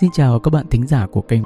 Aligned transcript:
Xin 0.00 0.10
chào 0.10 0.38
các 0.38 0.50
bạn 0.50 0.66
thính 0.70 0.86
giả 0.86 1.06
của 1.06 1.20
kênh. 1.20 1.42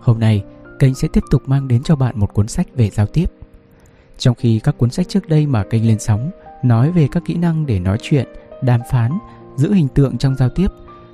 Hôm 0.00 0.20
nay, 0.20 0.44
kênh 0.78 0.94
sẽ 0.94 1.08
tiếp 1.08 1.24
tục 1.30 1.42
mang 1.46 1.68
đến 1.68 1.82
cho 1.82 1.96
bạn 1.96 2.18
một 2.18 2.34
cuốn 2.34 2.48
sách 2.48 2.66
về 2.74 2.90
giao 2.90 3.06
tiếp. 3.06 3.32
Trong 4.18 4.34
khi 4.34 4.60
các 4.64 4.78
cuốn 4.78 4.90
sách 4.90 5.08
trước 5.08 5.28
đây 5.28 5.46
mà 5.46 5.64
kênh 5.64 5.86
lên 5.86 5.98
sóng 5.98 6.30
nói 6.62 6.90
về 6.90 7.08
các 7.12 7.22
kỹ 7.26 7.34
năng 7.34 7.66
để 7.66 7.80
nói 7.80 7.98
chuyện, 8.02 8.28
đàm 8.62 8.80
phán, 8.90 9.18
giữ 9.56 9.72
hình 9.72 9.88
tượng 9.88 10.18
trong 10.18 10.36
giao 10.36 10.48
tiếp, 10.48 10.66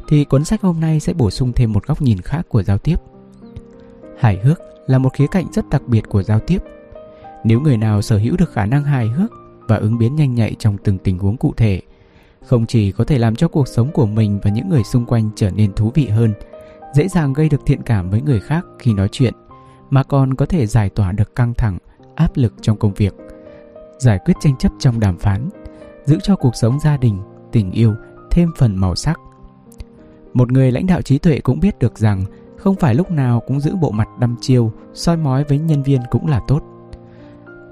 thì 0.08 0.24
cuốn 0.24 0.44
sách 0.44 0.62
hôm 0.62 0.80
nay 0.80 1.00
sẽ 1.00 1.12
bổ 1.12 1.30
sung 1.30 1.52
thêm 1.52 1.72
một 1.72 1.86
góc 1.86 2.02
nhìn 2.02 2.20
khác 2.20 2.46
của 2.48 2.62
giao 2.62 2.78
tiếp. 2.78 2.96
Hài 4.18 4.38
hước 4.38 4.60
là 4.86 4.98
một 4.98 5.12
khía 5.12 5.26
cạnh 5.30 5.46
rất 5.52 5.68
đặc 5.70 5.82
biệt 5.86 6.08
của 6.08 6.22
giao 6.22 6.40
tiếp. 6.40 6.58
Nếu 7.44 7.60
người 7.60 7.76
nào 7.76 8.02
sở 8.02 8.18
hữu 8.18 8.36
được 8.36 8.52
khả 8.52 8.66
năng 8.66 8.84
hài 8.84 9.08
hước 9.08 9.30
và 9.68 9.76
ứng 9.76 9.98
biến 9.98 10.16
nhanh 10.16 10.34
nhạy 10.34 10.54
trong 10.58 10.78
từng 10.84 10.98
tình 10.98 11.18
huống 11.18 11.36
cụ 11.36 11.54
thể, 11.56 11.80
không 12.46 12.66
chỉ 12.66 12.92
có 12.92 13.04
thể 13.04 13.18
làm 13.18 13.36
cho 13.36 13.48
cuộc 13.48 13.68
sống 13.68 13.90
của 13.92 14.06
mình 14.06 14.40
và 14.42 14.50
những 14.50 14.68
người 14.68 14.84
xung 14.84 15.06
quanh 15.06 15.30
trở 15.36 15.50
nên 15.50 15.72
thú 15.72 15.90
vị 15.94 16.06
hơn– 16.06 16.34
dễ 16.94 17.08
dàng 17.08 17.32
gây 17.32 17.48
được 17.48 17.66
thiện 17.66 17.82
cảm 17.82 18.10
với 18.10 18.22
người 18.22 18.40
khác 18.40 18.64
khi 18.78 18.94
nói 18.94 19.08
chuyện, 19.12 19.34
mà 19.90 20.02
còn 20.02 20.34
có 20.34 20.46
thể 20.46 20.66
giải 20.66 20.90
tỏa 20.90 21.12
được 21.12 21.34
căng 21.36 21.54
thẳng, 21.54 21.78
áp 22.14 22.30
lực 22.34 22.54
trong 22.60 22.76
công 22.76 22.94
việc. 22.94 23.14
Giải 23.98 24.18
quyết 24.24 24.34
tranh 24.40 24.56
chấp 24.56 24.72
trong 24.78 25.00
đàm 25.00 25.18
phán, 25.18 25.48
giữ 26.04 26.18
cho 26.22 26.36
cuộc 26.36 26.56
sống 26.56 26.80
gia 26.80 26.96
đình, 26.96 27.18
tình 27.52 27.70
yêu 27.70 27.94
thêm 28.30 28.50
phần 28.56 28.76
màu 28.76 28.94
sắc. 28.94 29.20
Một 30.34 30.52
người 30.52 30.72
lãnh 30.72 30.86
đạo 30.86 31.02
trí 31.02 31.18
tuệ 31.18 31.40
cũng 31.40 31.60
biết 31.60 31.78
được 31.78 31.98
rằng 31.98 32.24
không 32.56 32.76
phải 32.76 32.94
lúc 32.94 33.10
nào 33.10 33.40
cũng 33.46 33.60
giữ 33.60 33.76
bộ 33.76 33.90
mặt 33.90 34.08
đăm 34.20 34.36
chiêu, 34.40 34.72
soi 34.94 35.16
mói 35.16 35.44
với 35.44 35.58
nhân 35.58 35.82
viên 35.82 36.00
cũng 36.10 36.26
là 36.26 36.40
tốt. 36.48 36.62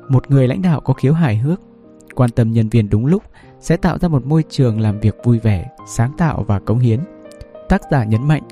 Một 0.09 0.31
người 0.31 0.49
lãnh 0.49 0.63
đạo 0.63 0.81
có 0.81 0.95
khiếu 0.95 1.13
hài 1.13 1.37
hước, 1.37 1.61
quan 2.15 2.31
tâm 2.31 2.53
nhân 2.53 2.69
viên 2.69 2.89
đúng 2.89 3.07
lúc 3.07 3.23
sẽ 3.61 3.77
tạo 3.77 3.99
ra 3.99 4.09
một 4.09 4.27
môi 4.27 4.45
trường 4.49 4.81
làm 4.81 5.01
việc 5.01 5.17
vui 5.25 5.39
vẻ, 5.39 5.69
sáng 5.87 6.13
tạo 6.19 6.45
và 6.47 6.61
cống 6.61 6.79
hiến. 6.79 7.01
Tác 7.69 7.83
giả 7.91 8.05
nhấn 8.05 8.29
mạnh 8.29 8.43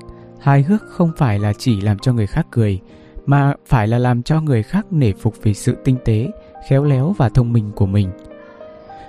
hài 0.47 0.63
hước 0.63 0.83
không 0.89 1.13
phải 1.17 1.39
là 1.39 1.53
chỉ 1.53 1.81
làm 1.81 1.99
cho 1.99 2.13
người 2.13 2.27
khác 2.27 2.47
cười, 2.51 2.81
mà 3.27 3.55
phải 3.67 3.89
là 3.89 3.99
làm 3.99 4.23
cho 4.23 4.41
người 4.41 4.63
khác 4.63 4.87
nể 4.91 5.13
phục 5.13 5.35
vì 5.43 5.55
sự 5.55 5.77
tinh 5.85 5.97
tế, 6.05 6.31
khéo 6.69 6.85
léo 6.85 7.15
và 7.19 7.29
thông 7.29 7.53
minh 7.53 7.73
của 7.75 7.87
mình. 7.87 8.11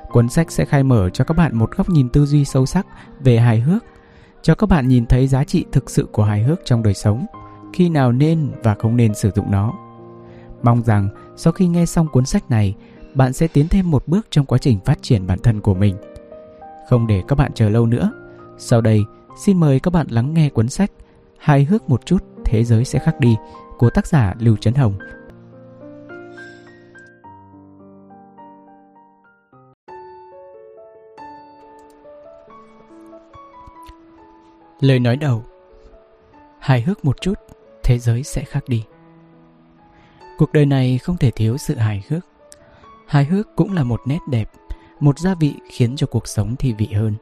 Cuốn 0.09 0.29
sách 0.29 0.51
sẽ 0.51 0.65
khai 0.65 0.83
mở 0.83 1.09
cho 1.09 1.23
các 1.23 1.37
bạn 1.37 1.55
một 1.55 1.71
góc 1.77 1.89
nhìn 1.89 2.09
tư 2.09 2.25
duy 2.25 2.45
sâu 2.45 2.65
sắc 2.65 2.87
về 3.19 3.39
hài 3.39 3.59
hước, 3.59 3.83
cho 4.41 4.55
các 4.55 4.69
bạn 4.69 4.87
nhìn 4.87 5.05
thấy 5.05 5.27
giá 5.27 5.43
trị 5.43 5.65
thực 5.71 5.89
sự 5.89 6.07
của 6.11 6.23
hài 6.23 6.43
hước 6.43 6.59
trong 6.65 6.83
đời 6.83 6.93
sống, 6.93 7.25
khi 7.73 7.89
nào 7.89 8.11
nên 8.11 8.51
và 8.63 8.75
không 8.75 8.97
nên 8.97 9.13
sử 9.13 9.31
dụng 9.35 9.51
nó. 9.51 9.73
Mong 10.63 10.83
rằng 10.83 11.09
sau 11.35 11.53
khi 11.53 11.67
nghe 11.67 11.85
xong 11.85 12.07
cuốn 12.07 12.25
sách 12.25 12.49
này, 12.49 12.75
bạn 13.13 13.33
sẽ 13.33 13.47
tiến 13.47 13.67
thêm 13.67 13.91
một 13.91 14.03
bước 14.07 14.27
trong 14.29 14.45
quá 14.45 14.57
trình 14.57 14.79
phát 14.85 14.97
triển 15.01 15.27
bản 15.27 15.39
thân 15.39 15.61
của 15.61 15.73
mình. 15.73 15.95
Không 16.89 17.07
để 17.07 17.21
các 17.27 17.37
bạn 17.37 17.51
chờ 17.53 17.69
lâu 17.69 17.85
nữa. 17.85 18.11
Sau 18.57 18.81
đây, 18.81 19.03
xin 19.45 19.59
mời 19.59 19.79
các 19.79 19.93
bạn 19.93 20.07
lắng 20.09 20.33
nghe 20.33 20.49
cuốn 20.49 20.69
sách 20.69 20.91
hài 21.39 21.63
hước 21.63 21.89
một 21.89 22.05
chút 22.05 22.23
thế 22.45 22.63
giới 22.63 22.85
sẽ 22.85 22.99
khác 22.99 23.19
đi 23.19 23.35
của 23.77 23.89
tác 23.89 24.07
giả 24.07 24.33
Lưu 24.39 24.57
Trấn 24.57 24.73
Hồng. 24.73 24.93
Lời 34.79 34.99
nói 34.99 35.17
đầu 35.17 35.43
Hài 36.59 36.81
hước 36.81 37.05
một 37.05 37.21
chút, 37.21 37.33
thế 37.83 37.99
giới 37.99 38.23
sẽ 38.23 38.43
khác 38.43 38.63
đi. 38.67 38.83
Cuộc 40.37 40.53
đời 40.53 40.65
này 40.65 40.97
không 40.97 41.17
thể 41.17 41.31
thiếu 41.31 41.57
sự 41.57 41.75
hài 41.75 42.03
hước. 42.09 42.25
Hài 43.07 43.25
hước 43.25 43.55
cũng 43.55 43.73
là 43.73 43.83
một 43.83 44.01
nét 44.05 44.19
đẹp, 44.29 44.51
một 44.99 45.19
gia 45.19 45.35
vị 45.35 45.53
khiến 45.69 45.95
cho 45.95 46.07
cuộc 46.07 46.27
sống 46.27 46.55
thi 46.55 46.73
vị 46.73 46.87
hơn. 46.87 47.15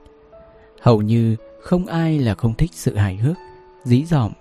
Hầu 0.81 1.01
như 1.01 1.35
không 1.61 1.85
ai 1.85 2.19
là 2.19 2.35
không 2.35 2.53
thích 2.53 2.71
sự 2.73 2.95
hài 2.95 3.15
hước 3.15 3.35
dí 3.85 4.05
dỏm. 4.05 4.31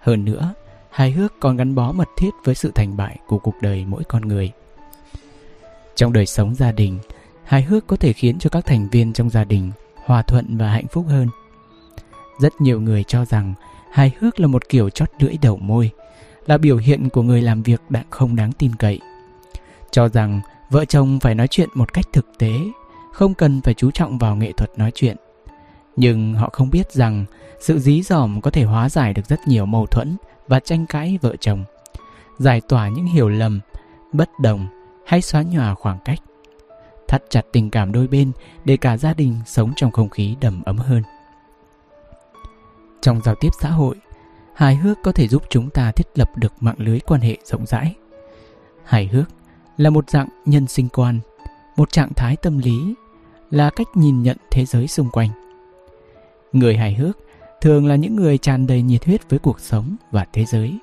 Hơn 0.00 0.24
nữa, 0.24 0.54
hài 0.90 1.10
hước 1.10 1.32
còn 1.40 1.56
gắn 1.56 1.74
bó 1.74 1.92
mật 1.92 2.08
thiết 2.16 2.30
với 2.44 2.54
sự 2.54 2.72
thành 2.74 2.96
bại 2.96 3.18
của 3.26 3.38
cuộc 3.38 3.54
đời 3.60 3.84
mỗi 3.88 4.04
con 4.04 4.22
người. 4.22 4.52
Trong 5.96 6.12
đời 6.12 6.26
sống 6.26 6.54
gia 6.54 6.72
đình, 6.72 6.98
hài 7.44 7.62
hước 7.62 7.86
có 7.86 7.96
thể 7.96 8.12
khiến 8.12 8.38
cho 8.38 8.50
các 8.50 8.66
thành 8.66 8.88
viên 8.88 9.12
trong 9.12 9.30
gia 9.30 9.44
đình 9.44 9.70
hòa 10.04 10.22
thuận 10.22 10.56
và 10.58 10.70
hạnh 10.70 10.86
phúc 10.86 11.04
hơn. 11.08 11.28
Rất 12.40 12.60
nhiều 12.60 12.80
người 12.80 13.04
cho 13.04 13.24
rằng 13.24 13.54
hài 13.92 14.12
hước 14.18 14.40
là 14.40 14.46
một 14.46 14.68
kiểu 14.68 14.90
chót 14.90 15.08
lưỡi 15.18 15.36
đầu 15.42 15.56
môi, 15.56 15.90
là 16.46 16.58
biểu 16.58 16.76
hiện 16.76 17.08
của 17.08 17.22
người 17.22 17.42
làm 17.42 17.62
việc 17.62 17.80
đã 17.88 18.04
không 18.10 18.36
đáng 18.36 18.52
tin 18.52 18.74
cậy. 18.74 19.00
Cho 19.90 20.08
rằng 20.08 20.40
vợ 20.70 20.84
chồng 20.84 21.20
phải 21.20 21.34
nói 21.34 21.48
chuyện 21.48 21.68
một 21.74 21.92
cách 21.92 22.04
thực 22.12 22.26
tế, 22.38 22.52
không 23.12 23.34
cần 23.34 23.60
phải 23.60 23.74
chú 23.74 23.90
trọng 23.90 24.18
vào 24.18 24.36
nghệ 24.36 24.52
thuật 24.52 24.78
nói 24.78 24.90
chuyện. 24.94 25.16
Nhưng 25.96 26.34
họ 26.34 26.50
không 26.52 26.70
biết 26.70 26.92
rằng 26.92 27.24
sự 27.60 27.78
dí 27.78 28.02
dỏm 28.02 28.40
có 28.40 28.50
thể 28.50 28.64
hóa 28.64 28.88
giải 28.88 29.14
được 29.14 29.26
rất 29.28 29.40
nhiều 29.46 29.66
mâu 29.66 29.86
thuẫn 29.86 30.16
và 30.48 30.60
tranh 30.60 30.86
cãi 30.86 31.18
vợ 31.22 31.36
chồng, 31.40 31.64
giải 32.38 32.60
tỏa 32.68 32.88
những 32.88 33.06
hiểu 33.06 33.28
lầm, 33.28 33.60
bất 34.12 34.30
đồng 34.40 34.66
hay 35.06 35.22
xóa 35.22 35.42
nhòa 35.42 35.74
khoảng 35.74 35.98
cách, 36.04 36.18
thắt 37.08 37.22
chặt 37.30 37.42
tình 37.52 37.70
cảm 37.70 37.92
đôi 37.92 38.06
bên 38.06 38.32
để 38.64 38.76
cả 38.76 38.96
gia 38.96 39.14
đình 39.14 39.36
sống 39.46 39.72
trong 39.76 39.90
không 39.90 40.08
khí 40.08 40.36
đầm 40.40 40.62
ấm 40.62 40.76
hơn. 40.76 41.02
Trong 43.00 43.20
giao 43.24 43.34
tiếp 43.40 43.48
xã 43.60 43.70
hội, 43.70 43.96
hài 44.54 44.76
hước 44.76 44.98
có 45.02 45.12
thể 45.12 45.28
giúp 45.28 45.42
chúng 45.50 45.70
ta 45.70 45.92
thiết 45.92 46.06
lập 46.14 46.30
được 46.36 46.52
mạng 46.60 46.74
lưới 46.78 47.00
quan 47.00 47.20
hệ 47.20 47.36
rộng 47.44 47.66
rãi. 47.66 47.94
Hài 48.84 49.06
hước 49.06 49.28
là 49.76 49.90
một 49.90 50.10
dạng 50.10 50.28
nhân 50.44 50.66
sinh 50.66 50.88
quan, 50.88 51.20
một 51.76 51.92
trạng 51.92 52.14
thái 52.14 52.36
tâm 52.36 52.58
lý, 52.58 52.94
là 53.50 53.70
cách 53.70 53.86
nhìn 53.94 54.22
nhận 54.22 54.36
thế 54.50 54.64
giới 54.64 54.86
xung 54.86 55.10
quanh. 55.10 55.30
Người 56.52 56.76
hài 56.76 56.94
hước, 56.94 57.18
thường 57.60 57.86
là 57.86 57.96
những 57.96 58.16
người 58.16 58.38
tràn 58.38 58.66
đầy 58.66 58.82
nhiệt 58.82 59.04
huyết 59.04 59.30
với 59.30 59.38
cuộc 59.38 59.60
sống 59.60 59.96
và 60.10 60.26
thế 60.32 60.44
giới. 60.44 60.78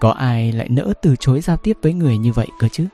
Có 0.00 0.10
ai 0.10 0.52
lại 0.52 0.68
nỡ 0.68 0.92
từ 1.02 1.16
chối 1.16 1.40
giao 1.40 1.56
tiếp 1.56 1.76
với 1.82 1.92
người 1.92 2.18
như 2.18 2.32
vậy 2.32 2.48
cơ 2.58 2.68
chứ? 2.68 2.86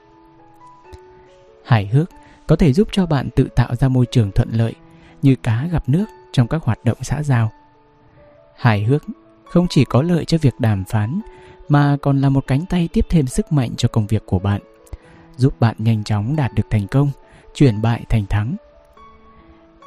Hài 1.64 1.86
hước 1.86 2.10
có 2.46 2.56
thể 2.56 2.72
giúp 2.72 2.88
cho 2.92 3.06
bạn 3.06 3.28
tự 3.30 3.48
tạo 3.56 3.74
ra 3.74 3.88
môi 3.88 4.06
trường 4.06 4.30
thuận 4.30 4.48
lợi, 4.52 4.74
như 5.22 5.36
cá 5.42 5.66
gặp 5.72 5.88
nước 5.88 6.04
trong 6.32 6.48
các 6.48 6.62
hoạt 6.62 6.84
động 6.84 6.98
xã 7.02 7.22
giao. 7.22 7.50
Hài 8.56 8.84
hước 8.84 9.04
không 9.44 9.66
chỉ 9.70 9.84
có 9.84 10.02
lợi 10.02 10.24
cho 10.24 10.38
việc 10.38 10.54
đàm 10.58 10.84
phán, 10.84 11.20
mà 11.68 11.96
còn 12.02 12.20
là 12.20 12.28
một 12.28 12.46
cánh 12.46 12.66
tay 12.66 12.88
tiếp 12.92 13.06
thêm 13.08 13.26
sức 13.26 13.52
mạnh 13.52 13.70
cho 13.76 13.88
công 13.88 14.06
việc 14.06 14.26
của 14.26 14.38
bạn, 14.38 14.60
giúp 15.36 15.60
bạn 15.60 15.76
nhanh 15.78 16.04
chóng 16.04 16.36
đạt 16.36 16.54
được 16.54 16.66
thành 16.70 16.86
công, 16.86 17.10
chuyển 17.54 17.82
bại 17.82 18.04
thành 18.08 18.26
thắng 18.26 18.56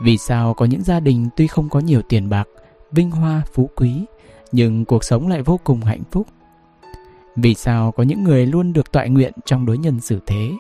vì 0.03 0.18
sao 0.18 0.53
có 0.53 0.66
những 0.66 0.84
gia 0.84 1.00
đình 1.00 1.30
tuy 1.36 1.47
không 1.47 1.69
có 1.69 1.80
nhiều 1.80 2.02
tiền 2.02 2.30
bạc, 2.30 2.47
vinh 2.91 3.12
hoa, 3.12 3.41
phú 3.53 3.69
quý, 3.75 4.06
nhưng 4.52 4.86
cuộc 4.86 5.03
sống 5.03 5.28
lại 5.28 5.41
vô 5.41 5.59
cùng 5.64 5.81
hạnh 5.81 6.03
phúc? 6.12 6.28
Vì 7.36 7.56
sao 7.56 7.91
có 7.91 8.03
những 8.03 8.24
người 8.24 8.46
luôn 8.46 8.74
được 8.74 8.91
tọa 8.91 9.06
nguyện 9.06 9.34
trong 9.46 9.66
đối 9.66 9.78
nhân 9.78 10.00
xử 10.00 10.19
thế? 10.25 10.52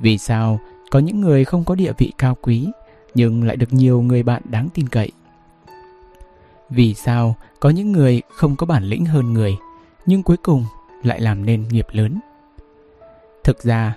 Vì 0.00 0.18
sao 0.18 0.60
có 0.90 0.98
những 0.98 1.20
người 1.20 1.44
không 1.44 1.64
có 1.64 1.74
địa 1.74 1.92
vị 1.98 2.12
cao 2.18 2.36
quý, 2.42 2.68
nhưng 3.14 3.44
lại 3.44 3.56
được 3.56 3.72
nhiều 3.72 4.02
người 4.02 4.22
bạn 4.22 4.42
đáng 4.44 4.68
tin 4.74 4.88
cậy? 4.88 5.10
Vì 6.70 6.94
sao 6.94 7.36
có 7.60 7.70
những 7.70 7.92
người 7.92 8.22
không 8.28 8.56
có 8.56 8.66
bản 8.66 8.84
lĩnh 8.84 9.04
hơn 9.04 9.32
người, 9.32 9.56
nhưng 10.06 10.22
cuối 10.22 10.36
cùng 10.36 10.64
lại 11.02 11.20
làm 11.20 11.46
nên 11.46 11.68
nghiệp 11.68 11.86
lớn? 11.92 12.20
Thực 13.44 13.62
ra, 13.62 13.94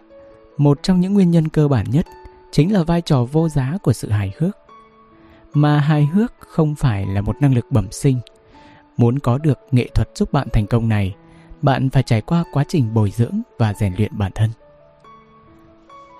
một 0.57 0.79
trong 0.83 1.01
những 1.01 1.13
nguyên 1.13 1.31
nhân 1.31 1.49
cơ 1.49 1.67
bản 1.67 1.85
nhất 1.91 2.05
chính 2.55 2.73
là 2.73 2.83
vai 2.83 3.01
trò 3.01 3.23
vô 3.23 3.49
giá 3.49 3.77
của 3.83 3.93
sự 3.93 4.09
hài 4.09 4.33
hước. 4.37 4.57
Mà 5.53 5.79
hài 5.79 6.05
hước 6.05 6.33
không 6.39 6.75
phải 6.75 7.05
là 7.05 7.21
một 7.21 7.35
năng 7.41 7.55
lực 7.55 7.65
bẩm 7.69 7.91
sinh. 7.91 8.19
Muốn 8.97 9.19
có 9.19 9.37
được 9.37 9.59
nghệ 9.71 9.87
thuật 9.93 10.09
giúp 10.15 10.33
bạn 10.33 10.47
thành 10.53 10.67
công 10.67 10.89
này, 10.89 11.15
bạn 11.61 11.89
phải 11.89 12.03
trải 12.03 12.21
qua 12.21 12.43
quá 12.53 12.63
trình 12.67 12.93
bồi 12.93 13.11
dưỡng 13.11 13.41
và 13.57 13.73
rèn 13.73 13.93
luyện 13.97 14.17
bản 14.17 14.31
thân. 14.35 14.49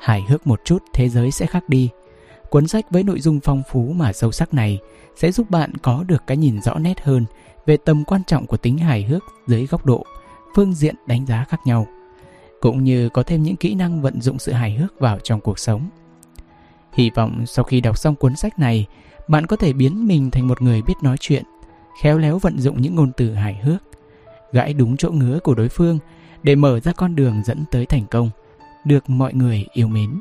Hài 0.02 0.22
hước 0.22 0.48
một 0.48 0.62
chút, 0.66 0.84
thế 0.94 1.10
giới 1.10 1.32
sẽ 1.32 1.46
khác 1.46 1.70
đi. 1.70 1.90
Cuốn 2.50 2.68
sách 2.68 2.86
với 2.92 3.04
nội 3.04 3.20
dung 3.20 3.40
phong 3.44 3.64
phú 3.72 3.94
mà 3.96 4.14
sâu 4.14 4.32
sắc 4.32 4.54
này 4.54 4.80
sẽ 5.16 5.32
giúp 5.32 5.50
bạn 5.50 5.78
có 5.78 6.04
được 6.08 6.24
cái 6.28 6.38
nhìn 6.38 6.62
rõ 6.62 6.74
nét 6.80 7.02
hơn 7.02 7.26
về 7.66 7.78
tầm 7.78 8.04
quan 8.04 8.24
trọng 8.24 8.46
của 8.48 8.58
tính 8.58 8.78
hài 8.78 9.04
hước 9.04 9.24
dưới 9.48 9.66
góc 9.66 9.86
độ, 9.86 10.06
phương 10.56 10.74
diện 10.74 10.96
đánh 11.08 11.26
giá 11.26 11.46
khác 11.50 11.60
nhau, 11.66 11.88
cũng 12.62 12.84
như 12.84 13.10
có 13.10 13.24
thêm 13.24 13.44
những 13.44 13.56
kỹ 13.56 13.76
năng 13.76 14.02
vận 14.02 14.22
dụng 14.22 14.40
sự 14.40 14.52
hài 14.52 14.74
hước 14.74 15.00
vào 15.00 15.20
trong 15.20 15.42
cuộc 15.42 15.60
sống 15.60 15.90
hy 16.96 17.10
vọng 17.10 17.46
sau 17.46 17.66
khi 17.66 17.82
đọc 17.82 17.98
xong 17.98 18.16
cuốn 18.16 18.36
sách 18.36 18.60
này, 18.60 18.86
bạn 19.28 19.46
có 19.46 19.56
thể 19.56 19.74
biến 19.74 20.08
mình 20.08 20.32
thành 20.32 20.48
một 20.48 20.62
người 20.62 20.82
biết 20.82 20.94
nói 21.02 21.18
chuyện, 21.20 21.44
khéo 22.02 22.18
léo 22.18 22.40
vận 22.40 22.60
dụng 22.60 22.82
những 22.82 22.96
ngôn 22.96 23.12
từ 23.18 23.34
hài 23.34 23.56
hước, 23.56 23.84
gãi 24.52 24.74
đúng 24.74 24.98
chỗ 24.98 25.12
ngứa 25.12 25.40
của 25.40 25.56
đối 25.56 25.70
phương 25.70 26.00
để 26.44 26.56
mở 26.56 26.80
ra 26.80 26.92
con 26.92 27.16
đường 27.16 27.42
dẫn 27.46 27.66
tới 27.72 27.86
thành 27.86 28.06
công, 28.12 28.30
được 28.86 29.10
mọi 29.10 29.34
người 29.34 29.66
yêu 29.74 29.88
mến. 29.88 30.20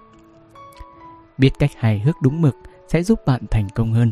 Biết 1.39 1.51
cách 1.59 1.71
hài 1.77 1.99
hước 1.99 2.23
đúng 2.23 2.43
mực 2.43 2.57
sẽ 2.89 3.03
giúp 3.03 3.21
bạn 3.27 3.43
thành 3.51 3.69
công 3.75 3.93
hơn. 3.93 4.11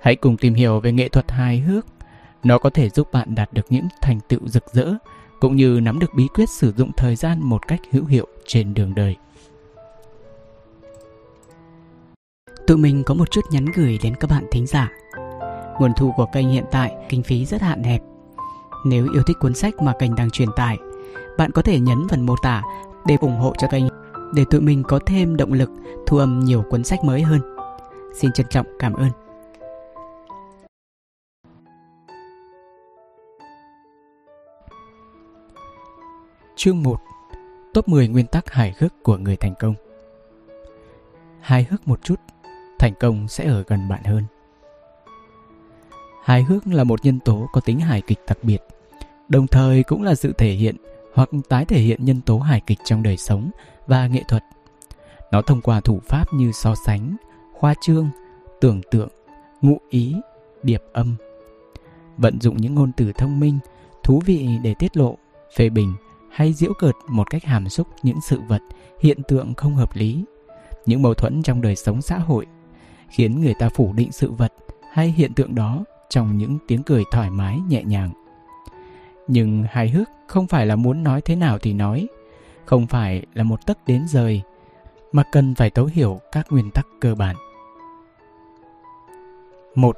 Hãy 0.00 0.16
cùng 0.16 0.36
tìm 0.36 0.54
hiểu 0.54 0.80
về 0.80 0.92
nghệ 0.92 1.08
thuật 1.08 1.30
hài 1.30 1.58
hước. 1.58 1.86
Nó 2.42 2.58
có 2.58 2.70
thể 2.70 2.90
giúp 2.90 3.12
bạn 3.12 3.34
đạt 3.34 3.52
được 3.52 3.66
những 3.68 3.88
thành 4.00 4.20
tựu 4.28 4.40
rực 4.48 4.64
rỡ, 4.72 4.94
cũng 5.40 5.56
như 5.56 5.80
nắm 5.82 5.98
được 5.98 6.14
bí 6.16 6.28
quyết 6.34 6.50
sử 6.50 6.72
dụng 6.76 6.92
thời 6.96 7.16
gian 7.16 7.40
một 7.40 7.68
cách 7.68 7.80
hữu 7.90 8.04
hiệu 8.04 8.26
trên 8.46 8.74
đường 8.74 8.94
đời. 8.94 9.16
Tụi 12.66 12.76
mình 12.76 13.02
có 13.04 13.14
một 13.14 13.30
chút 13.30 13.40
nhắn 13.50 13.64
gửi 13.74 13.98
đến 14.02 14.14
các 14.20 14.30
bạn 14.30 14.46
thính 14.50 14.66
giả. 14.66 14.92
Nguồn 15.78 15.92
thu 15.96 16.12
của 16.16 16.26
kênh 16.32 16.48
hiện 16.48 16.64
tại 16.70 16.94
kinh 17.08 17.22
phí 17.22 17.44
rất 17.44 17.62
hạn 17.62 17.82
hẹp. 17.82 18.02
Nếu 18.84 19.08
yêu 19.12 19.22
thích 19.22 19.36
cuốn 19.40 19.54
sách 19.54 19.82
mà 19.82 19.92
kênh 19.98 20.14
đang 20.14 20.30
truyền 20.30 20.48
tải, 20.56 20.78
bạn 21.38 21.50
có 21.50 21.62
thể 21.62 21.80
nhấn 21.80 22.08
phần 22.08 22.26
mô 22.26 22.34
tả 22.42 22.62
để 23.06 23.16
ủng 23.20 23.36
hộ 23.36 23.52
cho 23.58 23.68
kênh 23.70 23.84
để 24.34 24.44
tụi 24.50 24.60
mình 24.60 24.82
có 24.82 25.00
thêm 25.06 25.36
động 25.36 25.52
lực 25.52 25.70
thu 26.06 26.18
âm 26.18 26.40
nhiều 26.40 26.62
cuốn 26.70 26.84
sách 26.84 27.04
mới 27.04 27.22
hơn. 27.22 27.40
Xin 28.14 28.32
trân 28.32 28.46
trọng 28.50 28.66
cảm 28.78 28.92
ơn. 28.92 29.10
Chương 36.56 36.82
1 36.82 36.96
Top 37.74 37.88
10 37.88 38.08
nguyên 38.08 38.26
tắc 38.26 38.50
hài 38.50 38.74
hước 38.78 39.02
của 39.02 39.16
người 39.16 39.36
thành 39.36 39.54
công 39.58 39.74
Hài 41.40 41.66
hước 41.70 41.88
một 41.88 42.00
chút, 42.02 42.20
thành 42.78 42.94
công 43.00 43.28
sẽ 43.28 43.44
ở 43.44 43.64
gần 43.66 43.88
bạn 43.88 44.04
hơn. 44.04 44.24
Hài 46.24 46.42
hước 46.42 46.66
là 46.66 46.84
một 46.84 47.04
nhân 47.04 47.18
tố 47.20 47.48
có 47.52 47.60
tính 47.60 47.80
hài 47.80 48.00
kịch 48.00 48.18
đặc 48.28 48.38
biệt, 48.42 48.62
đồng 49.28 49.46
thời 49.46 49.82
cũng 49.82 50.02
là 50.02 50.14
sự 50.14 50.32
thể 50.32 50.52
hiện 50.52 50.76
hoặc 51.14 51.30
tái 51.48 51.64
thể 51.64 51.80
hiện 51.80 52.04
nhân 52.04 52.20
tố 52.20 52.38
hài 52.38 52.60
kịch 52.60 52.78
trong 52.84 53.02
đời 53.02 53.16
sống 53.16 53.50
và 53.86 54.06
nghệ 54.06 54.22
thuật. 54.28 54.44
Nó 55.30 55.42
thông 55.42 55.60
qua 55.60 55.80
thủ 55.80 56.00
pháp 56.08 56.32
như 56.32 56.52
so 56.52 56.74
sánh, 56.86 57.16
khoa 57.52 57.74
trương, 57.80 58.08
tưởng 58.60 58.80
tượng, 58.90 59.08
ngụ 59.60 59.78
ý, 59.90 60.16
điệp 60.62 60.82
âm. 60.92 61.14
Vận 62.16 62.40
dụng 62.40 62.56
những 62.56 62.74
ngôn 62.74 62.92
từ 62.92 63.12
thông 63.12 63.40
minh, 63.40 63.58
thú 64.02 64.22
vị 64.26 64.48
để 64.62 64.74
tiết 64.78 64.96
lộ, 64.96 65.18
phê 65.56 65.68
bình 65.68 65.94
hay 66.30 66.52
giễu 66.52 66.72
cợt 66.78 66.94
một 67.08 67.30
cách 67.30 67.44
hàm 67.44 67.68
xúc 67.68 67.86
những 68.02 68.20
sự 68.20 68.40
vật, 68.48 68.62
hiện 69.00 69.22
tượng 69.28 69.54
không 69.54 69.74
hợp 69.74 69.96
lý, 69.96 70.24
những 70.86 71.02
mâu 71.02 71.14
thuẫn 71.14 71.42
trong 71.42 71.62
đời 71.62 71.76
sống 71.76 72.02
xã 72.02 72.18
hội, 72.18 72.46
khiến 73.14 73.40
người 73.40 73.54
ta 73.54 73.68
phủ 73.68 73.92
định 73.92 74.12
sự 74.12 74.32
vật 74.32 74.52
hay 74.92 75.10
hiện 75.10 75.34
tượng 75.34 75.54
đó 75.54 75.84
trong 76.08 76.38
những 76.38 76.58
tiếng 76.68 76.82
cười 76.82 77.04
thoải 77.10 77.30
mái 77.30 77.58
nhẹ 77.68 77.82
nhàng. 77.82 78.10
Nhưng 79.28 79.64
hài 79.70 79.88
hước 79.88 80.08
không 80.26 80.46
phải 80.46 80.66
là 80.66 80.76
muốn 80.76 81.02
nói 81.02 81.20
thế 81.20 81.36
nào 81.36 81.58
thì 81.58 81.72
nói, 81.72 82.08
không 82.64 82.86
phải 82.86 83.26
là 83.34 83.44
một 83.44 83.66
tấc 83.66 83.78
đến 83.86 84.06
rời, 84.08 84.42
mà 85.12 85.22
cần 85.32 85.54
phải 85.54 85.70
thấu 85.70 85.86
hiểu 85.86 86.20
các 86.32 86.46
nguyên 86.50 86.70
tắc 86.70 86.86
cơ 87.00 87.14
bản. 87.14 87.36
một 89.74 89.96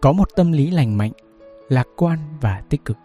Có 0.00 0.12
một 0.12 0.28
tâm 0.36 0.52
lý 0.52 0.70
lành 0.70 0.98
mạnh, 0.98 1.12
lạc 1.68 1.88
quan 1.96 2.18
và 2.40 2.62
tích 2.68 2.84
cực. 2.84 2.96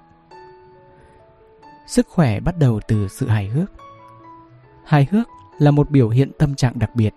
Sức 1.87 2.07
khỏe 2.07 2.39
bắt 2.39 2.57
đầu 2.57 2.79
từ 2.87 3.07
sự 3.07 3.27
hài 3.27 3.47
hước. 3.47 3.71
Hài 4.83 5.07
hước 5.11 5.27
là 5.59 5.71
một 5.71 5.89
biểu 5.89 6.09
hiện 6.09 6.31
tâm 6.37 6.55
trạng 6.55 6.79
đặc 6.79 6.95
biệt. 6.95 7.13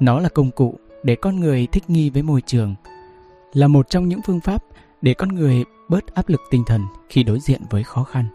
Nó 0.00 0.20
là 0.20 0.28
công 0.28 0.50
cụ 0.50 0.78
để 1.02 1.14
con 1.16 1.40
người 1.40 1.66
thích 1.66 1.90
nghi 1.90 2.10
với 2.10 2.22
môi 2.22 2.40
trường, 2.40 2.74
là 3.52 3.68
một 3.68 3.90
trong 3.90 4.08
những 4.08 4.20
phương 4.26 4.40
pháp 4.40 4.64
để 5.02 5.14
con 5.14 5.28
người 5.28 5.64
bớt 5.88 6.14
áp 6.14 6.28
lực 6.28 6.40
tinh 6.50 6.64
thần 6.66 6.82
khi 7.08 7.22
đối 7.22 7.40
diện 7.40 7.62
với 7.70 7.82
khó 7.82 8.04
khăn. 8.04 8.26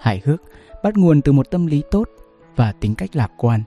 Hài 0.00 0.22
hước 0.24 0.42
bắt 0.82 0.96
nguồn 0.96 1.22
từ 1.22 1.32
một 1.32 1.50
tâm 1.50 1.66
lý 1.66 1.82
tốt 1.90 2.08
và 2.56 2.72
tính 2.72 2.94
cách 2.94 3.16
lạc 3.16 3.32
quan, 3.36 3.62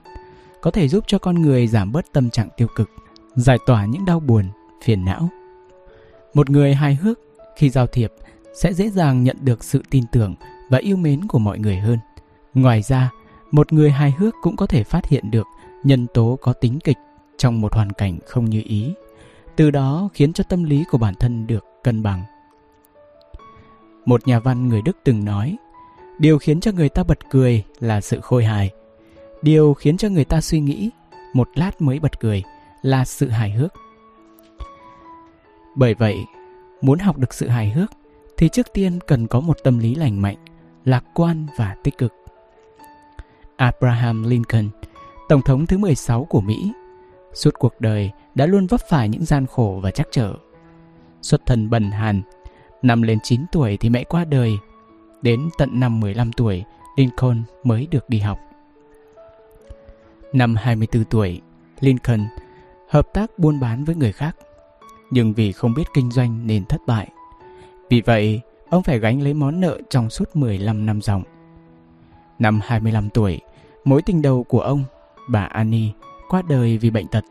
có 0.60 0.70
thể 0.70 0.88
giúp 0.88 1.04
cho 1.06 1.18
con 1.18 1.42
người 1.42 1.66
giảm 1.66 1.92
bớt 1.92 2.12
tâm 2.12 2.30
trạng 2.30 2.48
tiêu 2.56 2.68
cực, 2.76 2.90
giải 3.36 3.58
tỏa 3.66 3.86
những 3.86 4.04
đau 4.04 4.20
buồn, 4.20 4.44
phiền 4.84 5.04
não. 5.04 5.28
Một 6.34 6.50
người 6.50 6.74
hài 6.74 6.94
hước 6.94 7.20
khi 7.56 7.70
giao 7.70 7.86
thiệp 7.86 8.12
sẽ 8.54 8.72
dễ 8.72 8.90
dàng 8.90 9.24
nhận 9.24 9.36
được 9.40 9.64
sự 9.64 9.82
tin 9.90 10.04
tưởng 10.12 10.34
và 10.70 10.78
yêu 10.78 10.96
mến 10.96 11.28
của 11.28 11.38
mọi 11.38 11.58
người 11.58 11.78
hơn. 11.78 11.98
Ngoài 12.54 12.82
ra, 12.82 13.10
một 13.50 13.72
người 13.72 13.90
hài 13.90 14.14
hước 14.18 14.34
cũng 14.42 14.56
có 14.56 14.66
thể 14.66 14.82
phát 14.82 15.06
hiện 15.06 15.30
được 15.30 15.46
nhân 15.84 16.06
tố 16.14 16.38
có 16.40 16.52
tính 16.52 16.78
kịch 16.84 16.96
trong 17.38 17.60
một 17.60 17.74
hoàn 17.74 17.92
cảnh 17.92 18.18
không 18.26 18.50
như 18.50 18.62
ý, 18.64 18.94
từ 19.56 19.70
đó 19.70 20.08
khiến 20.14 20.32
cho 20.32 20.44
tâm 20.44 20.64
lý 20.64 20.84
của 20.90 20.98
bản 20.98 21.14
thân 21.14 21.46
được 21.46 21.64
cân 21.82 22.02
bằng. 22.02 22.22
Một 24.04 24.28
nhà 24.28 24.40
văn 24.40 24.68
người 24.68 24.82
Đức 24.82 24.96
từng 25.04 25.24
nói, 25.24 25.56
điều 26.18 26.38
khiến 26.38 26.60
cho 26.60 26.72
người 26.72 26.88
ta 26.88 27.02
bật 27.02 27.18
cười 27.30 27.64
là 27.80 28.00
sự 28.00 28.20
khôi 28.20 28.44
hài. 28.44 28.70
Điều 29.42 29.74
khiến 29.74 29.96
cho 29.96 30.08
người 30.08 30.24
ta 30.24 30.40
suy 30.40 30.60
nghĩ 30.60 30.90
một 31.32 31.48
lát 31.54 31.80
mới 31.80 31.98
bật 31.98 32.20
cười 32.20 32.42
là 32.82 33.04
sự 33.04 33.28
hài 33.28 33.50
hước. 33.50 33.72
Bởi 35.74 35.94
vậy, 35.94 36.16
muốn 36.80 36.98
học 36.98 37.18
được 37.18 37.34
sự 37.34 37.48
hài 37.48 37.70
hước 37.70 37.90
thì 38.36 38.48
trước 38.48 38.66
tiên 38.74 38.98
cần 39.06 39.26
có 39.26 39.40
một 39.40 39.56
tâm 39.64 39.78
lý 39.78 39.94
lành 39.94 40.22
mạnh, 40.22 40.36
lạc 40.84 41.04
quan 41.14 41.46
và 41.58 41.76
tích 41.82 41.98
cực. 41.98 42.12
Abraham 43.56 44.22
Lincoln, 44.22 44.68
tổng 45.28 45.42
thống 45.42 45.66
thứ 45.66 45.78
16 45.78 46.24
của 46.24 46.40
Mỹ, 46.40 46.72
suốt 47.36 47.54
cuộc 47.58 47.80
đời 47.80 48.10
đã 48.34 48.46
luôn 48.46 48.66
vấp 48.66 48.80
phải 48.88 49.08
những 49.08 49.24
gian 49.24 49.46
khổ 49.46 49.80
và 49.82 49.90
trắc 49.90 50.06
trở. 50.10 50.34
Xuất 51.22 51.46
thân 51.46 51.70
bần 51.70 51.90
hàn, 51.90 52.22
năm 52.82 53.02
lên 53.02 53.18
9 53.22 53.40
tuổi 53.52 53.76
thì 53.76 53.90
mẹ 53.90 54.04
qua 54.04 54.24
đời, 54.24 54.52
đến 55.22 55.48
tận 55.58 55.80
năm 55.80 56.00
15 56.00 56.32
tuổi 56.32 56.64
Lincoln 56.96 57.42
mới 57.64 57.88
được 57.90 58.10
đi 58.10 58.18
học. 58.18 58.38
Năm 60.32 60.54
24 60.56 61.04
tuổi, 61.04 61.40
Lincoln 61.80 62.26
hợp 62.88 63.08
tác 63.14 63.38
buôn 63.38 63.60
bán 63.60 63.84
với 63.84 63.94
người 63.94 64.12
khác, 64.12 64.36
nhưng 65.10 65.34
vì 65.34 65.52
không 65.52 65.74
biết 65.74 65.84
kinh 65.94 66.10
doanh 66.10 66.46
nên 66.46 66.64
thất 66.64 66.80
bại. 66.86 67.08
Vì 67.90 68.00
vậy, 68.00 68.40
ông 68.68 68.82
phải 68.82 68.98
gánh 68.98 69.22
lấy 69.22 69.34
món 69.34 69.60
nợ 69.60 69.80
trong 69.90 70.10
suốt 70.10 70.36
15 70.36 70.86
năm 70.86 71.00
dòng. 71.00 71.22
Năm 72.38 72.60
25 72.64 73.10
tuổi, 73.10 73.40
mối 73.84 74.02
tình 74.02 74.22
đầu 74.22 74.44
của 74.44 74.60
ông, 74.60 74.84
bà 75.28 75.44
Annie, 75.44 75.90
qua 76.28 76.42
đời 76.42 76.78
vì 76.78 76.90
bệnh 76.90 77.06
tật. 77.06 77.24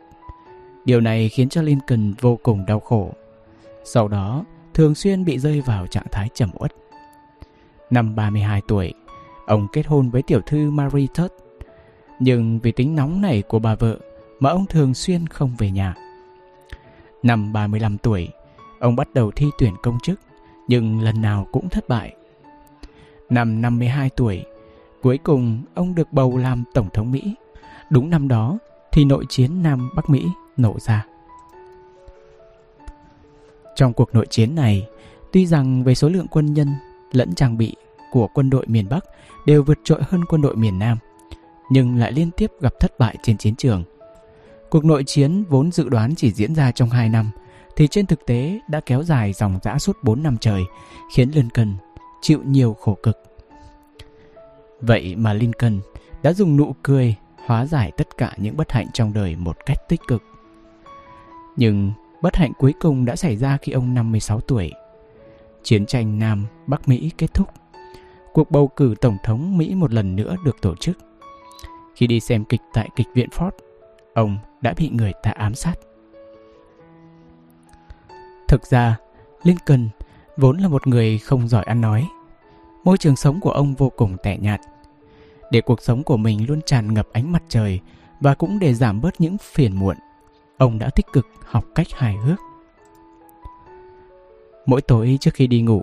Điều 0.84 1.00
này 1.00 1.28
khiến 1.28 1.48
cho 1.48 1.62
Lincoln 1.62 2.12
vô 2.20 2.38
cùng 2.42 2.66
đau 2.66 2.80
khổ. 2.80 3.12
Sau 3.84 4.08
đó, 4.08 4.44
thường 4.74 4.94
xuyên 4.94 5.24
bị 5.24 5.38
rơi 5.38 5.60
vào 5.60 5.86
trạng 5.86 6.06
thái 6.12 6.28
trầm 6.34 6.50
uất. 6.58 6.72
Năm 7.90 8.16
32 8.16 8.62
tuổi, 8.68 8.94
ông 9.46 9.66
kết 9.72 9.86
hôn 9.86 10.10
với 10.10 10.22
tiểu 10.22 10.40
thư 10.46 10.70
Marie 10.70 11.06
Tutt. 11.14 11.32
Nhưng 12.18 12.58
vì 12.58 12.72
tính 12.72 12.96
nóng 12.96 13.20
nảy 13.22 13.42
của 13.42 13.58
bà 13.58 13.74
vợ 13.74 13.98
mà 14.40 14.50
ông 14.50 14.66
thường 14.66 14.94
xuyên 14.94 15.26
không 15.26 15.54
về 15.58 15.70
nhà. 15.70 15.94
Năm 17.22 17.52
35 17.52 17.98
tuổi, 17.98 18.28
ông 18.80 18.96
bắt 18.96 19.14
đầu 19.14 19.30
thi 19.30 19.46
tuyển 19.58 19.74
công 19.82 19.98
chức, 20.02 20.20
nhưng 20.68 21.00
lần 21.00 21.22
nào 21.22 21.46
cũng 21.52 21.68
thất 21.68 21.88
bại. 21.88 22.16
Năm 23.30 23.62
52 23.62 24.10
tuổi, 24.16 24.44
cuối 25.02 25.18
cùng 25.18 25.62
ông 25.74 25.94
được 25.94 26.12
bầu 26.12 26.36
làm 26.36 26.64
Tổng 26.74 26.88
thống 26.92 27.12
Mỹ. 27.12 27.34
Đúng 27.90 28.10
năm 28.10 28.28
đó 28.28 28.58
thì 28.96 29.04
nội 29.04 29.24
chiến 29.28 29.62
Nam 29.62 29.90
Bắc 29.94 30.10
Mỹ 30.10 30.26
nổ 30.56 30.76
ra. 30.80 31.06
Trong 33.74 33.92
cuộc 33.92 34.14
nội 34.14 34.26
chiến 34.30 34.54
này, 34.54 34.86
tuy 35.32 35.46
rằng 35.46 35.84
về 35.84 35.94
số 35.94 36.08
lượng 36.08 36.26
quân 36.30 36.54
nhân 36.54 36.68
lẫn 37.12 37.34
trang 37.34 37.58
bị 37.58 37.76
của 38.12 38.28
quân 38.34 38.50
đội 38.50 38.66
miền 38.66 38.88
Bắc 38.88 39.04
đều 39.46 39.62
vượt 39.62 39.78
trội 39.84 40.00
hơn 40.08 40.24
quân 40.24 40.42
đội 40.42 40.56
miền 40.56 40.78
Nam, 40.78 40.98
nhưng 41.70 41.96
lại 41.96 42.12
liên 42.12 42.30
tiếp 42.30 42.50
gặp 42.60 42.72
thất 42.80 42.98
bại 42.98 43.16
trên 43.22 43.36
chiến 43.36 43.56
trường. 43.56 43.84
Cuộc 44.70 44.84
nội 44.84 45.04
chiến 45.04 45.44
vốn 45.48 45.72
dự 45.72 45.88
đoán 45.88 46.14
chỉ 46.14 46.32
diễn 46.32 46.54
ra 46.54 46.72
trong 46.72 46.90
2 46.90 47.08
năm, 47.08 47.30
thì 47.76 47.88
trên 47.88 48.06
thực 48.06 48.26
tế 48.26 48.60
đã 48.68 48.80
kéo 48.86 49.02
dài 49.02 49.32
dòng 49.32 49.58
dã 49.62 49.78
suốt 49.78 49.96
4 50.02 50.22
năm 50.22 50.36
trời, 50.40 50.62
khiến 51.14 51.30
Lincoln 51.34 51.74
chịu 52.22 52.40
nhiều 52.44 52.76
khổ 52.80 52.98
cực. 53.02 53.22
Vậy 54.80 55.16
mà 55.16 55.32
Lincoln 55.32 55.80
đã 56.22 56.32
dùng 56.32 56.56
nụ 56.56 56.74
cười 56.82 57.16
hóa 57.46 57.66
giải 57.66 57.92
tất 57.96 58.16
cả 58.16 58.32
những 58.36 58.56
bất 58.56 58.72
hạnh 58.72 58.86
trong 58.92 59.12
đời 59.12 59.36
một 59.36 59.56
cách 59.66 59.88
tích 59.88 60.00
cực. 60.08 60.22
Nhưng 61.56 61.92
bất 62.22 62.36
hạnh 62.36 62.52
cuối 62.58 62.74
cùng 62.80 63.04
đã 63.04 63.16
xảy 63.16 63.36
ra 63.36 63.58
khi 63.62 63.72
ông 63.72 63.94
56 63.94 64.40
tuổi. 64.40 64.72
Chiến 65.62 65.86
tranh 65.86 66.18
Nam 66.18 66.46
Bắc 66.66 66.88
Mỹ 66.88 67.10
kết 67.18 67.34
thúc. 67.34 67.48
Cuộc 68.32 68.50
bầu 68.50 68.68
cử 68.68 68.94
tổng 69.00 69.16
thống 69.24 69.58
Mỹ 69.58 69.74
một 69.74 69.92
lần 69.92 70.16
nữa 70.16 70.36
được 70.44 70.56
tổ 70.62 70.74
chức. 70.76 70.98
Khi 71.94 72.06
đi 72.06 72.20
xem 72.20 72.44
kịch 72.44 72.60
tại 72.72 72.88
kịch 72.96 73.06
viện 73.14 73.28
Ford, 73.28 73.50
ông 74.14 74.38
đã 74.60 74.74
bị 74.76 74.88
người 74.88 75.12
ta 75.22 75.30
ám 75.30 75.54
sát. 75.54 75.74
Thực 78.48 78.66
ra, 78.66 78.96
Lincoln 79.42 79.88
vốn 80.36 80.58
là 80.58 80.68
một 80.68 80.86
người 80.86 81.18
không 81.18 81.48
giỏi 81.48 81.64
ăn 81.64 81.80
nói. 81.80 82.08
Môi 82.84 82.98
trường 82.98 83.16
sống 83.16 83.40
của 83.40 83.50
ông 83.50 83.74
vô 83.74 83.92
cùng 83.96 84.16
tẻ 84.22 84.38
nhạt. 84.38 84.60
Để 85.50 85.60
cuộc 85.60 85.82
sống 85.82 86.02
của 86.02 86.16
mình 86.16 86.46
luôn 86.48 86.60
tràn 86.66 86.94
ngập 86.94 87.08
ánh 87.12 87.32
mặt 87.32 87.42
trời 87.48 87.80
và 88.20 88.34
cũng 88.34 88.58
để 88.58 88.74
giảm 88.74 89.00
bớt 89.00 89.20
những 89.20 89.36
phiền 89.38 89.76
muộn, 89.76 89.96
ông 90.58 90.78
đã 90.78 90.90
tích 90.90 91.06
cực 91.12 91.26
học 91.44 91.64
cách 91.74 91.86
hài 91.92 92.16
hước. 92.16 92.38
Mỗi 94.66 94.80
tối 94.80 95.18
trước 95.20 95.34
khi 95.34 95.46
đi 95.46 95.60
ngủ, 95.62 95.82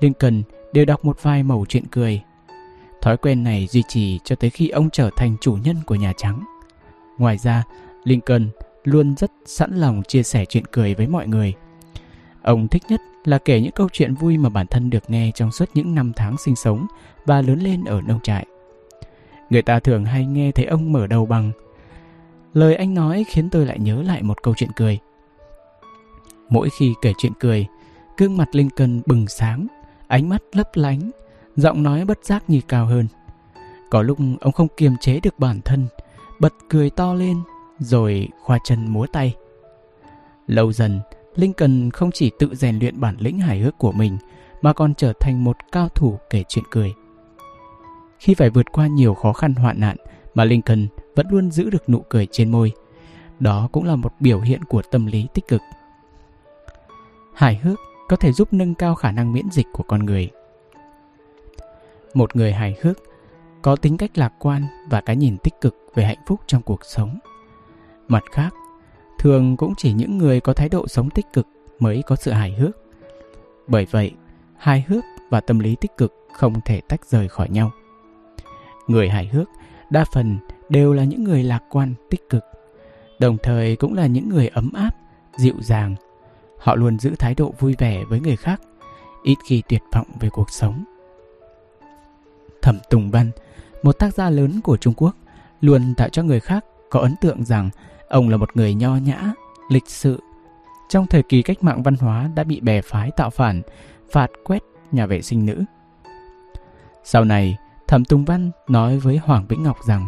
Lincoln 0.00 0.42
đều 0.72 0.84
đọc 0.84 1.04
một 1.04 1.22
vài 1.22 1.42
mẩu 1.42 1.66
chuyện 1.68 1.84
cười. 1.90 2.22
Thói 3.00 3.16
quen 3.16 3.44
này 3.44 3.66
duy 3.66 3.82
trì 3.88 4.18
cho 4.24 4.36
tới 4.36 4.50
khi 4.50 4.68
ông 4.68 4.90
trở 4.90 5.10
thành 5.16 5.36
chủ 5.40 5.58
nhân 5.64 5.76
của 5.86 5.94
Nhà 5.94 6.12
Trắng. 6.16 6.44
Ngoài 7.18 7.38
ra, 7.38 7.64
Lincoln 8.04 8.48
luôn 8.84 9.14
rất 9.16 9.30
sẵn 9.46 9.76
lòng 9.76 10.02
chia 10.08 10.22
sẻ 10.22 10.44
chuyện 10.44 10.64
cười 10.66 10.94
với 10.94 11.06
mọi 11.06 11.28
người. 11.28 11.54
Ông 12.42 12.68
thích 12.68 12.82
nhất 12.88 13.00
là 13.24 13.38
kể 13.38 13.60
những 13.60 13.72
câu 13.72 13.88
chuyện 13.92 14.14
vui 14.14 14.38
mà 14.38 14.48
bản 14.48 14.66
thân 14.66 14.90
được 14.90 15.10
nghe 15.10 15.30
trong 15.34 15.52
suốt 15.52 15.68
những 15.74 15.94
năm 15.94 16.12
tháng 16.16 16.36
sinh 16.38 16.56
sống 16.56 16.86
và 17.26 17.42
lớn 17.42 17.58
lên 17.58 17.84
ở 17.84 18.00
nông 18.00 18.20
trại. 18.22 18.46
Người 19.50 19.62
ta 19.62 19.80
thường 19.80 20.04
hay 20.04 20.26
nghe 20.26 20.52
thấy 20.52 20.64
ông 20.64 20.92
mở 20.92 21.06
đầu 21.06 21.26
bằng 21.26 21.52
Lời 22.54 22.74
anh 22.74 22.94
nói 22.94 23.24
khiến 23.28 23.50
tôi 23.50 23.66
lại 23.66 23.78
nhớ 23.78 24.02
lại 24.02 24.22
một 24.22 24.42
câu 24.42 24.54
chuyện 24.56 24.70
cười. 24.76 24.98
Mỗi 26.48 26.68
khi 26.78 26.94
kể 27.02 27.12
chuyện 27.18 27.32
cười, 27.40 27.66
gương 28.16 28.36
mặt 28.36 28.48
Lincoln 28.52 29.00
bừng 29.06 29.28
sáng, 29.28 29.66
ánh 30.06 30.28
mắt 30.28 30.42
lấp 30.52 30.68
lánh, 30.74 31.10
giọng 31.56 31.82
nói 31.82 32.04
bất 32.04 32.24
giác 32.24 32.44
như 32.48 32.60
cao 32.68 32.86
hơn. 32.86 33.06
Có 33.90 34.02
lúc 34.02 34.18
ông 34.40 34.52
không 34.52 34.68
kiềm 34.76 34.96
chế 35.00 35.20
được 35.20 35.38
bản 35.38 35.60
thân, 35.64 35.86
bật 36.40 36.54
cười 36.68 36.90
to 36.90 37.14
lên, 37.14 37.36
rồi 37.78 38.28
khoa 38.42 38.58
chân 38.64 38.88
múa 38.88 39.06
tay. 39.12 39.34
Lâu 40.46 40.72
dần, 40.72 41.00
Lincoln 41.34 41.90
không 41.90 42.10
chỉ 42.10 42.30
tự 42.38 42.54
rèn 42.54 42.78
luyện 42.78 43.00
bản 43.00 43.16
lĩnh 43.18 43.38
hài 43.38 43.60
hước 43.60 43.78
của 43.78 43.92
mình, 43.92 44.18
mà 44.62 44.72
còn 44.72 44.94
trở 44.94 45.12
thành 45.20 45.44
một 45.44 45.56
cao 45.72 45.88
thủ 45.88 46.18
kể 46.30 46.44
chuyện 46.48 46.64
cười. 46.70 46.94
Khi 48.24 48.34
phải 48.34 48.50
vượt 48.50 48.72
qua 48.72 48.86
nhiều 48.86 49.14
khó 49.14 49.32
khăn 49.32 49.54
hoạn 49.54 49.80
nạn, 49.80 49.96
mà 50.34 50.44
Lincoln 50.44 50.86
vẫn 51.14 51.26
luôn 51.30 51.50
giữ 51.50 51.70
được 51.70 51.88
nụ 51.88 52.00
cười 52.08 52.26
trên 52.30 52.50
môi. 52.50 52.72
Đó 53.40 53.68
cũng 53.72 53.84
là 53.84 53.96
một 53.96 54.12
biểu 54.20 54.40
hiện 54.40 54.64
của 54.64 54.82
tâm 54.82 55.06
lý 55.06 55.26
tích 55.34 55.48
cực. 55.48 55.60
Hài 57.34 57.56
hước 57.56 57.78
có 58.08 58.16
thể 58.16 58.32
giúp 58.32 58.52
nâng 58.52 58.74
cao 58.74 58.94
khả 58.94 59.10
năng 59.10 59.32
miễn 59.32 59.50
dịch 59.52 59.66
của 59.72 59.82
con 59.82 60.06
người. 60.06 60.30
Một 62.14 62.36
người 62.36 62.52
hài 62.52 62.76
hước 62.80 62.98
có 63.62 63.76
tính 63.76 63.96
cách 63.96 64.18
lạc 64.18 64.32
quan 64.38 64.66
và 64.90 65.00
cái 65.00 65.16
nhìn 65.16 65.36
tích 65.38 65.54
cực 65.60 65.76
về 65.94 66.04
hạnh 66.04 66.24
phúc 66.26 66.40
trong 66.46 66.62
cuộc 66.62 66.84
sống. 66.84 67.18
Mặt 68.08 68.24
khác, 68.32 68.54
thường 69.18 69.56
cũng 69.56 69.74
chỉ 69.76 69.92
những 69.92 70.18
người 70.18 70.40
có 70.40 70.52
thái 70.52 70.68
độ 70.68 70.88
sống 70.88 71.10
tích 71.10 71.26
cực 71.32 71.46
mới 71.78 72.02
có 72.06 72.16
sự 72.16 72.30
hài 72.30 72.52
hước. 72.52 72.76
Bởi 73.66 73.86
vậy, 73.90 74.12
hài 74.58 74.84
hước 74.88 75.04
và 75.30 75.40
tâm 75.40 75.58
lý 75.58 75.76
tích 75.80 75.96
cực 75.96 76.12
không 76.32 76.60
thể 76.64 76.80
tách 76.80 77.06
rời 77.06 77.28
khỏi 77.28 77.48
nhau. 77.48 77.72
Người 78.86 79.08
hài 79.08 79.26
hước 79.26 79.48
đa 79.90 80.04
phần 80.12 80.38
đều 80.68 80.92
là 80.92 81.04
những 81.04 81.24
người 81.24 81.42
lạc 81.42 81.62
quan, 81.70 81.94
tích 82.10 82.28
cực, 82.30 82.44
đồng 83.18 83.36
thời 83.42 83.76
cũng 83.76 83.94
là 83.94 84.06
những 84.06 84.28
người 84.28 84.48
ấm 84.48 84.72
áp, 84.72 84.90
dịu 85.36 85.54
dàng. 85.60 85.94
Họ 86.58 86.74
luôn 86.74 86.98
giữ 86.98 87.14
thái 87.18 87.34
độ 87.34 87.54
vui 87.58 87.74
vẻ 87.78 88.04
với 88.08 88.20
người 88.20 88.36
khác, 88.36 88.60
ít 89.22 89.34
khi 89.44 89.62
tuyệt 89.68 89.82
vọng 89.92 90.06
về 90.20 90.28
cuộc 90.32 90.50
sống. 90.50 90.84
Thẩm 92.62 92.78
Tùng 92.90 93.10
Văn, 93.10 93.30
một 93.82 93.92
tác 93.98 94.14
gia 94.14 94.30
lớn 94.30 94.60
của 94.64 94.76
Trung 94.76 94.94
Quốc, 94.96 95.16
luôn 95.60 95.94
tạo 95.96 96.08
cho 96.08 96.22
người 96.22 96.40
khác 96.40 96.64
có 96.90 97.00
ấn 97.00 97.14
tượng 97.20 97.44
rằng 97.44 97.70
ông 98.08 98.28
là 98.28 98.36
một 98.36 98.56
người 98.56 98.74
nho 98.74 98.96
nhã, 98.96 99.32
lịch 99.70 99.88
sự. 99.88 100.20
Trong 100.88 101.06
thời 101.06 101.22
kỳ 101.22 101.42
cách 101.42 101.62
mạng 101.62 101.82
văn 101.82 101.94
hóa 101.94 102.30
đã 102.34 102.44
bị 102.44 102.60
bè 102.60 102.80
phái 102.82 103.10
tạo 103.10 103.30
phản, 103.30 103.62
phạt 104.12 104.30
quét 104.44 104.62
nhà 104.92 105.06
vệ 105.06 105.22
sinh 105.22 105.46
nữ. 105.46 105.64
Sau 107.04 107.24
này, 107.24 107.56
Thẩm 107.88 108.04
Tùng 108.04 108.24
Văn 108.24 108.50
nói 108.68 108.98
với 108.98 109.16
Hoàng 109.16 109.46
Vĩnh 109.48 109.62
Ngọc 109.62 109.76
rằng 109.86 110.06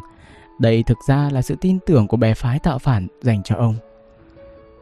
đây 0.58 0.82
thực 0.82 0.98
ra 1.08 1.30
là 1.32 1.42
sự 1.42 1.56
tin 1.60 1.78
tưởng 1.86 2.08
của 2.08 2.16
bè 2.16 2.34
phái 2.34 2.58
tạo 2.58 2.78
phản 2.78 3.06
dành 3.22 3.42
cho 3.42 3.56
ông. 3.56 3.74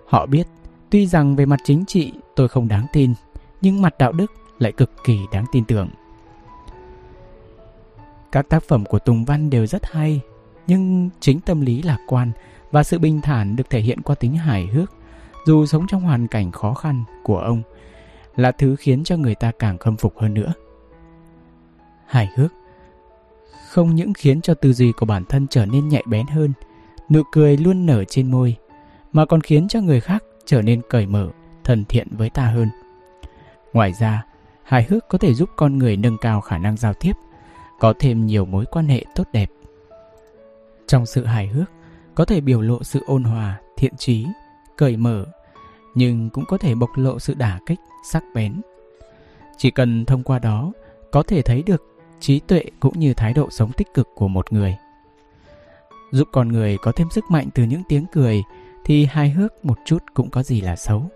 Họ 0.07 0.27
biết, 0.27 0.47
tuy 0.91 1.07
rằng 1.07 1.37
về 1.37 1.47
mặt 1.47 1.61
chính 1.65 1.85
trị 1.85 2.13
tôi 2.37 2.49
không 2.49 2.69
đáng 2.69 2.87
tin, 2.93 3.15
nhưng 3.61 3.83
mặt 3.83 3.95
đạo 3.99 4.13
đức 4.13 4.33
lại 4.59 4.73
cực 4.73 4.91
kỳ 5.05 5.19
đáng 5.33 5.45
tin 5.53 5.65
tưởng. 5.65 5.89
Các 8.33 8.49
tác 8.49 8.63
phẩm 8.63 8.85
của 8.85 8.99
Tùng 8.99 9.25
Văn 9.25 9.51
đều 9.51 9.67
rất 9.67 9.93
hay, 9.93 10.21
nhưng 10.67 11.11
chính 11.21 11.41
tâm 11.41 11.61
lý 11.61 11.83
lạc 11.83 11.99
quan 12.07 12.33
và 12.71 12.83
sự 12.83 12.99
bình 12.99 13.21
thản 13.21 13.57
được 13.57 13.71
thể 13.71 13.81
hiện 13.81 14.03
qua 14.03 14.15
tính 14.15 14.37
hài 14.37 14.67
hước, 14.67 14.93
dù 15.47 15.67
sống 15.67 15.87
trong 15.87 16.03
hoàn 16.03 16.27
cảnh 16.27 16.53
khó 16.53 16.75
khăn 16.75 17.05
của 17.23 17.39
ông, 17.39 17.63
là 18.37 18.53
thứ 18.53 18.77
khiến 18.77 19.05
cho 19.05 19.17
người 19.17 19.35
ta 19.35 19.53
càng 19.59 19.79
khâm 19.79 19.97
phục 19.97 20.19
hơn 20.19 20.35
nữa. 20.35 20.53
Hài 22.07 22.31
hước 22.37 22.53
không 23.75 23.95
những 23.95 24.15
khiến 24.15 24.41
cho 24.41 24.55
tư 24.55 24.73
duy 24.73 24.93
của 24.93 25.07
bản 25.07 25.25
thân 25.25 25.47
trở 25.51 25.67
nên 25.67 25.89
nhạy 25.89 26.03
bén 26.07 26.27
hơn, 26.27 26.53
nụ 27.11 27.23
cười 27.33 27.57
luôn 27.57 27.87
nở 27.87 28.05
trên 28.05 28.31
môi, 28.31 28.57
mà 29.13 29.27
còn 29.27 29.41
khiến 29.41 29.69
cho 29.69 29.81
người 29.81 30.01
khác 30.01 30.25
trở 30.45 30.63
nên 30.63 30.83
cởi 30.89 31.07
mở, 31.07 31.29
thân 31.65 31.85
thiện 31.85 32.09
với 32.11 32.31
ta 32.31 32.47
hơn. 32.47 32.69
Ngoài 33.73 33.93
ra, 33.93 34.25
hài 34.63 34.87
hước 34.89 35.09
có 35.09 35.19
thể 35.19 35.35
giúp 35.35 35.51
con 35.57 35.79
người 35.79 35.97
nâng 35.97 36.19
cao 36.19 36.41
khả 36.41 36.59
năng 36.59 36.77
giao 36.77 36.95
tiếp, 36.95 37.13
có 37.81 37.95
thêm 37.99 38.27
nhiều 38.27 38.45
mối 38.45 38.65
quan 38.71 38.89
hệ 38.89 39.05
tốt 39.15 39.25
đẹp. 39.33 39.51
Trong 40.87 41.07
sự 41.07 41.25
hài 41.25 41.47
hước, 41.47 41.71
có 42.15 42.25
thể 42.25 42.41
biểu 42.41 42.61
lộ 42.61 42.83
sự 42.83 43.01
ôn 43.07 43.25
hòa, 43.25 43.61
thiện 43.77 43.97
trí, 43.97 44.27
cởi 44.77 44.97
mở, 44.97 45.25
nhưng 45.95 46.31
cũng 46.31 46.45
có 46.45 46.59
thể 46.59 46.75
bộc 46.75 46.91
lộ 46.95 47.19
sự 47.19 47.35
đả 47.35 47.59
kích, 47.67 47.81
sắc 48.11 48.25
bén. 48.35 48.61
Chỉ 49.57 49.71
cần 49.71 50.05
thông 50.05 50.23
qua 50.23 50.39
đó, 50.39 50.73
có 51.11 51.23
thể 51.23 51.43
thấy 51.43 51.63
được 51.63 51.94
trí 52.25 52.41
tuệ 52.41 52.63
cũng 52.81 52.99
như 52.99 53.15
thái 53.15 53.33
độ 53.33 53.51
sống 53.51 53.73
tích 53.73 53.95
cực 53.95 54.09
của 54.15 54.29
một 54.29 54.53
người. 54.53 54.77
Giúp 56.13 56.29
con 56.33 56.49
người 56.49 56.77
có 56.83 56.93
thêm 56.93 57.11
sức 57.11 57.25
mạnh 57.31 57.49
từ 57.55 57.63
những 57.63 57.83
tiếng 57.89 58.07
cười 58.13 58.43
thì 58.85 59.05
hài 59.05 59.31
hước 59.31 59.65
một 59.65 59.79
chút 59.85 59.99
cũng 60.15 60.31
có 60.31 60.43
gì 60.43 60.61
là 60.61 60.77
xấu. 60.77 61.11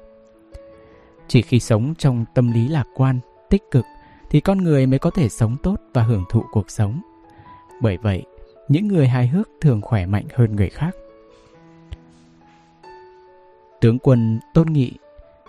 Chỉ 1.29 1.43
khi 1.43 1.61
sống 1.61 1.95
trong 1.99 2.25
tâm 2.35 2.53
lý 2.53 2.69
lạc 2.69 2.85
quan, 2.95 3.19
tích 3.51 3.63
cực 3.71 3.85
thì 4.31 4.41
con 4.41 4.59
người 4.59 4.87
mới 4.87 4.99
có 4.99 5.11
thể 5.11 5.29
sống 5.29 5.57
tốt 5.63 5.77
và 5.95 6.03
hưởng 6.03 6.25
thụ 6.31 6.45
cuộc 6.53 6.71
sống. 6.71 7.01
Bởi 7.81 7.97
vậy, 7.97 8.23
những 8.69 8.89
người 8.89 9.09
hài 9.09 9.29
hước 9.29 9.49
thường 9.61 9.81
khỏe 9.83 10.07
mạnh 10.07 10.27
hơn 10.35 10.57
người 10.57 10.69
khác. 10.69 10.97
Tướng 13.81 13.99
quân 13.99 14.41
Tôn 14.55 14.67
Nghị, 14.67 14.93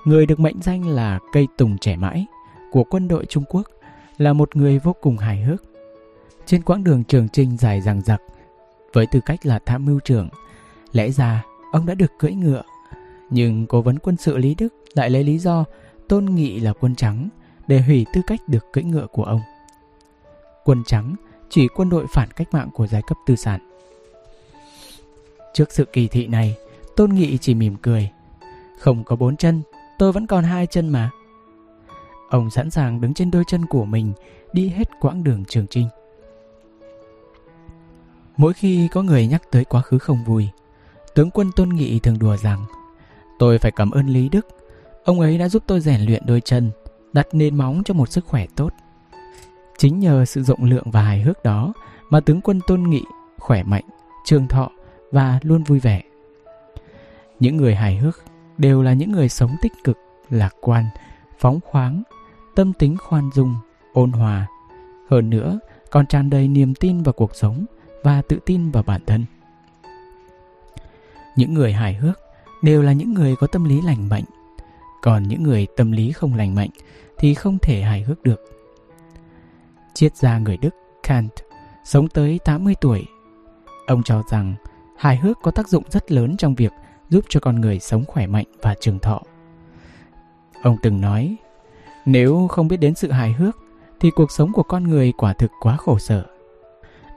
người 0.05 0.25
được 0.25 0.39
mệnh 0.39 0.61
danh 0.61 0.87
là 0.87 1.19
cây 1.33 1.47
tùng 1.57 1.77
trẻ 1.77 1.95
mãi 1.95 2.25
của 2.71 2.83
quân 2.83 3.07
đội 3.07 3.25
Trung 3.25 3.43
Quốc, 3.49 3.67
là 4.19 4.33
một 4.33 4.55
người 4.55 4.79
vô 4.79 4.95
cùng 5.01 5.17
hài 5.17 5.41
hước. 5.41 5.63
Trên 6.45 6.61
quãng 6.61 6.83
đường 6.83 7.03
trường 7.03 7.29
trinh 7.29 7.57
dài 7.57 7.81
dằng 7.81 8.01
dặc, 8.01 8.21
với 8.93 9.05
tư 9.11 9.19
cách 9.25 9.45
là 9.45 9.59
tham 9.65 9.85
mưu 9.85 9.99
trưởng, 9.99 10.29
lẽ 10.91 11.09
ra 11.09 11.43
ông 11.71 11.85
đã 11.85 11.93
được 11.93 12.11
cưỡi 12.19 12.31
ngựa. 12.31 12.63
Nhưng 13.29 13.67
cố 13.67 13.81
vấn 13.81 13.99
quân 13.99 14.17
sự 14.17 14.37
Lý 14.37 14.55
Đức 14.55 14.73
lại 14.93 15.09
lấy 15.09 15.23
lý 15.23 15.37
do 15.37 15.65
tôn 16.07 16.25
nghị 16.25 16.59
là 16.59 16.73
quân 16.73 16.95
trắng 16.95 17.29
để 17.67 17.81
hủy 17.81 18.05
tư 18.13 18.21
cách 18.27 18.39
được 18.47 18.73
cưỡi 18.73 18.83
ngựa 18.83 19.07
của 19.07 19.23
ông. 19.23 19.41
Quân 20.63 20.83
trắng 20.85 21.15
chỉ 21.49 21.67
quân 21.67 21.89
đội 21.89 22.05
phản 22.13 22.29
cách 22.35 22.47
mạng 22.51 22.69
của 22.73 22.87
giai 22.87 23.01
cấp 23.07 23.17
tư 23.25 23.35
sản. 23.35 23.59
Trước 25.53 25.71
sự 25.71 25.85
kỳ 25.85 26.07
thị 26.07 26.27
này, 26.27 26.55
Tôn 26.95 27.13
Nghị 27.13 27.37
chỉ 27.37 27.53
mỉm 27.53 27.75
cười. 27.81 28.09
Không 28.79 29.03
có 29.03 29.15
bốn 29.15 29.37
chân, 29.37 29.61
tôi 29.97 30.11
vẫn 30.11 30.27
còn 30.27 30.43
hai 30.43 30.67
chân 30.67 30.89
mà. 30.89 31.09
Ông 32.29 32.49
sẵn 32.49 32.69
sàng 32.69 33.01
đứng 33.01 33.13
trên 33.13 33.31
đôi 33.31 33.43
chân 33.47 33.65
của 33.65 33.85
mình 33.85 34.13
đi 34.53 34.69
hết 34.69 34.89
quãng 35.01 35.23
đường 35.23 35.45
trường 35.45 35.67
trinh. 35.67 35.87
Mỗi 38.37 38.53
khi 38.53 38.87
có 38.87 39.01
người 39.01 39.27
nhắc 39.27 39.41
tới 39.51 39.65
quá 39.65 39.81
khứ 39.81 39.97
không 39.97 40.23
vui, 40.23 40.47
tướng 41.15 41.31
quân 41.31 41.51
Tôn 41.55 41.69
Nghị 41.69 41.99
thường 41.99 42.19
đùa 42.19 42.37
rằng 42.37 42.65
Tôi 43.39 43.57
phải 43.57 43.71
cảm 43.71 43.91
ơn 43.91 44.07
Lý 44.07 44.29
Đức. 44.29 44.47
Ông 45.03 45.19
ấy 45.19 45.37
đã 45.37 45.49
giúp 45.49 45.63
tôi 45.67 45.79
rèn 45.79 46.01
luyện 46.01 46.23
đôi 46.25 46.41
chân, 46.41 46.71
đặt 47.13 47.27
nền 47.31 47.55
móng 47.55 47.81
cho 47.85 47.93
một 47.93 48.11
sức 48.11 48.25
khỏe 48.25 48.45
tốt. 48.55 48.73
Chính 49.77 49.99
nhờ 49.99 50.25
sự 50.25 50.43
rộng 50.43 50.63
lượng 50.63 50.91
và 50.91 51.01
hài 51.01 51.21
hước 51.21 51.43
đó 51.43 51.73
mà 52.09 52.19
tướng 52.19 52.41
quân 52.41 52.59
Tôn 52.67 52.83
Nghị 52.83 53.03
khỏe 53.37 53.63
mạnh, 53.63 53.83
trường 54.25 54.47
thọ 54.47 54.69
và 55.11 55.39
luôn 55.41 55.63
vui 55.63 55.79
vẻ. 55.79 56.01
Những 57.39 57.57
người 57.57 57.75
hài 57.75 57.97
hước 57.97 58.23
đều 58.57 58.81
là 58.81 58.93
những 58.93 59.11
người 59.11 59.29
sống 59.29 59.55
tích 59.61 59.73
cực, 59.83 59.97
lạc 60.29 60.55
quan, 60.61 60.85
phóng 61.39 61.59
khoáng, 61.65 62.03
tâm 62.55 62.73
tính 62.73 62.97
khoan 62.97 63.29
dung, 63.33 63.55
ôn 63.93 64.11
hòa. 64.11 64.47
Hơn 65.09 65.29
nữa, 65.29 65.59
còn 65.91 66.07
tràn 66.07 66.29
đầy 66.29 66.47
niềm 66.47 66.75
tin 66.75 67.03
vào 67.03 67.13
cuộc 67.13 67.35
sống 67.35 67.65
và 68.03 68.21
tự 68.21 68.39
tin 68.45 68.71
vào 68.71 68.83
bản 68.83 69.01
thân. 69.05 69.25
Những 71.35 71.53
người 71.53 71.73
hài 71.73 71.93
hước 71.93 72.19
đều 72.61 72.81
là 72.81 72.91
những 72.91 73.13
người 73.13 73.35
có 73.35 73.47
tâm 73.47 73.63
lý 73.63 73.81
lành 73.81 74.09
mạnh, 74.09 74.23
còn 75.01 75.23
những 75.23 75.43
người 75.43 75.67
tâm 75.77 75.91
lý 75.91 76.11
không 76.11 76.35
lành 76.35 76.55
mạnh 76.55 76.69
thì 77.17 77.33
không 77.33 77.57
thể 77.59 77.81
hài 77.81 78.01
hước 78.01 78.23
được. 78.23 78.41
Triết 79.93 80.15
gia 80.15 80.37
người 80.37 80.57
Đức 80.57 80.75
Kant 81.03 81.31
sống 81.83 82.07
tới 82.07 82.39
80 82.45 82.75
tuổi. 82.81 83.05
Ông 83.87 84.03
cho 84.03 84.23
rằng 84.31 84.55
hài 84.97 85.17
hước 85.17 85.37
có 85.41 85.51
tác 85.51 85.67
dụng 85.67 85.83
rất 85.89 86.11
lớn 86.11 86.37
trong 86.37 86.55
việc 86.55 86.71
giúp 87.09 87.25
cho 87.29 87.39
con 87.39 87.61
người 87.61 87.79
sống 87.79 88.05
khỏe 88.05 88.27
mạnh 88.27 88.45
và 88.61 88.75
trường 88.79 88.99
thọ. 88.99 89.21
Ông 90.63 90.77
từng 90.81 91.01
nói 91.01 91.37
nếu 92.05 92.47
không 92.47 92.67
biết 92.67 92.77
đến 92.77 92.95
sự 92.95 93.11
hài 93.11 93.33
hước 93.33 93.57
thì 93.99 94.11
cuộc 94.11 94.31
sống 94.31 94.51
của 94.53 94.63
con 94.63 94.83
người 94.83 95.13
quả 95.17 95.33
thực 95.33 95.51
quá 95.61 95.77
khổ 95.77 95.99
sở. 95.99 96.25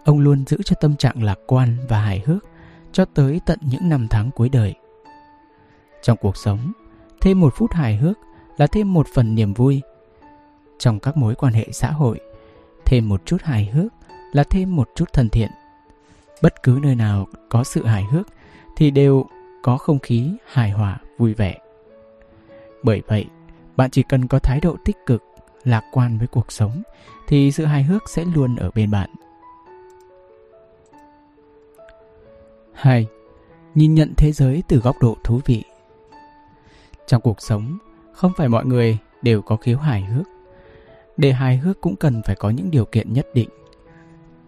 Ông 0.04 0.18
luôn 0.18 0.44
giữ 0.46 0.62
cho 0.64 0.76
tâm 0.80 0.96
trạng 0.96 1.22
lạc 1.22 1.38
quan 1.46 1.76
và 1.88 1.98
hài 1.98 2.22
hước 2.26 2.44
cho 2.92 3.04
tới 3.04 3.40
tận 3.46 3.58
những 3.62 3.88
năm 3.88 4.06
tháng 4.10 4.30
cuối 4.30 4.48
đời. 4.48 4.74
Trong 6.02 6.18
cuộc 6.20 6.36
sống, 6.36 6.72
thêm 7.20 7.40
một 7.40 7.54
phút 7.56 7.72
hài 7.72 7.96
hước 7.96 8.18
là 8.56 8.66
thêm 8.66 8.92
một 8.92 9.06
phần 9.14 9.34
niềm 9.34 9.54
vui. 9.54 9.82
Trong 10.78 11.00
các 11.00 11.16
mối 11.16 11.34
quan 11.34 11.52
hệ 11.52 11.68
xã 11.72 11.90
hội, 11.90 12.20
thêm 12.84 13.08
một 13.08 13.26
chút 13.26 13.42
hài 13.42 13.64
hước 13.64 13.92
là 14.32 14.44
thêm 14.44 14.76
một 14.76 14.90
chút 14.94 15.12
thân 15.12 15.28
thiện. 15.28 15.50
Bất 16.42 16.62
cứ 16.62 16.78
nơi 16.82 16.94
nào 16.94 17.26
có 17.48 17.64
sự 17.64 17.84
hài 17.84 18.04
hước 18.04 18.26
thì 18.76 18.90
đều 18.90 19.26
có 19.62 19.76
không 19.76 19.98
khí 19.98 20.32
hài 20.46 20.70
hòa 20.70 20.98
vui 21.18 21.34
vẻ. 21.34 21.58
Bởi 22.82 23.02
vậy, 23.06 23.26
bạn 23.76 23.90
chỉ 23.90 24.02
cần 24.02 24.28
có 24.28 24.38
thái 24.38 24.60
độ 24.60 24.76
tích 24.84 24.96
cực 25.06 25.22
lạc 25.64 25.82
quan 25.92 26.18
với 26.18 26.26
cuộc 26.26 26.52
sống 26.52 26.82
thì 27.28 27.52
sự 27.52 27.64
hài 27.64 27.82
hước 27.82 28.02
sẽ 28.08 28.24
luôn 28.24 28.56
ở 28.56 28.70
bên 28.74 28.90
bạn 28.90 29.10
2. 32.72 33.06
Nhìn 33.74 33.94
nhận 33.94 34.14
thế 34.16 34.32
giới 34.32 34.62
từ 34.68 34.76
góc 34.78 34.96
độ 35.00 35.16
thú 35.24 35.40
vị 35.44 35.64
Trong 37.06 37.20
cuộc 37.22 37.40
sống, 37.40 37.78
không 38.12 38.32
phải 38.36 38.48
mọi 38.48 38.64
người 38.64 38.98
đều 39.22 39.42
có 39.42 39.56
khiếu 39.56 39.78
hài 39.78 40.04
hước. 40.04 40.26
Để 41.16 41.32
hài 41.32 41.56
hước 41.56 41.80
cũng 41.80 41.96
cần 41.96 42.22
phải 42.26 42.36
có 42.36 42.50
những 42.50 42.70
điều 42.70 42.84
kiện 42.84 43.12
nhất 43.12 43.26
định. 43.34 43.48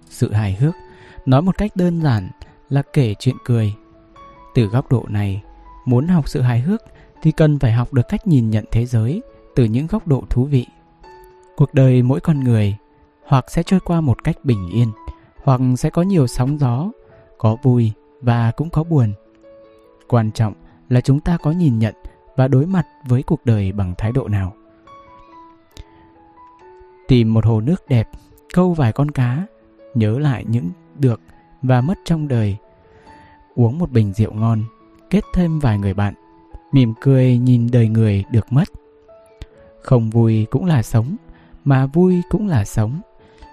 Sự 0.08 0.32
hài 0.32 0.54
hước, 0.54 0.74
nói 1.26 1.42
một 1.42 1.58
cách 1.58 1.76
đơn 1.76 2.02
giản 2.02 2.30
là 2.68 2.82
kể 2.92 3.14
chuyện 3.18 3.36
cười. 3.44 3.74
Từ 4.54 4.66
góc 4.66 4.90
độ 4.90 5.04
này, 5.08 5.42
muốn 5.84 6.08
học 6.08 6.28
sự 6.28 6.40
hài 6.40 6.60
hước 6.60 6.82
thì 7.24 7.32
cần 7.32 7.58
phải 7.58 7.72
học 7.72 7.92
được 7.92 8.08
cách 8.08 8.26
nhìn 8.26 8.50
nhận 8.50 8.64
thế 8.70 8.86
giới 8.86 9.22
từ 9.54 9.64
những 9.64 9.86
góc 9.86 10.06
độ 10.06 10.24
thú 10.30 10.44
vị. 10.44 10.66
Cuộc 11.56 11.74
đời 11.74 12.02
mỗi 12.02 12.20
con 12.20 12.40
người 12.40 12.76
hoặc 13.26 13.50
sẽ 13.50 13.62
trôi 13.62 13.80
qua 13.80 14.00
một 14.00 14.24
cách 14.24 14.36
bình 14.44 14.68
yên, 14.72 14.92
hoặc 15.44 15.60
sẽ 15.78 15.90
có 15.90 16.02
nhiều 16.02 16.26
sóng 16.26 16.58
gió, 16.58 16.90
có 17.38 17.56
vui 17.62 17.92
và 18.20 18.50
cũng 18.50 18.70
có 18.70 18.84
buồn. 18.84 19.12
Quan 20.08 20.30
trọng 20.30 20.54
là 20.88 21.00
chúng 21.00 21.20
ta 21.20 21.36
có 21.36 21.50
nhìn 21.50 21.78
nhận 21.78 21.94
và 22.36 22.48
đối 22.48 22.66
mặt 22.66 22.86
với 23.08 23.22
cuộc 23.22 23.46
đời 23.46 23.72
bằng 23.72 23.94
thái 23.98 24.12
độ 24.12 24.28
nào. 24.28 24.52
Tìm 27.08 27.34
một 27.34 27.46
hồ 27.46 27.60
nước 27.60 27.88
đẹp, 27.88 28.08
câu 28.54 28.72
vài 28.72 28.92
con 28.92 29.10
cá, 29.10 29.46
nhớ 29.94 30.18
lại 30.18 30.44
những 30.48 30.70
được 30.98 31.20
và 31.62 31.80
mất 31.80 31.98
trong 32.04 32.28
đời. 32.28 32.56
Uống 33.54 33.78
một 33.78 33.90
bình 33.90 34.12
rượu 34.12 34.32
ngon, 34.32 34.64
kết 35.10 35.24
thêm 35.34 35.58
vài 35.58 35.78
người 35.78 35.94
bạn, 35.94 36.14
mỉm 36.74 36.94
cười 37.00 37.38
nhìn 37.38 37.70
đời 37.72 37.88
người 37.88 38.24
được 38.30 38.52
mất. 38.52 38.68
Không 39.82 40.10
vui 40.10 40.46
cũng 40.50 40.64
là 40.64 40.82
sống, 40.82 41.16
mà 41.64 41.86
vui 41.86 42.22
cũng 42.30 42.48
là 42.48 42.64
sống. 42.64 43.00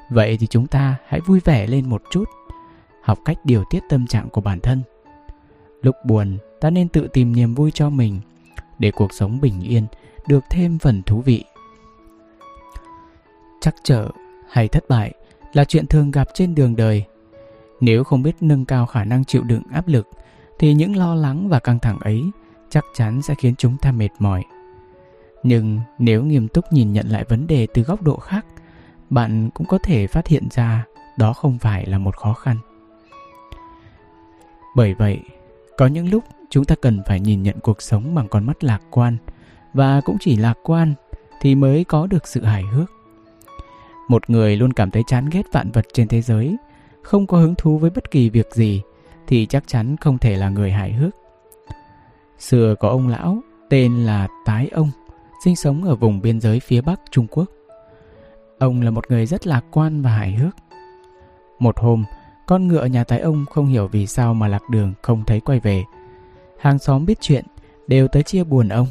Vậy 0.10 0.38
thì 0.40 0.48
chúng 0.48 0.68
ta 0.68 0.96
hãy 1.08 1.22
vui 1.22 1.40
vẻ 1.46 1.68
lên 1.68 1.90
một 1.90 2.01
chút, 2.12 2.24
học 3.04 3.20
cách 3.25 3.38
điều 3.44 3.63
tiết 3.70 3.80
tâm 3.90 4.08
trạng 4.08 4.30
của 4.30 4.42
bản 4.42 4.60
thân. 4.60 4.82
Lúc 5.82 5.96
buồn, 6.06 6.38
ta 6.60 6.70
nên 6.70 6.88
tự 6.88 7.08
tìm 7.08 7.36
niềm 7.36 7.56
vui 7.56 7.72
cho 7.72 7.90
mình, 7.90 8.20
để 8.80 8.92
cuộc 8.92 9.13
sống 9.13 9.42
bình 9.42 9.62
yên 9.62 9.86
được 10.28 10.44
thêm 10.50 10.80
phần 10.80 11.01
thú 11.04 11.22
vị. 11.22 11.44
Chắc 13.62 13.75
trở 13.84 14.10
hay 14.50 14.68
thất 14.68 14.84
bại 14.90 15.13
là 15.54 15.66
chuyện 15.66 15.88
thường 15.88 16.12
gặp 16.12 16.28
trên 16.34 16.56
đường 16.56 16.75
đời. 16.75 17.06
Nếu 17.80 18.04
không 18.04 18.24
biết 18.24 18.36
nâng 18.42 18.66
cao 18.66 18.86
khả 18.86 19.04
năng 19.04 19.25
chịu 19.25 19.44
đựng 19.44 19.63
áp 19.72 19.88
lực, 19.88 20.08
thì 20.60 20.74
những 20.74 20.96
lo 20.96 21.16
lắng 21.16 21.50
và 21.50 21.60
căng 21.60 21.80
thẳng 21.80 22.00
ấy 22.00 22.24
chắc 22.72 22.86
chắn 22.94 23.22
sẽ 23.22 23.36
khiến 23.36 23.56
chúng 23.58 23.78
ta 23.78 23.92
mệt 23.92 24.10
mỏi. 24.20 24.44
Nhưng 25.44 25.80
nếu 26.00 26.24
nghiêm 26.24 26.48
túc 26.48 26.66
nhìn 26.72 26.94
nhận 26.94 27.08
lại 27.08 27.25
vấn 27.30 27.48
đề 27.48 27.68
từ 27.74 27.82
góc 27.82 28.01
độ 28.01 28.18
khác, 28.18 28.46
bạn 29.10 29.50
cũng 29.54 29.68
có 29.68 29.78
thể 29.78 30.08
phát 30.08 30.28
hiện 30.28 30.48
ra 30.51 30.86
đó 31.18 31.34
không 31.34 31.60
phải 31.60 31.86
là 31.86 31.98
một 31.98 32.16
khó 32.16 32.34
khăn. 32.34 32.58
Bởi 34.75 34.94
vậy, 34.94 35.20
có 35.78 35.88
những 35.88 36.10
lúc 36.10 36.24
chúng 36.50 36.66
ta 36.66 36.75
cần 36.82 37.01
phải 37.08 37.20
nhìn 37.20 37.44
nhận 37.44 37.60
cuộc 37.60 37.82
sống 37.82 38.16
bằng 38.16 38.28
con 38.28 38.46
mắt 38.46 38.63
lạc 38.63 38.82
quan 38.90 39.18
và 39.74 40.01
cũng 40.01 40.18
chỉ 40.20 40.36
lạc 40.36 40.58
quan 40.63 40.94
thì 41.42 41.56
mới 41.56 41.84
có 41.84 42.08
được 42.08 42.28
sự 42.28 42.44
hài 42.44 42.63
hước. 42.63 42.92
Một 44.08 44.30
người 44.30 44.56
luôn 44.56 44.74
cảm 44.74 44.92
thấy 44.92 45.04
chán 45.08 45.30
ghét 45.32 45.44
vạn 45.51 45.72
vật 45.72 45.86
trên 45.94 46.08
thế 46.08 46.22
giới, 46.22 46.58
không 47.01 47.28
có 47.28 47.38
hứng 47.38 47.56
thú 47.58 47.78
với 47.78 47.90
bất 47.90 48.12
kỳ 48.12 48.30
việc 48.30 48.48
gì 48.51 48.82
thì 49.28 49.46
chắc 49.46 49.68
chắn 49.68 49.98
không 49.98 50.18
thể 50.18 50.38
là 50.38 50.50
người 50.50 50.72
hài 50.72 50.94
hước. 50.94 51.16
Xưa 52.41 52.75
có 52.75 52.89
ông 52.89 53.07
lão 53.07 53.38
tên 53.69 54.05
là 54.05 54.27
Tái 54.45 54.69
Ông, 54.74 54.91
sinh 55.43 55.55
sống 55.55 55.83
ở 55.83 55.95
vùng 55.95 56.21
biên 56.21 56.41
giới 56.41 56.60
phía 56.60 56.81
Bắc 56.81 57.01
Trung 57.12 57.27
Quốc. 57.27 57.45
Ông 58.60 58.81
là 58.81 58.91
một 58.91 59.12
người 59.12 59.25
rất 59.25 59.48
lạc 59.48 59.65
quan 59.71 60.01
và 60.01 60.10
hài 60.10 60.33
hước. 60.33 60.55
Một 61.60 61.79
hôm, 61.79 62.05
con 62.48 62.67
ngựa 62.67 62.86
nhà 62.86 63.03
tái 63.03 63.19
ông 63.19 63.45
không 63.50 63.65
hiểu 63.65 63.88
vì 63.88 64.07
sao 64.07 64.33
mà 64.33 64.48
lạc 64.48 64.69
đường 64.69 64.93
không 65.01 65.24
thấy 65.27 65.39
quay 65.39 65.60
về. 65.60 65.83
Hàng 66.60 66.79
xóm 66.79 67.05
biết 67.05 67.21
chuyện, 67.21 67.45
đều 67.88 68.07
tới 68.07 68.24
chia 68.24 68.43
buồn 68.43 68.69
ông. 68.69 68.88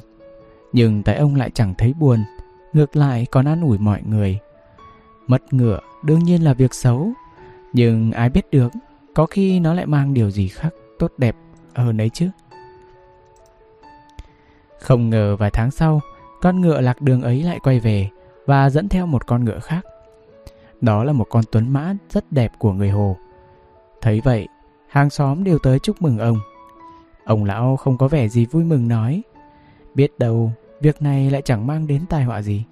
Nhưng 0.73 1.03
tái 1.03 1.17
ông 1.17 1.35
lại 1.35 1.51
chẳng 1.55 1.75
thấy 1.79 1.95
buồn, 1.95 2.25
ngược 2.73 2.97
lại 2.97 3.27
còn 3.31 3.45
an 3.45 3.63
ủi 3.63 3.79
mọi 3.79 4.03
người. 4.05 4.39
Mất 5.27 5.53
ngựa 5.53 5.81
đương 6.03 6.25
nhiên 6.25 6.45
là 6.45 6.55
việc 6.55 6.75
xấu, 6.75 7.13
nhưng 7.73 8.13
ai 8.13 8.31
biết 8.31 8.51
được, 8.51 8.73
có 9.15 9.27
khi 9.27 9.61
nó 9.61 9.75
lại 9.75 9.87
mang 9.87 10.15
điều 10.15 10.31
gì 10.31 10.49
khác 10.49 10.75
tốt 10.99 11.13
đẹp 11.19 11.37
hơn 11.75 11.97
đấy 11.97 12.11
chứ. 12.15 12.29
Không 14.81 15.11
ngờ 15.11 15.37
vài 15.37 15.51
tháng 15.51 15.71
sau, 15.71 16.01
con 16.41 16.61
ngựa 16.61 16.81
lạc 16.81 17.01
đường 17.01 17.23
ấy 17.23 17.43
lại 17.43 17.59
quay 17.63 17.81
về 17.81 18.09
và 18.47 18.71
dẫn 18.71 18.89
theo 18.89 19.07
một 19.07 19.27
con 19.27 19.45
ngựa 19.45 19.59
khác. 19.59 19.87
Đó 20.81 21.05
là 21.05 21.13
một 21.13 21.27
con 21.31 21.45
tuấn 21.53 21.69
mã 21.69 21.95
rất 22.11 22.33
đẹp 22.33 22.53
của 22.59 22.73
người 22.73 22.91
Hồ. 22.91 23.17
Thấy 24.01 24.21
vậy, 24.25 24.49
hàng 24.89 25.11
xóm 25.11 25.45
đều 25.45 25.59
tới 25.59 25.79
chúc 25.79 26.03
mừng 26.03 26.19
ông. 26.19 26.39
Ông 27.25 27.45
lão 27.45 27.77
không 27.77 27.99
có 27.99 28.09
vẻ 28.09 28.29
gì 28.29 28.47
vui 28.47 28.65
mừng 28.65 28.89
nói. 28.89 29.23
Biết 29.95 30.19
đâu, 30.19 30.53
việc 30.81 31.03
này 31.03 31.31
lại 31.31 31.43
chẳng 31.43 31.67
mang 31.67 31.87
đến 31.87 32.07
tai 32.07 32.25
họa 32.25 32.43
gì. 32.43 32.65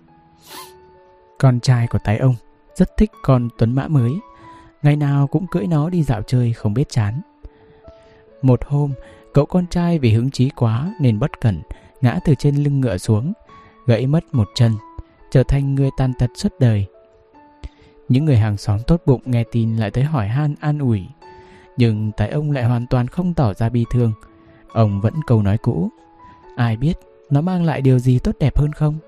Con 1.39 1.61
trai 1.61 1.87
của 1.87 1.99
tái 2.05 2.19
ông 2.19 2.35
rất 2.75 2.97
thích 2.97 3.11
con 3.23 3.49
tuấn 3.59 3.75
mã 3.75 3.89
mới. 3.89 4.13
Ngày 4.83 4.97
nào 4.97 5.27
cũng 5.27 5.47
cưỡi 5.47 5.67
nó 5.67 5.91
đi 5.91 6.03
dạo 6.03 6.23
chơi 6.23 6.53
không 6.53 6.75
biết 6.75 6.89
chán. 6.89 7.21
Một 8.43 8.61
hôm, 8.67 8.93
cậu 9.35 9.47
con 9.47 9.67
trai 9.67 9.99
vì 9.99 10.13
hứng 10.13 10.31
chí 10.31 10.51
quá 10.51 10.95
nên 11.01 11.19
bất 11.19 11.41
cẩn, 11.41 11.63
ngã 12.01 12.19
từ 12.25 12.35
trên 12.35 12.57
lưng 12.57 12.81
ngựa 12.81 12.99
xuống, 12.99 13.33
gãy 13.87 14.07
mất 14.07 14.25
một 14.33 14.49
chân, 14.55 14.73
trở 15.31 15.43
thành 15.43 15.75
người 15.75 15.91
tàn 15.97 16.13
tật 16.19 16.31
suốt 16.35 16.53
đời. 16.59 16.87
Những 18.09 18.25
người 18.25 18.37
hàng 18.37 18.57
xóm 18.57 18.79
tốt 18.87 19.03
bụng 19.07 19.23
nghe 19.25 19.45
tin 19.53 19.77
lại 19.77 19.91
tới 19.91 20.05
hỏi 20.05 20.29
han 20.29 20.55
an 20.61 20.79
ủi. 20.79 21.07
Nhưng 21.77 22.13
tại 22.17 22.31
ông 22.31 22.53
lại 22.53 22.65
hoàn 22.65 22.87
toàn 22.87 23.09
không 23.09 23.35
tỏ 23.35 23.55
ra 23.55 23.69
bi 23.69 23.85
thương. 23.91 24.13
Ông 24.73 25.01
vẫn 25.01 25.15
câu 25.27 25.43
nói 25.43 25.59
cũ. 25.59 25.89
Ai 26.57 26.77
biết 26.77 26.95
nó 27.31 27.41
mang 27.41 27.65
lại 27.65 27.81
điều 27.81 27.99
gì 27.99 28.19
tốt 28.19 28.37
đẹp 28.41 28.59
hơn 28.59 28.73
không? 28.73 28.99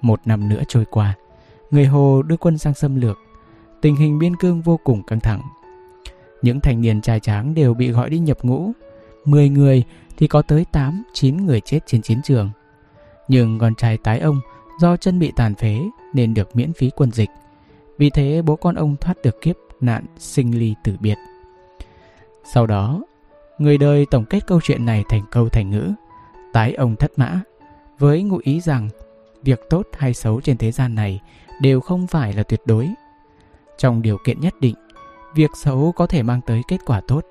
Một 0.00 0.20
năm 0.24 0.48
nữa 0.48 0.62
trôi 0.68 0.84
qua, 0.84 1.14
người 1.70 1.86
Hồ 1.86 2.22
đưa 2.22 2.36
quân 2.36 2.58
sang 2.58 2.74
xâm 2.74 3.00
lược. 3.00 3.18
Tình 3.80 3.96
hình 3.96 4.18
biên 4.18 4.36
cương 4.36 4.62
vô 4.62 4.80
cùng 4.84 5.02
căng 5.02 5.20
thẳng. 5.20 5.42
Những 6.42 6.60
thành 6.60 6.80
niên 6.80 7.00
trai 7.00 7.20
tráng 7.20 7.54
đều 7.54 7.74
bị 7.74 7.90
gọi 7.90 8.10
đi 8.10 8.18
nhập 8.18 8.38
ngũ. 8.42 8.72
Mười 9.24 9.48
người 9.48 9.84
thì 10.16 10.26
có 10.26 10.42
tới 10.42 10.66
tám, 10.72 11.02
chín 11.12 11.46
người 11.46 11.60
chết 11.60 11.80
trên 11.86 12.02
chiến 12.02 12.22
trường. 12.22 12.50
Nhưng 13.28 13.58
con 13.58 13.74
trai 13.74 13.98
tái 13.98 14.20
ông 14.20 14.40
do 14.80 14.96
chân 14.96 15.18
bị 15.18 15.32
tàn 15.36 15.54
phế 15.54 15.80
nên 16.12 16.34
được 16.34 16.56
miễn 16.56 16.72
phí 16.72 16.90
quân 16.96 17.10
dịch. 17.10 17.30
Vì 17.98 18.10
thế 18.10 18.42
bố 18.42 18.56
con 18.56 18.74
ông 18.74 18.96
thoát 18.96 19.22
được 19.24 19.40
kiếp 19.40 19.56
nạn 19.80 20.04
sinh 20.18 20.58
ly 20.58 20.74
tử 20.84 20.96
biệt. 21.00 21.16
Sau 22.44 22.66
đó, 22.66 23.02
người 23.58 23.78
đời 23.78 24.06
tổng 24.10 24.24
kết 24.24 24.46
câu 24.46 24.60
chuyện 24.62 24.84
này 24.84 25.04
thành 25.08 25.22
câu 25.30 25.48
thành 25.48 25.70
ngữ 25.70 25.92
Tái 26.52 26.74
ông 26.74 26.96
thất 26.96 27.12
mã 27.16 27.40
với 27.98 28.22
ngụ 28.22 28.40
ý 28.42 28.60
rằng 28.60 28.88
việc 29.42 29.60
tốt 29.70 29.86
hay 29.92 30.14
xấu 30.14 30.40
trên 30.40 30.56
thế 30.56 30.72
gian 30.72 30.94
này 30.94 31.20
đều 31.60 31.80
không 31.80 32.06
phải 32.06 32.32
là 32.32 32.42
tuyệt 32.42 32.60
đối. 32.64 32.88
Trong 33.78 34.02
điều 34.02 34.18
kiện 34.24 34.40
nhất 34.40 34.54
định, 34.60 34.74
việc 35.34 35.50
xấu 35.54 35.92
có 35.92 36.06
thể 36.06 36.22
mang 36.22 36.40
tới 36.40 36.62
kết 36.68 36.78
quả 36.86 37.00
tốt. 37.08 37.26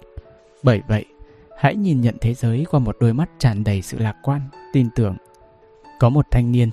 Bởi 0.64 0.82
vậy, 0.88 1.06
hãy 1.62 1.76
nhìn 1.76 2.02
nhận 2.02 2.16
thế 2.22 2.34
giới 2.34 2.66
qua 2.72 2.80
một 2.80 2.98
đôi 3.00 3.14
mắt 3.14 3.30
tràn 3.40 3.64
đầy 3.64 3.82
sự 3.82 4.00
lạc 4.00 4.16
quan, 4.24 4.42
tin 4.74 4.90
tưởng. 4.96 5.16
Có 6.00 6.10
một 6.10 6.26
thanh 6.32 6.52
niên, 6.52 6.70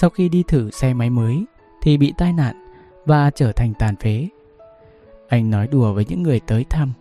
sau 0.00 0.10
khi 0.10 0.28
đi 0.28 0.42
thử 0.48 0.70
xe 0.70 0.94
máy 0.94 1.10
mới 1.10 1.44
thì 1.82 1.96
bị 1.96 2.12
tai 2.18 2.32
nạn 2.32 2.66
và 3.06 3.30
trở 3.30 3.52
thành 3.52 3.74
tàn 3.74 3.96
phế. 3.96 4.28
Anh 5.28 5.50
nói 5.50 5.66
đùa 5.66 5.92
với 5.92 6.04
những 6.08 6.22
người 6.22 6.40
tới 6.40 6.64
thăm. 6.70 6.92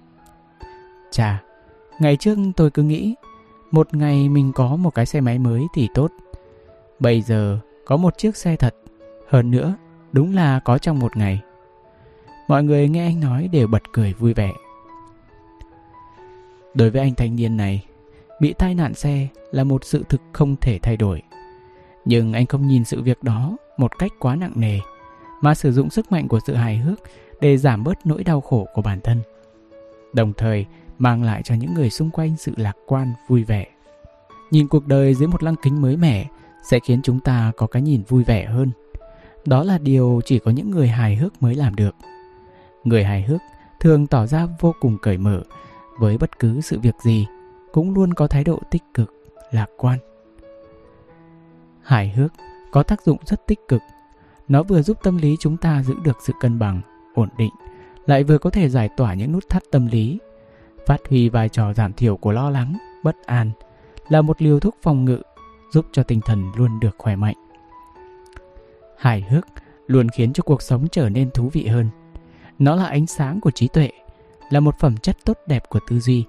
Chà, 1.11 1.43
ngày 1.99 2.17
trước 2.17 2.37
tôi 2.55 2.71
cứ 2.71 2.83
nghĩ 2.83 3.15
một 3.71 3.95
ngày 3.95 4.29
mình 4.29 4.51
có 4.55 4.75
một 4.75 4.89
cái 4.89 5.05
xe 5.05 5.21
máy 5.21 5.39
mới 5.39 5.63
thì 5.75 5.89
tốt. 5.93 6.11
Bây 6.99 7.21
giờ 7.21 7.59
có 7.85 7.97
một 7.97 8.17
chiếc 8.17 8.37
xe 8.37 8.55
thật, 8.55 8.75
hơn 9.27 9.51
nữa 9.51 9.73
đúng 10.11 10.35
là 10.35 10.59
có 10.59 10.77
trong 10.77 10.99
một 10.99 11.17
ngày. 11.17 11.41
Mọi 12.47 12.63
người 12.63 12.89
nghe 12.89 13.05
anh 13.05 13.19
nói 13.19 13.49
đều 13.51 13.67
bật 13.67 13.81
cười 13.93 14.13
vui 14.13 14.33
vẻ. 14.33 14.51
Đối 16.73 16.89
với 16.89 17.01
anh 17.01 17.15
thanh 17.15 17.36
niên 17.36 17.57
này, 17.57 17.86
bị 18.39 18.53
tai 18.53 18.75
nạn 18.75 18.93
xe 18.93 19.27
là 19.51 19.63
một 19.63 19.86
sự 19.86 20.03
thực 20.09 20.21
không 20.33 20.55
thể 20.55 20.79
thay 20.79 20.97
đổi. 20.97 21.21
Nhưng 22.05 22.33
anh 22.33 22.45
không 22.45 22.67
nhìn 22.67 22.86
sự 22.86 23.01
việc 23.01 23.23
đó 23.23 23.57
một 23.77 23.99
cách 23.99 24.12
quá 24.19 24.36
nặng 24.36 24.51
nề, 24.55 24.79
mà 25.41 25.55
sử 25.55 25.71
dụng 25.71 25.89
sức 25.89 26.12
mạnh 26.12 26.27
của 26.27 26.39
sự 26.47 26.53
hài 26.53 26.77
hước 26.77 26.99
để 27.41 27.57
giảm 27.57 27.83
bớt 27.83 28.05
nỗi 28.05 28.23
đau 28.23 28.41
khổ 28.41 28.67
của 28.73 28.81
bản 28.81 28.99
thân. 29.01 29.21
Đồng 30.13 30.33
thời 30.33 30.65
mang 30.97 31.23
lại 31.23 31.41
cho 31.43 31.55
những 31.55 31.73
người 31.73 31.89
xung 31.89 32.12
quanh 32.12 32.38
sự 32.38 32.53
lạc 32.57 32.77
quan, 32.86 33.13
vui 33.27 33.43
vẻ. 33.43 33.65
Nhìn 34.51 34.67
cuộc 34.67 34.88
đời 34.88 35.13
dưới 35.13 35.27
một 35.27 35.43
lăng 35.43 35.55
kính 35.63 35.81
mới 35.81 35.97
mẻ 35.97 36.25
sẽ 36.69 36.79
khiến 36.79 37.01
chúng 37.03 37.19
ta 37.19 37.51
có 37.57 37.67
cái 37.67 37.81
nhìn 37.81 38.03
vui 38.07 38.23
vẻ 38.23 38.45
hơn. 38.45 38.71
Đó 39.45 39.63
là 39.63 39.77
điều 39.77 40.21
chỉ 40.25 40.39
có 40.39 40.51
những 40.51 40.71
người 40.71 40.88
hài 40.88 41.15
hước 41.15 41.41
mới 41.43 41.55
làm 41.55 41.75
được. 41.75 41.95
Người 42.83 43.03
hài 43.03 43.21
hước 43.21 43.41
thường 43.79 44.07
tỏ 44.07 44.25
ra 44.25 44.47
vô 44.59 44.75
cùng 44.79 44.97
cởi 45.01 45.17
mở 45.17 45.43
với 45.99 46.17
bất 46.17 46.39
cứ 46.39 46.62
sự 46.62 46.79
việc 46.79 46.95
gì, 47.01 47.27
cũng 47.71 47.93
luôn 47.93 48.13
có 48.13 48.27
thái 48.27 48.43
độ 48.43 48.60
tích 48.71 48.84
cực, 48.93 49.13
lạc 49.51 49.69
quan. 49.77 49.99
Hài 51.82 52.10
hước 52.10 52.32
có 52.71 52.84
tác 52.84 53.01
dụng 53.01 53.17
rất 53.25 53.47
tích 53.47 53.60
cực. 53.67 53.82
Nó 54.47 54.63
vừa 54.63 54.82
giúp 54.82 54.97
tâm 55.03 55.17
lý 55.17 55.36
chúng 55.39 55.58
ta 55.58 55.84
giữ 55.84 55.95
được 56.03 56.17
sự 56.23 56.34
cân 56.39 56.60
bằng, 56.60 56.82
ổn 57.13 57.29
định, 57.38 57.53
lại 58.06 58.23
vừa 58.23 58.38
có 58.38 58.49
thể 58.49 58.69
giải 58.69 58.89
tỏa 58.97 59.13
những 59.13 59.32
nút 59.32 59.49
thắt 59.49 59.63
tâm 59.71 59.88
lý, 59.88 60.19
phát 60.86 60.97
huy 61.10 61.29
vai 61.29 61.49
trò 61.49 61.73
giảm 61.73 61.93
thiểu 61.93 62.17
của 62.17 62.32
lo 62.32 62.49
lắng, 62.49 62.77
bất 63.03 63.15
an, 63.25 63.51
là 64.10 64.21
một 64.21 64.41
liều 64.41 64.60
thuốc 64.60 64.75
phòng 64.82 65.06
ngự 65.06 65.21
giúp 65.71 65.86
cho 65.91 66.03
tinh 66.03 66.21
thần 66.21 66.51
luôn 66.56 66.79
được 66.79 66.95
khỏe 66.97 67.15
mạnh. 67.15 67.36
Hài 68.97 69.21
hước 69.21 69.47
luôn 69.88 70.10
khiến 70.10 70.34
cho 70.34 70.43
cuộc 70.43 70.62
sống 70.62 70.88
trở 70.91 71.10
nên 71.10 71.32
thú 71.32 71.49
vị 71.53 71.67
hơn. 71.67 71.89
Nó 72.60 72.75
là 72.75 72.86
ánh 72.86 73.08
sáng 73.08 73.41
của 73.41 73.51
trí 73.51 73.67
tuệ, 73.67 73.89
là 74.49 74.60
một 74.60 74.75
phẩm 74.79 74.97
chất 74.97 75.17
tốt 75.25 75.38
đẹp 75.47 75.63
của 75.69 75.79
tư 75.88 75.99
duy, 75.99 76.25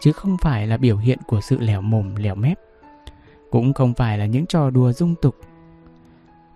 chứ 0.00 0.12
không 0.12 0.36
phải 0.40 0.66
là 0.66 0.76
biểu 0.76 0.96
hiện 0.96 1.18
của 1.26 1.40
sự 1.40 1.58
lẻo 1.58 1.80
mồm 1.80 2.16
lẻo 2.16 2.34
mép. 2.34 2.58
Cũng 3.50 3.72
không 3.72 3.94
phải 3.94 4.18
là 4.18 4.26
những 4.26 4.46
trò 4.46 4.70
đùa 4.70 4.92
dung 4.92 5.14
tục. 5.22 5.36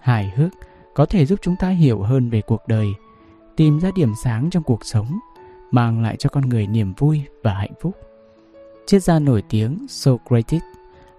Hài 0.01 0.31
hước 0.37 0.53
có 0.95 1.07
thể 1.07 1.27
giúp 1.27 1.39
chúng 1.43 1.57
ta 1.57 1.69
hiểu 1.69 2.03
hơn 2.03 2.31
về 2.31 2.43
cuộc 2.43 2.69
đời, 2.69 2.87
tìm 3.57 3.81
ra 3.81 3.91
điểm 3.95 4.13
sáng 4.25 4.51
trong 4.51 4.63
cuộc 4.63 4.85
sống, 4.85 5.19
mang 5.71 6.03
lại 6.03 6.17
cho 6.17 6.31
con 6.31 6.49
người 6.49 6.67
niềm 6.67 6.93
vui 6.99 7.23
và 7.43 7.55
hạnh 7.55 7.73
phúc. 7.81 7.97
Triết 8.87 9.03
gia 9.03 9.19
nổi 9.19 9.43
tiếng 9.49 9.87
Socrates 9.89 10.63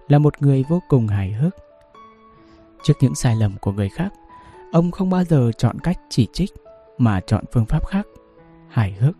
là 0.08 0.18
một 0.18 0.42
người 0.42 0.64
vô 0.68 0.82
cùng 0.88 1.06
hài 1.06 1.32
hước. 1.32 1.54
Trước 2.82 2.94
những 3.00 3.14
sai 3.14 3.36
lầm 3.36 3.56
của 3.60 3.72
người 3.72 3.88
khác, 3.88 4.12
ông 4.72 4.90
không 4.90 5.10
bao 5.10 5.24
giờ 5.24 5.50
chọn 5.58 5.78
cách 5.78 6.00
chỉ 6.08 6.28
trích 6.32 6.50
mà 6.98 7.20
chọn 7.20 7.44
phương 7.52 7.66
pháp 7.66 7.86
khác, 7.86 8.06
hài 8.68 8.92
hước. 8.92 9.16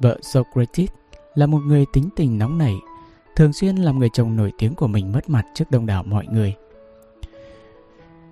Vợ 0.00 0.18
Socrates 0.22 0.88
là 1.34 1.46
một 1.46 1.58
người 1.58 1.86
tính 1.92 2.08
tình 2.16 2.38
nóng 2.38 2.58
nảy, 2.58 2.74
thường 3.36 3.52
xuyên 3.52 3.76
làm 3.76 3.98
người 3.98 4.08
chồng 4.12 4.36
nổi 4.36 4.52
tiếng 4.58 4.74
của 4.74 4.86
mình 4.86 5.12
mất 5.12 5.30
mặt 5.30 5.46
trước 5.54 5.70
đông 5.70 5.86
đảo 5.86 6.02
mọi 6.02 6.26
người. 6.26 6.54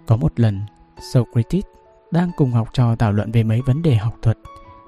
Có 0.07 0.17
một 0.17 0.41
lần, 0.41 0.61
Socrates 1.13 1.65
đang 2.11 2.31
cùng 2.37 2.51
học 2.51 2.69
trò 2.73 2.97
thảo 2.97 3.13
luận 3.13 3.33
về 3.33 3.43
mấy 3.43 3.61
vấn 3.67 3.83
đề 3.83 3.95
học 3.95 4.15
thuật 4.23 4.39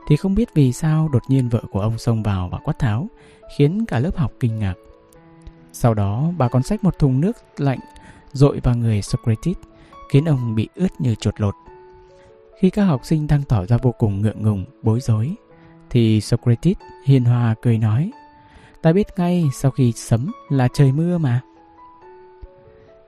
thì 0.08 0.16
không 0.16 0.34
biết 0.34 0.54
vì 0.54 0.72
sao 0.72 1.08
đột 1.08 1.22
nhiên 1.28 1.48
vợ 1.48 1.62
của 1.70 1.80
ông 1.80 1.98
xông 1.98 2.22
vào 2.22 2.48
và 2.48 2.58
quát 2.58 2.78
tháo, 2.78 3.08
khiến 3.56 3.84
cả 3.86 3.98
lớp 3.98 4.16
học 4.16 4.32
kinh 4.40 4.58
ngạc. 4.58 4.74
Sau 5.72 5.94
đó, 5.94 6.32
bà 6.38 6.48
còn 6.48 6.62
xách 6.62 6.84
một 6.84 6.98
thùng 6.98 7.20
nước 7.20 7.36
lạnh 7.56 7.78
dội 8.32 8.60
vào 8.60 8.74
người 8.76 9.02
Socrates, 9.02 9.56
khiến 10.10 10.24
ông 10.24 10.54
bị 10.54 10.68
ướt 10.74 11.00
như 11.00 11.14
chuột 11.14 11.40
lột. 11.40 11.54
Khi 12.60 12.70
các 12.70 12.84
học 12.84 13.00
sinh 13.04 13.26
đang 13.26 13.42
tỏ 13.42 13.66
ra 13.66 13.76
vô 13.82 13.94
cùng 13.98 14.20
ngượng 14.20 14.42
ngùng, 14.42 14.64
bối 14.82 15.00
rối, 15.00 15.34
thì 15.90 16.20
Socrates 16.20 16.76
hiền 17.04 17.24
hòa 17.24 17.54
cười 17.62 17.78
nói, 17.78 18.10
ta 18.82 18.92
biết 18.92 19.06
ngay 19.16 19.44
sau 19.54 19.70
khi 19.70 19.92
sấm 19.92 20.32
là 20.48 20.68
trời 20.72 20.92
mưa 20.92 21.18
mà. 21.18 21.40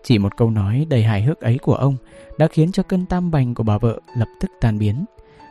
Chỉ 0.03 0.19
một 0.19 0.37
câu 0.37 0.51
nói 0.51 0.87
đầy 0.91 1.03
hài 1.03 1.23
hước 1.23 1.41
ấy 1.41 1.59
của 1.59 1.75
ông 1.75 1.97
đã 2.39 2.47
khiến 2.47 2.73
cho 2.73 2.83
cơn 2.83 3.07
tam 3.07 3.31
bành 3.31 3.55
của 3.55 3.63
bà 3.63 3.79
vợ 3.79 4.01
lập 4.17 4.29
tức 4.41 4.51
tan 4.61 4.79
biến. 4.79 5.05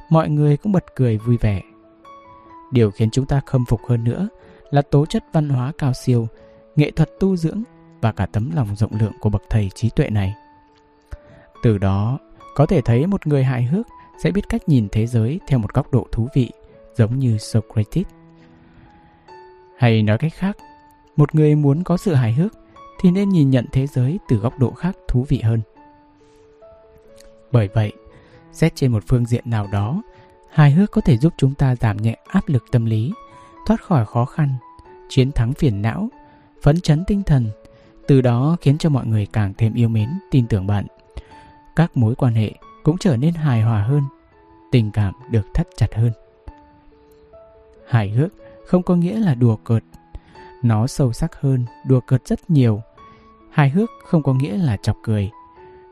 Mọi 0.09 0.29
người 0.29 0.57
cũng 0.57 0.71
bật 0.71 0.85
cười 0.95 1.17
vui 1.17 1.37
vẻ. 1.37 1.61
Điều 2.71 2.91
khiến 2.91 3.09
chúng 3.11 3.25
ta 3.25 3.41
khâm 3.45 3.65
phục 3.65 3.81
hơn 3.87 4.03
nữa 4.03 4.27
là 4.69 4.81
tố 4.81 5.05
chất 5.05 5.23
văn 5.33 5.49
hóa 5.49 5.71
cao 5.77 5.93
siêu, 5.93 6.27
nghệ 6.75 6.91
thuật 6.91 7.09
tu 7.19 7.35
dưỡng 7.35 7.63
và 8.01 8.11
cả 8.11 8.25
tấm 8.25 8.51
lòng 8.55 8.75
rộng 8.75 8.91
lượng 8.99 9.13
của 9.19 9.29
bậc 9.29 9.43
thầy 9.49 9.69
trí 9.75 9.89
tuệ 9.89 10.09
này. 10.09 10.35
Từ 11.63 11.77
đó, 11.77 12.19
có 12.55 12.65
thể 12.65 12.81
thấy 12.81 13.07
một 13.07 13.27
người 13.27 13.43
hài 13.43 13.63
hước 13.63 13.87
sẽ 14.23 14.31
biết 14.31 14.49
cách 14.49 14.69
nhìn 14.69 14.87
thế 14.91 15.07
giới 15.07 15.39
theo 15.47 15.59
một 15.59 15.73
góc 15.73 15.93
độ 15.93 16.07
thú 16.11 16.27
vị, 16.35 16.51
giống 16.95 17.19
như 17.19 17.37
Socrates. 17.37 18.05
Hay 19.77 20.03
nói 20.03 20.17
cách 20.17 20.33
khác, 20.35 20.57
một 21.15 21.35
người 21.35 21.55
muốn 21.55 21.83
có 21.83 21.97
sự 21.97 22.13
hài 22.13 22.33
hước 22.33 22.51
thì 23.01 23.11
nên 23.11 23.29
nhìn 23.29 23.49
nhận 23.49 23.65
thế 23.71 23.87
giới 23.87 24.19
từ 24.27 24.37
góc 24.37 24.59
độ 24.59 24.71
khác 24.71 24.97
thú 25.07 25.25
vị 25.29 25.41
hơn. 25.41 25.61
Bởi 27.51 27.69
vậy, 27.73 27.91
xét 28.51 28.75
trên 28.75 28.91
một 28.91 29.03
phương 29.07 29.25
diện 29.25 29.43
nào 29.45 29.67
đó, 29.71 30.01
hài 30.51 30.71
hước 30.71 30.91
có 30.91 31.01
thể 31.01 31.17
giúp 31.17 31.33
chúng 31.37 31.53
ta 31.53 31.75
giảm 31.75 31.97
nhẹ 31.97 32.15
áp 32.27 32.49
lực 32.49 32.63
tâm 32.71 32.85
lý, 32.85 33.13
thoát 33.65 33.81
khỏi 33.81 34.05
khó 34.05 34.25
khăn, 34.25 34.49
chiến 35.09 35.31
thắng 35.31 35.53
phiền 35.53 35.81
não, 35.81 36.09
phấn 36.61 36.81
chấn 36.81 37.03
tinh 37.07 37.23
thần, 37.23 37.49
từ 38.07 38.21
đó 38.21 38.57
khiến 38.61 38.77
cho 38.77 38.89
mọi 38.89 39.05
người 39.05 39.27
càng 39.33 39.53
thêm 39.57 39.73
yêu 39.73 39.89
mến, 39.89 40.09
tin 40.31 40.47
tưởng 40.47 40.67
bạn. 40.67 40.85
Các 41.75 41.97
mối 41.97 42.15
quan 42.15 42.33
hệ 42.33 42.51
cũng 42.83 42.97
trở 42.97 43.17
nên 43.17 43.33
hài 43.33 43.61
hòa 43.61 43.83
hơn, 43.83 44.03
tình 44.71 44.91
cảm 44.91 45.13
được 45.29 45.47
thắt 45.53 45.67
chặt 45.77 45.95
hơn. 45.95 46.11
Hài 47.91 48.09
hước 48.09 48.33
không 48.65 48.83
có 48.83 48.95
nghĩa 48.95 49.19
là 49.19 49.35
đùa 49.35 49.55
cợt, 49.55 49.83
nó 50.63 50.87
sâu 50.87 51.13
sắc 51.13 51.41
hơn, 51.41 51.65
đùa 51.85 51.99
cợt 51.99 52.27
rất 52.27 52.49
nhiều. 52.49 52.81
Hài 53.49 53.69
hước 53.69 53.89
không 54.05 54.23
có 54.23 54.33
nghĩa 54.33 54.57
là 54.57 54.77
chọc 54.77 54.97
cười, 55.03 55.31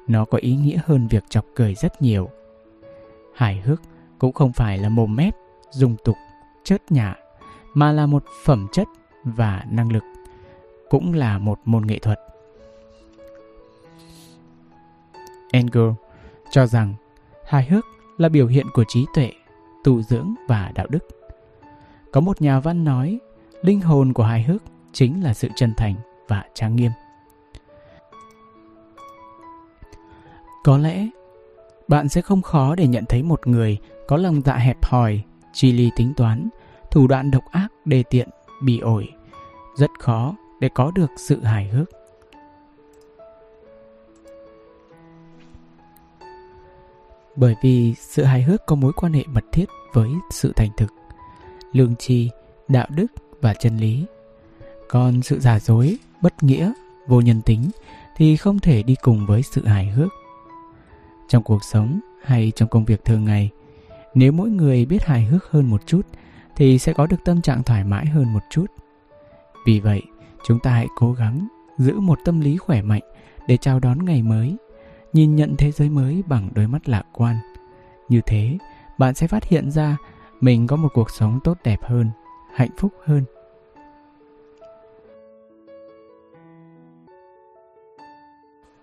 nó 0.08 0.26
có 0.26 0.38
ý 0.38 0.56
nghĩa 0.56 0.80
hơn 0.86 1.08
việc 1.08 1.24
chọc 1.30 1.46
cười 1.56 1.76
rất 1.76 2.02
nhiều. 2.02 2.30
Hài 3.36 3.62
hước 3.62 3.82
cũng 4.20 4.34
không 4.34 4.54
phải 4.54 4.78
là 4.78 4.90
mồm 4.90 5.16
mép, 5.16 5.36
dùng 5.72 5.96
tục, 6.04 6.16
chớt 6.64 6.92
nhả, 6.92 7.16
mà 7.74 7.92
là 7.92 8.06
một 8.06 8.24
phẩm 8.44 8.68
chất 8.72 8.88
và 9.24 9.66
năng 9.72 9.92
lực, 9.92 10.04
cũng 10.90 11.14
là 11.14 11.38
một 11.38 11.60
môn 11.66 11.88
nghệ 11.88 12.00
thuật. 12.00 12.20
Engel 15.52 15.90
cho 16.52 16.66
rằng 16.66 16.94
hài 17.46 17.66
hước 17.66 17.86
là 18.18 18.30
biểu 18.30 18.48
hiện 18.48 18.66
của 18.74 18.84
trí 18.88 19.06
tuệ, 19.14 19.32
tu 19.84 20.02
dưỡng 20.02 20.36
và 20.48 20.72
đạo 20.76 20.88
đức. 20.90 21.19
Có 22.12 22.22
một 22.22 22.42
nhà 22.42 22.60
văn 22.60 22.84
nói, 22.84 23.20
linh 23.62 23.82
hồn 23.82 24.14
của 24.14 24.24
hài 24.24 24.44
hước 24.44 24.64
chính 24.94 25.24
là 25.24 25.34
sự 25.34 25.48
chân 25.56 25.74
thành 25.78 25.96
và 26.28 26.44
trang 26.54 26.76
nghiêm. 26.76 26.92
Có 30.64 30.78
lẽ 30.78 31.08
bạn 31.88 32.10
sẽ 32.10 32.22
không 32.22 32.42
khó 32.42 32.76
để 32.76 32.88
nhận 32.88 33.06
thấy 33.10 33.24
một 33.24 33.48
người 33.48 33.78
có 34.08 34.18
lòng 34.18 34.42
dạ 34.46 34.56
hẹp 34.56 34.86
hòi, 34.86 35.24
chi 35.54 35.72
ly 35.72 35.90
tính 35.96 36.14
toán, 36.18 36.50
thủ 36.92 37.08
đoạn 37.08 37.32
độc 37.32 37.44
ác, 37.52 37.68
đề 37.86 38.04
tiện, 38.04 38.30
bị 38.64 38.80
ổi. 38.80 39.08
Rất 39.76 39.90
khó 40.00 40.36
để 40.60 40.70
có 40.74 40.92
được 40.92 41.12
sự 41.18 41.44
hài 41.44 41.68
hước. 41.68 41.90
Bởi 47.36 47.56
vì 47.64 47.94
sự 47.94 48.24
hài 48.24 48.44
hước 48.44 48.66
có 48.66 48.76
mối 48.76 48.94
quan 48.96 49.14
hệ 49.14 49.24
mật 49.28 49.44
thiết 49.52 49.66
với 49.94 50.10
sự 50.32 50.54
thành 50.56 50.70
thực, 50.78 50.94
lương 51.74 51.96
tri, 51.96 52.30
đạo 52.68 52.88
đức 52.90 53.06
và 53.42 53.54
chân 53.54 53.78
lý. 53.78 54.06
Còn 54.90 55.22
sự 55.22 55.40
giả 55.40 55.60
dối, 55.60 55.98
bất 56.22 56.44
nghĩa, 56.44 56.74
vô 57.08 57.22
nhân 57.22 57.42
tính 57.42 57.70
thì 58.18 58.38
không 58.38 58.60
thể 58.60 58.84
đi 58.84 58.96
cùng 59.02 59.26
với 59.26 59.42
sự 59.42 59.66
hài 59.66 59.86
hước. 59.86 60.10
Trong 61.28 61.44
cuộc 61.44 61.64
sống 61.64 62.00
hay 62.24 62.52
trong 62.56 62.70
công 62.70 62.86
việc 62.86 63.06
thường 63.06 63.26
ngày, 63.26 63.50
nếu 64.14 64.32
mỗi 64.32 64.50
người 64.50 64.86
biết 64.86 65.04
hài 65.04 65.26
hước 65.26 65.52
hơn 65.52 65.70
một 65.70 65.88
chút 65.88 66.02
thì 66.56 66.80
sẽ 66.80 66.94
có 66.94 67.08
được 67.08 67.18
tâm 67.26 67.42
trạng 67.42 67.64
thoải 67.64 67.84
mái 67.84 68.06
hơn 68.06 68.34
một 68.34 68.44
chút. 68.50 68.66
Vì 69.66 69.80
vậy, 69.80 70.02
chúng 70.46 70.60
ta 70.60 70.72
hãy 70.72 70.88
cố 70.96 71.14
gắng 71.14 71.48
giữ 71.78 72.00
một 72.00 72.20
tâm 72.26 72.42
lý 72.42 72.58
khỏe 72.58 72.82
mạnh 72.82 73.02
để 73.48 73.58
chào 73.58 73.80
đón 73.80 74.06
ngày 74.06 74.22
mới, 74.22 74.56
nhìn 75.14 75.36
nhận 75.36 75.56
thế 75.58 75.72
giới 75.72 75.90
mới 75.90 76.24
bằng 76.28 76.50
đôi 76.54 76.68
mắt 76.68 76.90
lạc 76.90 77.04
quan. 77.14 77.36
Như 78.10 78.22
thế, 78.26 78.58
bạn 78.98 79.14
sẽ 79.14 79.28
phát 79.28 79.44
hiện 79.46 79.72
ra 79.72 79.98
mình 80.42 80.68
có 80.68 80.76
một 80.76 80.90
cuộc 80.94 81.10
sống 81.10 81.40
tốt 81.44 81.58
đẹp 81.64 81.80
hơn, 81.84 82.12
hạnh 82.54 82.72
phúc 82.78 82.92
hơn. 83.06 83.24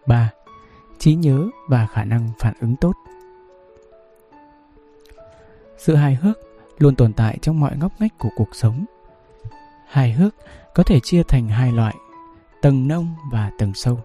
ba 0.07 0.33
trí 0.99 1.15
nhớ 1.15 1.49
và 1.69 1.87
khả 1.87 2.05
năng 2.05 2.29
phản 2.39 2.55
ứng 2.61 2.77
tốt. 2.77 2.93
Sự 5.77 5.95
hài 5.95 6.15
hước 6.15 6.39
luôn 6.79 6.97
tồn 6.97 7.13
tại 7.13 7.39
trong 7.43 7.61
mọi 7.61 7.77
ngóc 7.77 7.93
ngách 7.99 8.19
của 8.19 8.29
cuộc 8.37 8.55
sống. 8.55 8.85
Hài 9.87 10.13
hước 10.13 10.35
có 10.75 10.83
thể 10.83 11.01
chia 11.01 11.23
thành 11.23 11.49
hai 11.49 11.73
loại, 11.73 11.95
tầng 12.63 12.89
nông 12.89 13.15
và 13.33 13.51
tầng 13.59 13.75
sâu. 13.75 14.01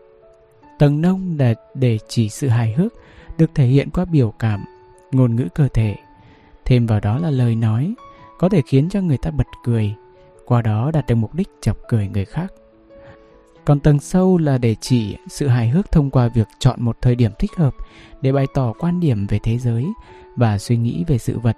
Tầng 0.79 1.01
nông 1.01 1.35
là 1.39 1.53
để 1.73 1.99
chỉ 2.07 2.29
sự 2.29 2.47
hài 2.47 2.73
hước 2.73 2.93
được 3.37 3.49
thể 3.55 3.65
hiện 3.65 3.89
qua 3.89 4.05
biểu 4.05 4.33
cảm, 4.39 4.65
ngôn 5.11 5.35
ngữ 5.35 5.47
cơ 5.55 5.67
thể. 5.67 5.95
Thêm 6.71 6.86
vào 6.86 6.99
đó 6.99 7.17
là 7.17 7.29
lời 7.29 7.55
nói, 7.55 7.93
có 8.38 8.49
thể 8.49 8.62
khiến 8.62 8.89
cho 8.89 9.01
người 9.01 9.17
ta 9.17 9.31
bật 9.31 9.47
cười, 9.63 9.95
qua 10.45 10.62
đó 10.62 10.91
đạt 10.93 11.07
được 11.07 11.15
mục 11.15 11.36
đích 11.36 11.49
chọc 11.62 11.77
cười 11.88 12.07
người 12.07 12.25
khác. 12.25 12.53
Còn 13.65 13.79
tầng 13.79 13.99
sâu 13.99 14.38
là 14.38 14.57
để 14.57 14.75
chỉ 14.81 15.17
sự 15.27 15.47
hài 15.47 15.69
hước 15.69 15.91
thông 15.91 16.10
qua 16.10 16.27
việc 16.27 16.47
chọn 16.60 16.81
một 16.81 16.97
thời 17.01 17.15
điểm 17.15 17.31
thích 17.39 17.51
hợp 17.57 17.75
để 18.21 18.31
bày 18.31 18.45
tỏ 18.53 18.73
quan 18.79 18.99
điểm 18.99 19.27
về 19.27 19.39
thế 19.43 19.57
giới 19.57 19.86
và 20.36 20.57
suy 20.57 20.77
nghĩ 20.77 21.03
về 21.07 21.17
sự 21.17 21.39
vật. 21.39 21.57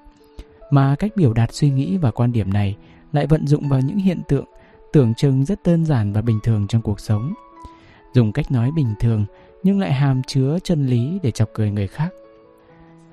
Mà 0.69 0.95
cách 0.95 1.12
biểu 1.15 1.34
đạt 1.34 1.54
suy 1.54 1.69
nghĩ 1.69 1.97
và 1.97 2.12
quan 2.12 2.32
điểm 2.32 2.54
này 2.54 2.78
lại 3.12 3.28
vận 3.28 3.47
dụng 3.47 3.69
vào 3.69 3.80
những 3.80 3.97
hiện 3.97 4.21
tượng 4.28 4.45
tưởng 4.93 5.13
chừng 5.13 5.45
rất 5.45 5.60
đơn 5.63 5.86
giản 5.86 6.13
và 6.13 6.21
bình 6.21 6.39
thường 6.43 6.67
trong 6.67 6.82
cuộc 6.82 6.99
sống. 6.99 7.34
Dùng 8.13 8.32
cách 8.32 8.52
nói 8.52 8.71
bình 8.71 8.93
thường 8.99 9.26
nhưng 9.63 9.80
lại 9.80 9.93
hàm 9.93 10.23
chứa 10.23 10.58
chân 10.63 10.88
lý 10.88 11.19
để 11.23 11.32
chọc 11.32 11.49
cười 11.54 11.71
người 11.71 11.88
khác. 11.88 12.10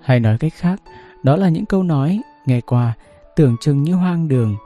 Hay 0.00 0.20
nói 0.20 0.38
cách 0.38 0.52
khác, 0.56 0.82
đó 1.22 1.37
là 1.37 1.48
những 1.48 1.66
câu 1.66 1.83
nói 1.83 2.20
nghe 2.46 2.61
qua 2.61 2.96
tưởng 3.37 3.56
chừng 3.61 3.83
như 3.83 3.94
hoang 3.94 4.28
đường 4.28 4.56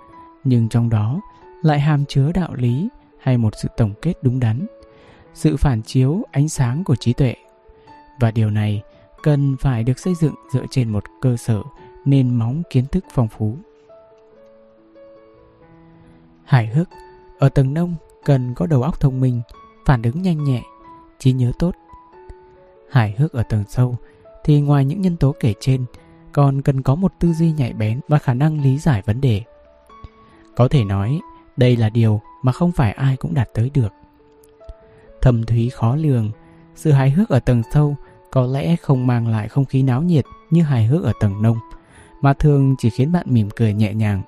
nhưng 0.44 0.68
trong 0.68 0.90
đó 0.90 1.20
lại 1.62 1.80
hàm 1.80 2.04
chứa 2.04 2.32
đạo 2.32 2.54
lý 2.54 2.88
hay 3.20 3.38
một 3.38 3.52
sự 3.62 3.68
tổng 3.76 3.94
kết 4.02 4.14
đúng 4.22 4.40
đắn 4.40 4.66
sự 5.34 5.56
phản 5.56 5.82
chiếu 5.82 6.22
ánh 6.30 6.48
sáng 6.48 6.84
của 6.84 6.96
trí 6.96 7.12
tuệ 7.12 7.34
và 8.20 8.30
điều 8.30 8.50
này 8.50 8.82
cần 9.22 9.56
phải 9.60 9.84
được 9.84 9.98
xây 9.98 10.14
dựng 10.14 10.34
dựa 10.52 10.64
trên 10.70 10.88
một 10.88 11.04
cơ 11.20 11.36
sở 11.36 11.62
nền 12.04 12.34
móng 12.34 12.62
kiến 12.70 12.86
thức 12.86 13.04
phong 13.14 13.28
phú 13.28 13.56
hài 16.44 16.66
hước 16.66 16.88
ở 17.38 17.48
tầng 17.48 17.74
nông 17.74 17.94
cần 18.24 18.54
có 18.54 18.66
đầu 18.66 18.82
óc 18.82 19.00
thông 19.00 19.20
minh, 19.20 19.40
phản 19.84 20.02
ứng 20.02 20.22
nhanh 20.22 20.44
nhẹ, 20.44 20.62
trí 21.18 21.32
nhớ 21.32 21.52
tốt. 21.58 21.74
Hài 22.90 23.14
hước 23.18 23.32
ở 23.32 23.42
tầng 23.42 23.64
sâu 23.68 23.96
thì 24.44 24.60
ngoài 24.60 24.84
những 24.84 25.00
nhân 25.00 25.16
tố 25.16 25.34
kể 25.40 25.54
trên, 25.60 25.84
còn 26.34 26.62
cần 26.62 26.82
có 26.82 26.94
một 26.94 27.12
tư 27.18 27.32
duy 27.32 27.52
nhạy 27.52 27.72
bén 27.72 28.00
và 28.08 28.18
khả 28.18 28.34
năng 28.34 28.62
lý 28.62 28.78
giải 28.78 29.02
vấn 29.06 29.20
đề. 29.20 29.42
Có 30.56 30.68
thể 30.68 30.84
nói, 30.84 31.20
đây 31.56 31.76
là 31.76 31.90
điều 31.90 32.20
mà 32.42 32.52
không 32.52 32.72
phải 32.72 32.92
ai 32.92 33.16
cũng 33.16 33.34
đạt 33.34 33.48
tới 33.54 33.70
được. 33.74 33.92
Thầm 35.20 35.44
thúy 35.44 35.70
khó 35.70 35.96
lường, 35.96 36.30
sự 36.74 36.92
hài 36.92 37.10
hước 37.10 37.28
ở 37.28 37.40
tầng 37.40 37.62
sâu 37.72 37.96
có 38.30 38.46
lẽ 38.46 38.76
không 38.76 39.06
mang 39.06 39.28
lại 39.28 39.48
không 39.48 39.64
khí 39.64 39.82
náo 39.82 40.02
nhiệt 40.02 40.24
như 40.50 40.62
hài 40.62 40.86
hước 40.86 41.04
ở 41.04 41.12
tầng 41.20 41.42
nông, 41.42 41.58
mà 42.20 42.32
thường 42.32 42.74
chỉ 42.78 42.90
khiến 42.90 43.12
bạn 43.12 43.26
mỉm 43.28 43.50
cười 43.50 43.72
nhẹ 43.72 43.94
nhàng. 43.94 44.22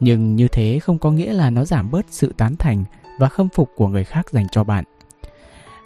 Nhưng 0.00 0.36
như 0.36 0.48
thế 0.48 0.78
không 0.78 0.98
có 0.98 1.10
nghĩa 1.10 1.32
là 1.32 1.50
nó 1.50 1.64
giảm 1.64 1.90
bớt 1.90 2.06
sự 2.10 2.34
tán 2.36 2.56
thành 2.56 2.84
và 3.18 3.28
khâm 3.28 3.48
phục 3.48 3.70
của 3.76 3.88
người 3.88 4.04
khác 4.04 4.30
dành 4.30 4.46
cho 4.52 4.64
bạn. 4.64 4.84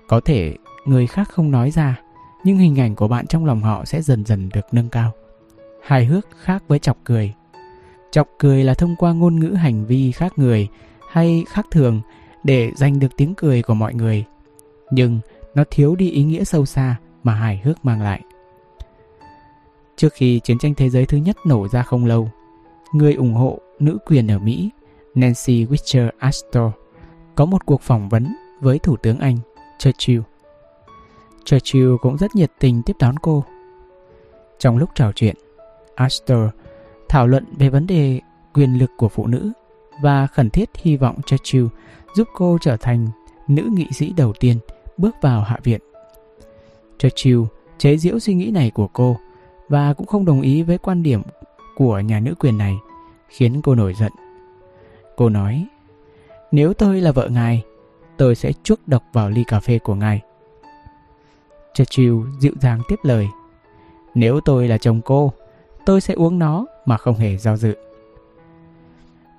Có 0.08 0.20
thể 0.24 0.56
người 0.86 1.06
khác 1.06 1.28
không 1.28 1.50
nói 1.50 1.70
ra, 1.70 2.00
nhưng 2.44 2.58
hình 2.58 2.80
ảnh 2.80 2.94
của 2.94 3.08
bạn 3.08 3.26
trong 3.26 3.44
lòng 3.44 3.62
họ 3.62 3.84
sẽ 3.84 4.02
dần 4.02 4.24
dần 4.24 4.48
được 4.48 4.66
nâng 4.72 4.88
cao. 4.88 5.12
Hài 5.84 6.04
hước 6.04 6.26
khác 6.36 6.62
với 6.68 6.78
chọc 6.78 6.96
cười. 7.04 7.34
Chọc 8.10 8.28
cười 8.38 8.64
là 8.64 8.74
thông 8.74 8.96
qua 8.96 9.12
ngôn 9.12 9.40
ngữ 9.40 9.48
hành 9.48 9.86
vi 9.86 10.12
khác 10.12 10.32
người 10.36 10.68
hay 11.10 11.44
khác 11.48 11.66
thường 11.70 12.00
để 12.44 12.72
giành 12.76 12.98
được 12.98 13.16
tiếng 13.16 13.34
cười 13.34 13.62
của 13.62 13.74
mọi 13.74 13.94
người. 13.94 14.24
Nhưng 14.90 15.20
nó 15.54 15.64
thiếu 15.70 15.96
đi 15.96 16.10
ý 16.10 16.24
nghĩa 16.24 16.44
sâu 16.44 16.66
xa 16.66 16.96
mà 17.22 17.34
hài 17.34 17.60
hước 17.64 17.84
mang 17.84 18.02
lại. 18.02 18.20
Trước 19.96 20.12
khi 20.12 20.40
chiến 20.44 20.58
tranh 20.58 20.74
thế 20.74 20.90
giới 20.90 21.06
thứ 21.06 21.16
nhất 21.16 21.36
nổ 21.46 21.68
ra 21.68 21.82
không 21.82 22.04
lâu, 22.04 22.30
người 22.92 23.14
ủng 23.14 23.34
hộ 23.34 23.58
nữ 23.78 23.98
quyền 24.06 24.30
ở 24.30 24.38
Mỹ, 24.38 24.70
Nancy 25.14 25.66
Witcher 25.66 26.10
Astor, 26.18 26.72
có 27.34 27.44
một 27.44 27.66
cuộc 27.66 27.82
phỏng 27.82 28.08
vấn 28.08 28.34
với 28.60 28.78
Thủ 28.78 28.96
tướng 28.96 29.18
Anh, 29.18 29.38
Churchill. 29.78 30.20
Churchill 31.44 31.94
cũng 32.00 32.18
rất 32.18 32.34
nhiệt 32.34 32.52
tình 32.58 32.82
tiếp 32.82 32.96
đón 32.98 33.18
cô. 33.18 33.44
Trong 34.58 34.76
lúc 34.76 34.90
trò 34.94 35.12
chuyện, 35.12 35.36
Astor 35.94 36.48
thảo 37.08 37.26
luận 37.26 37.44
về 37.58 37.68
vấn 37.68 37.86
đề 37.86 38.20
quyền 38.54 38.78
lực 38.78 38.90
của 38.96 39.08
phụ 39.08 39.26
nữ 39.26 39.52
và 40.02 40.26
khẩn 40.26 40.50
thiết 40.50 40.70
hy 40.74 40.96
vọng 40.96 41.16
Churchill 41.26 41.66
giúp 42.16 42.28
cô 42.34 42.58
trở 42.60 42.76
thành 42.76 43.08
nữ 43.48 43.68
nghị 43.72 43.86
sĩ 43.92 44.12
đầu 44.16 44.32
tiên 44.40 44.58
bước 44.96 45.16
vào 45.22 45.40
Hạ 45.40 45.58
viện. 45.64 45.80
Churchill 46.98 47.40
chế 47.78 47.96
giễu 47.96 48.18
suy 48.18 48.34
nghĩ 48.34 48.50
này 48.50 48.70
của 48.70 48.88
cô 48.92 49.16
và 49.68 49.94
cũng 49.94 50.06
không 50.06 50.24
đồng 50.24 50.40
ý 50.40 50.62
với 50.62 50.78
quan 50.78 51.02
điểm 51.02 51.22
của 51.76 52.00
nhà 52.00 52.20
nữ 52.20 52.34
quyền 52.38 52.58
này, 52.58 52.74
khiến 53.28 53.60
cô 53.62 53.74
nổi 53.74 53.94
giận. 53.94 54.12
Cô 55.16 55.28
nói, 55.28 55.66
nếu 56.52 56.74
tôi 56.74 57.00
là 57.00 57.12
vợ 57.12 57.28
ngài, 57.28 57.62
tôi 58.16 58.34
sẽ 58.34 58.52
chuốc 58.62 58.88
độc 58.88 59.02
vào 59.12 59.30
ly 59.30 59.44
cà 59.44 59.60
phê 59.60 59.78
của 59.78 59.94
ngài. 59.94 60.20
Churchill 61.74 62.14
dịu 62.40 62.52
dàng 62.60 62.80
tiếp 62.88 62.96
lời, 63.02 63.28
nếu 64.14 64.40
tôi 64.40 64.68
là 64.68 64.78
chồng 64.78 65.00
cô, 65.04 65.32
tôi 65.86 66.00
sẽ 66.00 66.14
uống 66.14 66.38
nó 66.38 66.66
mà 66.86 66.96
không 66.96 67.16
hề 67.16 67.36
do 67.36 67.56
dự. 67.56 67.74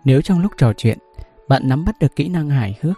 Nếu 0.06 0.22
trong 0.22 0.40
lúc 0.40 0.52
trò 0.58 0.74
chuyện, 0.74 0.98
bạn 1.48 1.62
nắm 1.66 1.86
bắt 1.86 2.00
được 2.00 2.16
kỹ 2.16 2.28
năng 2.28 2.50
hài 2.50 2.78
hước, 2.82 2.98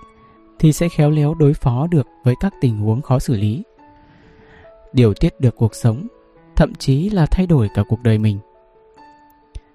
thì 0.59 0.73
sẽ 0.73 0.89
khéo 0.89 1.09
léo 1.09 1.33
đối 1.33 1.53
phó 1.53 1.87
được 1.87 2.07
với 2.23 2.35
các 2.39 2.53
tình 2.61 2.77
huống 2.77 3.01
khó 3.01 3.19
xử 3.19 3.35
lý. 3.35 3.63
Điều 4.93 5.13
tiết 5.13 5.39
được 5.39 5.55
cuộc 5.55 5.75
sống, 5.75 6.07
thậm 6.55 6.75
chí 6.75 7.09
là 7.09 7.25
thay 7.25 7.47
đổi 7.47 7.69
cả 7.75 7.83
cuộc 7.89 8.03
đời 8.03 8.17
mình. 8.17 8.39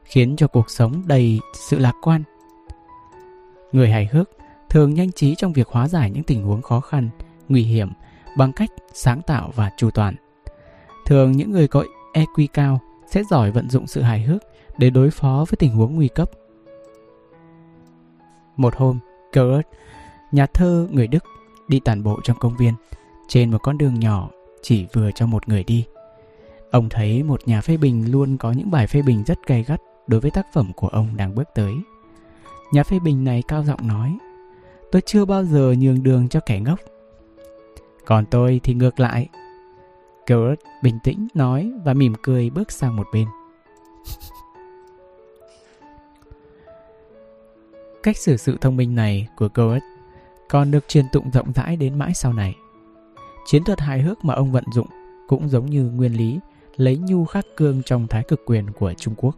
Khiến 0.05 0.37
cho 0.37 0.47
cuộc 0.47 0.71
sống 0.71 1.03
đầy 1.07 1.41
sự 1.69 1.79
lạc 1.79 1.95
quan. 2.03 2.23
Người 3.73 3.91
hài 3.91 4.07
hước 4.07 4.31
thường 4.69 4.95
nhanh 4.95 5.13
trí 5.13 5.35
trong 5.35 5.53
việc 5.53 5.69
hóa 5.69 5.89
giải 5.89 6.11
những 6.11 6.23
tình 6.23 6.43
huống 6.43 6.63
khó 6.63 6.81
khăn, 6.81 7.11
nguy 7.49 7.63
hiểm 7.63 7.89
bằng 8.37 8.53
cách 8.53 8.71
sáng 8.93 9.23
tạo 9.23 9.51
và 9.55 9.71
chu 9.77 9.91
toàn. 9.91 10.15
Thường 11.07 11.33
những 11.33 11.51
người 11.51 11.69
có 11.69 11.85
EQ 12.15 12.47
cao 12.53 12.81
sẽ 13.13 13.25
giỏi 13.25 13.51
vận 13.51 13.71
dụng 13.71 13.87
sự 13.87 14.03
hài 14.03 14.23
hước 14.23 14.43
để 14.79 14.91
đối 14.91 15.11
phó 15.11 15.45
với 15.49 15.57
tình 15.59 15.73
huống 15.73 15.95
nguy 15.95 16.09
cấp. 16.09 16.31
Một 18.57 18.77
hôm, 18.77 18.99
Goethe, 19.33 19.69
nhà 20.33 20.47
thơ 20.47 20.89
người 20.91 21.07
Đức, 21.07 21.25
đi 21.69 21.81
tản 21.81 22.03
bộ 22.03 22.21
trong 22.25 22.39
công 22.39 22.57
viên, 22.57 22.75
trên 23.29 23.51
một 23.51 23.59
con 23.63 23.79
đường 23.79 24.01
nhỏ 24.01 24.31
chỉ 24.63 24.87
vừa 24.93 25.11
cho 25.15 25.27
một 25.27 25.49
người 25.49 25.65
đi. 25.65 25.85
Ông 26.71 26.89
thấy 26.89 27.23
một 27.23 27.41
nhà 27.47 27.61
phê 27.61 27.77
bình 27.77 28.13
luôn 28.13 28.37
có 28.37 28.53
những 28.53 28.71
bài 28.71 28.87
phê 28.87 29.03
bình 29.03 29.25
rất 29.27 29.39
gay 29.47 29.63
gắt 29.63 29.81
đối 30.07 30.21
với 30.21 30.31
tác 30.31 30.47
phẩm 30.53 30.73
của 30.77 30.89
ông 30.89 31.09
đang 31.17 31.35
bước 31.35 31.49
tới. 31.55 31.73
Nhà 32.73 32.83
phê 32.83 32.99
bình 32.99 33.25
này 33.25 33.43
cao 33.49 33.65
giọng 33.65 33.89
nói, 33.89 34.19
tôi 34.93 35.03
chưa 35.07 35.25
bao 35.25 35.45
giờ 35.45 35.75
nhường 35.79 36.03
đường 36.03 36.29
cho 36.29 36.41
kẻ 36.47 36.61
ngốc. 36.61 36.79
Còn 38.05 38.25
tôi 38.27 38.61
thì 38.63 38.75
ngược 38.75 39.01
lại. 39.01 39.29
Gerard 40.33 40.61
bình 40.83 40.99
tĩnh 41.05 41.29
nói 41.35 41.73
và 41.85 41.95
mỉm 41.95 42.15
cười 42.23 42.51
bước 42.51 42.73
sang 42.73 42.97
một 42.97 43.07
bên. 43.13 43.29
Cách 48.03 48.17
xử 48.17 48.37
sự 48.37 48.57
thông 48.61 48.77
minh 48.77 48.95
này 48.95 49.29
của 49.37 49.49
Gerard 49.55 49.85
còn 50.49 50.71
được 50.71 50.89
truyền 50.89 51.05
tụng 51.13 51.31
rộng 51.31 51.53
rãi 51.53 51.77
đến 51.77 51.99
mãi 51.99 52.15
sau 52.15 52.33
này. 52.33 52.55
Chiến 53.47 53.65
thuật 53.65 53.81
hài 53.81 54.03
hước 54.03 54.25
mà 54.25 54.35
ông 54.35 54.53
vận 54.53 54.65
dụng 54.73 54.87
cũng 55.29 55.49
giống 55.49 55.67
như 55.67 55.85
nguyên 55.85 56.13
lý 56.13 56.41
lấy 56.77 56.97
nhu 56.97 57.25
khắc 57.25 57.45
cương 57.57 57.83
trong 57.83 58.07
thái 58.07 58.23
cực 58.29 58.43
quyền 58.47 58.73
của 58.73 58.95
Trung 58.95 59.15
Quốc. 59.17 59.37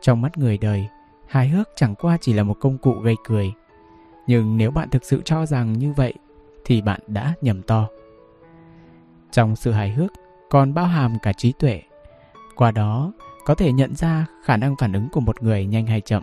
Trong 0.00 0.20
mắt 0.20 0.38
người 0.38 0.58
đời, 0.58 0.88
hài 1.26 1.48
hước 1.48 1.68
chẳng 1.76 1.94
qua 1.94 2.18
chỉ 2.20 2.32
là 2.32 2.42
một 2.42 2.56
công 2.60 2.78
cụ 2.78 2.92
gây 2.92 3.14
cười. 3.24 3.52
Nhưng 4.26 4.56
nếu 4.56 4.70
bạn 4.70 4.90
thực 4.90 5.04
sự 5.04 5.22
cho 5.24 5.46
rằng 5.46 5.72
như 5.72 5.92
vậy 5.92 6.14
thì 6.64 6.82
bạn 6.82 7.00
đã 7.06 7.34
nhầm 7.40 7.62
to. 7.62 7.88
Trong 9.34 9.56
sự 9.56 9.72
hài 9.72 9.90
hước 9.90 10.12
còn 10.50 10.74
bao 10.74 10.86
hàm 10.86 11.18
cả 11.22 11.32
trí 11.32 11.52
tuệ. 11.52 11.82
Qua 12.56 12.70
đó 12.70 13.12
có 13.44 13.54
thể 13.54 13.72
nhận 13.72 13.94
ra 13.94 14.26
khả 14.44 14.56
năng 14.56 14.76
phản 14.76 14.92
ứng 14.92 15.08
của 15.12 15.20
một 15.20 15.42
người 15.42 15.66
nhanh 15.66 15.86
hay 15.86 16.00
chậm. 16.00 16.22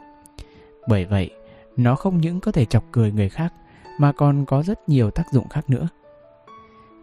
Bởi 0.87 1.05
vậy, 1.05 1.29
nó 1.77 1.95
không 1.95 2.17
những 2.17 2.39
có 2.39 2.51
thể 2.51 2.65
chọc 2.65 2.83
cười 2.91 3.11
người 3.11 3.29
khác 3.29 3.53
mà 3.97 4.11
còn 4.11 4.45
có 4.45 4.63
rất 4.63 4.89
nhiều 4.89 5.11
tác 5.11 5.23
dụng 5.31 5.49
khác 5.49 5.69
nữa. 5.69 5.87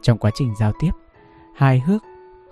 Trong 0.02 0.18
quá 0.18 0.30
trình 0.34 0.54
giao 0.60 0.72
tiếp, 0.80 0.90
hài 1.54 1.80
hước 1.80 2.02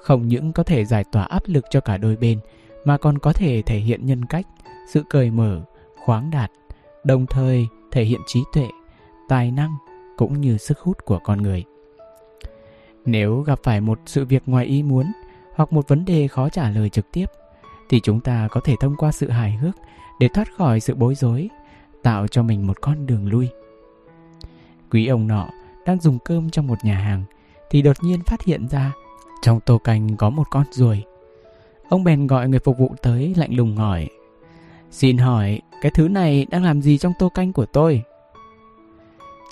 không 0.00 0.28
những 0.28 0.52
có 0.52 0.62
thể 0.62 0.84
giải 0.84 1.04
tỏa 1.12 1.22
áp 1.22 1.42
lực 1.46 1.64
cho 1.70 1.80
cả 1.80 1.96
đôi 1.96 2.16
bên 2.16 2.40
mà 2.84 2.98
còn 2.98 3.18
có 3.18 3.32
thể 3.32 3.62
thể 3.62 3.78
hiện 3.78 4.06
nhân 4.06 4.24
cách, 4.24 4.46
sự 4.88 5.04
cởi 5.10 5.30
mở, 5.30 5.60
khoáng 6.04 6.30
đạt, 6.30 6.50
đồng 7.04 7.26
thời 7.26 7.66
thể 7.90 8.04
hiện 8.04 8.20
trí 8.26 8.42
tuệ, 8.52 8.68
tài 9.28 9.50
năng 9.50 9.76
cũng 10.16 10.40
như 10.40 10.56
sức 10.56 10.78
hút 10.78 11.04
của 11.04 11.18
con 11.18 11.42
người. 11.42 11.64
Nếu 13.06 13.40
gặp 13.40 13.60
phải 13.62 13.80
một 13.80 14.00
sự 14.06 14.24
việc 14.24 14.42
ngoài 14.46 14.66
ý 14.66 14.82
muốn 14.82 15.12
hoặc 15.54 15.72
một 15.72 15.88
vấn 15.88 16.04
đề 16.04 16.28
khó 16.28 16.48
trả 16.48 16.70
lời 16.70 16.88
trực 16.88 17.12
tiếp 17.12 17.26
thì 17.88 18.00
chúng 18.00 18.20
ta 18.20 18.48
có 18.50 18.60
thể 18.64 18.74
thông 18.80 18.96
qua 18.96 19.12
sự 19.12 19.30
hài 19.30 19.52
hước 19.52 19.74
để 20.20 20.28
thoát 20.34 20.48
khỏi 20.56 20.80
sự 20.80 20.94
bối 20.94 21.14
rối, 21.14 21.48
tạo 22.02 22.28
cho 22.28 22.42
mình 22.42 22.66
một 22.66 22.80
con 22.80 23.06
đường 23.06 23.28
lui. 23.28 23.48
Quý 24.90 25.06
ông 25.06 25.26
nọ 25.26 25.48
đang 25.86 26.00
dùng 26.00 26.18
cơm 26.24 26.50
trong 26.50 26.66
một 26.66 26.84
nhà 26.84 26.98
hàng 26.98 27.24
thì 27.70 27.82
đột 27.82 27.96
nhiên 28.02 28.22
phát 28.22 28.42
hiện 28.42 28.68
ra 28.68 28.92
trong 29.42 29.60
tô 29.60 29.78
canh 29.78 30.16
có 30.16 30.30
một 30.30 30.46
con 30.50 30.64
ruồi. 30.70 31.04
Ông 31.88 32.04
bèn 32.04 32.26
gọi 32.26 32.48
người 32.48 32.60
phục 32.60 32.78
vụ 32.78 32.94
tới 33.02 33.34
lạnh 33.36 33.54
lùng 33.54 33.76
hỏi 33.76 34.08
Xin 34.90 35.18
hỏi 35.18 35.60
cái 35.80 35.92
thứ 35.94 36.08
này 36.08 36.46
đang 36.50 36.64
làm 36.64 36.82
gì 36.82 36.98
trong 36.98 37.12
tô 37.18 37.28
canh 37.28 37.52
của 37.52 37.66
tôi? 37.66 38.02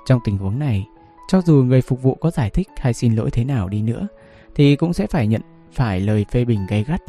Trong 0.07 0.21
tình 0.25 0.39
huống 0.39 0.59
này, 0.59 0.87
cho 1.29 1.41
dù 1.41 1.55
người 1.55 1.81
phục 1.81 2.03
vụ 2.03 2.15
có 2.15 2.31
giải 2.31 2.51
thích 2.51 2.69
hay 2.77 2.95
xin 2.95 3.15
lỗi 3.15 3.31
thế 3.31 3.45
nào 3.45 3.69
đi 3.69 3.83
nữa 3.83 4.09
thì 4.55 4.77
cũng 4.77 4.93
sẽ 4.93 5.07
phải 5.07 5.27
nhận 5.27 5.43
phải 5.73 6.01
lời 6.01 6.27
phê 6.31 6.45
bình 6.45 6.61
gay 6.69 6.85
gắt. 6.85 7.03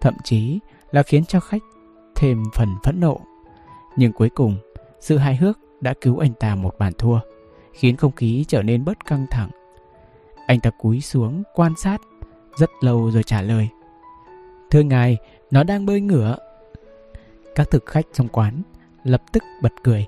Thậm 0.00 0.14
chí 0.24 0.58
là 0.90 1.02
khiến 1.02 1.24
cho 1.24 1.40
khách 1.40 1.62
thêm 2.16 2.44
phần 2.54 2.68
phẫn 2.84 3.00
nộ. 3.00 3.20
Nhưng 3.96 4.12
cuối 4.12 4.28
cùng, 4.28 4.56
sự 5.00 5.16
hài 5.16 5.36
hước 5.36 5.58
đã 5.80 5.94
cứu 6.00 6.18
anh 6.18 6.32
ta 6.40 6.54
một 6.54 6.78
bàn 6.78 6.92
thua, 6.98 7.18
khiến 7.72 7.96
không 7.96 8.12
khí 8.12 8.44
trở 8.48 8.62
nên 8.62 8.84
bớt 8.84 9.06
căng 9.06 9.26
thẳng. 9.30 9.50
Anh 10.46 10.60
ta 10.60 10.70
cúi 10.70 11.00
xuống 11.00 11.42
quan 11.54 11.72
sát 11.76 12.00
rất 12.56 12.70
lâu 12.80 13.10
rồi 13.10 13.22
trả 13.22 13.42
lời. 13.42 13.68
Thưa 14.70 14.80
ngài, 14.80 15.16
nó 15.50 15.62
đang 15.62 15.86
bơi 15.86 16.00
ngửa. 16.00 16.36
Các 17.54 17.70
thực 17.70 17.86
khách 17.86 18.06
trong 18.12 18.28
quán 18.28 18.62
lập 19.04 19.22
tức 19.32 19.42
bật 19.62 19.72
cười. 19.82 20.06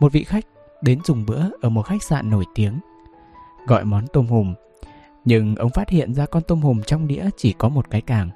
Một 0.00 0.12
vị 0.12 0.24
khách 0.24 0.44
đến 0.84 1.00
dùng 1.04 1.26
bữa 1.26 1.42
ở 1.60 1.68
một 1.68 1.82
khách 1.82 2.02
sạn 2.02 2.30
nổi 2.30 2.44
tiếng, 2.54 2.78
gọi 3.66 3.84
món 3.84 4.06
tôm 4.12 4.26
hùm. 4.26 4.54
Nhưng 5.24 5.56
ông 5.56 5.70
phát 5.70 5.88
hiện 5.88 6.14
ra 6.14 6.26
con 6.26 6.42
tôm 6.42 6.60
hùm 6.60 6.82
trong 6.82 7.06
đĩa 7.06 7.28
chỉ 7.36 7.52
có 7.52 7.68
một 7.68 7.90
cái 7.90 8.00
càng. 8.00 8.30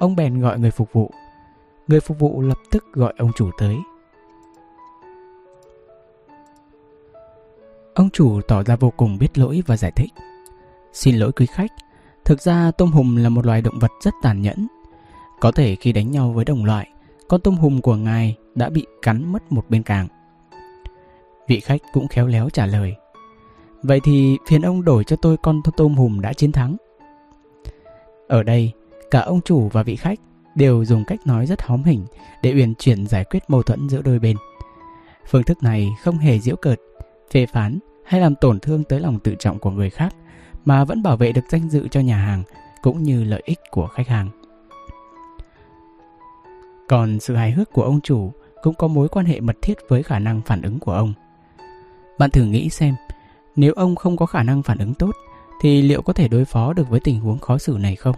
Ông 0.00 0.16
bèn 0.16 0.40
gọi 0.40 0.58
người 0.58 0.70
phục 0.70 0.92
vụ. 0.92 1.10
Người 1.88 2.00
phục 2.00 2.18
vụ 2.18 2.40
lập 2.40 2.58
tức 2.70 2.84
gọi 2.92 3.14
ông 3.18 3.32
chủ 3.36 3.50
tới. 3.58 3.76
Ông 7.94 8.10
chủ 8.10 8.40
tỏ 8.48 8.62
ra 8.62 8.76
vô 8.76 8.92
cùng 8.96 9.18
biết 9.18 9.38
lỗi 9.38 9.62
và 9.66 9.76
giải 9.76 9.92
thích. 9.96 10.10
Xin 10.92 11.16
lỗi 11.16 11.32
quý 11.32 11.46
khách, 11.46 11.72
thực 12.24 12.40
ra 12.40 12.70
tôm 12.70 12.92
hùm 12.92 13.16
là 13.16 13.28
một 13.28 13.46
loài 13.46 13.62
động 13.62 13.78
vật 13.78 13.90
rất 14.00 14.14
tàn 14.22 14.42
nhẫn. 14.42 14.66
Có 15.40 15.52
thể 15.52 15.76
khi 15.76 15.92
đánh 15.92 16.10
nhau 16.10 16.32
với 16.32 16.44
đồng 16.44 16.64
loại, 16.64 16.90
con 17.28 17.40
tôm 17.40 17.54
hùm 17.54 17.80
của 17.80 17.96
ngài 17.96 18.36
đã 18.54 18.70
bị 18.70 18.86
cắn 19.02 19.32
mất 19.32 19.52
một 19.52 19.70
bên 19.70 19.82
càng. 19.82 20.08
Vị 21.48 21.60
khách 21.60 21.80
cũng 21.92 22.08
khéo 22.08 22.26
léo 22.26 22.50
trả 22.50 22.66
lời. 22.66 22.94
Vậy 23.82 24.00
thì 24.04 24.38
phiền 24.46 24.62
ông 24.62 24.84
đổi 24.84 25.04
cho 25.04 25.16
tôi 25.16 25.36
con 25.42 25.60
tôm 25.76 25.94
hùm 25.94 26.20
đã 26.20 26.32
chiến 26.32 26.52
thắng. 26.52 26.76
Ở 28.28 28.42
đây, 28.42 28.72
cả 29.10 29.20
ông 29.20 29.40
chủ 29.40 29.68
và 29.72 29.82
vị 29.82 29.96
khách 29.96 30.18
đều 30.54 30.84
dùng 30.84 31.04
cách 31.06 31.26
nói 31.26 31.46
rất 31.46 31.62
hóm 31.62 31.82
hình 31.82 32.06
để 32.42 32.54
uyển 32.54 32.74
chuyển 32.74 33.06
giải 33.06 33.24
quyết 33.24 33.42
mâu 33.48 33.62
thuẫn 33.62 33.88
giữa 33.88 34.02
đôi 34.02 34.18
bên. 34.18 34.36
Phương 35.26 35.42
thức 35.42 35.62
này 35.62 35.90
không 36.02 36.18
hề 36.18 36.38
giễu 36.38 36.56
cợt, 36.56 36.80
phê 37.30 37.46
phán 37.46 37.78
hay 38.04 38.20
làm 38.20 38.34
tổn 38.34 38.60
thương 38.60 38.84
tới 38.84 39.00
lòng 39.00 39.18
tự 39.18 39.34
trọng 39.38 39.58
của 39.58 39.70
người 39.70 39.90
khác 39.90 40.14
mà 40.64 40.84
vẫn 40.84 41.02
bảo 41.02 41.16
vệ 41.16 41.32
được 41.32 41.44
danh 41.50 41.68
dự 41.68 41.88
cho 41.88 42.00
nhà 42.00 42.16
hàng 42.16 42.42
cũng 42.82 43.02
như 43.02 43.24
lợi 43.24 43.42
ích 43.44 43.58
của 43.70 43.86
khách 43.86 44.08
hàng. 44.08 44.28
Còn 46.88 47.20
sự 47.20 47.36
hài 47.36 47.50
hước 47.50 47.72
của 47.72 47.82
ông 47.82 48.00
chủ 48.00 48.32
cũng 48.62 48.74
có 48.74 48.88
mối 48.88 49.08
quan 49.08 49.26
hệ 49.26 49.40
mật 49.40 49.56
thiết 49.62 49.74
với 49.88 50.02
khả 50.02 50.18
năng 50.18 50.40
phản 50.40 50.62
ứng 50.62 50.78
của 50.78 50.92
ông. 50.92 51.12
Bạn 52.22 52.30
thử 52.30 52.44
nghĩ 52.44 52.68
xem, 52.70 52.94
nếu 53.56 53.72
ông 53.72 53.96
không 53.96 54.16
có 54.16 54.26
khả 54.26 54.42
năng 54.42 54.62
phản 54.62 54.78
ứng 54.78 54.94
tốt 54.94 55.10
thì 55.60 55.82
liệu 55.82 56.02
có 56.02 56.12
thể 56.12 56.28
đối 56.28 56.44
phó 56.44 56.72
được 56.72 56.88
với 56.88 57.00
tình 57.00 57.20
huống 57.20 57.38
khó 57.38 57.58
xử 57.58 57.76
này 57.80 57.96
không? 57.96 58.16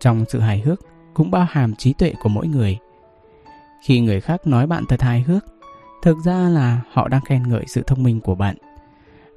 Trong 0.00 0.24
sự 0.28 0.40
hài 0.40 0.60
hước 0.60 0.80
cũng 1.14 1.30
bao 1.30 1.46
hàm 1.50 1.74
trí 1.74 1.92
tuệ 1.92 2.14
của 2.22 2.28
mỗi 2.28 2.46
người. 2.46 2.78
Khi 3.82 4.00
người 4.00 4.20
khác 4.20 4.46
nói 4.46 4.66
bạn 4.66 4.84
thật 4.86 5.00
hài 5.02 5.20
hước, 5.22 5.44
thực 6.02 6.16
ra 6.24 6.48
là 6.48 6.80
họ 6.92 7.08
đang 7.08 7.24
khen 7.24 7.42
ngợi 7.48 7.64
sự 7.66 7.82
thông 7.86 8.02
minh 8.02 8.20
của 8.20 8.34
bạn. 8.34 8.56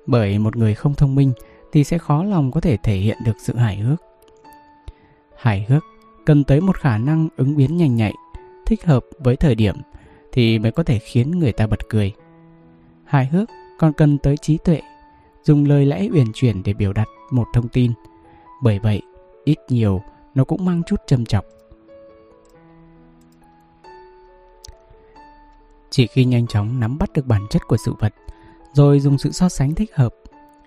Bởi 0.05 0.39
một 0.39 0.55
người 0.55 0.75
không 0.75 0.93
thông 0.93 1.15
minh 1.15 1.33
thì 1.71 1.83
sẽ 1.83 1.97
khó 1.97 2.23
lòng 2.23 2.51
có 2.51 2.61
thể 2.61 2.77
thể 2.77 2.95
hiện 2.95 3.17
được 3.25 3.35
sự 3.39 3.55
hài 3.55 3.77
hước. 3.77 4.01
Hài 5.37 5.65
hước 5.69 5.83
cần 6.25 6.43
tới 6.43 6.61
một 6.61 6.77
khả 6.77 6.97
năng 6.97 7.27
ứng 7.37 7.57
biến 7.57 7.77
nhanh 7.77 7.95
nhạy, 7.95 8.13
thích 8.65 8.85
hợp 8.85 9.05
với 9.19 9.35
thời 9.35 9.55
điểm 9.55 9.75
thì 10.31 10.59
mới 10.59 10.71
có 10.71 10.83
thể 10.83 10.99
khiến 10.99 11.31
người 11.31 11.51
ta 11.51 11.67
bật 11.67 11.89
cười. 11.89 12.13
Hài 13.05 13.25
hước 13.25 13.49
còn 13.79 13.93
cần 13.93 14.17
tới 14.17 14.37
trí 14.37 14.57
tuệ, 14.57 14.81
dùng 15.43 15.65
lời 15.65 15.85
lẽ 15.85 16.07
uyển 16.13 16.27
chuyển 16.33 16.63
để 16.63 16.73
biểu 16.73 16.93
đạt 16.93 17.07
một 17.31 17.47
thông 17.53 17.67
tin. 17.67 17.91
Bởi 18.63 18.79
vậy, 18.79 19.01
ít 19.43 19.57
nhiều 19.69 20.01
nó 20.35 20.43
cũng 20.43 20.65
mang 20.65 20.81
chút 20.87 21.01
châm 21.07 21.25
chọc. 21.25 21.45
Chỉ 25.89 26.07
khi 26.07 26.25
nhanh 26.25 26.47
chóng 26.47 26.79
nắm 26.79 26.97
bắt 26.97 27.13
được 27.13 27.25
bản 27.25 27.41
chất 27.49 27.61
của 27.67 27.77
sự 27.77 27.93
vật, 27.99 28.13
rồi 28.73 28.99
dùng 28.99 29.17
sự 29.17 29.31
so 29.31 29.49
sánh 29.49 29.75
thích 29.75 29.95
hợp, 29.95 30.15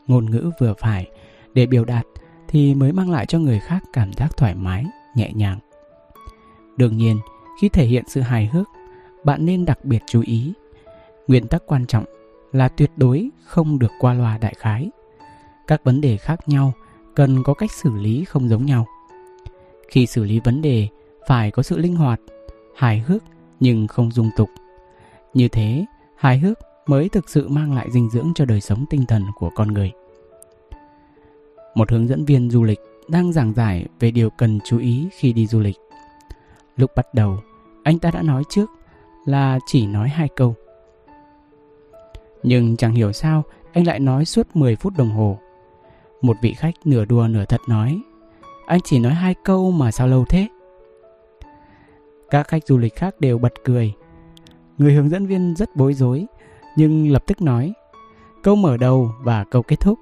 ngôn 0.06 0.30
ngữ 0.30 0.50
vừa 0.60 0.74
phải 0.78 1.06
để 1.54 1.66
biểu 1.66 1.84
đạt 1.84 2.06
thì 2.48 2.74
mới 2.74 2.92
mang 2.92 3.10
lại 3.10 3.26
cho 3.26 3.38
người 3.38 3.60
khác 3.60 3.84
cảm 3.92 4.12
giác 4.12 4.36
thoải 4.36 4.54
mái, 4.54 4.84
nhẹ 5.14 5.32
nhàng. 5.34 5.58
Đương 6.76 6.96
nhiên, 6.96 7.18
khi 7.60 7.68
thể 7.68 7.86
hiện 7.86 8.04
sự 8.08 8.20
hài 8.20 8.46
hước, 8.46 8.68
bạn 9.24 9.46
nên 9.46 9.64
đặc 9.64 9.84
biệt 9.84 10.02
chú 10.06 10.22
ý. 10.26 10.52
Nguyên 11.26 11.46
tắc 11.46 11.62
quan 11.66 11.86
trọng 11.86 12.04
là 12.52 12.68
tuyệt 12.68 12.90
đối 12.96 13.30
không 13.44 13.78
được 13.78 13.92
qua 14.00 14.14
loa 14.14 14.38
đại 14.38 14.54
khái. 14.58 14.90
Các 15.66 15.84
vấn 15.84 16.00
đề 16.00 16.16
khác 16.16 16.48
nhau 16.48 16.72
cần 17.14 17.42
có 17.42 17.54
cách 17.54 17.72
xử 17.72 17.90
lý 17.90 18.24
không 18.24 18.48
giống 18.48 18.66
nhau. 18.66 18.86
Khi 19.88 20.06
xử 20.06 20.24
lý 20.24 20.40
vấn 20.40 20.62
đề 20.62 20.88
phải 21.26 21.50
có 21.50 21.62
sự 21.62 21.78
linh 21.78 21.96
hoạt, 21.96 22.20
hài 22.76 22.98
hước 23.00 23.22
nhưng 23.60 23.86
không 23.86 24.10
dung 24.10 24.30
tục. 24.36 24.48
Như 25.34 25.48
thế, 25.48 25.84
hài 26.16 26.38
hước 26.38 26.58
mới 26.86 27.08
thực 27.08 27.30
sự 27.30 27.48
mang 27.48 27.74
lại 27.74 27.90
dinh 27.90 28.10
dưỡng 28.10 28.32
cho 28.34 28.44
đời 28.44 28.60
sống 28.60 28.84
tinh 28.90 29.06
thần 29.06 29.22
của 29.38 29.50
con 29.54 29.68
người. 29.68 29.92
Một 31.74 31.90
hướng 31.90 32.08
dẫn 32.08 32.24
viên 32.24 32.50
du 32.50 32.64
lịch 32.64 32.78
đang 33.08 33.32
giảng 33.32 33.54
giải 33.54 33.86
về 34.00 34.10
điều 34.10 34.30
cần 34.30 34.58
chú 34.64 34.78
ý 34.78 35.08
khi 35.18 35.32
đi 35.32 35.46
du 35.46 35.60
lịch. 35.60 35.76
Lúc 36.76 36.90
bắt 36.96 37.14
đầu, 37.14 37.38
anh 37.82 37.98
ta 37.98 38.10
đã 38.10 38.22
nói 38.22 38.42
trước 38.48 38.70
là 39.26 39.58
chỉ 39.66 39.86
nói 39.86 40.08
hai 40.08 40.28
câu. 40.36 40.54
Nhưng 42.42 42.76
chẳng 42.76 42.94
hiểu 42.94 43.12
sao, 43.12 43.42
anh 43.72 43.86
lại 43.86 44.00
nói 44.00 44.24
suốt 44.24 44.56
10 44.56 44.76
phút 44.76 44.92
đồng 44.98 45.10
hồ. 45.10 45.38
Một 46.22 46.36
vị 46.42 46.54
khách 46.54 46.74
nửa 46.84 47.04
đùa 47.04 47.26
nửa 47.30 47.44
thật 47.44 47.60
nói, 47.68 48.00
Anh 48.66 48.80
chỉ 48.84 48.98
nói 48.98 49.14
hai 49.14 49.34
câu 49.44 49.70
mà 49.70 49.90
sao 49.90 50.06
lâu 50.06 50.24
thế? 50.28 50.48
Các 52.30 52.48
khách 52.48 52.66
du 52.66 52.78
lịch 52.78 52.96
khác 52.96 53.20
đều 53.20 53.38
bật 53.38 53.52
cười. 53.64 53.92
Người 54.78 54.92
hướng 54.92 55.08
dẫn 55.08 55.26
viên 55.26 55.54
rất 55.56 55.76
bối 55.76 55.94
rối, 55.94 56.26
nhưng 56.76 57.12
lập 57.12 57.22
tức 57.26 57.42
nói, 57.42 57.72
câu 58.42 58.56
mở 58.56 58.76
đầu 58.76 59.10
và 59.22 59.44
câu 59.44 59.62
kết 59.62 59.80
thúc, 59.80 59.98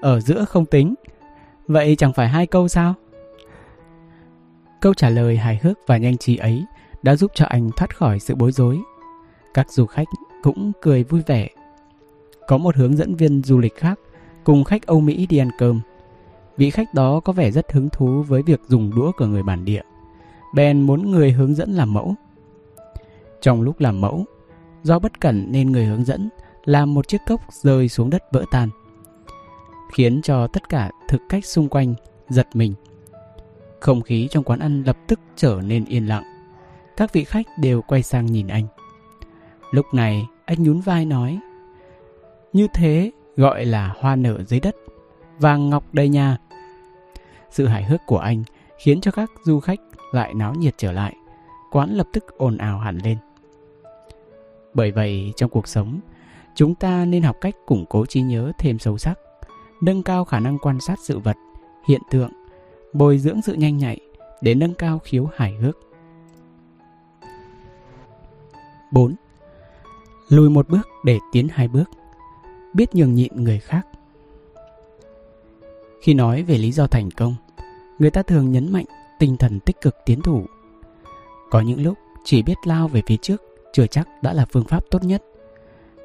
ở 0.00 0.20
giữa 0.20 0.44
không 0.44 0.66
tính 0.66 0.94
vậy 1.68 1.96
chẳng 1.96 2.12
phải 2.12 2.28
hai 2.28 2.46
câu 2.46 2.68
sao 2.68 2.94
câu 4.80 4.94
trả 4.94 5.08
lời 5.10 5.36
hài 5.36 5.60
hước 5.62 5.78
và 5.86 5.96
nhanh 5.96 6.18
trí 6.18 6.36
ấy 6.36 6.64
đã 7.02 7.16
giúp 7.16 7.30
cho 7.34 7.46
anh 7.46 7.70
thoát 7.76 7.96
khỏi 7.96 8.18
sự 8.18 8.34
bối 8.34 8.52
rối 8.52 8.80
các 9.54 9.70
du 9.70 9.86
khách 9.86 10.08
cũng 10.42 10.72
cười 10.82 11.04
vui 11.04 11.22
vẻ 11.26 11.48
có 12.50 12.58
một 12.58 12.76
hướng 12.76 12.96
dẫn 12.96 13.16
viên 13.16 13.42
du 13.42 13.58
lịch 13.58 13.76
khác 13.76 14.00
cùng 14.44 14.64
khách 14.64 14.86
âu 14.86 15.00
mỹ 15.00 15.26
đi 15.26 15.38
ăn 15.38 15.50
cơm 15.58 15.80
vị 16.56 16.70
khách 16.70 16.94
đó 16.94 17.20
có 17.20 17.32
vẻ 17.32 17.50
rất 17.50 17.72
hứng 17.72 17.88
thú 17.88 18.22
với 18.22 18.42
việc 18.42 18.60
dùng 18.68 18.94
đũa 18.96 19.12
của 19.16 19.26
người 19.26 19.42
bản 19.42 19.64
địa 19.64 19.82
Ben 20.54 20.80
muốn 20.80 21.10
người 21.10 21.32
hướng 21.32 21.54
dẫn 21.54 21.70
làm 21.70 21.94
mẫu 21.94 22.14
trong 23.40 23.62
lúc 23.62 23.80
làm 23.80 24.00
mẫu 24.00 24.26
Do 24.82 24.98
bất 24.98 25.20
cẩn 25.20 25.46
nên 25.52 25.72
người 25.72 25.84
hướng 25.84 26.04
dẫn 26.04 26.28
làm 26.64 26.94
một 26.94 27.08
chiếc 27.08 27.20
cốc 27.26 27.40
rơi 27.50 27.88
xuống 27.88 28.10
đất 28.10 28.32
vỡ 28.32 28.44
tan, 28.50 28.68
khiến 29.92 30.22
cho 30.22 30.46
tất 30.46 30.68
cả 30.68 30.90
thực 31.08 31.20
khách 31.28 31.44
xung 31.44 31.68
quanh 31.68 31.94
giật 32.28 32.46
mình. 32.54 32.74
Không 33.80 34.02
khí 34.02 34.28
trong 34.30 34.44
quán 34.44 34.58
ăn 34.58 34.82
lập 34.82 34.96
tức 35.06 35.20
trở 35.36 35.60
nên 35.64 35.84
yên 35.84 36.06
lặng. 36.06 36.24
Các 36.96 37.12
vị 37.12 37.24
khách 37.24 37.46
đều 37.58 37.82
quay 37.82 38.02
sang 38.02 38.26
nhìn 38.26 38.46
anh. 38.48 38.66
Lúc 39.70 39.86
này 39.92 40.26
anh 40.44 40.62
nhún 40.62 40.80
vai 40.80 41.04
nói 41.04 41.38
như 42.52 42.66
thế 42.74 43.10
gọi 43.36 43.64
là 43.64 43.94
hoa 43.98 44.16
nở 44.16 44.42
dưới 44.44 44.60
đất 44.60 44.76
Vàng 45.38 45.70
ngọc 45.70 45.84
đầy 45.92 46.08
nhà 46.08 46.36
Sự 47.50 47.66
hài 47.66 47.84
hước 47.84 48.00
của 48.06 48.18
anh 48.18 48.42
khiến 48.78 49.00
cho 49.00 49.10
các 49.10 49.30
du 49.44 49.60
khách 49.60 49.80
lại 50.12 50.34
náo 50.34 50.54
nhiệt 50.54 50.74
trở 50.76 50.92
lại 50.92 51.14
Quán 51.70 51.90
lập 51.90 52.06
tức 52.12 52.38
ồn 52.38 52.56
ào 52.56 52.78
hẳn 52.78 52.98
lên 53.04 53.18
bởi 54.74 54.90
vậy 54.90 55.32
trong 55.36 55.50
cuộc 55.50 55.68
sống, 55.68 56.00
chúng 56.54 56.74
ta 56.74 57.04
nên 57.04 57.22
học 57.22 57.36
cách 57.40 57.54
củng 57.66 57.84
cố 57.88 58.06
trí 58.06 58.22
nhớ 58.22 58.52
thêm 58.58 58.78
sâu 58.78 58.98
sắc, 58.98 59.18
nâng 59.80 60.02
cao 60.02 60.24
khả 60.24 60.40
năng 60.40 60.58
quan 60.58 60.80
sát 60.80 60.98
sự 61.02 61.18
vật, 61.18 61.36
hiện 61.88 62.00
tượng, 62.10 62.30
bồi 62.92 63.18
dưỡng 63.18 63.42
sự 63.42 63.54
nhanh 63.54 63.76
nhạy 63.76 64.00
để 64.40 64.54
nâng 64.54 64.74
cao 64.74 64.98
khiếu 64.98 65.28
hài 65.36 65.54
hước. 65.54 65.78
4. 68.92 69.14
Lùi 70.28 70.50
một 70.50 70.68
bước 70.68 70.88
để 71.04 71.18
tiến 71.32 71.48
hai 71.48 71.68
bước. 71.68 71.90
Biết 72.74 72.94
nhường 72.94 73.14
nhịn 73.14 73.32
người 73.36 73.58
khác. 73.58 73.86
Khi 76.02 76.14
nói 76.14 76.42
về 76.42 76.58
lý 76.58 76.72
do 76.72 76.86
thành 76.86 77.10
công, 77.10 77.34
người 77.98 78.10
ta 78.10 78.22
thường 78.22 78.52
nhấn 78.52 78.72
mạnh 78.72 78.84
tinh 79.18 79.36
thần 79.36 79.60
tích 79.60 79.80
cực 79.80 79.96
tiến 80.06 80.22
thủ. 80.22 80.44
Có 81.50 81.60
những 81.60 81.82
lúc 81.82 81.98
chỉ 82.24 82.42
biết 82.42 82.56
lao 82.64 82.88
về 82.88 83.02
phía 83.06 83.16
trước 83.16 83.42
chưa 83.72 83.86
chắc 83.86 84.08
đã 84.22 84.32
là 84.32 84.46
phương 84.52 84.64
pháp 84.64 84.84
tốt 84.90 85.04
nhất. 85.04 85.24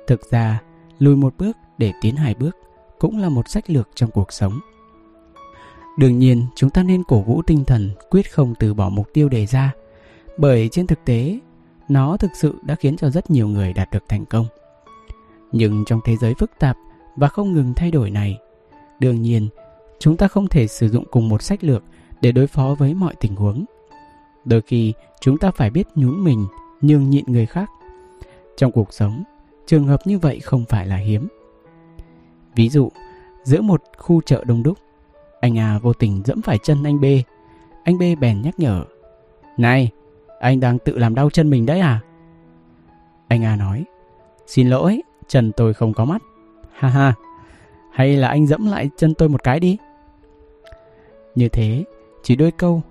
Thực 0.07 0.31
ra, 0.31 0.61
lùi 0.99 1.15
một 1.15 1.33
bước 1.37 1.57
để 1.77 1.93
tiến 2.01 2.15
hai 2.15 2.35
bước 2.35 2.57
cũng 2.99 3.17
là 3.17 3.29
một 3.29 3.49
sách 3.49 3.69
lược 3.69 3.89
trong 3.95 4.11
cuộc 4.11 4.33
sống. 4.33 4.59
Đương 5.97 6.19
nhiên, 6.19 6.45
chúng 6.55 6.69
ta 6.69 6.83
nên 6.83 7.03
cổ 7.03 7.21
vũ 7.21 7.41
tinh 7.41 7.65
thần 7.65 7.91
quyết 8.09 8.33
không 8.33 8.53
từ 8.59 8.73
bỏ 8.73 8.89
mục 8.89 9.07
tiêu 9.13 9.29
đề 9.29 9.45
ra, 9.45 9.73
bởi 10.37 10.69
trên 10.71 10.87
thực 10.87 11.05
tế, 11.05 11.39
nó 11.89 12.17
thực 12.17 12.31
sự 12.35 12.55
đã 12.63 12.75
khiến 12.75 12.97
cho 12.97 13.09
rất 13.09 13.31
nhiều 13.31 13.47
người 13.47 13.73
đạt 13.73 13.91
được 13.91 14.03
thành 14.07 14.25
công. 14.25 14.45
Nhưng 15.57 15.85
trong 15.85 15.99
thế 16.05 16.15
giới 16.17 16.33
phức 16.33 16.51
tạp 16.59 16.77
và 17.15 17.27
không 17.27 17.53
ngừng 17.53 17.73
thay 17.73 17.91
đổi 17.91 18.09
này, 18.09 18.39
đương 18.99 19.21
nhiên, 19.21 19.47
chúng 19.99 20.17
ta 20.17 20.27
không 20.27 20.47
thể 20.47 20.67
sử 20.67 20.89
dụng 20.89 21.05
cùng 21.11 21.29
một 21.29 21.41
sách 21.41 21.63
lược 21.63 21.83
để 22.21 22.31
đối 22.31 22.47
phó 22.47 22.75
với 22.79 22.93
mọi 22.93 23.15
tình 23.19 23.35
huống. 23.35 23.65
Đôi 24.45 24.61
khi, 24.61 24.93
chúng 25.21 25.37
ta 25.37 25.51
phải 25.51 25.69
biết 25.69 25.87
nhún 25.95 26.23
mình 26.23 26.47
nhường 26.81 27.09
nhịn 27.09 27.25
người 27.27 27.45
khác. 27.45 27.69
Trong 28.57 28.71
cuộc 28.71 28.93
sống, 28.93 29.23
trường 29.65 29.87
hợp 29.87 29.99
như 30.05 30.19
vậy 30.19 30.39
không 30.39 30.65
phải 30.69 30.87
là 30.87 30.95
hiếm. 30.95 31.27
Ví 32.55 32.69
dụ, 32.69 32.91
giữa 33.43 33.61
một 33.61 33.81
khu 33.97 34.21
chợ 34.21 34.43
đông 34.43 34.63
đúc, 34.63 34.77
anh 35.41 35.59
A 35.59 35.79
vô 35.79 35.93
tình 35.93 36.21
dẫm 36.25 36.41
phải 36.41 36.57
chân 36.57 36.83
anh 36.83 37.01
B. 37.01 37.05
Anh 37.83 37.97
B 37.97 38.01
bèn 38.19 38.41
nhắc 38.41 38.59
nhở. 38.59 38.85
Này, 39.57 39.91
anh 40.39 40.59
đang 40.59 40.79
tự 40.79 40.97
làm 40.97 41.15
đau 41.15 41.29
chân 41.29 41.49
mình 41.49 41.65
đấy 41.65 41.79
à? 41.79 41.99
Anh 43.27 43.43
A 43.43 43.55
nói. 43.55 43.85
Xin 44.47 44.69
lỗi, 44.69 45.01
chân 45.27 45.51
tôi 45.57 45.73
không 45.73 45.93
có 45.93 46.05
mắt. 46.05 46.21
Ha 46.73 46.89
ha, 46.89 47.13
hay 47.91 48.17
là 48.17 48.27
anh 48.27 48.47
dẫm 48.47 48.67
lại 48.67 48.89
chân 48.97 49.13
tôi 49.13 49.29
một 49.29 49.43
cái 49.43 49.59
đi. 49.59 49.77
Như 51.35 51.49
thế, 51.49 51.83
chỉ 52.23 52.35
đôi 52.35 52.51
câu 52.51 52.81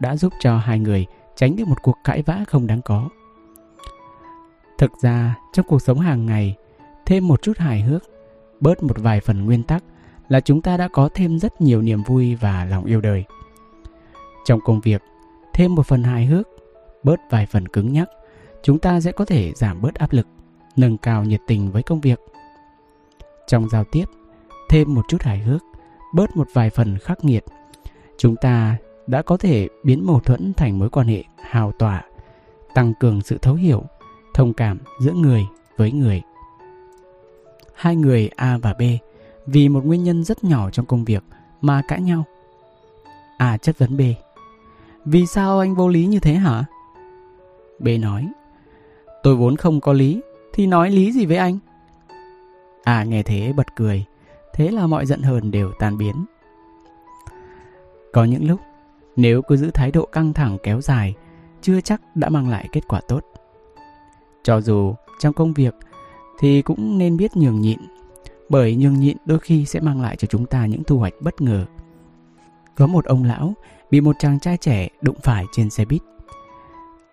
đã 0.00 0.16
giúp 0.16 0.32
cho 0.40 0.56
hai 0.56 0.78
người 0.78 1.06
tránh 1.36 1.56
được 1.56 1.68
một 1.68 1.82
cuộc 1.82 1.96
cãi 2.04 2.22
vã 2.22 2.44
không 2.48 2.66
đáng 2.66 2.82
có. 2.82 3.08
Thực 4.78 4.92
ra, 5.02 5.36
trong 5.52 5.66
cuộc 5.68 5.82
sống 5.82 6.00
hàng 6.00 6.26
ngày, 6.26 6.56
thêm 7.06 7.28
một 7.28 7.42
chút 7.42 7.58
hài 7.58 7.80
hước, 7.80 8.02
bớt 8.60 8.82
một 8.82 8.98
vài 8.98 9.20
phần 9.20 9.44
nguyên 9.44 9.62
tắc 9.62 9.84
là 10.28 10.40
chúng 10.40 10.62
ta 10.62 10.76
đã 10.76 10.88
có 10.88 11.08
thêm 11.14 11.38
rất 11.38 11.60
nhiều 11.60 11.82
niềm 11.82 12.02
vui 12.02 12.34
và 12.34 12.64
lòng 12.64 12.84
yêu 12.84 13.00
đời. 13.00 13.24
Trong 14.44 14.60
công 14.60 14.80
việc, 14.80 15.02
thêm 15.52 15.74
một 15.74 15.86
phần 15.86 16.02
hài 16.02 16.26
hước, 16.26 16.48
bớt 17.02 17.20
vài 17.30 17.46
phần 17.46 17.68
cứng 17.68 17.92
nhắc, 17.92 18.08
chúng 18.62 18.78
ta 18.78 19.00
sẽ 19.00 19.12
có 19.12 19.24
thể 19.24 19.52
giảm 19.54 19.82
bớt 19.82 19.94
áp 19.94 20.12
lực 20.12 20.26
nâng 20.76 20.98
cao 20.98 21.24
nhiệt 21.24 21.40
tình 21.46 21.70
với 21.72 21.82
công 21.82 22.00
việc. 22.00 22.20
Trong 23.46 23.68
giao 23.68 23.84
tiếp, 23.84 24.04
thêm 24.68 24.94
một 24.94 25.02
chút 25.08 25.22
hài 25.22 25.38
hước, 25.38 25.62
bớt 26.14 26.36
một 26.36 26.48
vài 26.52 26.70
phần 26.70 26.98
khắc 26.98 27.24
nghiệt, 27.24 27.44
chúng 28.18 28.36
ta 28.36 28.76
đã 29.06 29.22
có 29.22 29.36
thể 29.36 29.68
biến 29.84 30.06
mâu 30.06 30.20
thuẫn 30.20 30.52
thành 30.56 30.78
mối 30.78 30.90
quan 30.90 31.06
hệ 31.06 31.24
hào 31.42 31.72
tỏa, 31.72 32.04
tăng 32.74 32.94
cường 33.00 33.22
sự 33.22 33.38
thấu 33.38 33.54
hiểu, 33.54 33.82
thông 34.34 34.52
cảm 34.52 34.78
giữa 35.00 35.12
người 35.12 35.46
với 35.76 35.92
người. 35.92 36.22
Hai 37.74 37.96
người 37.96 38.30
A 38.36 38.58
và 38.58 38.74
B 38.74 38.82
vì 39.46 39.68
một 39.68 39.84
nguyên 39.84 40.04
nhân 40.04 40.24
rất 40.24 40.44
nhỏ 40.44 40.70
trong 40.70 40.86
công 40.86 41.04
việc 41.04 41.24
mà 41.60 41.82
cãi 41.88 42.02
nhau. 42.02 42.24
A 43.38 43.56
chất 43.56 43.78
vấn 43.78 43.96
B. 43.96 44.00
Vì 45.04 45.26
sao 45.26 45.58
anh 45.58 45.74
vô 45.74 45.88
lý 45.88 46.06
như 46.06 46.20
thế 46.20 46.34
hả? 46.34 46.64
B 47.78 47.88
nói. 48.00 48.28
Tôi 49.22 49.36
vốn 49.36 49.56
không 49.56 49.80
có 49.80 49.92
lý, 49.92 50.20
thì 50.52 50.66
nói 50.66 50.90
lý 50.90 51.12
gì 51.12 51.26
với 51.26 51.36
anh? 51.36 51.58
à 52.84 53.04
nghe 53.04 53.22
thế 53.22 53.52
bật 53.52 53.76
cười, 53.76 54.04
thế 54.54 54.70
là 54.70 54.86
mọi 54.86 55.06
giận 55.06 55.22
hờn 55.22 55.50
đều 55.50 55.72
tan 55.78 55.98
biến. 55.98 56.24
Có 58.12 58.24
những 58.24 58.48
lúc, 58.48 58.60
nếu 59.16 59.42
cứ 59.42 59.56
giữ 59.56 59.70
thái 59.70 59.90
độ 59.90 60.06
căng 60.06 60.32
thẳng 60.32 60.58
kéo 60.62 60.80
dài, 60.80 61.14
chưa 61.62 61.80
chắc 61.80 62.16
đã 62.16 62.28
mang 62.28 62.48
lại 62.48 62.68
kết 62.72 62.88
quả 62.88 63.00
tốt. 63.08 63.20
Cho 64.42 64.60
dù 64.60 64.94
trong 65.18 65.32
công 65.32 65.52
việc 65.52 65.74
thì 66.38 66.62
cũng 66.62 66.98
nên 66.98 67.16
biết 67.16 67.36
nhường 67.36 67.60
nhịn, 67.60 67.78
bởi 68.48 68.76
nhường 68.76 69.00
nhịn 69.00 69.16
đôi 69.24 69.38
khi 69.38 69.66
sẽ 69.66 69.80
mang 69.80 70.00
lại 70.00 70.16
cho 70.16 70.26
chúng 70.26 70.46
ta 70.46 70.66
những 70.66 70.84
thu 70.84 70.98
hoạch 70.98 71.14
bất 71.20 71.40
ngờ. 71.40 71.66
Có 72.76 72.86
một 72.86 73.04
ông 73.04 73.24
lão 73.24 73.54
bị 73.90 74.00
một 74.00 74.16
chàng 74.18 74.40
trai 74.40 74.56
trẻ 74.56 74.88
đụng 75.00 75.16
phải 75.22 75.44
trên 75.52 75.70
xe 75.70 75.84
buýt. 75.84 76.02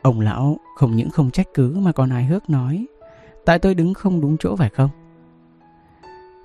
Ông 0.01 0.19
lão 0.19 0.57
không 0.75 0.95
những 0.95 1.09
không 1.09 1.31
trách 1.31 1.47
cứ 1.53 1.79
mà 1.79 1.91
còn 1.91 2.09
hài 2.09 2.25
hước 2.25 2.49
nói 2.49 2.85
Tại 3.47 3.59
tôi 3.59 3.75
đứng 3.75 3.93
không 3.93 4.21
đúng 4.21 4.37
chỗ 4.37 4.55
phải 4.55 4.69
không? 4.69 4.89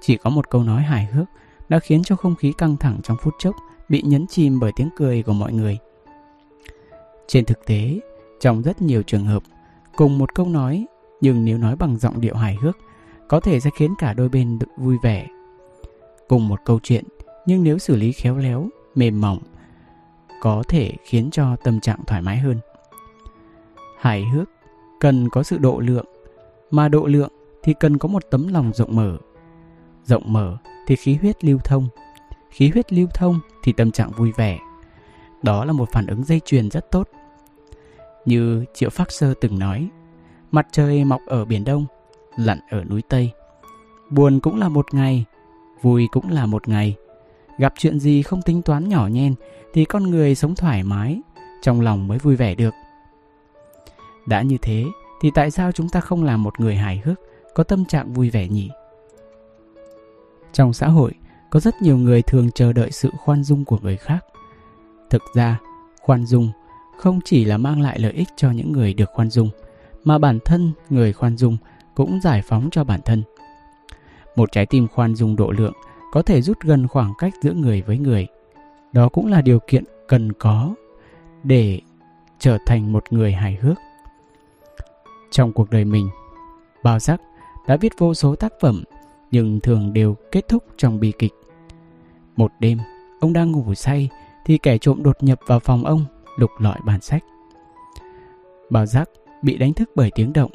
Chỉ 0.00 0.16
có 0.16 0.30
một 0.30 0.50
câu 0.50 0.62
nói 0.62 0.82
hài 0.82 1.06
hước 1.06 1.24
đã 1.68 1.78
khiến 1.78 2.02
cho 2.04 2.16
không 2.16 2.36
khí 2.36 2.52
căng 2.58 2.76
thẳng 2.76 3.00
trong 3.02 3.16
phút 3.22 3.34
chốc 3.38 3.56
bị 3.88 4.02
nhấn 4.02 4.26
chìm 4.26 4.60
bởi 4.60 4.72
tiếng 4.76 4.88
cười 4.96 5.22
của 5.22 5.32
mọi 5.32 5.52
người. 5.52 5.78
Trên 7.26 7.44
thực 7.44 7.66
tế, 7.66 8.00
trong 8.40 8.62
rất 8.62 8.82
nhiều 8.82 9.02
trường 9.02 9.24
hợp, 9.24 9.42
cùng 9.96 10.18
một 10.18 10.34
câu 10.34 10.46
nói 10.46 10.86
nhưng 11.20 11.44
nếu 11.44 11.58
nói 11.58 11.76
bằng 11.76 11.98
giọng 11.98 12.20
điệu 12.20 12.34
hài 12.36 12.56
hước, 12.60 12.76
có 13.28 13.40
thể 13.40 13.60
sẽ 13.60 13.70
khiến 13.74 13.94
cả 13.98 14.14
đôi 14.14 14.28
bên 14.28 14.58
được 14.58 14.68
vui 14.76 14.96
vẻ. 15.02 15.26
Cùng 16.28 16.48
một 16.48 16.60
câu 16.64 16.80
chuyện, 16.82 17.04
nhưng 17.46 17.64
nếu 17.64 17.78
xử 17.78 17.96
lý 17.96 18.12
khéo 18.12 18.36
léo, 18.36 18.68
mềm 18.94 19.20
mỏng, 19.20 19.38
có 20.40 20.62
thể 20.68 20.92
khiến 21.04 21.28
cho 21.32 21.56
tâm 21.64 21.80
trạng 21.80 22.04
thoải 22.06 22.22
mái 22.22 22.38
hơn. 22.38 22.58
Hài 23.98 24.24
hước 24.24 24.50
cần 25.00 25.28
có 25.28 25.42
sự 25.42 25.58
độ 25.58 25.80
lượng, 25.80 26.06
mà 26.72 26.88
độ 26.88 27.06
lượng 27.06 27.32
thì 27.62 27.74
cần 27.80 27.98
có 27.98 28.08
một 28.08 28.22
tấm 28.30 28.48
lòng 28.48 28.72
rộng 28.74 28.96
mở. 28.96 29.18
Rộng 30.04 30.32
mở 30.32 30.56
thì 30.86 30.96
khí 30.96 31.14
huyết 31.14 31.44
lưu 31.44 31.58
thông, 31.58 31.88
khí 32.50 32.68
huyết 32.68 32.92
lưu 32.92 33.06
thông 33.14 33.40
thì 33.64 33.72
tâm 33.72 33.90
trạng 33.90 34.10
vui 34.10 34.32
vẻ. 34.36 34.58
Đó 35.42 35.64
là 35.64 35.72
một 35.72 35.88
phản 35.92 36.06
ứng 36.06 36.24
dây 36.24 36.40
chuyền 36.40 36.70
rất 36.70 36.90
tốt. 36.90 37.08
Như 38.24 38.64
Triệu 38.74 38.90
Phác 38.90 39.12
Sơ 39.12 39.34
từng 39.40 39.58
nói, 39.58 39.88
mặt 40.50 40.66
trời 40.72 41.04
mọc 41.04 41.20
ở 41.26 41.44
biển 41.44 41.64
Đông, 41.64 41.86
lặn 42.36 42.58
ở 42.70 42.84
núi 42.84 43.02
Tây. 43.08 43.30
Buồn 44.10 44.40
cũng 44.40 44.58
là 44.58 44.68
một 44.68 44.94
ngày, 44.94 45.24
vui 45.82 46.08
cũng 46.12 46.30
là 46.30 46.46
một 46.46 46.68
ngày. 46.68 46.96
Gặp 47.58 47.74
chuyện 47.78 48.00
gì 48.00 48.22
không 48.22 48.42
tính 48.42 48.62
toán 48.62 48.88
nhỏ 48.88 49.06
nhen 49.06 49.34
thì 49.74 49.84
con 49.84 50.02
người 50.02 50.34
sống 50.34 50.54
thoải 50.54 50.82
mái, 50.82 51.20
trong 51.62 51.80
lòng 51.80 52.08
mới 52.08 52.18
vui 52.18 52.36
vẻ 52.36 52.54
được. 52.54 52.74
Đã 54.26 54.42
như 54.42 54.56
thế 54.62 54.84
thì 55.22 55.30
tại 55.34 55.50
sao 55.50 55.72
chúng 55.72 55.88
ta 55.88 56.00
không 56.00 56.24
làm 56.24 56.42
một 56.42 56.60
người 56.60 56.76
hài 56.76 57.02
hước, 57.04 57.20
có 57.54 57.64
tâm 57.64 57.84
trạng 57.84 58.12
vui 58.12 58.30
vẻ 58.30 58.48
nhỉ? 58.48 58.70
Trong 60.52 60.72
xã 60.72 60.88
hội, 60.88 61.12
có 61.50 61.60
rất 61.60 61.82
nhiều 61.82 61.96
người 61.96 62.22
thường 62.22 62.50
chờ 62.50 62.72
đợi 62.72 62.90
sự 62.90 63.10
khoan 63.24 63.44
dung 63.44 63.64
của 63.64 63.78
người 63.82 63.96
khác. 63.96 64.24
Thực 65.10 65.22
ra, 65.34 65.58
khoan 66.00 66.26
dung 66.26 66.50
không 66.98 67.20
chỉ 67.24 67.44
là 67.44 67.58
mang 67.58 67.80
lại 67.80 67.98
lợi 67.98 68.12
ích 68.12 68.28
cho 68.36 68.50
những 68.50 68.72
người 68.72 68.94
được 68.94 69.10
khoan 69.12 69.30
dung, 69.30 69.50
mà 70.04 70.18
bản 70.18 70.38
thân 70.44 70.72
người 70.90 71.12
khoan 71.12 71.36
dung 71.36 71.56
cũng 71.94 72.20
giải 72.20 72.42
phóng 72.42 72.68
cho 72.70 72.84
bản 72.84 73.00
thân. 73.04 73.22
Một 74.36 74.52
trái 74.52 74.66
tim 74.66 74.88
khoan 74.88 75.14
dung 75.14 75.36
độ 75.36 75.50
lượng 75.50 75.74
có 76.12 76.22
thể 76.22 76.42
rút 76.42 76.60
gần 76.60 76.88
khoảng 76.88 77.12
cách 77.18 77.34
giữa 77.42 77.52
người 77.52 77.82
với 77.82 77.98
người. 77.98 78.26
Đó 78.92 79.08
cũng 79.08 79.26
là 79.26 79.42
điều 79.42 79.58
kiện 79.66 79.84
cần 80.08 80.32
có 80.32 80.74
để 81.42 81.80
trở 82.38 82.58
thành 82.66 82.92
một 82.92 83.04
người 83.10 83.32
hài 83.32 83.54
hước. 83.54 83.78
Trong 85.32 85.52
cuộc 85.52 85.70
đời 85.70 85.84
mình, 85.84 86.08
Bao 86.82 86.98
Giác 86.98 87.20
đã 87.66 87.76
viết 87.76 87.92
vô 87.98 88.14
số 88.14 88.34
tác 88.34 88.52
phẩm 88.60 88.84
nhưng 89.30 89.60
thường 89.60 89.92
đều 89.92 90.16
kết 90.32 90.48
thúc 90.48 90.64
trong 90.76 91.00
bi 91.00 91.12
kịch. 91.18 91.32
Một 92.36 92.52
đêm, 92.60 92.78
ông 93.20 93.32
đang 93.32 93.52
ngủ 93.52 93.74
say 93.74 94.08
thì 94.44 94.58
kẻ 94.58 94.78
trộm 94.78 95.02
đột 95.02 95.16
nhập 95.20 95.40
vào 95.46 95.60
phòng 95.60 95.84
ông 95.84 96.04
lục 96.36 96.50
lọi 96.58 96.78
bản 96.86 97.00
sách. 97.00 97.24
Bao 98.70 98.86
Giác 98.86 99.08
bị 99.42 99.56
đánh 99.56 99.74
thức 99.74 99.90
bởi 99.94 100.10
tiếng 100.14 100.32
động, 100.32 100.50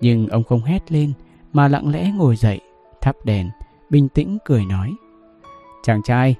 nhưng 0.00 0.28
ông 0.28 0.44
không 0.44 0.60
hét 0.60 0.92
lên 0.92 1.12
mà 1.52 1.68
lặng 1.68 1.90
lẽ 1.90 2.10
ngồi 2.14 2.36
dậy, 2.36 2.60
thắp 3.00 3.16
đèn, 3.24 3.50
bình 3.90 4.08
tĩnh 4.08 4.38
cười 4.44 4.64
nói. 4.64 4.94
Chàng 5.82 6.02
trai, 6.02 6.34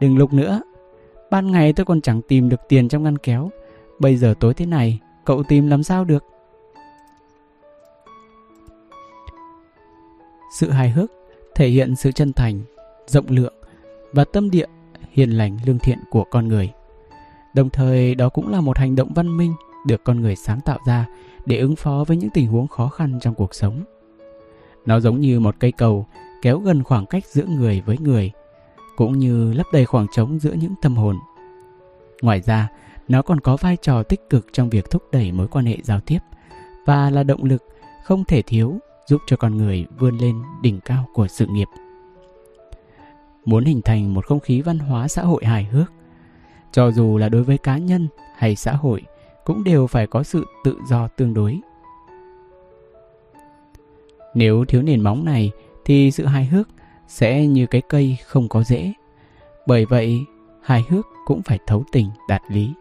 đừng 0.00 0.18
lục 0.18 0.32
nữa. 0.32 0.62
Ban 1.30 1.52
ngày 1.52 1.72
tôi 1.72 1.86
còn 1.86 2.00
chẳng 2.00 2.22
tìm 2.22 2.48
được 2.48 2.60
tiền 2.68 2.88
trong 2.88 3.02
ngăn 3.02 3.18
kéo. 3.18 3.50
Bây 3.98 4.16
giờ 4.16 4.34
tối 4.40 4.54
thế 4.54 4.66
này, 4.66 5.00
cậu 5.24 5.42
tìm 5.42 5.66
làm 5.66 5.82
sao 5.82 6.04
được? 6.04 6.24
Sự 10.58 10.70
hài 10.70 10.90
hước 10.90 11.10
thể 11.54 11.68
hiện 11.68 11.96
sự 11.96 12.12
chân 12.12 12.32
thành, 12.32 12.60
rộng 13.06 13.24
lượng 13.28 13.54
và 14.12 14.24
tâm 14.24 14.50
địa 14.50 14.66
hiền 15.12 15.30
lành 15.30 15.58
lương 15.66 15.78
thiện 15.78 15.98
của 16.10 16.24
con 16.30 16.48
người. 16.48 16.72
Đồng 17.54 17.70
thời 17.70 18.14
đó 18.14 18.28
cũng 18.28 18.48
là 18.48 18.60
một 18.60 18.78
hành 18.78 18.96
động 18.96 19.12
văn 19.14 19.36
minh 19.36 19.54
được 19.86 20.04
con 20.04 20.20
người 20.20 20.36
sáng 20.36 20.60
tạo 20.60 20.78
ra 20.86 21.06
để 21.46 21.58
ứng 21.58 21.76
phó 21.76 22.04
với 22.06 22.16
những 22.16 22.30
tình 22.30 22.46
huống 22.46 22.68
khó 22.68 22.88
khăn 22.88 23.18
trong 23.20 23.34
cuộc 23.34 23.54
sống. 23.54 23.84
Nó 24.86 25.00
giống 25.00 25.20
như 25.20 25.40
một 25.40 25.54
cây 25.58 25.72
cầu 25.72 26.06
kéo 26.42 26.58
gần 26.58 26.84
khoảng 26.84 27.06
cách 27.06 27.24
giữa 27.26 27.44
người 27.44 27.82
với 27.86 27.98
người, 27.98 28.32
cũng 28.96 29.18
như 29.18 29.52
lấp 29.52 29.66
đầy 29.72 29.84
khoảng 29.84 30.06
trống 30.12 30.38
giữa 30.38 30.52
những 30.52 30.74
tâm 30.82 30.96
hồn. 30.96 31.16
Ngoài 32.22 32.40
ra, 32.40 32.68
nó 33.08 33.22
còn 33.22 33.40
có 33.40 33.56
vai 33.56 33.76
trò 33.76 34.02
tích 34.02 34.30
cực 34.30 34.46
trong 34.52 34.70
việc 34.70 34.90
thúc 34.90 35.02
đẩy 35.12 35.32
mối 35.32 35.48
quan 35.48 35.66
hệ 35.66 35.76
giao 35.82 36.00
tiếp 36.00 36.18
và 36.86 37.10
là 37.10 37.22
động 37.22 37.44
lực 37.44 37.64
không 38.04 38.24
thể 38.24 38.42
thiếu 38.42 38.78
giúp 39.06 39.22
cho 39.26 39.36
con 39.36 39.56
người 39.56 39.86
vươn 39.98 40.18
lên 40.18 40.42
đỉnh 40.62 40.80
cao 40.80 41.08
của 41.12 41.28
sự 41.28 41.46
nghiệp. 41.46 41.68
Muốn 43.44 43.64
hình 43.64 43.82
thành 43.82 44.14
một 44.14 44.26
không 44.26 44.40
khí 44.40 44.60
văn 44.60 44.78
hóa 44.78 45.08
xã 45.08 45.22
hội 45.22 45.44
hài 45.44 45.64
hước, 45.64 45.92
cho 46.72 46.90
dù 46.90 47.18
là 47.18 47.28
đối 47.28 47.42
với 47.42 47.58
cá 47.58 47.78
nhân 47.78 48.08
hay 48.36 48.56
xã 48.56 48.72
hội 48.72 49.02
cũng 49.44 49.64
đều 49.64 49.86
phải 49.86 50.06
có 50.06 50.22
sự 50.22 50.46
tự 50.64 50.78
do 50.88 51.08
tương 51.08 51.34
đối. 51.34 51.60
Nếu 54.34 54.64
thiếu 54.64 54.82
nền 54.82 55.00
móng 55.00 55.24
này 55.24 55.50
thì 55.84 56.10
sự 56.10 56.26
hài 56.26 56.44
hước 56.44 56.68
sẽ 57.08 57.46
như 57.46 57.66
cái 57.66 57.82
cây 57.88 58.16
không 58.26 58.48
có 58.48 58.62
rễ. 58.62 58.92
Bởi 59.66 59.86
vậy, 59.86 60.20
hài 60.62 60.84
hước 60.88 61.06
cũng 61.24 61.42
phải 61.42 61.58
thấu 61.66 61.84
tình 61.92 62.10
đạt 62.28 62.42
lý. 62.48 62.72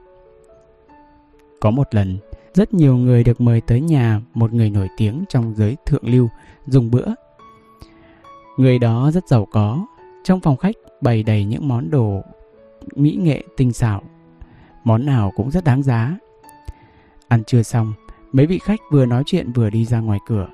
Có 1.59 1.71
một 1.71 1.95
lần, 1.95 2.17
rất 2.56 2.74
nhiều 2.74 2.97
người 2.97 3.24
được 3.24 3.41
mời 3.41 3.62
tới 3.62 3.82
nhà 3.82 4.22
một 4.34 4.53
người 4.53 4.70
nổi 4.70 4.88
tiếng 4.97 5.24
trong 5.30 5.53
giới 5.56 5.78
thượng 5.86 6.10
lưu 6.10 6.30
dùng 6.68 6.91
bữa. 6.91 7.06
Người 8.58 8.80
đó 8.80 9.12
rất 9.12 9.28
giàu 9.28 9.47
có, 9.51 9.86
trong 10.24 10.39
phòng 10.39 10.58
khách 10.58 10.76
bày 11.01 11.24
đầy 11.24 11.45
những 11.45 11.68
món 11.68 11.89
đồ 11.89 12.22
mỹ 12.95 13.18
nghệ 13.22 13.43
tinh 13.58 13.74
xảo. 13.74 14.01
Món 14.84 15.06
nào 15.06 15.32
cũng 15.36 15.51
rất 15.51 15.64
đáng 15.64 15.84
giá. 15.84 16.18
Ăn 17.28 17.43
trưa 17.43 17.64
xong, 17.64 17.93
mấy 18.32 18.45
vị 18.45 18.60
khách 18.64 18.80
vừa 18.91 19.06
nói 19.06 19.24
chuyện 19.26 19.51
vừa 19.51 19.70
đi 19.70 19.86
ra 19.86 19.99
ngoài 19.99 20.20
cửa. 20.28 20.47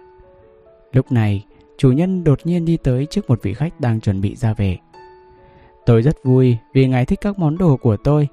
Lúc 0.91 1.11
này, 1.11 1.45
chủ 1.77 1.91
nhân 1.91 2.23
đột 2.23 2.39
nhiên 2.43 2.65
đi 2.65 2.77
tới 2.77 3.07
trước 3.09 3.29
một 3.29 3.39
vị 3.43 3.53
khách 3.53 3.79
đang 3.79 3.99
chuẩn 3.99 4.21
bị 4.21 4.35
ra 4.35 4.53
về. 4.53 4.77
Tôi 5.85 6.01
rất 6.01 6.23
vui 6.23 6.57
vì 6.73 6.87
ngài 6.87 7.05
thích 7.05 7.19
các 7.21 7.39
món 7.39 7.57
đồ 7.57 7.77
của 7.77 7.97
tôi. 7.97 8.27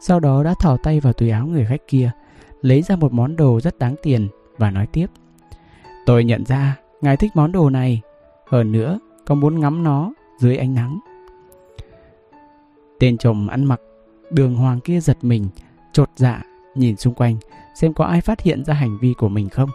Sau 0.00 0.20
đó 0.20 0.42
đã 0.42 0.54
thò 0.60 0.76
tay 0.76 1.00
vào 1.00 1.12
túi 1.12 1.30
áo 1.30 1.46
người 1.46 1.66
khách 1.68 1.88
kia, 1.88 2.10
lấy 2.66 2.82
ra 2.82 2.96
một 2.96 3.12
món 3.12 3.36
đồ 3.36 3.60
rất 3.60 3.78
đáng 3.78 3.94
tiền 4.02 4.28
và 4.58 4.70
nói 4.70 4.86
tiếp. 4.86 5.06
Tôi 6.06 6.24
nhận 6.24 6.44
ra 6.46 6.76
ngài 7.00 7.16
thích 7.16 7.30
món 7.34 7.52
đồ 7.52 7.70
này, 7.70 8.00
hơn 8.46 8.72
nữa 8.72 8.98
còn 9.26 9.40
muốn 9.40 9.60
ngắm 9.60 9.82
nó 9.82 10.12
dưới 10.38 10.56
ánh 10.56 10.74
nắng. 10.74 10.98
Tên 12.98 13.18
chồng 13.18 13.48
ăn 13.48 13.64
mặc 13.64 13.80
đường 14.30 14.54
hoàng 14.54 14.80
kia 14.80 15.00
giật 15.00 15.18
mình, 15.22 15.48
trột 15.92 16.10
dạ 16.16 16.42
nhìn 16.74 16.96
xung 16.96 17.14
quanh 17.14 17.36
xem 17.74 17.94
có 17.94 18.04
ai 18.04 18.20
phát 18.20 18.40
hiện 18.40 18.64
ra 18.64 18.74
hành 18.74 18.98
vi 18.98 19.14
của 19.18 19.28
mình 19.28 19.48
không. 19.48 19.70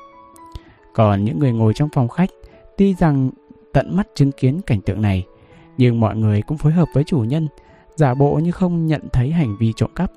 Còn 0.94 1.26
những 1.26 1.40
người 1.40 1.52
ngồi 1.52 1.74
trong 1.74 1.90
phòng 1.94 2.08
khách, 2.08 2.30
tuy 2.78 2.94
rằng 2.94 3.30
tận 3.74 3.96
mắt 3.96 4.08
chứng 4.16 4.32
kiến 4.32 4.62
cảnh 4.66 4.82
tượng 4.82 5.02
này, 5.02 5.26
nhưng 5.78 6.00
mọi 6.00 6.16
người 6.16 6.42
cũng 6.42 6.58
phối 6.58 6.72
hợp 6.72 6.88
với 6.94 7.04
chủ 7.04 7.20
nhân, 7.20 7.48
giả 7.96 8.14
bộ 8.14 8.36
như 8.36 8.52
không 8.52 8.88
nhận 8.88 9.02
thấy 9.14 9.32
hành 9.32 9.58
vi 9.60 9.74
trộm 9.76 9.92
cắp. 9.96 10.12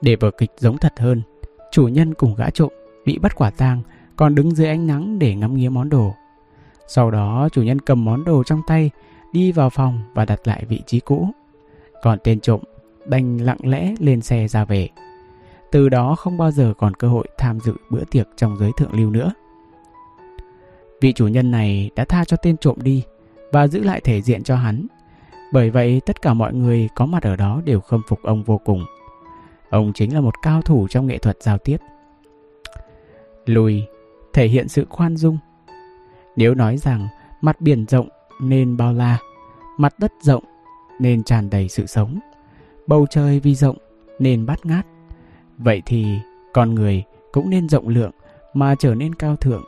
Để 0.00 0.16
vở 0.16 0.30
kịch 0.30 0.50
giống 0.58 0.78
thật 0.78 0.92
hơn, 0.98 1.22
chủ 1.70 1.88
nhân 1.88 2.14
cùng 2.14 2.34
gã 2.34 2.50
trộm 2.50 2.72
bị 3.04 3.18
bắt 3.18 3.36
quả 3.36 3.50
tang 3.50 3.82
còn 4.16 4.34
đứng 4.34 4.54
dưới 4.54 4.68
ánh 4.68 4.86
nắng 4.86 5.18
để 5.18 5.34
ngắm 5.34 5.56
nghía 5.56 5.68
món 5.68 5.88
đồ. 5.88 6.14
Sau 6.86 7.10
đó 7.10 7.48
chủ 7.52 7.62
nhân 7.62 7.80
cầm 7.80 8.04
món 8.04 8.24
đồ 8.24 8.44
trong 8.44 8.62
tay 8.66 8.90
đi 9.32 9.52
vào 9.52 9.70
phòng 9.70 10.00
và 10.14 10.24
đặt 10.24 10.40
lại 10.44 10.64
vị 10.68 10.82
trí 10.86 11.00
cũ. 11.00 11.28
Còn 12.02 12.18
tên 12.24 12.40
trộm 12.40 12.60
đành 13.06 13.38
lặng 13.38 13.58
lẽ 13.62 13.94
lên 13.98 14.22
xe 14.22 14.48
ra 14.48 14.64
về. 14.64 14.88
Từ 15.72 15.88
đó 15.88 16.14
không 16.14 16.38
bao 16.38 16.50
giờ 16.50 16.74
còn 16.78 16.94
cơ 16.94 17.08
hội 17.08 17.26
tham 17.38 17.60
dự 17.60 17.74
bữa 17.90 18.04
tiệc 18.10 18.28
trong 18.36 18.56
giới 18.56 18.70
thượng 18.76 18.92
lưu 18.92 19.10
nữa. 19.10 19.32
Vị 21.00 21.12
chủ 21.12 21.28
nhân 21.28 21.50
này 21.50 21.90
đã 21.96 22.04
tha 22.04 22.24
cho 22.24 22.36
tên 22.36 22.56
trộm 22.56 22.76
đi 22.82 23.02
và 23.52 23.66
giữ 23.66 23.82
lại 23.82 24.00
thể 24.00 24.22
diện 24.22 24.42
cho 24.42 24.56
hắn. 24.56 24.86
Bởi 25.52 25.70
vậy 25.70 26.00
tất 26.06 26.22
cả 26.22 26.34
mọi 26.34 26.54
người 26.54 26.88
có 26.94 27.06
mặt 27.06 27.22
ở 27.22 27.36
đó 27.36 27.60
đều 27.64 27.80
khâm 27.80 28.02
phục 28.08 28.22
ông 28.22 28.42
vô 28.42 28.60
cùng. 28.64 28.84
Ông 29.70 29.92
chính 29.92 30.14
là 30.14 30.20
một 30.20 30.34
cao 30.42 30.62
thủ 30.62 30.88
trong 30.88 31.06
nghệ 31.06 31.18
thuật 31.18 31.42
giao 31.42 31.58
tiếp. 31.58 31.76
Lùi 33.46 33.82
thể 34.32 34.46
hiện 34.46 34.68
sự 34.68 34.86
khoan 34.90 35.16
dung. 35.16 35.38
Nếu 36.36 36.54
nói 36.54 36.76
rằng 36.76 37.08
mặt 37.40 37.60
biển 37.60 37.86
rộng 37.86 38.08
nên 38.40 38.76
bao 38.76 38.92
la, 38.92 39.18
mặt 39.78 39.94
đất 39.98 40.12
rộng 40.22 40.44
nên 41.00 41.24
tràn 41.24 41.50
đầy 41.50 41.68
sự 41.68 41.86
sống, 41.86 42.18
bầu 42.86 43.06
trời 43.10 43.40
vì 43.40 43.54
rộng 43.54 43.76
nên 44.18 44.46
bát 44.46 44.66
ngát, 44.66 44.86
vậy 45.58 45.82
thì 45.86 46.18
con 46.52 46.74
người 46.74 47.04
cũng 47.32 47.50
nên 47.50 47.68
rộng 47.68 47.88
lượng 47.88 48.10
mà 48.54 48.74
trở 48.78 48.94
nên 48.94 49.14
cao 49.14 49.36
thượng. 49.36 49.64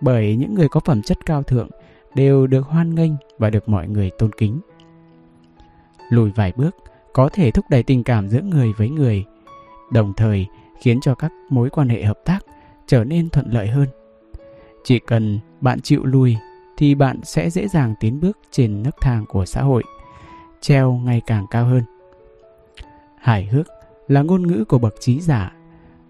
Bởi 0.00 0.36
những 0.36 0.54
người 0.54 0.68
có 0.68 0.80
phẩm 0.80 1.02
chất 1.02 1.18
cao 1.26 1.42
thượng 1.42 1.68
đều 2.14 2.46
được 2.46 2.66
hoan 2.66 2.94
nghênh 2.94 3.12
và 3.38 3.50
được 3.50 3.68
mọi 3.68 3.88
người 3.88 4.10
tôn 4.18 4.30
kính. 4.32 4.60
Lùi 6.10 6.30
vài 6.30 6.52
bước 6.56 6.76
có 7.16 7.28
thể 7.28 7.50
thúc 7.50 7.64
đẩy 7.70 7.82
tình 7.82 8.04
cảm 8.04 8.28
giữa 8.28 8.40
người 8.40 8.72
với 8.72 8.90
người, 8.90 9.24
đồng 9.90 10.12
thời 10.16 10.46
khiến 10.80 11.00
cho 11.00 11.14
các 11.14 11.32
mối 11.50 11.70
quan 11.70 11.88
hệ 11.88 12.02
hợp 12.02 12.18
tác 12.24 12.38
trở 12.86 13.04
nên 13.04 13.30
thuận 13.30 13.50
lợi 13.50 13.68
hơn. 13.68 13.88
Chỉ 14.84 14.98
cần 14.98 15.38
bạn 15.60 15.80
chịu 15.80 16.04
lùi 16.04 16.36
thì 16.76 16.94
bạn 16.94 17.20
sẽ 17.22 17.50
dễ 17.50 17.68
dàng 17.68 17.94
tiến 18.00 18.20
bước 18.20 18.38
trên 18.50 18.82
nấc 18.82 19.00
thang 19.00 19.24
của 19.28 19.44
xã 19.46 19.62
hội, 19.62 19.82
treo 20.60 20.92
ngày 20.92 21.22
càng 21.26 21.46
cao 21.50 21.64
hơn. 21.64 21.82
Hài 23.18 23.44
hước 23.44 23.66
là 24.08 24.22
ngôn 24.22 24.46
ngữ 24.46 24.64
của 24.64 24.78
bậc 24.78 24.94
trí 25.00 25.20
giả, 25.20 25.52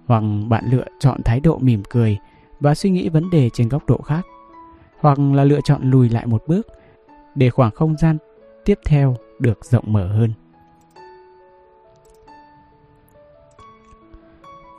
hoặc 0.06 0.22
bạn 0.48 0.64
lựa 0.70 0.86
chọn 1.00 1.22
thái 1.22 1.40
độ 1.40 1.58
mỉm 1.58 1.82
cười 1.90 2.18
và 2.60 2.74
suy 2.74 2.90
nghĩ 2.90 3.08
vấn 3.08 3.30
đề 3.30 3.50
trên 3.50 3.68
góc 3.68 3.86
độ 3.86 3.98
khác, 3.98 4.26
hoặc 4.98 5.18
là 5.18 5.44
lựa 5.44 5.60
chọn 5.64 5.90
lùi 5.90 6.08
lại 6.08 6.26
một 6.26 6.42
bước 6.46 6.66
để 7.34 7.50
khoảng 7.50 7.70
không 7.70 7.96
gian 7.96 8.18
tiếp 8.64 8.78
theo 8.86 9.16
được 9.38 9.64
rộng 9.64 9.84
mở 9.86 10.08
hơn. 10.08 10.32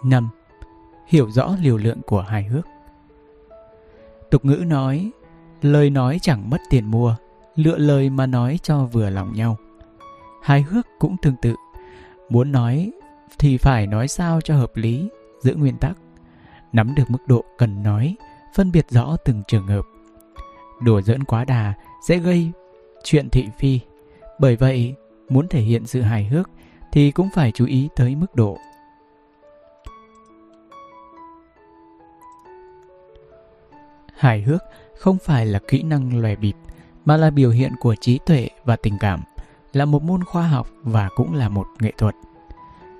5. 0.03 0.29
Hiểu 1.07 1.31
rõ 1.31 1.55
liều 1.61 1.77
lượng 1.77 2.01
của 2.05 2.21
hài 2.21 2.43
hước 2.43 2.67
Tục 4.31 4.45
ngữ 4.45 4.63
nói, 4.67 5.11
lời 5.61 5.89
nói 5.89 6.19
chẳng 6.21 6.49
mất 6.49 6.57
tiền 6.69 6.91
mua, 6.91 7.15
lựa 7.55 7.77
lời 7.77 8.09
mà 8.09 8.25
nói 8.25 8.59
cho 8.63 8.85
vừa 8.85 9.09
lòng 9.09 9.33
nhau. 9.33 9.57
Hài 10.41 10.61
hước 10.61 10.87
cũng 10.99 11.15
tương 11.21 11.35
tự, 11.41 11.55
muốn 12.29 12.51
nói 12.51 12.91
thì 13.39 13.57
phải 13.57 13.87
nói 13.87 14.07
sao 14.07 14.41
cho 14.41 14.55
hợp 14.55 14.71
lý, 14.75 15.09
giữ 15.39 15.55
nguyên 15.55 15.77
tắc, 15.77 15.97
nắm 16.73 16.95
được 16.95 17.03
mức 17.09 17.27
độ 17.27 17.43
cần 17.57 17.83
nói, 17.83 18.15
phân 18.55 18.71
biệt 18.71 18.85
rõ 18.89 19.17
từng 19.25 19.43
trường 19.47 19.67
hợp. 19.67 19.85
Đùa 20.81 21.01
giỡn 21.01 21.23
quá 21.23 21.45
đà 21.45 21.73
sẽ 22.07 22.17
gây 22.17 22.51
chuyện 23.03 23.29
thị 23.29 23.45
phi, 23.59 23.79
bởi 24.39 24.55
vậy 24.55 24.95
muốn 25.29 25.47
thể 25.47 25.61
hiện 25.61 25.85
sự 25.85 26.01
hài 26.01 26.25
hước 26.25 26.49
thì 26.91 27.11
cũng 27.11 27.29
phải 27.35 27.51
chú 27.51 27.65
ý 27.65 27.89
tới 27.95 28.15
mức 28.15 28.35
độ. 28.35 28.57
Hài 34.17 34.41
hước 34.41 34.63
không 34.97 35.17
phải 35.17 35.45
là 35.45 35.59
kỹ 35.67 35.83
năng 35.83 36.21
lòe 36.21 36.35
bịp, 36.35 36.55
mà 37.05 37.17
là 37.17 37.29
biểu 37.29 37.49
hiện 37.49 37.71
của 37.79 37.95
trí 37.95 38.19
tuệ 38.25 38.49
và 38.65 38.75
tình 38.75 38.97
cảm, 38.99 39.23
là 39.73 39.85
một 39.85 40.03
môn 40.03 40.23
khoa 40.23 40.47
học 40.47 40.67
và 40.83 41.09
cũng 41.15 41.33
là 41.33 41.49
một 41.49 41.67
nghệ 41.79 41.91
thuật. 41.97 42.15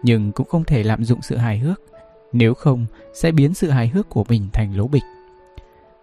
Nhưng 0.03 0.31
cũng 0.31 0.47
không 0.47 0.63
thể 0.63 0.83
lạm 0.83 1.03
dụng 1.03 1.21
sự 1.21 1.37
hài 1.37 1.59
hước, 1.59 1.81
nếu 2.33 2.53
không 2.53 2.85
sẽ 3.13 3.31
biến 3.31 3.53
sự 3.53 3.69
hài 3.69 3.87
hước 3.87 4.09
của 4.09 4.25
mình 4.29 4.47
thành 4.53 4.77
lố 4.77 4.87
bịch. 4.87 5.03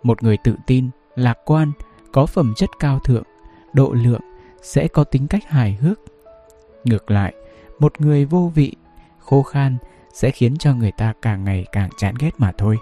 Một 0.03 0.23
người 0.23 0.37
tự 0.45 0.57
tin, 0.67 0.89
lạc 1.15 1.39
quan, 1.45 1.73
có 2.13 2.27
phẩm 2.27 2.53
chất 2.57 2.71
cao 2.79 2.99
thượng, 2.99 3.25
độ 3.73 3.93
lượng 3.93 4.23
sẽ 4.63 4.89
có 4.89 5.05
tính 5.05 5.27
cách 5.27 5.45
hài 5.49 5.73
hước. 5.73 6.01
Ngược 6.85 7.11
lại, 7.11 7.35
một 7.79 8.01
người 8.01 8.25
vô 8.25 8.53
vị, 8.55 8.75
khô 9.19 9.43
khan 9.43 9.77
sẽ 10.13 10.31
khiến 10.31 10.57
cho 10.59 10.75
người 10.75 10.93
ta 10.93 11.13
càng 11.23 11.45
ngày 11.45 11.67
càng 11.73 11.91
chán 11.99 12.15
ghét 12.19 12.31
mà 12.39 12.53
thôi. 12.59 12.79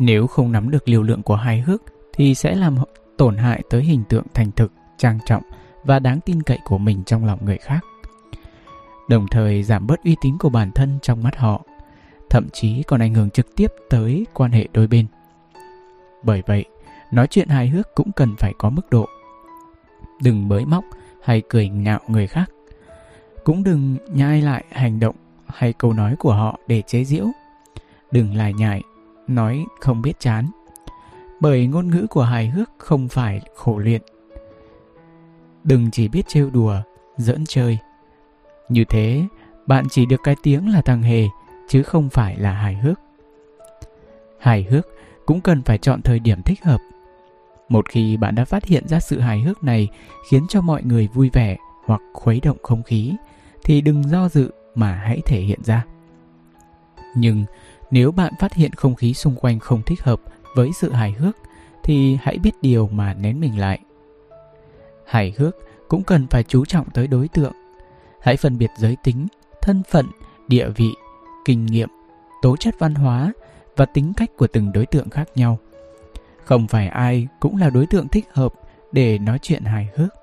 Nếu 0.00 0.26
không 0.26 0.52
nắm 0.52 0.70
được 0.70 0.88
liều 0.88 1.02
lượng 1.02 1.22
của 1.22 1.36
hài 1.36 1.60
hước 1.60 1.82
thì 2.12 2.34
sẽ 2.34 2.54
làm 2.54 2.76
tổn 3.16 3.36
hại 3.36 3.62
tới 3.70 3.82
hình 3.82 4.04
tượng 4.08 4.24
thành 4.34 4.50
thực, 4.52 4.72
trang 4.96 5.18
trọng 5.26 5.42
và 5.84 5.98
đáng 5.98 6.20
tin 6.20 6.42
cậy 6.42 6.58
của 6.64 6.78
mình 6.78 7.04
trong 7.04 7.24
lòng 7.24 7.38
người 7.44 7.58
khác. 7.58 7.80
Đồng 9.08 9.26
thời 9.30 9.62
giảm 9.62 9.86
bớt 9.86 10.04
uy 10.04 10.16
tín 10.20 10.38
của 10.38 10.48
bản 10.48 10.70
thân 10.72 10.98
trong 11.02 11.22
mắt 11.22 11.36
họ, 11.36 11.62
thậm 12.30 12.48
chí 12.52 12.82
còn 12.82 13.00
ảnh 13.00 13.14
hưởng 13.14 13.30
trực 13.30 13.56
tiếp 13.56 13.72
tới 13.90 14.26
quan 14.34 14.50
hệ 14.50 14.68
đôi 14.72 14.86
bên. 14.86 15.06
Bởi 16.22 16.42
vậy, 16.46 16.64
nói 17.12 17.26
chuyện 17.26 17.48
hài 17.48 17.68
hước 17.68 17.94
cũng 17.94 18.12
cần 18.12 18.34
phải 18.38 18.52
có 18.58 18.70
mức 18.70 18.90
độ. 18.90 19.06
Đừng 20.22 20.48
bới 20.48 20.64
móc 20.64 20.84
hay 21.22 21.42
cười 21.48 21.68
nhạo 21.68 22.00
người 22.08 22.26
khác. 22.26 22.50
Cũng 23.44 23.64
đừng 23.64 23.96
nhai 24.08 24.42
lại 24.42 24.64
hành 24.70 25.00
động 25.00 25.16
hay 25.46 25.72
câu 25.72 25.92
nói 25.92 26.16
của 26.18 26.32
họ 26.32 26.58
để 26.66 26.82
chế 26.86 27.04
giễu. 27.04 27.26
Đừng 28.10 28.34
lải 28.34 28.52
nhải 28.52 28.82
nói 29.30 29.64
không 29.80 30.02
biết 30.02 30.20
chán. 30.20 30.50
Bởi 31.40 31.66
ngôn 31.66 31.88
ngữ 31.88 32.06
của 32.10 32.22
hài 32.22 32.48
hước 32.48 32.70
không 32.78 33.08
phải 33.08 33.40
khổ 33.54 33.78
luyện. 33.78 34.02
Đừng 35.64 35.90
chỉ 35.90 36.08
biết 36.08 36.28
trêu 36.28 36.50
đùa, 36.50 36.76
giỡn 37.16 37.44
chơi. 37.48 37.78
Như 38.68 38.84
thế, 38.84 39.22
bạn 39.66 39.88
chỉ 39.90 40.06
được 40.06 40.20
cái 40.24 40.36
tiếng 40.42 40.68
là 40.68 40.82
thằng 40.82 41.02
hề, 41.02 41.24
chứ 41.68 41.82
không 41.82 42.08
phải 42.08 42.36
là 42.36 42.52
hài 42.52 42.74
hước. 42.74 43.00
Hài 44.38 44.62
hước 44.62 44.86
cũng 45.26 45.40
cần 45.40 45.62
phải 45.62 45.78
chọn 45.78 46.02
thời 46.02 46.18
điểm 46.18 46.42
thích 46.42 46.64
hợp. 46.64 46.80
Một 47.68 47.88
khi 47.88 48.16
bạn 48.16 48.34
đã 48.34 48.44
phát 48.44 48.64
hiện 48.64 48.88
ra 48.88 49.00
sự 49.00 49.20
hài 49.20 49.40
hước 49.40 49.64
này 49.64 49.88
khiến 50.30 50.46
cho 50.48 50.60
mọi 50.60 50.82
người 50.82 51.08
vui 51.14 51.30
vẻ 51.32 51.56
hoặc 51.84 52.00
khuấy 52.12 52.40
động 52.40 52.56
không 52.62 52.82
khí, 52.82 53.14
thì 53.64 53.80
đừng 53.80 54.08
do 54.08 54.28
dự 54.28 54.50
mà 54.74 54.92
hãy 54.94 55.20
thể 55.26 55.40
hiện 55.40 55.60
ra. 55.64 55.84
Nhưng 57.14 57.44
nếu 57.90 58.12
bạn 58.12 58.32
phát 58.38 58.54
hiện 58.54 58.72
không 58.72 58.94
khí 58.94 59.14
xung 59.14 59.36
quanh 59.36 59.58
không 59.58 59.82
thích 59.82 60.02
hợp 60.02 60.20
với 60.54 60.70
sự 60.72 60.92
hài 60.92 61.12
hước 61.12 61.36
thì 61.82 62.18
hãy 62.22 62.38
biết 62.38 62.54
điều 62.62 62.88
mà 62.92 63.14
nén 63.14 63.40
mình 63.40 63.58
lại. 63.58 63.80
Hài 65.06 65.34
hước 65.38 65.56
cũng 65.88 66.04
cần 66.04 66.26
phải 66.26 66.42
chú 66.42 66.64
trọng 66.64 66.90
tới 66.90 67.06
đối 67.06 67.28
tượng. 67.28 67.52
Hãy 68.20 68.36
phân 68.36 68.58
biệt 68.58 68.70
giới 68.78 68.96
tính, 69.02 69.26
thân 69.62 69.82
phận, 69.90 70.06
địa 70.48 70.68
vị, 70.68 70.90
kinh 71.44 71.66
nghiệm, 71.66 71.88
tố 72.42 72.56
chất 72.56 72.74
văn 72.78 72.94
hóa 72.94 73.32
và 73.76 73.86
tính 73.86 74.12
cách 74.16 74.30
của 74.36 74.46
từng 74.46 74.72
đối 74.72 74.86
tượng 74.86 75.10
khác 75.10 75.28
nhau. 75.34 75.58
Không 76.44 76.66
phải 76.68 76.88
ai 76.88 77.28
cũng 77.40 77.56
là 77.56 77.70
đối 77.70 77.86
tượng 77.86 78.08
thích 78.08 78.28
hợp 78.32 78.54
để 78.92 79.18
nói 79.18 79.38
chuyện 79.42 79.64
hài 79.64 79.88
hước. 79.94 80.14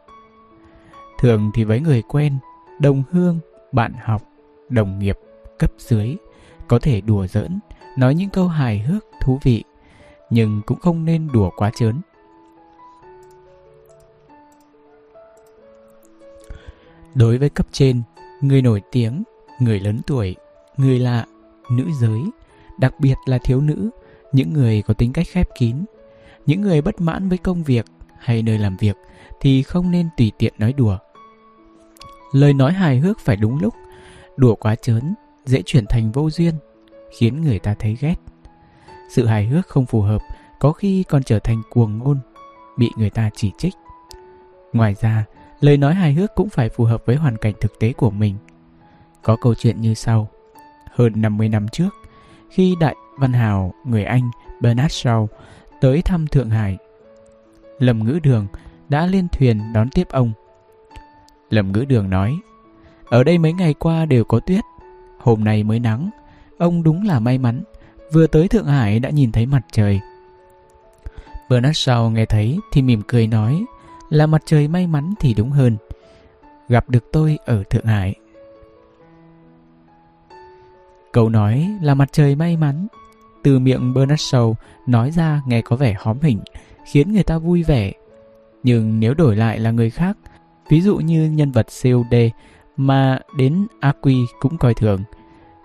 Thường 1.19 1.51
thì 1.53 1.63
với 1.63 1.79
người 1.79 2.01
quen, 2.01 2.37
đồng 2.79 3.03
hương, 3.11 3.39
bạn 3.71 3.93
học, 4.03 4.21
đồng 4.69 4.99
nghiệp, 4.99 5.17
cấp 5.59 5.71
dưới 5.77 6.15
có 6.67 6.79
thể 6.79 7.01
đùa 7.01 7.27
giỡn, 7.27 7.59
nói 7.97 8.15
những 8.15 8.29
câu 8.29 8.47
hài 8.47 8.79
hước, 8.79 9.05
thú 9.21 9.39
vị, 9.43 9.63
nhưng 10.29 10.61
cũng 10.65 10.79
không 10.79 11.05
nên 11.05 11.27
đùa 11.33 11.49
quá 11.55 11.71
chớn. 11.75 12.01
Đối 17.15 17.37
với 17.37 17.49
cấp 17.49 17.67
trên, 17.71 18.01
người 18.41 18.61
nổi 18.61 18.81
tiếng, 18.91 19.23
người 19.59 19.79
lớn 19.79 19.99
tuổi, 20.07 20.35
người 20.77 20.99
lạ, 20.99 21.25
nữ 21.71 21.85
giới, 22.01 22.21
đặc 22.79 22.93
biệt 22.99 23.15
là 23.25 23.37
thiếu 23.37 23.61
nữ, 23.61 23.89
những 24.31 24.53
người 24.53 24.81
có 24.81 24.93
tính 24.93 25.13
cách 25.13 25.27
khép 25.31 25.49
kín, 25.59 25.85
những 26.45 26.61
người 26.61 26.81
bất 26.81 27.01
mãn 27.01 27.29
với 27.29 27.37
công 27.37 27.63
việc 27.63 27.85
hay 28.19 28.41
nơi 28.41 28.57
làm 28.57 28.77
việc 28.77 28.97
thì 29.39 29.63
không 29.63 29.91
nên 29.91 30.09
tùy 30.17 30.31
tiện 30.37 30.53
nói 30.57 30.73
đùa. 30.73 30.97
Lời 32.31 32.53
nói 32.53 32.73
hài 32.73 32.99
hước 32.99 33.19
phải 33.19 33.35
đúng 33.35 33.61
lúc, 33.61 33.73
đùa 34.37 34.55
quá 34.55 34.75
chớn 34.75 35.13
dễ 35.47 35.61
chuyển 35.65 35.85
thành 35.85 36.11
vô 36.11 36.29
duyên, 36.29 36.53
khiến 37.11 37.41
người 37.41 37.59
ta 37.59 37.73
thấy 37.79 37.97
ghét. 37.99 38.15
Sự 39.09 39.25
hài 39.25 39.45
hước 39.45 39.67
không 39.67 39.85
phù 39.85 40.01
hợp 40.01 40.21
có 40.59 40.71
khi 40.71 41.03
còn 41.03 41.23
trở 41.23 41.39
thành 41.39 41.61
cuồng 41.69 41.97
ngôn, 41.97 42.19
bị 42.77 42.89
người 42.97 43.09
ta 43.09 43.29
chỉ 43.35 43.51
trích. 43.57 43.73
Ngoài 44.73 44.95
ra, 45.01 45.25
lời 45.59 45.77
nói 45.77 45.93
hài 45.93 46.13
hước 46.13 46.35
cũng 46.35 46.49
phải 46.49 46.69
phù 46.69 46.83
hợp 46.83 47.03
với 47.05 47.15
hoàn 47.15 47.37
cảnh 47.37 47.53
thực 47.61 47.79
tế 47.79 47.93
của 47.93 48.11
mình. 48.11 48.35
Có 49.21 49.35
câu 49.41 49.55
chuyện 49.55 49.81
như 49.81 49.93
sau. 49.93 50.29
Hơn 50.91 51.13
50 51.15 51.49
năm 51.49 51.67
trước, 51.67 51.89
khi 52.49 52.75
đại 52.79 52.95
văn 53.17 53.33
hào 53.33 53.73
người 53.85 54.03
Anh 54.03 54.31
Bernard 54.61 55.07
Shaw 55.07 55.27
tới 55.81 56.01
thăm 56.01 56.27
Thượng 56.27 56.49
Hải, 56.49 56.77
Lâm 57.79 58.03
Ngữ 58.03 58.19
Đường 58.23 58.47
đã 58.89 59.05
lên 59.05 59.27
thuyền 59.31 59.73
đón 59.73 59.89
tiếp 59.89 60.07
ông. 60.09 60.31
Lâm 61.49 61.71
Ngữ 61.71 61.85
Đường 61.85 62.09
nói, 62.09 62.39
ở 63.05 63.23
đây 63.23 63.37
mấy 63.37 63.53
ngày 63.53 63.73
qua 63.73 64.05
đều 64.05 64.23
có 64.23 64.39
tuyết, 64.39 64.63
hôm 65.19 65.43
nay 65.43 65.63
mới 65.63 65.79
nắng. 65.79 66.09
Ông 66.57 66.83
đúng 66.83 67.05
là 67.05 67.19
may 67.19 67.37
mắn, 67.37 67.63
vừa 68.13 68.27
tới 68.27 68.47
Thượng 68.47 68.65
Hải 68.65 68.99
đã 68.99 69.09
nhìn 69.09 69.31
thấy 69.31 69.45
mặt 69.45 69.61
trời. 69.71 69.99
Bernard 71.49 71.89
Shaw 71.89 72.09
nghe 72.09 72.25
thấy 72.25 72.59
thì 72.71 72.81
mỉm 72.81 73.01
cười 73.07 73.27
nói 73.27 73.65
là 74.09 74.27
mặt 74.27 74.41
trời 74.45 74.67
may 74.67 74.87
mắn 74.87 75.13
thì 75.19 75.33
đúng 75.33 75.51
hơn. 75.51 75.77
Gặp 76.69 76.89
được 76.89 77.11
tôi 77.11 77.37
ở 77.45 77.63
Thượng 77.63 77.85
Hải. 77.85 78.15
Câu 81.13 81.29
nói 81.29 81.69
là 81.81 81.93
mặt 81.93 82.09
trời 82.11 82.35
may 82.35 82.57
mắn 82.57 82.87
từ 83.43 83.59
miệng 83.59 83.93
Bernard 83.93 84.21
Shaw 84.21 84.53
nói 84.87 85.11
ra 85.11 85.41
nghe 85.47 85.61
có 85.61 85.75
vẻ 85.75 85.95
hóm 85.99 86.17
hỉnh, 86.21 86.39
khiến 86.85 87.13
người 87.13 87.23
ta 87.23 87.37
vui 87.37 87.63
vẻ. 87.63 87.91
Nhưng 88.63 88.99
nếu 88.99 89.13
đổi 89.13 89.35
lại 89.35 89.59
là 89.59 89.71
người 89.71 89.89
khác, 89.89 90.17
ví 90.69 90.81
dụ 90.81 90.97
như 90.97 91.29
nhân 91.29 91.51
vật 91.51 91.67
COD 91.83 92.15
mà 92.77 93.19
đến 93.37 93.67
A 93.79 93.93
Quy 94.01 94.25
cũng 94.39 94.57
coi 94.57 94.73
thường, 94.73 95.03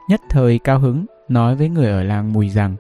nhất 0.09 0.21
thời 0.29 0.59
cao 0.59 0.79
hứng 0.79 1.07
nói 1.29 1.57
với 1.57 1.69
người 1.69 1.91
ở 1.91 2.03
làng 2.03 2.33
Mùi 2.33 2.49
rằng 2.49 2.77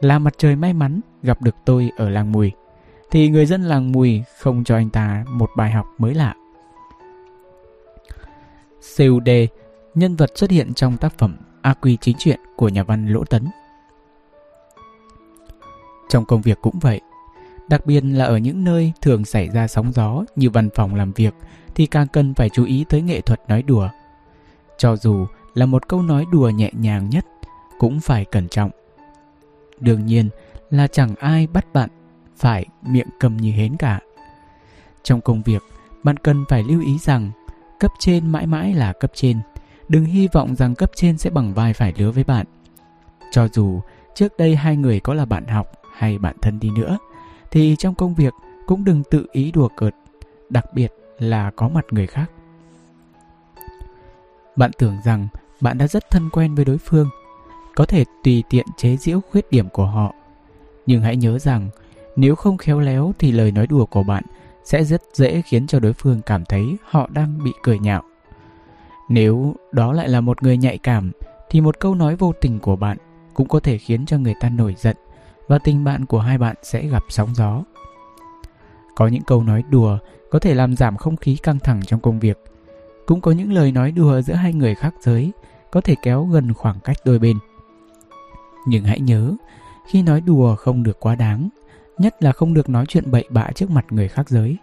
là 0.00 0.18
mặt 0.18 0.34
trời 0.38 0.56
may 0.56 0.72
mắn 0.72 1.00
gặp 1.22 1.42
được 1.42 1.54
tôi 1.64 1.90
ở 1.96 2.10
làng 2.10 2.32
Mùi, 2.32 2.52
thì 3.10 3.28
người 3.28 3.46
dân 3.46 3.62
làng 3.62 3.92
Mùi 3.92 4.22
không 4.38 4.64
cho 4.64 4.76
anh 4.76 4.90
ta 4.90 5.24
một 5.28 5.50
bài 5.56 5.70
học 5.70 5.86
mới 5.98 6.14
lạ. 6.14 6.34
COD, 8.98 9.28
nhân 9.94 10.16
vật 10.16 10.30
xuất 10.34 10.50
hiện 10.50 10.74
trong 10.74 10.96
tác 10.96 11.18
phẩm 11.18 11.36
A 11.62 11.74
Quy 11.74 11.96
chính 12.00 12.16
truyện 12.18 12.40
của 12.56 12.68
nhà 12.68 12.82
văn 12.82 13.06
Lỗ 13.06 13.24
Tấn. 13.24 13.48
Trong 16.08 16.24
công 16.24 16.42
việc 16.42 16.58
cũng 16.62 16.78
vậy, 16.78 17.00
đặc 17.68 17.86
biệt 17.86 18.00
là 18.00 18.24
ở 18.24 18.36
những 18.36 18.64
nơi 18.64 18.92
thường 19.00 19.24
xảy 19.24 19.48
ra 19.48 19.68
sóng 19.68 19.92
gió 19.92 20.24
như 20.36 20.50
văn 20.50 20.68
phòng 20.74 20.94
làm 20.94 21.12
việc 21.12 21.34
thì 21.74 21.86
càng 21.86 22.06
cần 22.08 22.34
phải 22.34 22.48
chú 22.48 22.64
ý 22.64 22.84
tới 22.88 23.02
nghệ 23.02 23.20
thuật 23.20 23.40
nói 23.48 23.62
đùa. 23.62 23.88
Cho 24.78 24.96
dù 24.96 25.26
là 25.54 25.66
một 25.66 25.88
câu 25.88 26.02
nói 26.02 26.24
đùa 26.32 26.48
nhẹ 26.48 26.70
nhàng 26.72 27.10
nhất 27.10 27.26
cũng 27.78 28.00
phải 28.00 28.24
cẩn 28.24 28.48
trọng. 28.48 28.70
Đương 29.80 30.06
nhiên 30.06 30.28
là 30.70 30.86
chẳng 30.86 31.14
ai 31.14 31.46
bắt 31.46 31.72
bạn 31.72 31.90
phải 32.36 32.66
miệng 32.82 33.08
cầm 33.20 33.36
như 33.36 33.52
hến 33.52 33.76
cả. 33.76 34.00
Trong 35.02 35.20
công 35.20 35.42
việc, 35.42 35.62
bạn 36.02 36.16
cần 36.16 36.44
phải 36.48 36.62
lưu 36.62 36.82
ý 36.82 36.98
rằng 36.98 37.30
cấp 37.80 37.90
trên 37.98 38.32
mãi 38.32 38.46
mãi 38.46 38.74
là 38.74 38.92
cấp 38.92 39.10
trên. 39.14 39.40
Đừng 39.88 40.04
hy 40.04 40.28
vọng 40.32 40.54
rằng 40.56 40.74
cấp 40.74 40.90
trên 40.94 41.18
sẽ 41.18 41.30
bằng 41.30 41.54
vai 41.54 41.72
phải 41.72 41.92
lứa 41.96 42.10
với 42.10 42.24
bạn. 42.24 42.46
Cho 43.30 43.48
dù 43.52 43.80
trước 44.14 44.32
đây 44.38 44.56
hai 44.56 44.76
người 44.76 45.00
có 45.00 45.14
là 45.14 45.24
bạn 45.24 45.46
học 45.46 45.72
hay 45.96 46.18
bạn 46.18 46.36
thân 46.42 46.60
đi 46.60 46.70
nữa, 46.70 46.98
thì 47.54 47.76
trong 47.78 47.94
công 47.94 48.14
việc 48.14 48.34
cũng 48.66 48.84
đừng 48.84 49.02
tự 49.10 49.26
ý 49.32 49.50
đùa 49.50 49.68
cợt, 49.76 49.94
đặc 50.50 50.64
biệt 50.74 50.92
là 51.18 51.50
có 51.50 51.68
mặt 51.68 51.84
người 51.90 52.06
khác. 52.06 52.30
Bạn 54.56 54.70
tưởng 54.78 54.96
rằng 55.04 55.28
bạn 55.60 55.78
đã 55.78 55.86
rất 55.86 56.10
thân 56.10 56.30
quen 56.32 56.54
với 56.54 56.64
đối 56.64 56.78
phương, 56.78 57.08
có 57.74 57.84
thể 57.84 58.04
tùy 58.24 58.42
tiện 58.50 58.66
chế 58.76 58.96
giễu 58.96 59.20
khuyết 59.20 59.50
điểm 59.50 59.68
của 59.68 59.86
họ. 59.86 60.14
Nhưng 60.86 61.02
hãy 61.02 61.16
nhớ 61.16 61.38
rằng, 61.38 61.68
nếu 62.16 62.34
không 62.34 62.58
khéo 62.58 62.80
léo 62.80 63.12
thì 63.18 63.32
lời 63.32 63.52
nói 63.52 63.66
đùa 63.66 63.86
của 63.86 64.02
bạn 64.02 64.24
sẽ 64.64 64.84
rất 64.84 65.02
dễ 65.12 65.42
khiến 65.42 65.66
cho 65.66 65.80
đối 65.80 65.92
phương 65.92 66.20
cảm 66.26 66.44
thấy 66.44 66.76
họ 66.84 67.08
đang 67.12 67.44
bị 67.44 67.52
cười 67.62 67.78
nhạo. 67.78 68.02
Nếu 69.08 69.54
đó 69.72 69.92
lại 69.92 70.08
là 70.08 70.20
một 70.20 70.42
người 70.42 70.56
nhạy 70.56 70.78
cảm 70.78 71.12
thì 71.50 71.60
một 71.60 71.80
câu 71.80 71.94
nói 71.94 72.16
vô 72.16 72.32
tình 72.40 72.58
của 72.58 72.76
bạn 72.76 72.96
cũng 73.34 73.48
có 73.48 73.60
thể 73.60 73.78
khiến 73.78 74.06
cho 74.06 74.18
người 74.18 74.34
ta 74.40 74.48
nổi 74.48 74.74
giận 74.78 74.96
và 75.48 75.58
tình 75.58 75.84
bạn 75.84 76.06
của 76.06 76.20
hai 76.20 76.38
bạn 76.38 76.56
sẽ 76.62 76.86
gặp 76.86 77.02
sóng 77.08 77.34
gió. 77.34 77.62
Có 78.94 79.06
những 79.06 79.22
câu 79.22 79.42
nói 79.42 79.62
đùa 79.70 79.98
có 80.30 80.38
thể 80.38 80.54
làm 80.54 80.76
giảm 80.76 80.96
không 80.96 81.16
khí 81.16 81.36
căng 81.36 81.58
thẳng 81.58 81.80
trong 81.86 82.00
công 82.00 82.20
việc. 82.20 82.44
Cũng 83.06 83.20
có 83.20 83.30
những 83.30 83.52
lời 83.52 83.72
nói 83.72 83.92
đùa 83.92 84.20
giữa 84.20 84.34
hai 84.34 84.52
người 84.52 84.74
khác 84.74 84.94
giới 85.00 85.32
có 85.70 85.80
thể 85.80 85.94
kéo 86.02 86.24
gần 86.24 86.54
khoảng 86.54 86.80
cách 86.80 86.96
đôi 87.04 87.18
bên. 87.18 87.38
Nhưng 88.66 88.84
hãy 88.84 89.00
nhớ, 89.00 89.34
khi 89.86 90.02
nói 90.02 90.20
đùa 90.20 90.56
không 90.56 90.82
được 90.82 91.00
quá 91.00 91.14
đáng, 91.14 91.48
nhất 91.98 92.22
là 92.22 92.32
không 92.32 92.54
được 92.54 92.68
nói 92.68 92.86
chuyện 92.88 93.10
bậy 93.10 93.24
bạ 93.30 93.50
trước 93.54 93.70
mặt 93.70 93.84
người 93.90 94.08
khác 94.08 94.28
giới. 94.28 94.56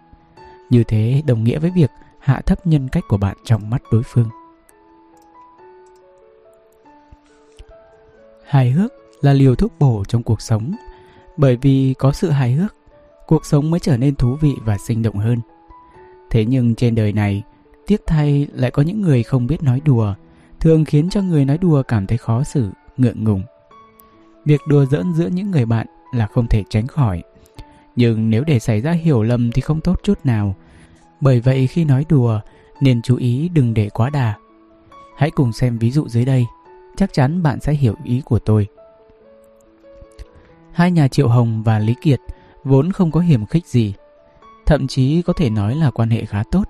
Như 0.70 0.84
thế 0.84 1.22
đồng 1.26 1.44
nghĩa 1.44 1.58
với 1.58 1.70
việc 1.70 1.90
hạ 2.18 2.40
thấp 2.46 2.66
nhân 2.66 2.88
cách 2.88 3.04
của 3.08 3.16
bạn 3.16 3.36
trong 3.44 3.70
mắt 3.70 3.82
đối 3.92 4.02
phương. 4.02 4.28
Hài 8.44 8.70
hước 8.70 8.92
là 9.22 9.32
liều 9.32 9.54
thuốc 9.54 9.72
bổ 9.78 10.04
trong 10.08 10.22
cuộc 10.22 10.40
sống, 10.40 10.74
bởi 11.36 11.56
vì 11.56 11.94
có 11.98 12.12
sự 12.12 12.30
hài 12.30 12.52
hước, 12.52 12.74
cuộc 13.26 13.46
sống 13.46 13.70
mới 13.70 13.80
trở 13.80 13.96
nên 13.96 14.14
thú 14.14 14.36
vị 14.40 14.52
và 14.64 14.78
sinh 14.78 15.02
động 15.02 15.16
hơn. 15.16 15.38
Thế 16.30 16.44
nhưng 16.44 16.74
trên 16.74 16.94
đời 16.94 17.12
này, 17.12 17.42
tiếc 17.86 18.02
thay 18.06 18.46
lại 18.52 18.70
có 18.70 18.82
những 18.82 19.02
người 19.02 19.22
không 19.22 19.46
biết 19.46 19.62
nói 19.62 19.80
đùa, 19.84 20.14
thường 20.60 20.84
khiến 20.84 21.10
cho 21.10 21.22
người 21.22 21.44
nói 21.44 21.58
đùa 21.58 21.82
cảm 21.82 22.06
thấy 22.06 22.18
khó 22.18 22.42
xử, 22.42 22.70
ngượng 22.96 23.24
ngùng. 23.24 23.42
Việc 24.44 24.60
đùa 24.68 24.84
giỡn 24.84 25.14
giữa 25.14 25.26
những 25.26 25.50
người 25.50 25.66
bạn 25.66 25.86
là 26.14 26.26
không 26.26 26.46
thể 26.46 26.64
tránh 26.70 26.86
khỏi. 26.86 27.22
Nhưng 27.96 28.30
nếu 28.30 28.44
để 28.44 28.58
xảy 28.58 28.80
ra 28.80 28.92
hiểu 28.92 29.22
lầm 29.22 29.52
thì 29.52 29.62
không 29.62 29.80
tốt 29.80 30.00
chút 30.02 30.18
nào. 30.24 30.54
Bởi 31.20 31.40
vậy 31.40 31.66
khi 31.66 31.84
nói 31.84 32.04
đùa, 32.08 32.40
nên 32.80 33.02
chú 33.02 33.16
ý 33.16 33.48
đừng 33.48 33.74
để 33.74 33.88
quá 33.88 34.10
đà. 34.10 34.34
Hãy 35.16 35.30
cùng 35.30 35.52
xem 35.52 35.78
ví 35.78 35.90
dụ 35.90 36.08
dưới 36.08 36.24
đây, 36.24 36.46
chắc 36.96 37.12
chắn 37.12 37.42
bạn 37.42 37.60
sẽ 37.60 37.72
hiểu 37.72 37.94
ý 38.04 38.22
của 38.24 38.38
tôi. 38.38 38.66
Hai 40.72 40.90
nhà 40.90 41.08
Triệu 41.08 41.28
Hồng 41.28 41.62
và 41.62 41.78
Lý 41.78 41.94
Kiệt 42.00 42.20
vốn 42.64 42.92
không 42.92 43.10
có 43.10 43.20
hiểm 43.20 43.46
khích 43.46 43.66
gì, 43.66 43.94
thậm 44.66 44.86
chí 44.86 45.22
có 45.22 45.32
thể 45.32 45.50
nói 45.50 45.76
là 45.76 45.90
quan 45.90 46.10
hệ 46.10 46.24
khá 46.24 46.42
tốt. 46.50 46.68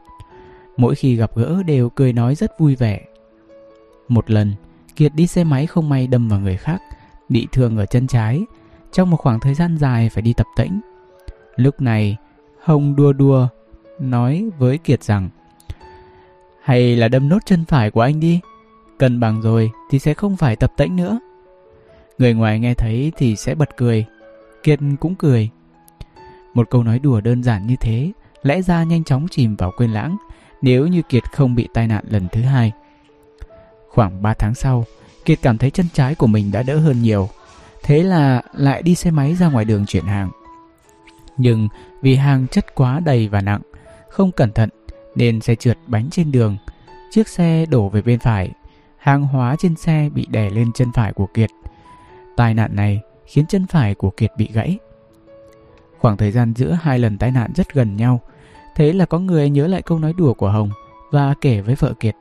Mỗi 0.77 0.95
khi 0.95 1.17
gặp 1.17 1.31
gỡ 1.37 1.63
đều 1.63 1.91
cười 1.91 2.13
nói 2.13 2.35
rất 2.35 2.59
vui 2.59 2.77
vẻ. 2.77 3.01
Một 4.09 4.31
lần, 4.31 4.55
Kiệt 4.97 5.15
đi 5.15 5.27
xe 5.27 5.45
máy 5.45 5.67
không 5.67 5.89
may 5.89 6.07
đâm 6.07 6.29
vào 6.29 6.41
người 6.41 6.57
khác, 6.57 6.83
bị 7.29 7.47
thương 7.53 7.79
ở 7.79 7.87
chân 7.87 8.07
trái, 8.07 8.41
trong 8.93 9.11
một 9.11 9.17
khoảng 9.17 9.41
thời 9.41 9.55
gian 9.55 9.79
dài 9.79 10.09
phải 10.09 10.23
đi 10.23 10.33
tập 10.33 10.47
tễnh. 10.57 10.81
Lúc 11.57 11.81
này, 11.81 12.17
Hồng 12.63 12.97
đua 12.97 13.13
đua 13.13 13.49
nói 14.01 14.51
với 14.59 14.79
Kiệt 14.79 15.03
rằng 15.03 15.29
Hay 16.63 16.97
là 16.97 17.09
đâm 17.09 17.29
nốt 17.29 17.39
chân 17.47 17.65
phải 17.65 17.91
của 17.91 18.01
anh 18.01 18.21
đi, 18.21 18.41
cân 18.99 19.21
bằng 19.21 19.41
rồi 19.43 19.71
thì 19.91 19.99
sẽ 19.99 20.15
không 20.15 20.37
phải 20.37 20.57
tập 20.57 20.73
tễnh 20.77 20.97
nữa. 20.97 21.19
Người 22.19 22.35
ngoài 22.35 22.61
nghe 22.61 22.75
thấy 22.75 23.13
thì 23.17 23.37
sẽ 23.37 23.55
bật 23.55 23.77
cười, 23.77 24.05
Kiệt 24.63 24.79
cũng 25.01 25.15
cười. 25.15 25.51
Một 26.55 26.71
câu 26.71 26.83
nói 26.83 26.99
đùa 26.99 27.21
đơn 27.21 27.43
giản 27.43 27.67
như 27.67 27.77
thế 27.81 28.13
lẽ 28.43 28.63
ra 28.63 28.85
nhanh 28.85 29.05
chóng 29.05 29.27
chìm 29.31 29.57
vào 29.57 29.73
quên 29.77 29.93
lãng 29.93 30.17
nếu 30.63 30.87
như 30.87 31.03
Kiệt 31.03 31.33
không 31.33 31.55
bị 31.55 31.69
tai 31.75 31.87
nạn 31.87 32.05
lần 32.09 32.29
thứ 32.33 32.43
hai. 32.43 32.73
Khoảng 33.89 34.23
3 34.23 34.35
tháng 34.35 34.55
sau, 34.55 34.85
Kiệt 35.25 35.39
cảm 35.43 35.59
thấy 35.59 35.71
chân 35.71 35.87
trái 35.93 36.15
của 36.15 36.27
mình 36.27 36.53
đã 36.53 36.63
đỡ 36.63 36.79
hơn 36.79 37.03
nhiều. 37.03 37.29
Thế 37.83 38.03
là 38.03 38.43
lại 38.53 38.83
đi 38.83 38.95
xe 38.95 39.11
máy 39.11 39.35
ra 39.35 39.49
ngoài 39.49 39.65
đường 39.65 39.87
chuyển 39.87 40.05
hàng. 40.05 40.31
Nhưng 41.37 41.69
vì 42.03 42.15
hàng 42.15 42.47
chất 42.51 42.75
quá 42.75 43.01
đầy 43.01 43.29
và 43.29 43.41
nặng, 43.41 43.61
không 44.09 44.33
cẩn 44.33 44.53
thận 44.53 44.69
nên 45.15 45.41
xe 45.41 45.55
trượt 45.55 45.79
bánh 45.87 46.11
trên 46.11 46.33
đường. 46.33 46.57
Chiếc 47.11 47.29
xe 47.29 47.67
đổ 47.67 47.89
về 47.89 48.03
bên 48.03 48.19
phải, 48.19 48.51
hàng 48.99 49.23
hóa 49.23 49.57
trên 49.59 49.77
xe 49.77 50.09
bị 50.15 50.27
đè 50.31 50.51
lên 50.51 50.73
chân 50.75 50.93
phải 50.95 51.13
của 51.13 51.27
Kiệt. 51.35 51.51
Tai 52.37 52.55
nạn 52.55 52.76
này 52.76 53.01
khiến 53.26 53.47
chân 53.47 53.66
phải 53.66 53.95
của 53.95 54.11
Kiệt 54.11 54.30
bị 54.37 54.49
gãy. 54.53 54.78
Khoảng 55.99 56.16
thời 56.16 56.30
gian 56.30 56.53
giữa 56.57 56.78
hai 56.83 56.99
lần 56.99 57.18
tai 57.18 57.30
nạn 57.30 57.51
rất 57.55 57.74
gần 57.74 57.97
nhau, 57.97 58.20
thế 58.76 58.93
là 58.93 59.07
có 59.07 59.18
người 59.18 59.51
nhớ 59.51 59.66
lại 59.66 59.83
câu 59.83 59.99
nói 59.99 60.12
đùa 60.18 60.35
của 60.35 60.51
Hồng 60.51 60.70
và 61.11 61.35
kể 61.41 61.61
với 61.61 61.74
vợ 61.74 61.95
Kiệt. 62.01 62.16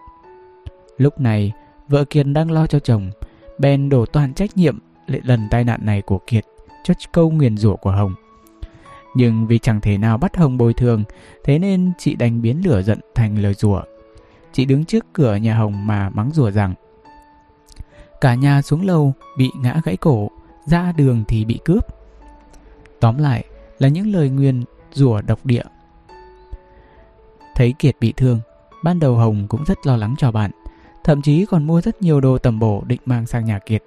Lúc 0.97 1.19
này, 1.19 1.51
vợ 1.87 2.03
Kiệt 2.03 2.25
đang 2.25 2.51
lo 2.51 2.67
cho 2.67 2.79
chồng, 2.79 3.11
bèn 3.57 3.89
đổ 3.89 4.05
toàn 4.05 4.33
trách 4.33 4.57
nhiệm 4.57 4.79
lần 5.07 5.47
tai 5.51 5.63
nạn 5.63 5.79
này 5.83 6.01
của 6.01 6.19
Kiệt 6.27 6.45
cho 6.83 6.93
câu 7.11 7.31
nguyền 7.31 7.57
rủa 7.57 7.75
của 7.75 7.91
Hồng. 7.91 8.15
Nhưng 9.15 9.47
vì 9.47 9.59
chẳng 9.59 9.81
thể 9.81 9.97
nào 9.97 10.17
bắt 10.17 10.37
Hồng 10.37 10.57
bồi 10.57 10.73
thường, 10.73 11.03
thế 11.43 11.59
nên 11.59 11.91
chị 11.97 12.15
đành 12.15 12.41
biến 12.41 12.61
lửa 12.65 12.81
giận 12.81 12.99
thành 13.15 13.37
lời 13.37 13.53
rủa. 13.53 13.81
Chị 14.53 14.65
đứng 14.65 14.85
trước 14.85 15.05
cửa 15.13 15.35
nhà 15.35 15.55
Hồng 15.55 15.87
mà 15.87 16.09
mắng 16.09 16.29
rủa 16.33 16.51
rằng 16.51 16.73
Cả 18.21 18.35
nhà 18.35 18.61
xuống 18.61 18.85
lầu 18.85 19.13
bị 19.37 19.51
ngã 19.55 19.81
gãy 19.83 19.97
cổ, 19.97 20.29
ra 20.65 20.91
đường 20.91 21.23
thì 21.27 21.45
bị 21.45 21.59
cướp. 21.65 21.85
Tóm 22.99 23.17
lại 23.17 23.45
là 23.79 23.87
những 23.87 24.11
lời 24.13 24.29
nguyền 24.29 24.63
rủa 24.91 25.21
độc 25.21 25.45
địa. 25.45 25.63
Thấy 27.55 27.73
Kiệt 27.79 27.95
bị 27.99 28.13
thương, 28.17 28.39
ban 28.83 28.99
đầu 28.99 29.15
Hồng 29.15 29.45
cũng 29.49 29.63
rất 29.65 29.77
lo 29.87 29.97
lắng 29.97 30.15
cho 30.17 30.31
bạn, 30.31 30.51
thậm 31.03 31.21
chí 31.21 31.45
còn 31.45 31.63
mua 31.67 31.81
rất 31.81 32.01
nhiều 32.01 32.21
đồ 32.21 32.37
tầm 32.37 32.59
bổ 32.59 32.83
định 32.87 33.01
mang 33.05 33.25
sang 33.25 33.45
nhà 33.45 33.59
Kiệt. 33.59 33.83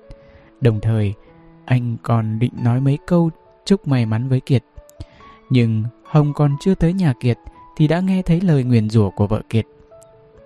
Đồng 0.61 0.80
thời, 0.80 1.14
anh 1.64 1.97
còn 2.03 2.39
định 2.39 2.53
nói 2.62 2.80
mấy 2.80 2.99
câu 3.07 3.30
chúc 3.64 3.89
may 3.89 4.07
mắn 4.07 4.28
với 4.28 4.41
Kiệt. 4.41 4.64
Nhưng 5.51 5.85
Hồng 6.05 6.32
còn 6.35 6.57
chưa 6.61 6.74
tới 6.74 6.93
nhà 6.93 7.12
Kiệt 7.20 7.39
thì 7.76 7.89
đã 7.89 8.01
nghe 8.01 8.22
thấy 8.22 8.41
lời 8.41 8.64
nguyền 8.64 8.91
rủa 8.91 9.11
của 9.11 9.26
vợ 9.26 9.43
Kiệt. 9.49 9.66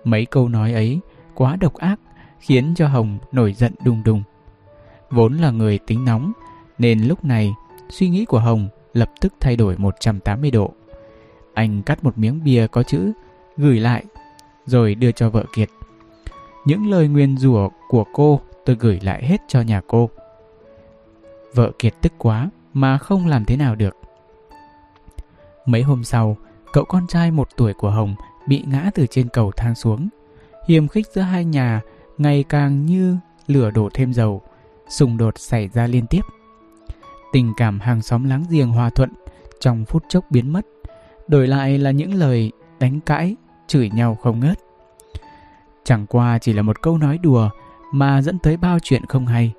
Mấy 0.03 0.25
câu 0.25 0.49
nói 0.49 0.73
ấy 0.73 0.99
quá 1.35 1.55
độc 1.55 1.73
ác 1.73 1.99
khiến 2.39 2.73
cho 2.75 2.87
Hồng 2.87 3.17
nổi 3.31 3.53
giận 3.53 3.73
đùng 3.83 4.03
đùng. 4.03 4.23
Vốn 5.09 5.33
là 5.33 5.51
người 5.51 5.79
tính 5.87 6.05
nóng 6.05 6.31
nên 6.77 6.99
lúc 7.03 7.25
này 7.25 7.53
suy 7.89 8.09
nghĩ 8.09 8.25
của 8.25 8.39
Hồng 8.39 8.69
lập 8.93 9.11
tức 9.21 9.33
thay 9.39 9.55
đổi 9.55 9.75
180 9.77 10.51
độ. 10.51 10.73
Anh 11.53 11.81
cắt 11.81 12.03
một 12.03 12.17
miếng 12.17 12.43
bia 12.43 12.67
có 12.67 12.83
chữ 12.83 13.11
gửi 13.57 13.79
lại 13.79 14.03
rồi 14.65 14.95
đưa 14.95 15.11
cho 15.11 15.29
vợ 15.29 15.43
Kiệt. 15.55 15.69
Những 16.65 16.89
lời 16.89 17.07
nguyên 17.07 17.37
rủa 17.37 17.69
của 17.89 18.03
cô 18.13 18.41
tôi 18.65 18.77
gửi 18.79 18.99
lại 19.03 19.25
hết 19.25 19.41
cho 19.47 19.61
nhà 19.61 19.81
cô. 19.87 20.09
vợ 21.53 21.71
kiệt 21.79 21.93
tức 22.01 22.13
quá 22.17 22.49
mà 22.73 22.97
không 22.97 23.27
làm 23.27 23.45
thế 23.45 23.57
nào 23.57 23.75
được. 23.75 23.97
Mấy 25.65 25.81
hôm 25.81 26.03
sau, 26.03 26.37
cậu 26.73 26.85
con 26.85 27.07
trai 27.07 27.31
một 27.31 27.47
tuổi 27.55 27.73
của 27.73 27.89
Hồng 27.89 28.15
bị 28.47 28.63
ngã 28.67 28.91
từ 28.95 29.07
trên 29.07 29.29
cầu 29.29 29.51
thang 29.51 29.75
xuống. 29.75 30.09
Hiềm 30.67 30.87
khích 30.87 31.07
giữa 31.13 31.21
hai 31.21 31.45
nhà 31.45 31.81
ngày 32.19 32.43
càng 32.43 32.85
như 32.85 33.17
lửa 33.47 33.71
đổ 33.71 33.89
thêm 33.93 34.13
dầu, 34.13 34.41
xung 34.89 35.17
đột 35.17 35.39
xảy 35.39 35.67
ra 35.67 35.87
liên 35.87 36.05
tiếp. 36.07 36.21
Tình 37.33 37.53
cảm 37.57 37.79
hàng 37.79 38.01
xóm 38.01 38.23
láng 38.23 38.45
giềng 38.49 38.69
hòa 38.69 38.89
thuận 38.89 39.09
trong 39.59 39.85
phút 39.85 40.03
chốc 40.09 40.25
biến 40.29 40.53
mất, 40.53 40.65
đổi 41.27 41.47
lại 41.47 41.77
là 41.77 41.91
những 41.91 42.13
lời 42.13 42.51
đánh 42.79 42.99
cãi, 42.99 43.35
chửi 43.67 43.89
nhau 43.89 44.15
không 44.15 44.39
ngớt. 44.39 44.59
Chẳng 45.83 46.05
qua 46.05 46.37
chỉ 46.37 46.53
là 46.53 46.61
một 46.61 46.81
câu 46.81 46.97
nói 46.97 47.17
đùa 47.17 47.49
mà 47.93 48.21
dẫn 48.21 48.39
tới 48.39 48.57
bao 48.57 48.79
chuyện 48.79 49.05
không 49.05 49.25
hay, 49.25 49.53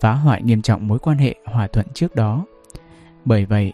phá 0.00 0.12
hoại 0.12 0.42
nghiêm 0.42 0.62
trọng 0.62 0.88
mối 0.88 0.98
quan 0.98 1.18
hệ 1.18 1.34
hòa 1.44 1.66
thuận 1.66 1.86
trước 1.94 2.14
đó. 2.14 2.44
Bởi 3.24 3.46
vậy, 3.46 3.72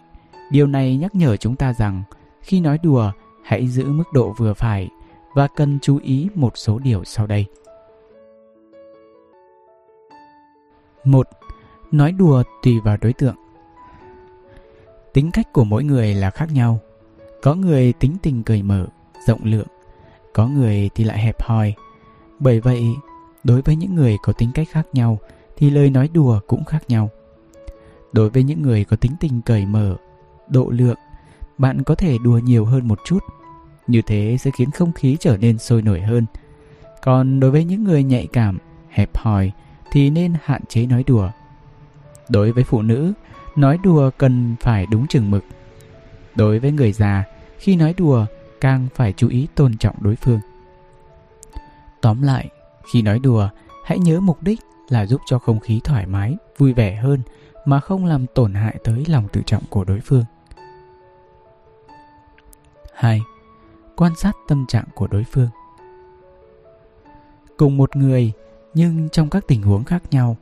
điều 0.51 0.67
này 0.67 0.97
nhắc 0.97 1.15
nhở 1.15 1.37
chúng 1.37 1.57
ta 1.57 1.73
rằng 1.73 2.03
khi 2.41 2.61
nói 2.61 2.79
đùa 2.83 3.13
hãy 3.45 3.69
giữ 3.69 3.85
mức 3.85 4.13
độ 4.13 4.35
vừa 4.39 4.55
phải 4.55 4.89
và 5.35 5.49
cần 5.57 5.79
chú 5.83 5.99
ý 6.03 6.29
một 6.35 6.53
số 6.57 6.79
điều 6.79 7.05
sau 7.05 7.27
đây. 7.27 7.47
Một 11.07 11.29
Nói 11.93 12.13
đùa 12.13 12.43
tùy 12.63 12.81
vào 12.81 12.97
đối 13.01 13.13
tượng. 13.13 13.35
Tính 15.13 15.31
cách 15.31 15.53
của 15.53 15.65
mỗi 15.65 15.85
người 15.85 16.15
là 16.15 16.31
khác 16.31 16.49
nhau. 16.53 16.81
Có 17.43 17.55
người 17.55 17.93
tính 17.93 18.17
tình 18.23 18.43
cởi 18.43 18.63
mở, 18.63 18.87
rộng 19.27 19.41
lượng, 19.45 19.67
có 20.33 20.49
người 20.49 20.91
thì 20.95 21.05
lại 21.05 21.19
hẹp 21.19 21.43
hòi. 21.43 21.75
Bởi 22.39 22.61
vậy, 22.61 22.85
đối 23.45 23.63
với 23.63 23.77
những 23.77 23.95
người 23.95 24.17
có 24.23 24.33
tính 24.33 24.51
cách 24.55 24.69
khác 24.71 24.87
nhau 24.93 25.19
thì 25.57 25.71
lời 25.71 25.91
nói 25.91 26.09
đùa 26.13 26.41
cũng 26.47 26.65
khác 26.65 26.83
nhau. 26.89 27.11
Đối 28.13 28.31
với 28.31 28.43
những 28.43 28.63
người 28.63 28.85
có 28.85 28.97
tính 28.97 29.13
tình 29.21 29.43
cởi 29.43 29.67
mở, 29.67 29.97
độ 30.49 30.71
lượng, 30.71 30.99
bạn 31.59 31.83
có 31.83 31.95
thể 31.95 32.19
đùa 32.25 32.39
nhiều 32.39 32.65
hơn 32.65 32.89
một 32.89 32.99
chút. 33.05 33.19
Như 33.87 34.03
thế 34.07 34.37
sẽ 34.41 34.51
khiến 34.59 34.71
không 34.71 34.93
khí 34.93 35.17
trở 35.21 35.37
nên 35.37 35.59
sôi 35.59 35.83
nổi 35.83 36.01
hơn. 36.01 36.27
Còn 37.03 37.41
đối 37.41 37.51
với 37.51 37.65
những 37.65 37.85
người 37.85 38.05
nhạy 38.05 38.27
cảm, 38.33 38.59
hẹp 38.89 39.17
hòi 39.17 39.53
thì 39.97 40.11
nên 40.11 40.35
hạn 40.43 40.61
chế 40.69 40.87
nói 40.87 41.05
đùa. 41.07 41.31
Đối 42.29 42.53
với 42.53 42.65
phụ 42.65 42.83
nữ, 42.83 43.13
nói 43.57 43.79
đùa 43.83 44.11
cần 44.19 44.57
phải 44.61 44.87
đúng 44.91 45.07
chừng 45.07 45.31
mực. 45.31 45.45
Đối 46.35 46.59
với 46.59 46.73
người 46.73 46.93
già, 46.93 47.25
khi 47.59 47.77
nói 47.77 47.95
đùa 47.97 48.27
càng 48.61 48.89
phải 48.95 49.13
chú 49.17 49.29
ý 49.29 49.49
tôn 49.55 49.77
trọng 49.77 49.95
đối 50.01 50.17
phương. 50.17 50.41
Tóm 52.01 52.23
lại, 52.23 52.49
khi 52.93 53.03
nói 53.03 53.19
đùa, 53.19 53.49
hãy 53.85 53.99
nhớ 53.99 54.21
mục 54.21 54.43
đích 54.43 54.61
là 54.89 55.07
giúp 55.07 55.21
cho 55.27 55.39
không 55.39 55.61
khí 55.61 55.81
thoải 55.85 56.07
mái, 56.07 56.37
vui 56.59 56.73
vẻ 56.73 56.95
hơn 56.95 57.21
mà 57.65 57.81
không 57.81 58.05
làm 58.05 58.27
tổn 58.27 58.55
hại 58.55 58.77
tới 58.85 59.05
lòng 59.09 59.29
tự 59.33 59.43
trọng 59.47 59.63
của 59.71 59.85
đối 59.85 60.01
phương. 60.01 60.25
2. 62.95 63.21
Quan 63.97 64.13
sát 64.17 64.37
tâm 64.49 64.67
trạng 64.67 64.87
của 64.95 65.07
đối 65.07 65.25
phương. 65.25 65.49
Cùng 67.57 67.77
một 67.77 67.97
người 67.97 68.33
nhưng 68.77 69.09
trong 69.09 69.31
các 69.31 69.45
tình 69.47 69.63
huống 69.63 69.85
khác 69.85 70.03
nhau 70.11 70.37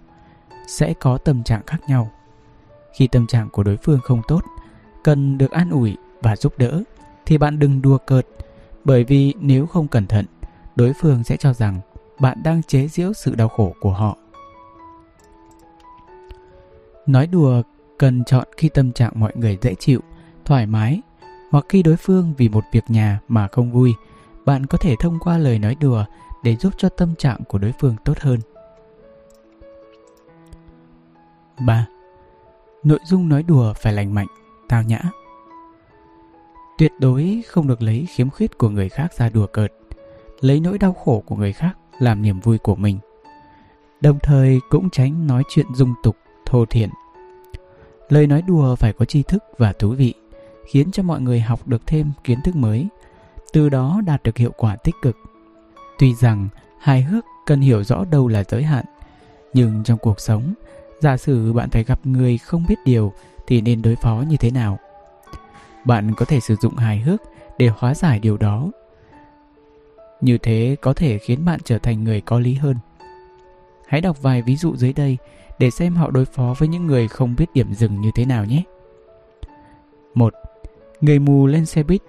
sẽ 0.66 0.94
có 1.00 1.18
tâm 1.18 1.42
trạng 1.42 1.62
khác 1.66 1.78
nhau. 1.88 2.10
Khi 2.96 3.06
tâm 3.06 3.26
trạng 3.26 3.50
của 3.50 3.62
đối 3.62 3.76
phương 3.76 4.00
không 4.04 4.22
tốt, 4.28 4.44
cần 5.04 5.38
được 5.38 5.50
an 5.50 5.70
ủi 5.70 5.96
và 6.22 6.36
giúp 6.36 6.58
đỡ 6.58 6.82
thì 7.26 7.38
bạn 7.38 7.58
đừng 7.58 7.82
đùa 7.82 7.98
cợt, 8.06 8.26
bởi 8.84 9.04
vì 9.04 9.34
nếu 9.40 9.66
không 9.66 9.88
cẩn 9.88 10.06
thận, 10.06 10.26
đối 10.76 10.92
phương 11.00 11.24
sẽ 11.24 11.36
cho 11.36 11.52
rằng 11.52 11.80
bạn 12.20 12.42
đang 12.44 12.62
chế 12.62 12.88
giễu 12.88 13.12
sự 13.12 13.34
đau 13.34 13.48
khổ 13.48 13.74
của 13.80 13.92
họ. 13.92 14.16
Nói 17.06 17.26
đùa 17.26 17.62
cần 17.98 18.24
chọn 18.24 18.48
khi 18.56 18.68
tâm 18.68 18.92
trạng 18.92 19.12
mọi 19.14 19.32
người 19.34 19.58
dễ 19.62 19.74
chịu, 19.74 20.00
thoải 20.44 20.66
mái 20.66 21.00
hoặc 21.50 21.64
khi 21.68 21.82
đối 21.82 21.96
phương 21.96 22.34
vì 22.38 22.48
một 22.48 22.64
việc 22.72 22.84
nhà 22.88 23.20
mà 23.28 23.48
không 23.48 23.72
vui, 23.72 23.94
bạn 24.44 24.66
có 24.66 24.78
thể 24.78 24.96
thông 25.00 25.18
qua 25.20 25.38
lời 25.38 25.58
nói 25.58 25.76
đùa 25.80 26.04
để 26.44 26.56
giúp 26.56 26.72
cho 26.76 26.88
tâm 26.88 27.14
trạng 27.14 27.44
của 27.48 27.58
đối 27.58 27.72
phương 27.80 27.96
tốt 28.04 28.18
hơn. 28.18 28.40
3. 31.66 31.86
Nội 32.82 32.98
dung 33.06 33.28
nói 33.28 33.42
đùa 33.42 33.72
phải 33.72 33.92
lành 33.92 34.14
mạnh, 34.14 34.26
tao 34.68 34.82
nhã. 34.82 35.00
Tuyệt 36.78 36.92
đối 37.00 37.42
không 37.48 37.68
được 37.68 37.82
lấy 37.82 38.06
khiếm 38.10 38.30
khuyết 38.30 38.58
của 38.58 38.68
người 38.68 38.88
khác 38.88 39.14
ra 39.14 39.28
đùa 39.28 39.46
cợt, 39.46 39.72
lấy 40.40 40.60
nỗi 40.60 40.78
đau 40.78 40.92
khổ 40.92 41.22
của 41.26 41.36
người 41.36 41.52
khác 41.52 41.72
làm 41.98 42.22
niềm 42.22 42.40
vui 42.40 42.58
của 42.58 42.76
mình. 42.76 42.98
Đồng 44.00 44.18
thời 44.22 44.60
cũng 44.70 44.90
tránh 44.90 45.26
nói 45.26 45.42
chuyện 45.48 45.66
dung 45.74 45.94
tục, 46.02 46.16
thô 46.46 46.66
thiển. 46.66 46.90
Lời 48.08 48.26
nói 48.26 48.42
đùa 48.42 48.76
phải 48.76 48.92
có 48.92 49.04
tri 49.04 49.22
thức 49.22 49.44
và 49.58 49.72
thú 49.72 49.88
vị, 49.88 50.14
khiến 50.66 50.90
cho 50.90 51.02
mọi 51.02 51.20
người 51.20 51.40
học 51.40 51.68
được 51.68 51.86
thêm 51.86 52.12
kiến 52.24 52.38
thức 52.44 52.56
mới, 52.56 52.88
từ 53.52 53.68
đó 53.68 54.00
đạt 54.06 54.22
được 54.22 54.36
hiệu 54.36 54.50
quả 54.56 54.76
tích 54.76 54.94
cực 55.02 55.16
Tuy 55.98 56.14
rằng 56.14 56.48
hài 56.78 57.02
hước 57.02 57.24
cần 57.46 57.60
hiểu 57.60 57.84
rõ 57.84 58.04
đâu 58.04 58.28
là 58.28 58.44
giới 58.48 58.62
hạn, 58.62 58.84
nhưng 59.54 59.84
trong 59.84 59.98
cuộc 59.98 60.20
sống, 60.20 60.54
giả 61.00 61.16
sử 61.16 61.52
bạn 61.52 61.70
phải 61.70 61.84
gặp 61.84 62.06
người 62.06 62.38
không 62.38 62.64
biết 62.68 62.78
điều 62.84 63.12
thì 63.46 63.60
nên 63.60 63.82
đối 63.82 63.96
phó 63.96 64.24
như 64.28 64.36
thế 64.36 64.50
nào? 64.50 64.78
Bạn 65.84 66.14
có 66.14 66.24
thể 66.24 66.40
sử 66.40 66.56
dụng 66.56 66.76
hài 66.76 66.98
hước 66.98 67.22
để 67.58 67.70
hóa 67.76 67.94
giải 67.94 68.18
điều 68.18 68.36
đó. 68.36 68.70
Như 70.20 70.38
thế 70.38 70.76
có 70.80 70.92
thể 70.92 71.18
khiến 71.18 71.44
bạn 71.44 71.60
trở 71.64 71.78
thành 71.78 72.04
người 72.04 72.20
có 72.20 72.38
lý 72.38 72.54
hơn. 72.54 72.76
Hãy 73.86 74.00
đọc 74.00 74.22
vài 74.22 74.42
ví 74.42 74.56
dụ 74.56 74.76
dưới 74.76 74.92
đây 74.92 75.18
để 75.58 75.70
xem 75.70 75.94
họ 75.94 76.10
đối 76.10 76.24
phó 76.24 76.54
với 76.58 76.68
những 76.68 76.86
người 76.86 77.08
không 77.08 77.34
biết 77.38 77.46
điểm 77.54 77.74
dừng 77.74 78.00
như 78.00 78.10
thế 78.14 78.24
nào 78.24 78.44
nhé. 78.44 78.62
1. 80.14 80.34
Người 81.00 81.18
mù 81.18 81.46
lên 81.46 81.66
xe 81.66 81.82
buýt 81.82 82.02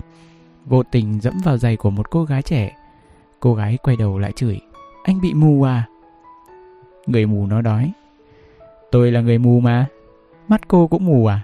vô 0.66 0.84
tình 0.84 1.20
dẫm 1.22 1.34
vào 1.44 1.58
giày 1.58 1.78
của 1.78 1.90
một 1.90 2.10
cô 2.12 2.24
gái 2.24 2.42
trẻ 2.42 2.76
Cô 3.46 3.54
gái 3.54 3.78
quay 3.84 3.98
đầu 3.98 4.20
lại 4.20 4.32
chửi, 4.32 4.62
Anh 5.04 5.22
bị 5.22 5.34
mù 5.34 5.64
à? 5.64 5.88
Người 7.06 7.26
mù 7.26 7.48
nó 7.48 7.62
đói, 7.62 7.92
Tôi 8.92 9.12
là 9.12 9.22
người 9.22 9.38
mù 9.38 9.60
mà, 9.60 9.86
Mắt 10.48 10.68
cô 10.68 10.88
cũng 10.88 11.06
mù 11.06 11.26
à? 11.26 11.40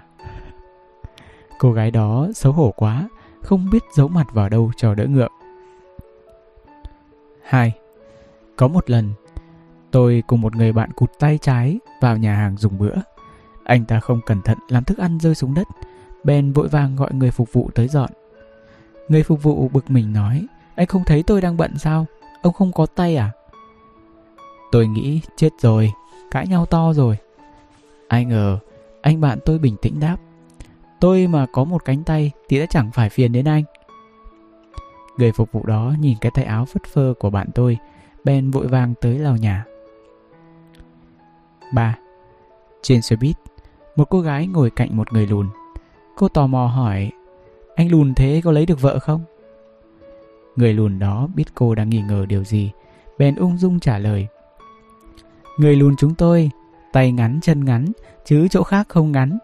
Cô 1.58 1.72
gái 1.72 1.90
đó 1.90 2.28
xấu 2.34 2.52
hổ 2.52 2.72
quá, 2.76 3.08
Không 3.42 3.70
biết 3.72 3.82
giấu 3.96 4.08
mặt 4.08 4.26
vào 4.32 4.48
đâu 4.48 4.72
cho 4.76 4.94
đỡ 4.94 5.06
ngượng. 5.06 5.32
2. 7.42 7.72
Có 8.56 8.68
một 8.68 8.90
lần, 8.90 9.10
Tôi 9.90 10.22
cùng 10.26 10.40
một 10.40 10.56
người 10.56 10.72
bạn 10.72 10.90
cụt 10.92 11.10
tay 11.18 11.38
trái 11.38 11.78
Vào 12.00 12.16
nhà 12.16 12.36
hàng 12.36 12.56
dùng 12.56 12.78
bữa. 12.78 12.94
Anh 13.64 13.84
ta 13.84 14.00
không 14.00 14.20
cẩn 14.26 14.42
thận 14.42 14.58
làm 14.68 14.84
thức 14.84 14.98
ăn 14.98 15.18
rơi 15.20 15.34
xuống 15.34 15.54
đất, 15.54 15.68
Bèn 16.24 16.52
vội 16.52 16.68
vàng 16.68 16.96
gọi 16.96 17.14
người 17.14 17.30
phục 17.30 17.52
vụ 17.52 17.70
tới 17.74 17.88
dọn. 17.88 18.10
Người 19.08 19.22
phục 19.22 19.42
vụ 19.42 19.68
bực 19.68 19.90
mình 19.90 20.12
nói 20.12 20.46
anh 20.74 20.86
không 20.86 21.04
thấy 21.04 21.22
tôi 21.22 21.40
đang 21.40 21.56
bận 21.56 21.78
sao? 21.78 22.06
Ông 22.42 22.52
không 22.52 22.72
có 22.72 22.86
tay 22.86 23.16
à? 23.16 23.30
Tôi 24.72 24.86
nghĩ 24.86 25.20
chết 25.36 25.50
rồi, 25.58 25.92
cãi 26.30 26.46
nhau 26.46 26.66
to 26.66 26.92
rồi. 26.92 27.16
Ai 28.08 28.24
ngờ, 28.24 28.58
anh 29.02 29.20
bạn 29.20 29.38
tôi 29.44 29.58
bình 29.58 29.76
tĩnh 29.82 30.00
đáp. 30.00 30.16
Tôi 31.00 31.26
mà 31.26 31.46
có 31.52 31.64
một 31.64 31.84
cánh 31.84 32.04
tay 32.04 32.30
thì 32.48 32.58
đã 32.58 32.66
chẳng 32.66 32.90
phải 32.92 33.10
phiền 33.10 33.32
đến 33.32 33.44
anh. 33.44 33.64
Người 35.16 35.32
phục 35.32 35.52
vụ 35.52 35.66
đó 35.66 35.94
nhìn 36.00 36.18
cái 36.20 36.32
tay 36.34 36.44
áo 36.44 36.64
phất 36.64 36.84
phơ 36.84 37.14
của 37.18 37.30
bạn 37.30 37.48
tôi, 37.54 37.78
bèn 38.24 38.50
vội 38.50 38.66
vàng 38.66 38.94
tới 39.00 39.18
lào 39.18 39.36
nhà. 39.36 39.64
3. 41.72 41.96
Trên 42.82 43.02
xe 43.02 43.16
buýt, 43.16 43.36
một 43.96 44.04
cô 44.10 44.20
gái 44.20 44.46
ngồi 44.46 44.70
cạnh 44.70 44.96
một 44.96 45.12
người 45.12 45.26
lùn. 45.26 45.48
Cô 46.16 46.28
tò 46.28 46.46
mò 46.46 46.66
hỏi, 46.66 47.10
anh 47.76 47.90
lùn 47.90 48.14
thế 48.14 48.40
có 48.44 48.52
lấy 48.52 48.66
được 48.66 48.80
vợ 48.80 48.98
không? 48.98 49.24
Người 50.56 50.74
lùn 50.74 50.98
đó 50.98 51.28
biết 51.34 51.44
cô 51.54 51.74
đang 51.74 51.90
nghi 51.90 52.02
ngờ 52.02 52.26
điều 52.28 52.44
gì, 52.44 52.70
bèn 53.18 53.34
ung 53.34 53.58
dung 53.58 53.80
trả 53.80 53.98
lời. 53.98 54.26
Người 55.58 55.76
lùn 55.76 55.96
chúng 55.96 56.14
tôi, 56.14 56.50
tay 56.92 57.12
ngắn 57.12 57.38
chân 57.42 57.64
ngắn, 57.64 57.92
chứ 58.24 58.48
chỗ 58.50 58.62
khác 58.62 58.88
không 58.88 59.12
ngắn. 59.12 59.38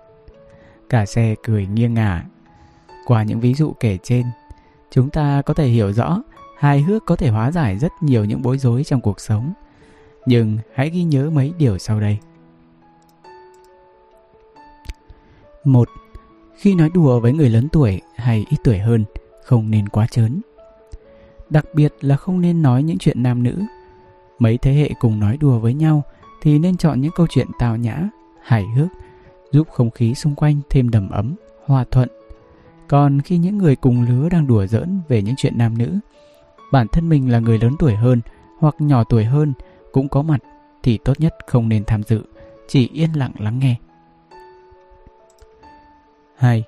Cả 0.88 1.06
xe 1.06 1.34
cười 1.42 1.66
nghiêng 1.66 1.94
ngả. 1.94 2.24
Qua 3.06 3.22
những 3.22 3.40
ví 3.40 3.54
dụ 3.54 3.72
kể 3.80 3.98
trên, 4.02 4.26
chúng 4.90 5.10
ta 5.10 5.42
có 5.42 5.54
thể 5.54 5.66
hiểu 5.66 5.92
rõ 5.92 6.22
hài 6.58 6.82
hước 6.82 7.06
có 7.06 7.16
thể 7.16 7.28
hóa 7.28 7.50
giải 7.50 7.78
rất 7.78 7.92
nhiều 8.00 8.24
những 8.24 8.42
bối 8.42 8.58
rối 8.58 8.84
trong 8.84 9.00
cuộc 9.00 9.20
sống. 9.20 9.52
Nhưng 10.26 10.58
hãy 10.74 10.90
ghi 10.90 11.02
nhớ 11.02 11.30
mấy 11.30 11.52
điều 11.58 11.78
sau 11.78 12.00
đây. 12.00 12.18
một 15.64 15.88
Khi 16.56 16.74
nói 16.74 16.90
đùa 16.94 17.20
với 17.20 17.32
người 17.32 17.48
lớn 17.48 17.68
tuổi 17.72 18.00
hay 18.16 18.46
ít 18.50 18.56
tuổi 18.64 18.78
hơn, 18.78 19.04
không 19.44 19.70
nên 19.70 19.88
quá 19.88 20.06
chớn 20.06 20.40
đặc 21.50 21.64
biệt 21.74 21.94
là 22.00 22.16
không 22.16 22.40
nên 22.40 22.62
nói 22.62 22.82
những 22.82 22.98
chuyện 22.98 23.22
nam 23.22 23.42
nữ. 23.42 23.58
Mấy 24.38 24.58
thế 24.58 24.72
hệ 24.72 24.90
cùng 25.00 25.20
nói 25.20 25.36
đùa 25.36 25.58
với 25.58 25.74
nhau 25.74 26.02
thì 26.42 26.58
nên 26.58 26.76
chọn 26.76 27.00
những 27.00 27.12
câu 27.16 27.26
chuyện 27.30 27.46
tào 27.58 27.76
nhã, 27.76 28.08
hài 28.42 28.66
hước, 28.66 28.88
giúp 29.52 29.68
không 29.72 29.90
khí 29.90 30.14
xung 30.14 30.34
quanh 30.34 30.60
thêm 30.70 30.90
đầm 30.90 31.08
ấm, 31.08 31.34
hòa 31.64 31.84
thuận. 31.90 32.08
Còn 32.88 33.20
khi 33.20 33.38
những 33.38 33.58
người 33.58 33.76
cùng 33.76 34.02
lứa 34.02 34.28
đang 34.28 34.46
đùa 34.46 34.66
giỡn 34.66 35.00
về 35.08 35.22
những 35.22 35.34
chuyện 35.36 35.58
nam 35.58 35.78
nữ, 35.78 35.98
bản 36.72 36.86
thân 36.88 37.08
mình 37.08 37.32
là 37.32 37.38
người 37.38 37.58
lớn 37.58 37.76
tuổi 37.78 37.94
hơn 37.94 38.20
hoặc 38.58 38.74
nhỏ 38.78 39.04
tuổi 39.04 39.24
hơn 39.24 39.52
cũng 39.92 40.08
có 40.08 40.22
mặt 40.22 40.38
thì 40.82 40.98
tốt 41.04 41.20
nhất 41.20 41.34
không 41.46 41.68
nên 41.68 41.84
tham 41.84 42.02
dự, 42.02 42.22
chỉ 42.68 42.88
yên 42.92 43.10
lặng 43.16 43.32
lắng 43.38 43.58
nghe. 43.58 43.76
2. 46.36 46.64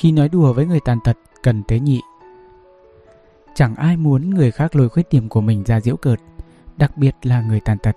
Khi 0.00 0.12
nói 0.12 0.28
đùa 0.28 0.52
với 0.52 0.66
người 0.66 0.80
tàn 0.84 0.98
tật 1.04 1.16
cần 1.42 1.62
tế 1.62 1.78
nhị. 1.80 2.00
Chẳng 3.56 3.74
ai 3.74 3.96
muốn 3.96 4.30
người 4.30 4.50
khác 4.50 4.76
lôi 4.76 4.88
khuyết 4.88 5.08
điểm 5.10 5.28
của 5.28 5.40
mình 5.40 5.64
ra 5.64 5.80
giễu 5.80 5.96
cợt, 5.96 6.20
đặc 6.76 6.96
biệt 6.96 7.16
là 7.22 7.42
người 7.42 7.60
tàn 7.60 7.78
tật. 7.78 7.96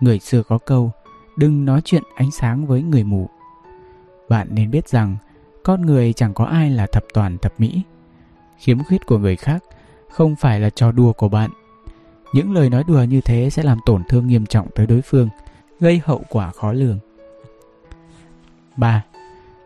Người 0.00 0.18
xưa 0.18 0.42
có 0.42 0.58
câu, 0.58 0.90
đừng 1.36 1.64
nói 1.64 1.80
chuyện 1.84 2.02
ánh 2.14 2.30
sáng 2.30 2.66
với 2.66 2.82
người 2.82 3.04
mù. 3.04 3.28
Bạn 4.28 4.48
nên 4.50 4.70
biết 4.70 4.88
rằng, 4.88 5.16
con 5.64 5.82
người 5.82 6.12
chẳng 6.12 6.34
có 6.34 6.44
ai 6.44 6.70
là 6.70 6.86
thập 6.86 7.04
toàn 7.14 7.38
thập 7.38 7.60
mỹ. 7.60 7.82
Khiếm 8.58 8.84
khuyết 8.84 9.06
của 9.06 9.18
người 9.18 9.36
khác 9.36 9.64
không 10.10 10.36
phải 10.36 10.60
là 10.60 10.70
trò 10.70 10.92
đùa 10.92 11.12
của 11.12 11.28
bạn. 11.28 11.50
Những 12.32 12.52
lời 12.52 12.70
nói 12.70 12.84
đùa 12.88 13.02
như 13.02 13.20
thế 13.20 13.50
sẽ 13.50 13.62
làm 13.62 13.78
tổn 13.86 14.02
thương 14.08 14.26
nghiêm 14.26 14.46
trọng 14.46 14.68
tới 14.74 14.86
đối 14.86 15.02
phương, 15.02 15.28
gây 15.80 16.00
hậu 16.04 16.22
quả 16.30 16.50
khó 16.50 16.72
lường. 16.72 16.98
3. 18.76 19.04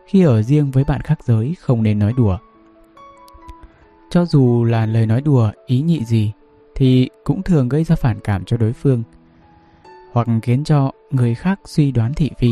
Khi 0.07 0.23
ở 0.23 0.41
riêng 0.41 0.71
với 0.71 0.83
bạn 0.83 1.01
khác 1.01 1.19
giới 1.23 1.55
không 1.59 1.83
nên 1.83 1.99
nói 1.99 2.13
đùa. 2.17 2.37
Cho 4.09 4.25
dù 4.25 4.63
là 4.63 4.85
lời 4.85 5.05
nói 5.05 5.21
đùa 5.21 5.51
ý 5.65 5.81
nhị 5.81 6.05
gì 6.05 6.31
thì 6.75 7.09
cũng 7.23 7.43
thường 7.43 7.69
gây 7.69 7.83
ra 7.83 7.95
phản 7.95 8.19
cảm 8.19 8.45
cho 8.45 8.57
đối 8.57 8.73
phương 8.73 9.03
hoặc 10.11 10.27
khiến 10.41 10.63
cho 10.63 10.91
người 11.11 11.35
khác 11.35 11.59
suy 11.65 11.91
đoán 11.91 12.13
thị 12.13 12.31
phi. 12.37 12.51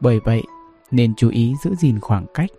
Bởi 0.00 0.20
vậy, 0.24 0.42
nên 0.90 1.14
chú 1.14 1.28
ý 1.30 1.54
giữ 1.62 1.74
gìn 1.74 2.00
khoảng 2.00 2.26
cách. 2.34 2.50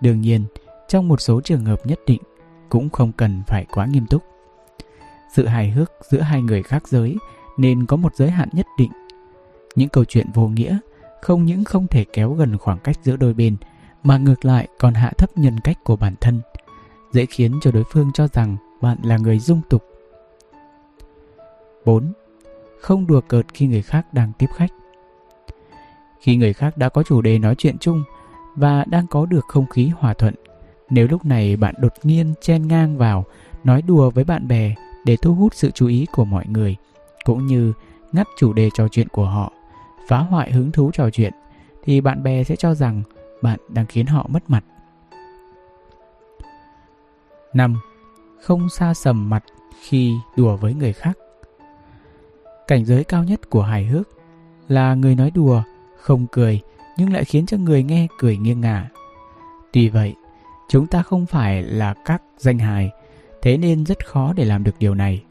Đương 0.00 0.20
nhiên, 0.20 0.44
trong 0.88 1.08
một 1.08 1.20
số 1.20 1.40
trường 1.40 1.64
hợp 1.64 1.86
nhất 1.86 2.00
định 2.06 2.22
cũng 2.68 2.90
không 2.90 3.12
cần 3.12 3.42
phải 3.46 3.66
quá 3.72 3.86
nghiêm 3.86 4.06
túc. 4.06 4.22
Sự 5.34 5.46
hài 5.46 5.70
hước 5.70 5.92
giữa 6.10 6.20
hai 6.20 6.42
người 6.42 6.62
khác 6.62 6.88
giới 6.88 7.16
nên 7.56 7.86
có 7.86 7.96
một 7.96 8.16
giới 8.16 8.30
hạn 8.30 8.48
nhất 8.52 8.66
định. 8.78 8.90
Những 9.74 9.88
câu 9.88 10.04
chuyện 10.04 10.26
vô 10.34 10.48
nghĩa 10.48 10.78
không 11.22 11.44
những 11.44 11.64
không 11.64 11.86
thể 11.86 12.04
kéo 12.12 12.32
gần 12.32 12.58
khoảng 12.58 12.78
cách 12.78 12.96
giữa 13.02 13.16
đôi 13.16 13.34
bên 13.34 13.56
mà 14.02 14.18
ngược 14.18 14.44
lại 14.44 14.68
còn 14.78 14.94
hạ 14.94 15.12
thấp 15.18 15.30
nhân 15.38 15.60
cách 15.60 15.84
của 15.84 15.96
bản 15.96 16.14
thân, 16.20 16.40
dễ 17.12 17.26
khiến 17.26 17.58
cho 17.62 17.70
đối 17.70 17.84
phương 17.84 18.10
cho 18.14 18.28
rằng 18.28 18.56
bạn 18.80 18.98
là 19.02 19.16
người 19.16 19.38
dung 19.38 19.60
tục. 19.68 19.84
4. 21.84 22.12
Không 22.80 23.06
đùa 23.06 23.20
cợt 23.20 23.46
khi 23.54 23.66
người 23.66 23.82
khác 23.82 24.14
đang 24.14 24.32
tiếp 24.38 24.46
khách. 24.54 24.70
Khi 26.20 26.36
người 26.36 26.52
khác 26.52 26.76
đã 26.76 26.88
có 26.88 27.02
chủ 27.02 27.22
đề 27.22 27.38
nói 27.38 27.54
chuyện 27.54 27.78
chung 27.78 28.02
và 28.56 28.84
đang 28.84 29.06
có 29.06 29.26
được 29.26 29.44
không 29.48 29.66
khí 29.66 29.90
hòa 29.98 30.14
thuận, 30.14 30.34
nếu 30.90 31.08
lúc 31.10 31.24
này 31.24 31.56
bạn 31.56 31.74
đột 31.78 31.92
nhiên 32.02 32.34
chen 32.40 32.68
ngang 32.68 32.98
vào 32.98 33.24
nói 33.64 33.82
đùa 33.82 34.10
với 34.10 34.24
bạn 34.24 34.48
bè 34.48 34.74
để 35.04 35.16
thu 35.16 35.34
hút 35.34 35.54
sự 35.54 35.70
chú 35.70 35.86
ý 35.86 36.06
của 36.12 36.24
mọi 36.24 36.46
người, 36.46 36.76
cũng 37.24 37.46
như 37.46 37.72
ngắt 38.12 38.26
chủ 38.36 38.52
đề 38.52 38.70
trò 38.74 38.88
chuyện 38.88 39.08
của 39.08 39.24
họ, 39.24 39.52
phá 40.08 40.18
hoại 40.18 40.52
hứng 40.52 40.72
thú 40.72 40.90
trò 40.94 41.10
chuyện, 41.10 41.32
thì 41.84 42.00
bạn 42.00 42.22
bè 42.22 42.44
sẽ 42.44 42.56
cho 42.56 42.74
rằng 42.74 43.02
bạn 43.42 43.58
đang 43.68 43.86
khiến 43.86 44.06
họ 44.06 44.26
mất 44.28 44.50
mặt. 44.50 44.64
5. 47.54 47.76
Không 48.42 48.68
xa 48.68 48.94
sầm 48.94 49.30
mặt 49.30 49.44
khi 49.82 50.14
đùa 50.36 50.56
với 50.56 50.74
người 50.74 50.92
khác. 50.92 51.18
Cảnh 52.66 52.84
giới 52.84 53.04
cao 53.04 53.24
nhất 53.24 53.50
của 53.50 53.62
hài 53.62 53.84
hước 53.84 54.08
là 54.68 54.94
người 54.94 55.14
nói 55.14 55.30
đùa, 55.30 55.62
không 55.96 56.26
cười 56.32 56.60
nhưng 56.96 57.12
lại 57.12 57.24
khiến 57.24 57.46
cho 57.46 57.56
người 57.56 57.82
nghe 57.82 58.06
cười 58.18 58.36
nghiêng 58.36 58.60
ngả. 58.60 58.88
Tuy 59.72 59.88
vậy, 59.88 60.14
chúng 60.68 60.86
ta 60.86 61.02
không 61.02 61.26
phải 61.26 61.62
là 61.62 61.94
các 62.04 62.22
danh 62.38 62.58
hài, 62.58 62.90
thế 63.42 63.56
nên 63.56 63.84
rất 63.84 64.06
khó 64.06 64.32
để 64.36 64.44
làm 64.44 64.64
được 64.64 64.74
điều 64.78 64.94
này. 64.94 65.24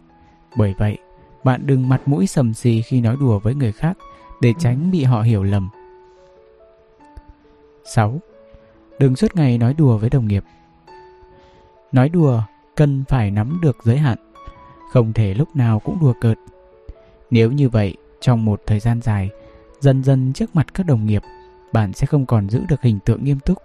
Bởi 0.57 0.75
vậy, 0.77 0.97
bạn 1.43 1.61
đừng 1.65 1.89
mặt 1.89 2.01
mũi 2.05 2.27
sầm 2.27 2.53
xì 2.53 2.81
khi 2.81 3.01
nói 3.01 3.15
đùa 3.19 3.39
với 3.39 3.55
người 3.55 3.71
khác 3.71 3.97
để 4.41 4.53
tránh 4.59 4.91
bị 4.91 5.03
họ 5.03 5.21
hiểu 5.21 5.43
lầm. 5.43 5.69
6. 7.95 8.19
Đừng 8.99 9.15
suốt 9.15 9.35
ngày 9.35 9.57
nói 9.57 9.73
đùa 9.73 9.97
với 9.97 10.09
đồng 10.09 10.27
nghiệp. 10.27 10.43
Nói 11.91 12.09
đùa 12.09 12.41
cần 12.75 13.03
phải 13.09 13.31
nắm 13.31 13.59
được 13.61 13.77
giới 13.83 13.97
hạn, 13.97 14.17
không 14.91 15.13
thể 15.13 15.33
lúc 15.33 15.55
nào 15.55 15.79
cũng 15.79 15.97
đùa 16.01 16.13
cợt. 16.21 16.37
Nếu 17.31 17.51
như 17.51 17.69
vậy, 17.69 17.95
trong 18.21 18.45
một 18.45 18.61
thời 18.65 18.79
gian 18.79 19.01
dài, 19.01 19.29
dần 19.79 20.03
dần 20.03 20.33
trước 20.33 20.55
mặt 20.55 20.73
các 20.73 20.85
đồng 20.85 21.05
nghiệp, 21.05 21.21
bạn 21.73 21.93
sẽ 21.93 22.05
không 22.05 22.25
còn 22.25 22.49
giữ 22.49 22.63
được 22.69 22.81
hình 22.81 22.99
tượng 23.05 23.23
nghiêm 23.23 23.39
túc. 23.39 23.57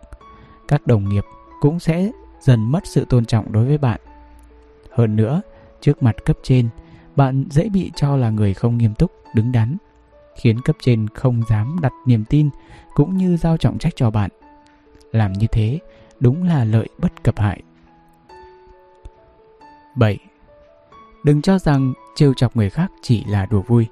Các 0.68 0.86
đồng 0.86 1.08
nghiệp 1.08 1.24
cũng 1.60 1.80
sẽ 1.80 2.10
dần 2.40 2.72
mất 2.72 2.82
sự 2.86 3.06
tôn 3.08 3.24
trọng 3.24 3.52
đối 3.52 3.66
với 3.66 3.78
bạn. 3.78 4.00
Hơn 4.90 5.16
nữa, 5.16 5.42
trước 5.80 6.02
mặt 6.02 6.16
cấp 6.24 6.36
trên, 6.42 6.68
bạn 7.16 7.44
dễ 7.50 7.68
bị 7.68 7.90
cho 7.94 8.16
là 8.16 8.30
người 8.30 8.54
không 8.54 8.78
nghiêm 8.78 8.94
túc, 8.94 9.12
đứng 9.34 9.52
đắn, 9.52 9.76
khiến 10.36 10.60
cấp 10.60 10.76
trên 10.80 11.08
không 11.08 11.42
dám 11.50 11.76
đặt 11.82 11.92
niềm 12.06 12.24
tin 12.24 12.50
cũng 12.94 13.16
như 13.16 13.36
giao 13.36 13.56
trọng 13.56 13.78
trách 13.78 13.92
cho 13.96 14.10
bạn. 14.10 14.30
Làm 15.12 15.32
như 15.32 15.46
thế 15.46 15.78
đúng 16.20 16.44
là 16.44 16.64
lợi 16.64 16.88
bất 16.98 17.22
cập 17.22 17.38
hại. 17.38 17.62
7. 19.94 20.18
Đừng 21.24 21.42
cho 21.42 21.58
rằng 21.58 21.92
trêu 22.14 22.34
chọc 22.34 22.56
người 22.56 22.70
khác 22.70 22.92
chỉ 23.02 23.24
là 23.24 23.46
đùa 23.46 23.62
vui. 23.62 23.86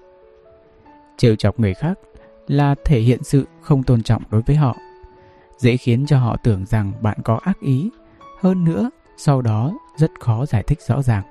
Trêu 1.16 1.36
chọc 1.36 1.60
người 1.60 1.74
khác 1.74 1.98
là 2.46 2.74
thể 2.84 3.00
hiện 3.00 3.22
sự 3.22 3.46
không 3.60 3.82
tôn 3.82 4.02
trọng 4.02 4.22
đối 4.30 4.42
với 4.42 4.56
họ, 4.56 4.76
dễ 5.58 5.76
khiến 5.76 6.06
cho 6.06 6.18
họ 6.18 6.36
tưởng 6.36 6.66
rằng 6.66 6.92
bạn 7.00 7.18
có 7.24 7.40
ác 7.42 7.60
ý, 7.60 7.90
hơn 8.40 8.64
nữa 8.64 8.90
sau 9.16 9.42
đó 9.42 9.72
rất 9.96 10.10
khó 10.20 10.46
giải 10.46 10.62
thích 10.62 10.82
rõ 10.82 11.02
ràng. 11.02 11.22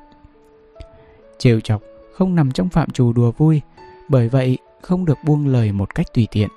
Trêu 1.38 1.60
chọc 1.60 1.82
không 2.14 2.36
nằm 2.36 2.52
trong 2.52 2.70
phạm 2.70 2.90
trù 2.90 3.14
đùa 3.14 3.32
vui, 3.32 3.62
bởi 4.10 4.30
vậy 4.30 4.58
không 4.82 5.06
được 5.06 5.18
buông 5.26 5.48
lời 5.48 5.72
một 5.72 5.96
cách 5.96 6.14
tùy 6.14 6.28
tiện. 6.32 6.50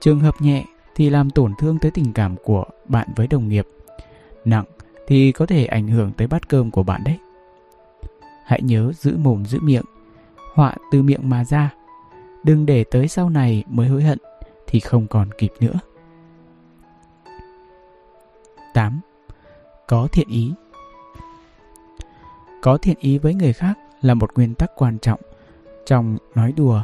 Trường 0.00 0.20
hợp 0.20 0.34
nhẹ 0.40 0.64
thì 0.94 1.10
làm 1.10 1.30
tổn 1.30 1.52
thương 1.58 1.78
tới 1.78 1.90
tình 1.90 2.12
cảm 2.12 2.36
của 2.44 2.64
bạn 2.88 3.08
với 3.16 3.26
đồng 3.26 3.48
nghiệp. 3.48 3.66
Nặng 4.44 4.64
thì 5.06 5.32
có 5.32 5.46
thể 5.46 5.66
ảnh 5.66 5.88
hưởng 5.88 6.12
tới 6.12 6.26
bát 6.26 6.48
cơm 6.48 6.70
của 6.70 6.82
bạn 6.82 7.04
đấy. 7.04 7.18
Hãy 8.46 8.62
nhớ 8.62 8.92
giữ 8.92 9.16
mồm 9.16 9.44
giữ 9.44 9.58
miệng, 9.62 9.84
họa 10.54 10.74
từ 10.90 11.02
miệng 11.02 11.28
mà 11.28 11.44
ra. 11.44 11.74
Đừng 12.44 12.66
để 12.66 12.84
tới 12.84 13.08
sau 13.08 13.30
này 13.30 13.64
mới 13.68 13.88
hối 13.88 14.02
hận 14.02 14.18
thì 14.66 14.80
không 14.80 15.06
còn 15.06 15.28
kịp 15.38 15.52
nữa. 15.60 15.78
8. 18.74 19.00
Có 19.88 20.08
thiện 20.12 20.28
ý 20.28 20.52
Có 22.62 22.78
thiện 22.78 22.96
ý 23.00 23.18
với 23.18 23.34
người 23.34 23.52
khác 23.52 23.78
là 24.02 24.14
một 24.14 24.30
nguyên 24.34 24.54
tắc 24.54 24.70
quan 24.76 24.98
trọng 24.98 25.20
trong 25.86 26.16
nói 26.34 26.52
đùa. 26.52 26.82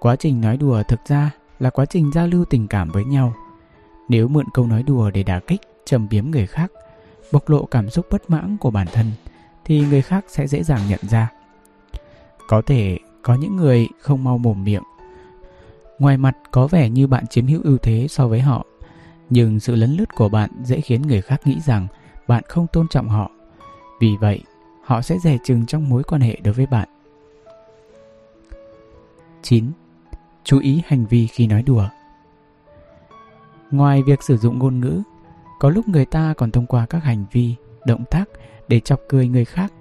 Quá 0.00 0.16
trình 0.16 0.40
nói 0.40 0.56
đùa 0.56 0.82
thực 0.88 1.00
ra 1.06 1.30
là 1.58 1.70
quá 1.70 1.86
trình 1.86 2.12
giao 2.14 2.26
lưu 2.26 2.44
tình 2.44 2.68
cảm 2.68 2.88
với 2.88 3.04
nhau. 3.04 3.34
Nếu 4.08 4.28
mượn 4.28 4.46
câu 4.54 4.66
nói 4.66 4.82
đùa 4.82 5.10
để 5.10 5.22
đả 5.22 5.40
kích, 5.46 5.60
trầm 5.84 6.08
biếm 6.10 6.30
người 6.30 6.46
khác, 6.46 6.72
bộc 7.32 7.48
lộ 7.48 7.66
cảm 7.66 7.90
xúc 7.90 8.06
bất 8.10 8.30
mãn 8.30 8.56
của 8.56 8.70
bản 8.70 8.86
thân, 8.92 9.06
thì 9.66 9.80
người 9.80 10.02
khác 10.02 10.24
sẽ 10.28 10.46
dễ 10.46 10.62
dàng 10.62 10.80
nhận 10.88 11.00
ra. 11.02 11.32
Có 12.48 12.62
thể 12.66 12.98
có 13.22 13.34
những 13.34 13.56
người 13.56 13.88
không 14.00 14.24
mau 14.24 14.38
mồm 14.38 14.64
miệng. 14.64 14.82
Ngoài 15.98 16.16
mặt 16.16 16.36
có 16.50 16.66
vẻ 16.66 16.90
như 16.90 17.06
bạn 17.06 17.26
chiếm 17.26 17.46
hữu 17.46 17.60
ưu 17.64 17.78
thế 17.78 18.06
so 18.10 18.28
với 18.28 18.40
họ, 18.40 18.66
nhưng 19.30 19.60
sự 19.60 19.74
lấn 19.74 19.96
lướt 19.96 20.14
của 20.14 20.28
bạn 20.28 20.50
dễ 20.64 20.80
khiến 20.80 21.02
người 21.02 21.20
khác 21.20 21.46
nghĩ 21.46 21.60
rằng 21.60 21.86
bạn 22.26 22.42
không 22.48 22.66
tôn 22.72 22.88
trọng 22.88 23.08
họ. 23.08 23.30
Vì 24.00 24.16
vậy, 24.20 24.42
họ 24.84 25.02
sẽ 25.02 25.18
dè 25.18 25.38
chừng 25.44 25.66
trong 25.66 25.88
mối 25.88 26.02
quan 26.02 26.20
hệ 26.20 26.36
đối 26.44 26.54
với 26.54 26.66
bạn. 26.66 26.88
9. 29.42 29.70
Chú 30.44 30.58
ý 30.58 30.82
hành 30.86 31.06
vi 31.06 31.26
khi 31.26 31.46
nói 31.46 31.62
đùa. 31.62 31.88
Ngoài 33.70 34.02
việc 34.02 34.22
sử 34.22 34.36
dụng 34.36 34.58
ngôn 34.58 34.80
ngữ, 34.80 35.02
có 35.58 35.70
lúc 35.70 35.88
người 35.88 36.04
ta 36.04 36.34
còn 36.36 36.50
thông 36.50 36.66
qua 36.66 36.86
các 36.86 37.04
hành 37.04 37.24
vi, 37.32 37.54
động 37.86 38.04
tác 38.10 38.24
để 38.68 38.80
chọc 38.80 39.00
cười 39.08 39.28
người 39.28 39.44
khác. 39.44 39.72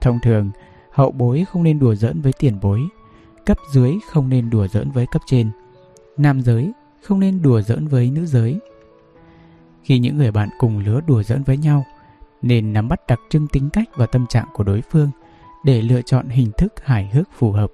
Thông 0.00 0.18
thường, 0.22 0.50
hậu 0.90 1.10
bối 1.10 1.44
không 1.48 1.62
nên 1.62 1.78
đùa 1.78 1.94
giỡn 1.94 2.20
với 2.20 2.32
tiền 2.32 2.58
bối, 2.62 2.82
cấp 3.46 3.58
dưới 3.72 3.94
không 4.10 4.28
nên 4.28 4.50
đùa 4.50 4.68
giỡn 4.68 4.90
với 4.90 5.06
cấp 5.12 5.22
trên, 5.26 5.50
nam 6.16 6.40
giới 6.40 6.72
không 7.02 7.20
nên 7.20 7.42
đùa 7.42 7.62
giỡn 7.62 7.88
với 7.88 8.10
nữ 8.10 8.26
giới. 8.26 8.60
Khi 9.82 9.98
những 9.98 10.18
người 10.18 10.30
bạn 10.30 10.48
cùng 10.58 10.78
lứa 10.78 11.00
đùa 11.06 11.22
giỡn 11.22 11.42
với 11.42 11.56
nhau, 11.56 11.84
nên 12.42 12.72
nắm 12.72 12.88
bắt 12.88 13.00
đặc 13.08 13.20
trưng 13.30 13.46
tính 13.46 13.70
cách 13.70 13.88
và 13.94 14.06
tâm 14.06 14.26
trạng 14.26 14.46
của 14.54 14.64
đối 14.64 14.80
phương 14.80 15.10
để 15.64 15.82
lựa 15.82 16.02
chọn 16.02 16.28
hình 16.28 16.52
thức 16.58 16.72
hài 16.84 17.08
hước 17.08 17.28
phù 17.38 17.52
hợp. 17.52 17.72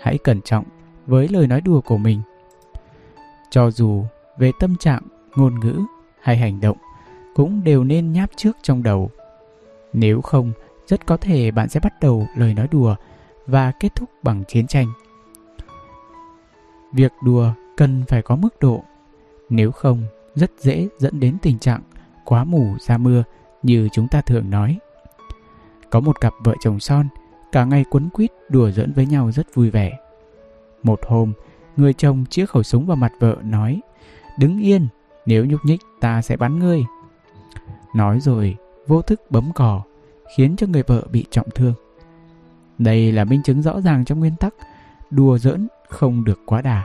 Hãy 0.00 0.18
cẩn 0.18 0.40
trọng 0.42 0.64
với 1.06 1.28
lời 1.28 1.46
nói 1.46 1.60
đùa 1.60 1.80
của 1.80 1.96
mình. 1.98 2.20
Cho 3.50 3.70
dù 3.70 4.04
về 4.38 4.52
tâm 4.60 4.76
trạng, 4.76 5.02
ngôn 5.36 5.60
ngữ 5.60 5.80
hay 6.22 6.36
hành 6.36 6.60
động 6.60 6.76
cũng 7.36 7.64
đều 7.64 7.84
nên 7.84 8.12
nháp 8.12 8.30
trước 8.36 8.56
trong 8.62 8.82
đầu. 8.82 9.10
Nếu 9.92 10.20
không, 10.20 10.52
rất 10.86 11.06
có 11.06 11.16
thể 11.16 11.50
bạn 11.50 11.68
sẽ 11.68 11.80
bắt 11.80 12.00
đầu 12.00 12.26
lời 12.36 12.54
nói 12.54 12.68
đùa 12.70 12.94
và 13.46 13.72
kết 13.80 13.94
thúc 13.94 14.10
bằng 14.22 14.44
chiến 14.48 14.66
tranh. 14.66 14.86
Việc 16.92 17.12
đùa 17.24 17.50
cần 17.76 18.04
phải 18.08 18.22
có 18.22 18.36
mức 18.36 18.60
độ, 18.60 18.84
nếu 19.48 19.72
không 19.72 20.02
rất 20.34 20.50
dễ 20.58 20.88
dẫn 20.98 21.20
đến 21.20 21.36
tình 21.42 21.58
trạng 21.58 21.80
quá 22.24 22.44
mù 22.44 22.74
ra 22.80 22.98
mưa 22.98 23.22
như 23.62 23.88
chúng 23.92 24.08
ta 24.08 24.20
thường 24.20 24.50
nói. 24.50 24.78
Có 25.90 26.00
một 26.00 26.20
cặp 26.20 26.32
vợ 26.44 26.54
chồng 26.60 26.80
son, 26.80 27.08
cả 27.52 27.64
ngày 27.64 27.84
quấn 27.90 28.08
quýt 28.08 28.30
đùa 28.48 28.70
giỡn 28.70 28.92
với 28.92 29.06
nhau 29.06 29.32
rất 29.32 29.54
vui 29.54 29.70
vẻ. 29.70 29.98
Một 30.82 31.00
hôm, 31.06 31.32
người 31.76 31.92
chồng 31.92 32.24
chĩa 32.30 32.46
khẩu 32.46 32.62
súng 32.62 32.86
vào 32.86 32.96
mặt 32.96 33.12
vợ 33.20 33.36
nói 33.42 33.80
Đứng 34.38 34.58
yên, 34.60 34.88
nếu 35.26 35.44
nhúc 35.44 35.60
nhích 35.64 35.80
ta 36.00 36.22
sẽ 36.22 36.36
bắn 36.36 36.58
ngươi. 36.58 36.84
Nói 37.94 38.20
rồi, 38.20 38.56
vô 38.86 39.02
thức 39.02 39.20
bấm 39.30 39.52
cò, 39.52 39.82
khiến 40.36 40.56
cho 40.56 40.66
người 40.66 40.82
vợ 40.82 41.02
bị 41.10 41.24
trọng 41.30 41.50
thương. 41.54 41.74
Đây 42.78 43.12
là 43.12 43.24
minh 43.24 43.42
chứng 43.44 43.62
rõ 43.62 43.80
ràng 43.80 44.04
trong 44.04 44.20
nguyên 44.20 44.36
tắc 44.36 44.54
đùa 45.10 45.38
giỡn 45.38 45.68
không 45.88 46.24
được 46.24 46.40
quá 46.46 46.62
đà. 46.62 46.84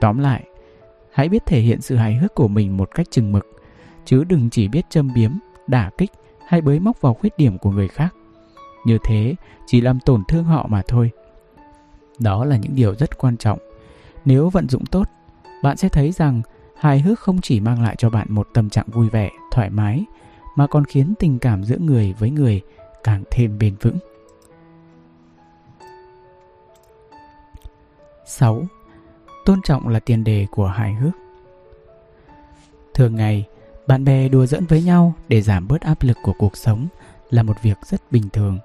Tóm 0.00 0.18
lại, 0.18 0.44
hãy 1.12 1.28
biết 1.28 1.46
thể 1.46 1.60
hiện 1.60 1.80
sự 1.80 1.96
hài 1.96 2.14
hước 2.14 2.34
của 2.34 2.48
mình 2.48 2.76
một 2.76 2.90
cách 2.94 3.06
chừng 3.10 3.32
mực, 3.32 3.46
chứ 4.04 4.24
đừng 4.24 4.50
chỉ 4.50 4.68
biết 4.68 4.90
châm 4.90 5.14
biếm, 5.14 5.30
đả 5.66 5.90
kích 5.98 6.10
hay 6.46 6.60
bới 6.60 6.80
móc 6.80 7.00
vào 7.00 7.14
khuyết 7.14 7.36
điểm 7.38 7.58
của 7.58 7.70
người 7.70 7.88
khác. 7.88 8.14
Như 8.86 8.98
thế 9.04 9.34
chỉ 9.66 9.80
làm 9.80 10.00
tổn 10.00 10.22
thương 10.28 10.44
họ 10.44 10.66
mà 10.70 10.82
thôi. 10.88 11.10
Đó 12.18 12.44
là 12.44 12.56
những 12.56 12.74
điều 12.74 12.94
rất 12.94 13.18
quan 13.18 13.36
trọng. 13.36 13.58
Nếu 14.24 14.50
vận 14.50 14.68
dụng 14.68 14.86
tốt, 14.86 15.08
bạn 15.62 15.76
sẽ 15.76 15.88
thấy 15.88 16.12
rằng 16.12 16.42
hài 16.82 17.00
hước 17.00 17.20
không 17.20 17.40
chỉ 17.40 17.60
mang 17.60 17.82
lại 17.82 17.94
cho 17.98 18.10
bạn 18.10 18.26
một 18.30 18.48
tâm 18.54 18.70
trạng 18.70 18.86
vui 18.86 19.08
vẻ, 19.08 19.30
thoải 19.50 19.70
mái, 19.70 20.04
mà 20.56 20.66
còn 20.66 20.84
khiến 20.84 21.14
tình 21.18 21.38
cảm 21.38 21.64
giữa 21.64 21.78
người 21.78 22.14
với 22.18 22.30
người 22.30 22.60
càng 23.04 23.24
thêm 23.30 23.58
bền 23.58 23.74
vững. 23.80 23.98
6. 28.26 28.62
Tôn 29.44 29.62
trọng 29.62 29.88
là 29.88 30.00
tiền 30.00 30.24
đề 30.24 30.46
của 30.50 30.66
hài 30.66 30.94
hước. 30.94 31.12
Thường 32.94 33.16
ngày, 33.16 33.46
bạn 33.86 34.04
bè 34.04 34.28
đùa 34.28 34.46
giỡn 34.46 34.66
với 34.66 34.82
nhau 34.82 35.14
để 35.28 35.42
giảm 35.42 35.68
bớt 35.68 35.80
áp 35.80 36.02
lực 36.02 36.16
của 36.22 36.34
cuộc 36.38 36.56
sống 36.56 36.86
là 37.30 37.42
một 37.42 37.56
việc 37.62 37.78
rất 37.82 38.12
bình 38.12 38.28
thường. 38.32 38.58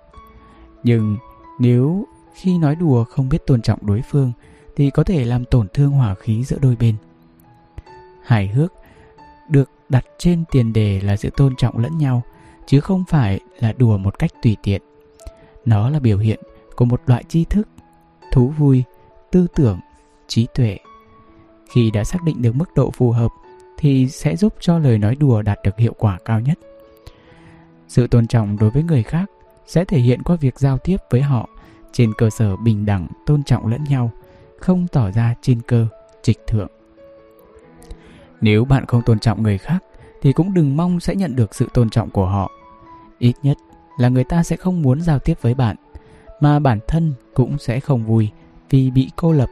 Nhưng 0.83 1.17
nếu 1.59 2.05
khi 2.33 2.57
nói 2.57 2.75
đùa 2.75 3.03
không 3.03 3.29
biết 3.29 3.47
tôn 3.47 3.61
trọng 3.61 3.85
đối 3.85 4.01
phương 4.01 4.31
thì 4.75 4.89
có 4.89 5.03
thể 5.03 5.25
làm 5.25 5.45
tổn 5.45 5.67
thương 5.73 5.91
hòa 5.91 6.15
khí 6.15 6.43
giữa 6.43 6.57
đôi 6.61 6.75
bên. 6.75 6.95
Hài 8.27 8.47
hước 8.47 8.73
được 9.49 9.69
đặt 9.89 10.05
trên 10.17 10.43
tiền 10.51 10.73
đề 10.73 11.01
là 11.01 11.17
sự 11.17 11.29
tôn 11.37 11.55
trọng 11.55 11.77
lẫn 11.77 11.97
nhau 11.97 12.21
chứ 12.65 12.79
không 12.79 13.03
phải 13.09 13.39
là 13.59 13.73
đùa 13.73 13.97
một 13.97 14.19
cách 14.19 14.31
tùy 14.41 14.57
tiện. 14.63 14.81
Nó 15.65 15.89
là 15.89 15.99
biểu 15.99 16.17
hiện 16.17 16.39
của 16.75 16.85
một 16.85 17.01
loại 17.05 17.23
tri 17.23 17.45
thức, 17.45 17.67
thú 18.31 18.47
vui, 18.47 18.83
tư 19.31 19.47
tưởng, 19.55 19.79
trí 20.27 20.47
tuệ. 20.53 20.77
Khi 21.69 21.91
đã 21.91 22.03
xác 22.03 22.23
định 22.23 22.41
được 22.41 22.55
mức 22.55 22.69
độ 22.75 22.91
phù 22.91 23.11
hợp 23.11 23.31
thì 23.77 24.07
sẽ 24.09 24.35
giúp 24.35 24.53
cho 24.59 24.79
lời 24.79 24.97
nói 24.97 25.15
đùa 25.15 25.41
đạt 25.41 25.59
được 25.63 25.77
hiệu 25.77 25.93
quả 25.97 26.17
cao 26.25 26.39
nhất. 26.39 26.59
Sự 27.87 28.07
tôn 28.07 28.27
trọng 28.27 28.57
đối 28.57 28.69
với 28.69 28.83
người 28.83 29.03
khác 29.03 29.31
sẽ 29.67 29.85
thể 29.85 29.99
hiện 29.99 30.23
qua 30.23 30.35
việc 30.35 30.59
giao 30.59 30.77
tiếp 30.77 30.97
với 31.09 31.21
họ 31.21 31.49
trên 31.91 32.13
cơ 32.17 32.29
sở 32.29 32.55
bình 32.55 32.85
đẳng, 32.85 33.07
tôn 33.25 33.43
trọng 33.43 33.67
lẫn 33.67 33.83
nhau, 33.83 34.11
không 34.59 34.87
tỏ 34.87 35.11
ra 35.11 35.35
trên 35.41 35.61
cơ, 35.61 35.87
trịch 36.21 36.47
thượng. 36.47 36.76
Nếu 38.41 38.65
bạn 38.65 38.85
không 38.85 39.01
tôn 39.01 39.19
trọng 39.19 39.43
người 39.43 39.57
khác 39.57 39.83
thì 40.21 40.33
cũng 40.33 40.53
đừng 40.53 40.77
mong 40.77 40.99
sẽ 40.99 41.15
nhận 41.15 41.35
được 41.35 41.55
sự 41.55 41.67
tôn 41.73 41.89
trọng 41.89 42.09
của 42.09 42.25
họ. 42.25 42.51
Ít 43.19 43.33
nhất 43.43 43.57
là 43.97 44.09
người 44.09 44.23
ta 44.23 44.43
sẽ 44.43 44.55
không 44.55 44.81
muốn 44.81 45.01
giao 45.01 45.19
tiếp 45.19 45.37
với 45.41 45.53
bạn, 45.53 45.75
mà 46.39 46.59
bản 46.59 46.79
thân 46.87 47.13
cũng 47.33 47.57
sẽ 47.57 47.79
không 47.79 48.05
vui 48.05 48.29
vì 48.69 48.91
bị 48.91 49.09
cô 49.15 49.31
lập. 49.31 49.49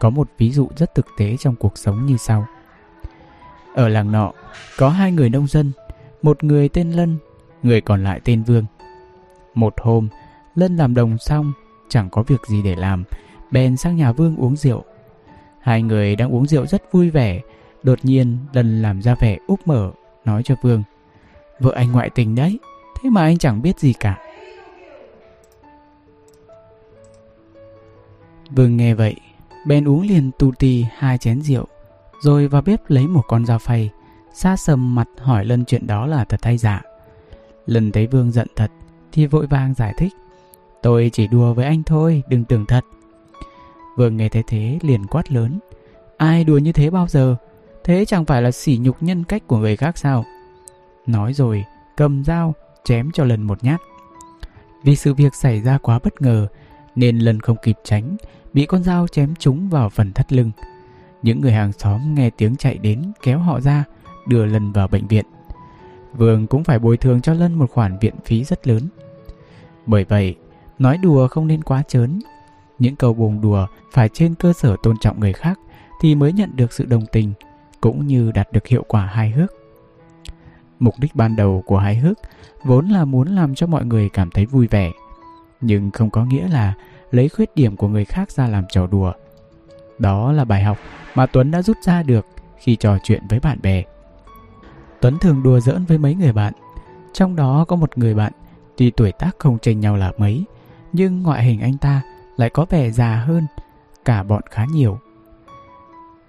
Có 0.00 0.10
một 0.10 0.28
ví 0.38 0.50
dụ 0.50 0.68
rất 0.76 0.94
thực 0.94 1.06
tế 1.18 1.36
trong 1.36 1.56
cuộc 1.56 1.78
sống 1.78 2.06
như 2.06 2.16
sau. 2.16 2.46
Ở 3.74 3.88
làng 3.88 4.12
nọ, 4.12 4.32
có 4.78 4.88
hai 4.88 5.12
người 5.12 5.28
nông 5.28 5.46
dân, 5.46 5.72
một 6.22 6.44
người 6.44 6.68
tên 6.68 6.90
Lân, 6.90 7.18
người 7.62 7.80
còn 7.80 8.04
lại 8.04 8.20
tên 8.24 8.42
Vương. 8.42 8.64
Một 9.54 9.74
hôm, 9.82 10.08
Lân 10.54 10.76
làm 10.76 10.94
đồng 10.94 11.18
xong, 11.18 11.52
chẳng 11.88 12.10
có 12.10 12.22
việc 12.22 12.40
gì 12.48 12.62
để 12.62 12.76
làm, 12.76 13.04
bèn 13.50 13.76
sang 13.76 13.96
nhà 13.96 14.12
Vương 14.12 14.36
uống 14.36 14.56
rượu. 14.56 14.84
Hai 15.62 15.82
người 15.82 16.16
đang 16.16 16.34
uống 16.34 16.46
rượu 16.46 16.66
rất 16.66 16.92
vui 16.92 17.10
vẻ, 17.10 17.40
đột 17.82 17.98
nhiên 18.02 18.38
Lân 18.52 18.82
làm 18.82 19.02
ra 19.02 19.14
vẻ 19.20 19.38
úp 19.46 19.66
mở, 19.66 19.90
nói 20.24 20.42
cho 20.42 20.54
Vương. 20.62 20.82
Vợ 21.60 21.72
anh 21.74 21.92
ngoại 21.92 22.10
tình 22.10 22.34
đấy, 22.34 22.58
thế 23.02 23.10
mà 23.10 23.22
anh 23.22 23.38
chẳng 23.38 23.62
biết 23.62 23.78
gì 23.78 23.92
cả. 23.92 24.18
Vương 28.50 28.76
nghe 28.76 28.94
vậy, 28.94 29.14
bèn 29.66 29.88
uống 29.88 30.02
liền 30.02 30.30
tu 30.38 30.52
ti 30.52 30.86
hai 30.96 31.18
chén 31.18 31.42
rượu, 31.42 31.66
rồi 32.20 32.48
vào 32.48 32.62
bếp 32.62 32.90
lấy 32.90 33.06
một 33.06 33.22
con 33.28 33.46
dao 33.46 33.58
phay, 33.58 33.90
xa 34.34 34.56
sầm 34.56 34.94
mặt 34.94 35.08
hỏi 35.18 35.44
Lân 35.44 35.64
chuyện 35.64 35.86
đó 35.86 36.06
là 36.06 36.24
thật 36.24 36.44
hay 36.44 36.58
giả. 36.58 36.82
lân 37.66 37.92
thấy 37.92 38.06
Vương 38.06 38.32
giận 38.32 38.46
thật, 38.56 38.70
thì 39.12 39.26
vội 39.26 39.46
vàng 39.46 39.74
giải 39.74 39.94
thích. 39.98 40.12
Tôi 40.82 41.10
chỉ 41.12 41.26
đùa 41.26 41.54
với 41.54 41.64
anh 41.64 41.82
thôi, 41.82 42.22
đừng 42.28 42.44
tưởng 42.44 42.66
thật. 42.66 42.84
Vương 43.96 44.16
nghe 44.16 44.28
thấy 44.28 44.42
thế 44.46 44.78
liền 44.82 45.06
quát 45.06 45.32
lớn. 45.32 45.58
Ai 46.16 46.44
đùa 46.44 46.58
như 46.58 46.72
thế 46.72 46.90
bao 46.90 47.08
giờ? 47.08 47.36
Thế 47.84 48.04
chẳng 48.04 48.24
phải 48.24 48.42
là 48.42 48.50
sỉ 48.50 48.78
nhục 48.80 49.02
nhân 49.02 49.24
cách 49.24 49.46
của 49.46 49.58
người 49.58 49.76
khác 49.76 49.98
sao? 49.98 50.24
Nói 51.06 51.32
rồi, 51.32 51.64
cầm 51.96 52.24
dao, 52.24 52.54
chém 52.84 53.10
cho 53.12 53.24
lần 53.24 53.42
một 53.42 53.64
nhát. 53.64 53.80
Vì 54.84 54.96
sự 54.96 55.14
việc 55.14 55.34
xảy 55.34 55.60
ra 55.60 55.78
quá 55.78 55.98
bất 56.04 56.22
ngờ, 56.22 56.46
nên 56.94 57.18
lần 57.18 57.40
không 57.40 57.56
kịp 57.62 57.76
tránh, 57.84 58.16
bị 58.52 58.66
con 58.66 58.82
dao 58.82 59.08
chém 59.08 59.34
trúng 59.34 59.68
vào 59.68 59.88
phần 59.88 60.12
thắt 60.12 60.32
lưng. 60.32 60.50
Những 61.22 61.40
người 61.40 61.52
hàng 61.52 61.72
xóm 61.72 62.14
nghe 62.14 62.30
tiếng 62.30 62.56
chạy 62.56 62.78
đến 62.78 63.12
kéo 63.22 63.38
họ 63.38 63.60
ra, 63.60 63.84
đưa 64.26 64.46
lần 64.46 64.72
vào 64.72 64.88
bệnh 64.88 65.06
viện. 65.06 65.24
Vương 66.12 66.46
cũng 66.46 66.64
phải 66.64 66.78
bồi 66.78 66.96
thường 66.96 67.20
cho 67.20 67.34
Lân 67.34 67.54
một 67.54 67.70
khoản 67.70 67.98
viện 67.98 68.14
phí 68.24 68.44
rất 68.44 68.66
lớn. 68.66 68.88
Bởi 69.86 70.04
vậy, 70.04 70.36
nói 70.78 70.98
đùa 70.98 71.28
không 71.28 71.46
nên 71.46 71.62
quá 71.62 71.82
chớn. 71.88 72.20
Những 72.82 72.96
câu 72.96 73.14
buồn 73.14 73.40
đùa 73.40 73.66
phải 73.92 74.08
trên 74.08 74.34
cơ 74.34 74.52
sở 74.52 74.76
tôn 74.82 74.96
trọng 75.00 75.20
người 75.20 75.32
khác 75.32 75.58
thì 76.00 76.14
mới 76.14 76.32
nhận 76.32 76.50
được 76.56 76.72
sự 76.72 76.84
đồng 76.84 77.06
tình, 77.12 77.32
cũng 77.80 78.06
như 78.06 78.30
đạt 78.32 78.52
được 78.52 78.66
hiệu 78.66 78.84
quả 78.88 79.06
hài 79.06 79.30
hước. 79.30 79.52
Mục 80.78 80.94
đích 80.98 81.14
ban 81.14 81.36
đầu 81.36 81.62
của 81.66 81.78
hài 81.78 81.96
hước 81.96 82.18
vốn 82.64 82.88
là 82.88 83.04
muốn 83.04 83.28
làm 83.28 83.54
cho 83.54 83.66
mọi 83.66 83.84
người 83.84 84.08
cảm 84.08 84.30
thấy 84.30 84.46
vui 84.46 84.66
vẻ, 84.66 84.90
nhưng 85.60 85.90
không 85.90 86.10
có 86.10 86.24
nghĩa 86.24 86.48
là 86.48 86.74
lấy 87.10 87.28
khuyết 87.28 87.56
điểm 87.56 87.76
của 87.76 87.88
người 87.88 88.04
khác 88.04 88.30
ra 88.30 88.48
làm 88.48 88.64
trò 88.68 88.86
đùa. 88.86 89.12
Đó 89.98 90.32
là 90.32 90.44
bài 90.44 90.62
học 90.62 90.78
mà 91.14 91.26
Tuấn 91.26 91.50
đã 91.50 91.62
rút 91.62 91.76
ra 91.82 92.02
được 92.02 92.26
khi 92.58 92.76
trò 92.76 92.98
chuyện 93.04 93.22
với 93.28 93.40
bạn 93.40 93.58
bè. 93.62 93.82
Tuấn 95.00 95.18
thường 95.18 95.42
đùa 95.42 95.60
giỡn 95.60 95.84
với 95.84 95.98
mấy 95.98 96.14
người 96.14 96.32
bạn, 96.32 96.52
trong 97.12 97.36
đó 97.36 97.64
có 97.68 97.76
một 97.76 97.98
người 97.98 98.14
bạn 98.14 98.32
Tuy 98.76 98.90
tuổi 98.90 99.12
tác 99.12 99.38
không 99.38 99.58
chênh 99.58 99.80
nhau 99.80 99.96
là 99.96 100.12
mấy, 100.18 100.44
nhưng 100.92 101.22
ngoại 101.22 101.44
hình 101.44 101.60
anh 101.60 101.78
ta 101.78 102.02
lại 102.36 102.50
có 102.50 102.66
vẻ 102.70 102.90
già 102.90 103.16
hơn 103.16 103.46
cả 104.04 104.22
bọn 104.22 104.42
khá 104.50 104.64
nhiều. 104.72 104.98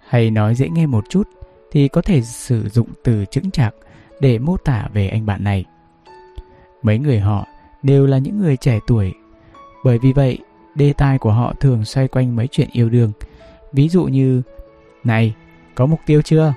Hay 0.08 0.32
nói 0.32 0.56
dễ 0.56 0.70
nghe 0.70 0.86
một 0.86 1.10
chút 1.10 1.30
thì 1.72 1.88
có 1.88 2.02
thể 2.02 2.22
sử 2.22 2.70
dụng 2.70 2.88
từ 3.04 3.26
chững 3.26 3.52
chạc 3.52 3.76
để 4.20 4.40
mô 4.40 4.58
tả 4.58 4.88
về 4.94 5.10
anh 5.10 5.26
bạn 5.26 5.44
này. 5.44 5.66
Mấy 6.82 7.00
người 7.00 7.20
họ 7.20 7.48
đều 7.84 8.06
là 8.06 8.18
những 8.18 8.40
người 8.40 8.58
trẻ 8.58 8.80
tuổi. 8.88 9.14
Bởi 9.84 10.00
vì 10.00 10.14
vậy, 10.14 10.40
đề 10.76 10.94
tài 10.94 11.18
của 11.18 11.32
họ 11.32 11.54
thường 11.60 11.86
xoay 11.86 12.08
quanh 12.08 12.36
mấy 12.36 12.48
chuyện 12.48 12.70
yêu 12.72 12.90
đương. 12.90 13.12
Ví 13.74 13.90
dụ 13.90 14.04
như 14.04 14.42
Này, 15.04 15.34
có 15.76 15.86
mục 15.86 16.00
tiêu 16.06 16.22
chưa? 16.22 16.54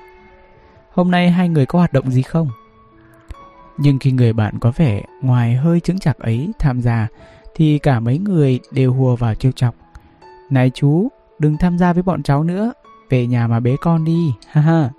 Hôm 0.91 1.11
nay 1.11 1.31
hai 1.31 1.49
người 1.49 1.65
có 1.65 1.79
hoạt 1.79 1.93
động 1.93 2.11
gì 2.11 2.21
không? 2.21 2.49
Nhưng 3.77 3.99
khi 3.99 4.11
người 4.11 4.33
bạn 4.33 4.59
có 4.59 4.71
vẻ 4.75 5.03
ngoài 5.21 5.55
hơi 5.55 5.79
chứng 5.79 5.99
chạc 5.99 6.17
ấy 6.17 6.51
tham 6.59 6.81
gia 6.81 7.07
thì 7.57 7.79
cả 7.79 7.99
mấy 7.99 8.17
người 8.17 8.59
đều 8.71 8.93
hùa 8.93 9.15
vào 9.15 9.35
trêu 9.35 9.51
chọc. 9.51 9.75
Này 10.49 10.71
chú, 10.73 11.07
đừng 11.39 11.57
tham 11.57 11.77
gia 11.77 11.93
với 11.93 12.03
bọn 12.03 12.23
cháu 12.23 12.43
nữa, 12.43 12.73
về 13.09 13.27
nhà 13.27 13.47
mà 13.47 13.59
bế 13.59 13.75
con 13.81 14.05
đi, 14.05 14.33
ha 14.47 14.61
ha. 14.61 14.89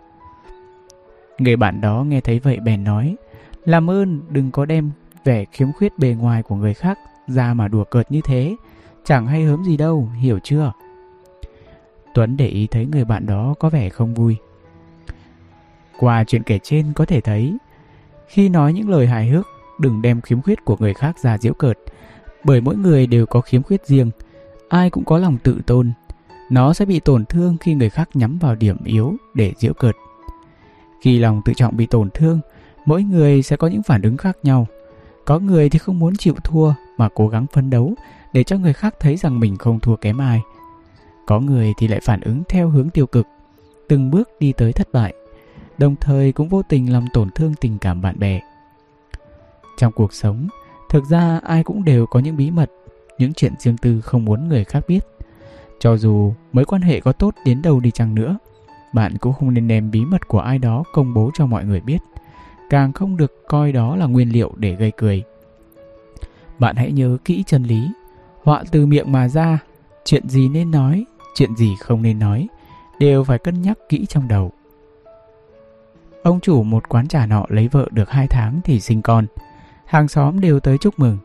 Người 1.39 1.57
bạn 1.57 1.81
đó 1.81 2.05
nghe 2.09 2.21
thấy 2.21 2.39
vậy 2.39 2.59
bèn 2.61 2.85
nói, 2.85 3.17
làm 3.65 3.91
ơn 3.91 4.21
đừng 4.29 4.51
có 4.51 4.65
đem 4.65 4.91
vẻ 5.25 5.45
khiếm 5.53 5.73
khuyết 5.73 5.99
bề 5.99 6.09
ngoài 6.09 6.43
của 6.43 6.55
người 6.55 6.75
khác 6.75 6.99
ra 7.27 7.55
mà 7.55 7.69
đùa 7.69 7.85
cợt 7.85 8.13
như 8.13 8.21
thế, 8.25 8.57
chẳng 9.05 9.27
hay 9.27 9.45
hớm 9.45 9.65
gì 9.65 9.77
đâu, 9.77 10.09
hiểu 10.21 10.39
chưa? 10.43 10.73
Tuấn 12.15 12.37
để 12.37 12.47
ý 12.47 12.67
thấy 12.67 12.87
người 12.87 13.05
bạn 13.05 13.27
đó 13.27 13.55
có 13.59 13.71
vẻ 13.71 13.89
không 13.89 14.15
vui. 14.15 14.37
Qua 15.99 16.25
chuyện 16.25 16.43
kể 16.43 16.59
trên 16.63 16.93
có 16.93 17.05
thể 17.05 17.21
thấy 17.21 17.57
khi 18.29 18.49
nói 18.49 18.73
những 18.73 18.89
lời 18.89 19.07
hài 19.07 19.29
hước, 19.29 19.47
đừng 19.79 20.03
đem 20.03 20.21
khiếm 20.21 20.43
khuyết 20.43 20.65
của 20.65 20.77
người 20.81 20.95
khác 20.95 21.19
ra 21.19 21.39
giễu 21.39 21.55
cợt, 21.55 21.79
bởi 22.49 22.61
mỗi 22.61 22.77
người 22.77 23.07
đều 23.07 23.27
có 23.27 23.41
khiếm 23.41 23.63
khuyết 23.63 23.87
riêng, 23.87 24.11
ai 24.69 24.91
cũng 24.91 25.05
có 25.05 25.19
lòng 25.19 25.39
tự 25.43 25.61
tôn. 25.67 25.93
Nó 26.51 26.73
sẽ 26.73 26.85
bị 26.85 27.01
tổn 27.01 27.25
thương 27.25 27.57
khi 27.61 27.75
người 27.75 27.91
khác 27.91 28.09
nhắm 28.15 28.39
vào 28.39 28.55
điểm 28.55 28.77
yếu 28.85 29.15
để 29.35 29.53
giễu 29.59 29.73
cợt. 29.73 29.95
Khi 31.03 31.19
lòng 31.19 31.43
tự 31.45 31.53
trọng 31.55 31.77
bị 31.77 31.87
tổn 31.87 32.11
thương, 32.11 32.41
mỗi 32.87 33.03
người 33.03 33.43
sẽ 33.43 33.57
có 33.57 33.67
những 33.67 33.83
phản 33.83 34.03
ứng 34.03 34.17
khác 34.17 34.37
nhau. 34.43 34.67
Có 35.25 35.39
người 35.39 35.71
thì 35.71 35.79
không 35.79 35.99
muốn 35.99 36.17
chịu 36.17 36.35
thua 36.45 36.73
mà 36.97 37.09
cố 37.15 37.29
gắng 37.29 37.47
phấn 37.53 37.71
đấu 37.71 37.95
để 38.33 38.45
cho 38.45 38.57
người 38.57 38.73
khác 38.73 38.95
thấy 39.01 39.17
rằng 39.17 39.41
mình 39.41 39.57
không 39.57 39.81
thua 39.81 39.97
kém 39.97 40.19
ai. 40.19 40.41
Có 41.27 41.41
người 41.41 41.73
thì 41.79 41.89
lại 41.89 42.01
phản 42.03 42.21
ứng 42.21 42.43
theo 42.49 42.69
hướng 42.69 42.91
tiêu 42.91 43.07
cực, 43.07 43.27
từng 43.89 44.11
bước 44.11 44.31
đi 44.41 44.53
tới 44.53 44.73
thất 44.73 44.89
bại 44.93 45.15
đồng 45.79 45.97
thời 45.97 46.33
cũng 46.33 46.49
vô 46.49 46.63
tình 46.63 46.93
làm 46.93 47.05
tổn 47.13 47.31
thương 47.31 47.55
tình 47.61 47.79
cảm 47.79 48.03
bạn 48.03 48.19
bè. 48.19 48.41
Trong 49.79 49.93
cuộc 49.93 50.13
sống, 50.13 50.49
thực 50.89 51.05
ra 51.05 51.41
ai 51.45 51.65
cũng 51.65 51.85
đều 51.85 52.07
có 52.07 52.21
những 52.21 52.37
bí 52.37 52.51
mật, 52.51 52.71
những 53.19 53.33
chuyện 53.35 53.53
riêng 53.59 53.77
tư 53.77 54.01
không 54.01 54.25
muốn 54.25 54.49
người 54.49 54.65
khác 54.65 54.85
biết. 54.89 55.07
Cho 55.81 55.97
dù 55.97 56.33
mối 56.53 56.65
quan 56.65 56.83
hệ 56.83 57.01
có 57.01 57.13
tốt 57.13 57.35
đến 57.45 57.63
đâu 57.63 57.81
đi 57.81 57.91
chăng 57.91 58.15
nữa, 58.15 58.39
bạn 58.95 59.19
cũng 59.19 59.33
không 59.33 59.55
nên 59.55 59.69
đem 59.69 59.91
bí 59.91 60.05
mật 60.05 60.29
của 60.29 60.41
ai 60.41 60.59
đó 60.59 60.85
công 60.93 61.15
bố 61.15 61.31
cho 61.35 61.47
mọi 61.47 61.65
người 61.65 61.81
biết. 61.81 61.99
Càng 62.71 62.93
không 62.93 63.17
được 63.17 63.49
coi 63.49 63.73
đó 63.73 63.97
là 63.97 64.07
nguyên 64.07 64.33
liệu 64.33 64.53
để 64.57 64.75
gây 64.75 64.93
cười. 64.97 65.23
Bạn 66.59 66.77
hãy 66.77 66.93
nhớ 66.93 67.19
kỹ 67.25 67.45
chân 67.47 67.63
lý. 67.63 67.89
Họa 68.43 68.65
từ 68.71 68.87
miệng 68.87 69.13
mà 69.13 69.29
ra, 69.29 69.59
chuyện 70.05 70.29
gì 70.29 70.49
nên 70.49 70.71
nói, 70.71 71.05
chuyện 71.35 71.57
gì 71.57 71.77
không 71.81 72.03
nên 72.03 72.19
nói, 72.19 72.49
đều 72.99 73.25
phải 73.25 73.39
cân 73.39 73.63
nhắc 73.63 73.79
kỹ 73.89 74.07
trong 74.07 74.29
đầu. 74.29 74.53
Ông 76.23 76.41
chủ 76.41 76.63
một 76.63 76.89
quán 76.89 77.09
trà 77.09 77.27
nọ 77.27 77.45
lấy 77.49 77.69
vợ 77.69 77.89
được 77.91 78.11
2 78.11 78.27
tháng 78.27 78.61
thì 78.65 78.81
sinh 78.81 79.03
con. 79.03 79.27
Hàng 79.89 80.09
xóm 80.09 80.41
đều 80.41 80.61
tới 80.61 80.79
chúc 80.79 80.99
mừng. 80.99 81.19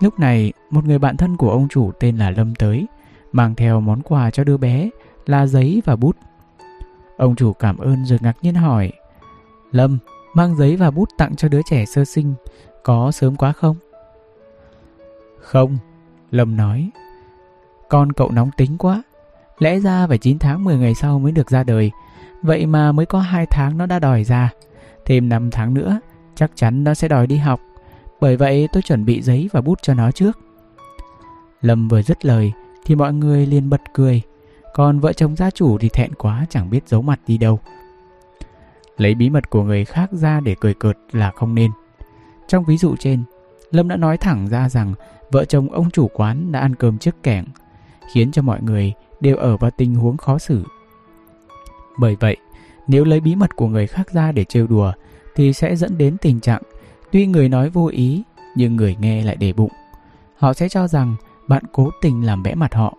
Lúc 0.00 0.18
này, 0.18 0.52
một 0.70 0.84
người 0.84 0.98
bạn 0.98 1.16
thân 1.16 1.36
của 1.36 1.50
ông 1.50 1.68
chủ 1.68 1.92
tên 2.00 2.16
là 2.16 2.30
Lâm 2.30 2.54
tới, 2.54 2.86
mang 3.32 3.54
theo 3.54 3.80
món 3.80 4.02
quà 4.02 4.30
cho 4.30 4.44
đứa 4.44 4.56
bé 4.56 4.90
là 5.26 5.46
giấy 5.46 5.82
và 5.84 5.96
bút. 5.96 6.16
Ông 7.16 7.36
chủ 7.36 7.52
cảm 7.52 7.76
ơn 7.76 8.04
rồi 8.06 8.18
ngạc 8.22 8.36
nhiên 8.42 8.54
hỏi, 8.54 8.92
Lâm, 9.72 9.98
mang 10.34 10.56
giấy 10.56 10.76
và 10.76 10.90
bút 10.90 11.08
tặng 11.18 11.36
cho 11.36 11.48
đứa 11.48 11.60
trẻ 11.70 11.84
sơ 11.84 12.04
sinh, 12.04 12.34
có 12.82 13.10
sớm 13.10 13.36
quá 13.36 13.52
không? 13.52 13.76
Không, 15.40 15.78
Lâm 16.30 16.56
nói, 16.56 16.90
con 17.88 18.12
cậu 18.12 18.30
nóng 18.30 18.50
tính 18.56 18.78
quá, 18.78 19.02
lẽ 19.58 19.80
ra 19.80 20.06
phải 20.06 20.18
9 20.18 20.38
tháng 20.38 20.64
10 20.64 20.76
ngày 20.76 20.94
sau 20.94 21.18
mới 21.18 21.32
được 21.32 21.50
ra 21.50 21.64
đời, 21.64 21.90
vậy 22.42 22.66
mà 22.66 22.92
mới 22.92 23.06
có 23.06 23.20
2 23.20 23.46
tháng 23.46 23.78
nó 23.78 23.86
đã 23.86 23.98
đòi 23.98 24.24
ra, 24.24 24.50
thêm 25.04 25.28
5 25.28 25.50
tháng 25.50 25.74
nữa 25.74 26.00
chắc 26.34 26.50
chắn 26.54 26.84
nó 26.84 26.94
sẽ 26.94 27.08
đòi 27.08 27.26
đi 27.26 27.36
học, 27.36 27.60
bởi 28.20 28.36
vậy 28.36 28.68
tôi 28.72 28.82
chuẩn 28.82 29.04
bị 29.04 29.22
giấy 29.22 29.50
và 29.52 29.60
bút 29.60 29.78
cho 29.82 29.94
nó 29.94 30.10
trước. 30.10 30.38
Lâm 31.60 31.88
vừa 31.88 32.02
dứt 32.02 32.24
lời 32.24 32.52
thì 32.84 32.94
mọi 32.94 33.12
người 33.12 33.46
liền 33.46 33.70
bật 33.70 33.80
cười, 33.94 34.22
còn 34.74 35.00
vợ 35.00 35.12
chồng 35.12 35.36
gia 35.36 35.50
chủ 35.50 35.78
thì 35.78 35.88
thẹn 35.88 36.14
quá 36.14 36.46
chẳng 36.50 36.70
biết 36.70 36.88
giấu 36.88 37.02
mặt 37.02 37.20
đi 37.26 37.38
đâu. 37.38 37.60
Lấy 38.96 39.14
bí 39.14 39.30
mật 39.30 39.50
của 39.50 39.62
người 39.62 39.84
khác 39.84 40.12
ra 40.12 40.40
để 40.40 40.56
cười 40.60 40.74
cợt 40.74 40.98
là 41.12 41.30
không 41.30 41.54
nên. 41.54 41.70
Trong 42.48 42.64
ví 42.64 42.76
dụ 42.76 42.96
trên, 42.96 43.22
Lâm 43.70 43.88
đã 43.88 43.96
nói 43.96 44.16
thẳng 44.18 44.48
ra 44.48 44.68
rằng 44.68 44.94
vợ 45.30 45.44
chồng 45.44 45.70
ông 45.70 45.90
chủ 45.90 46.08
quán 46.14 46.52
đã 46.52 46.60
ăn 46.60 46.74
cơm 46.74 46.98
trước 46.98 47.22
kẻng, 47.22 47.44
khiến 48.12 48.32
cho 48.32 48.42
mọi 48.42 48.62
người 48.62 48.92
đều 49.20 49.36
ở 49.36 49.56
vào 49.56 49.70
tình 49.70 49.94
huống 49.94 50.16
khó 50.16 50.38
xử. 50.38 50.64
Bởi 51.98 52.16
vậy, 52.20 52.36
nếu 52.86 53.04
lấy 53.04 53.20
bí 53.20 53.34
mật 53.34 53.56
của 53.56 53.68
người 53.68 53.86
khác 53.86 54.10
ra 54.10 54.32
để 54.32 54.44
trêu 54.44 54.66
đùa 54.66 54.92
thì 55.34 55.52
sẽ 55.52 55.76
dẫn 55.76 55.98
đến 55.98 56.16
tình 56.20 56.40
trạng 56.40 56.62
tuy 57.14 57.26
người 57.26 57.48
nói 57.48 57.70
vô 57.70 57.86
ý 57.86 58.22
nhưng 58.54 58.76
người 58.76 58.96
nghe 59.00 59.24
lại 59.24 59.36
để 59.36 59.52
bụng. 59.52 59.72
Họ 60.36 60.52
sẽ 60.52 60.68
cho 60.68 60.88
rằng 60.88 61.16
bạn 61.48 61.62
cố 61.72 61.90
tình 62.00 62.26
làm 62.26 62.42
bẽ 62.42 62.54
mặt 62.54 62.74
họ, 62.74 62.96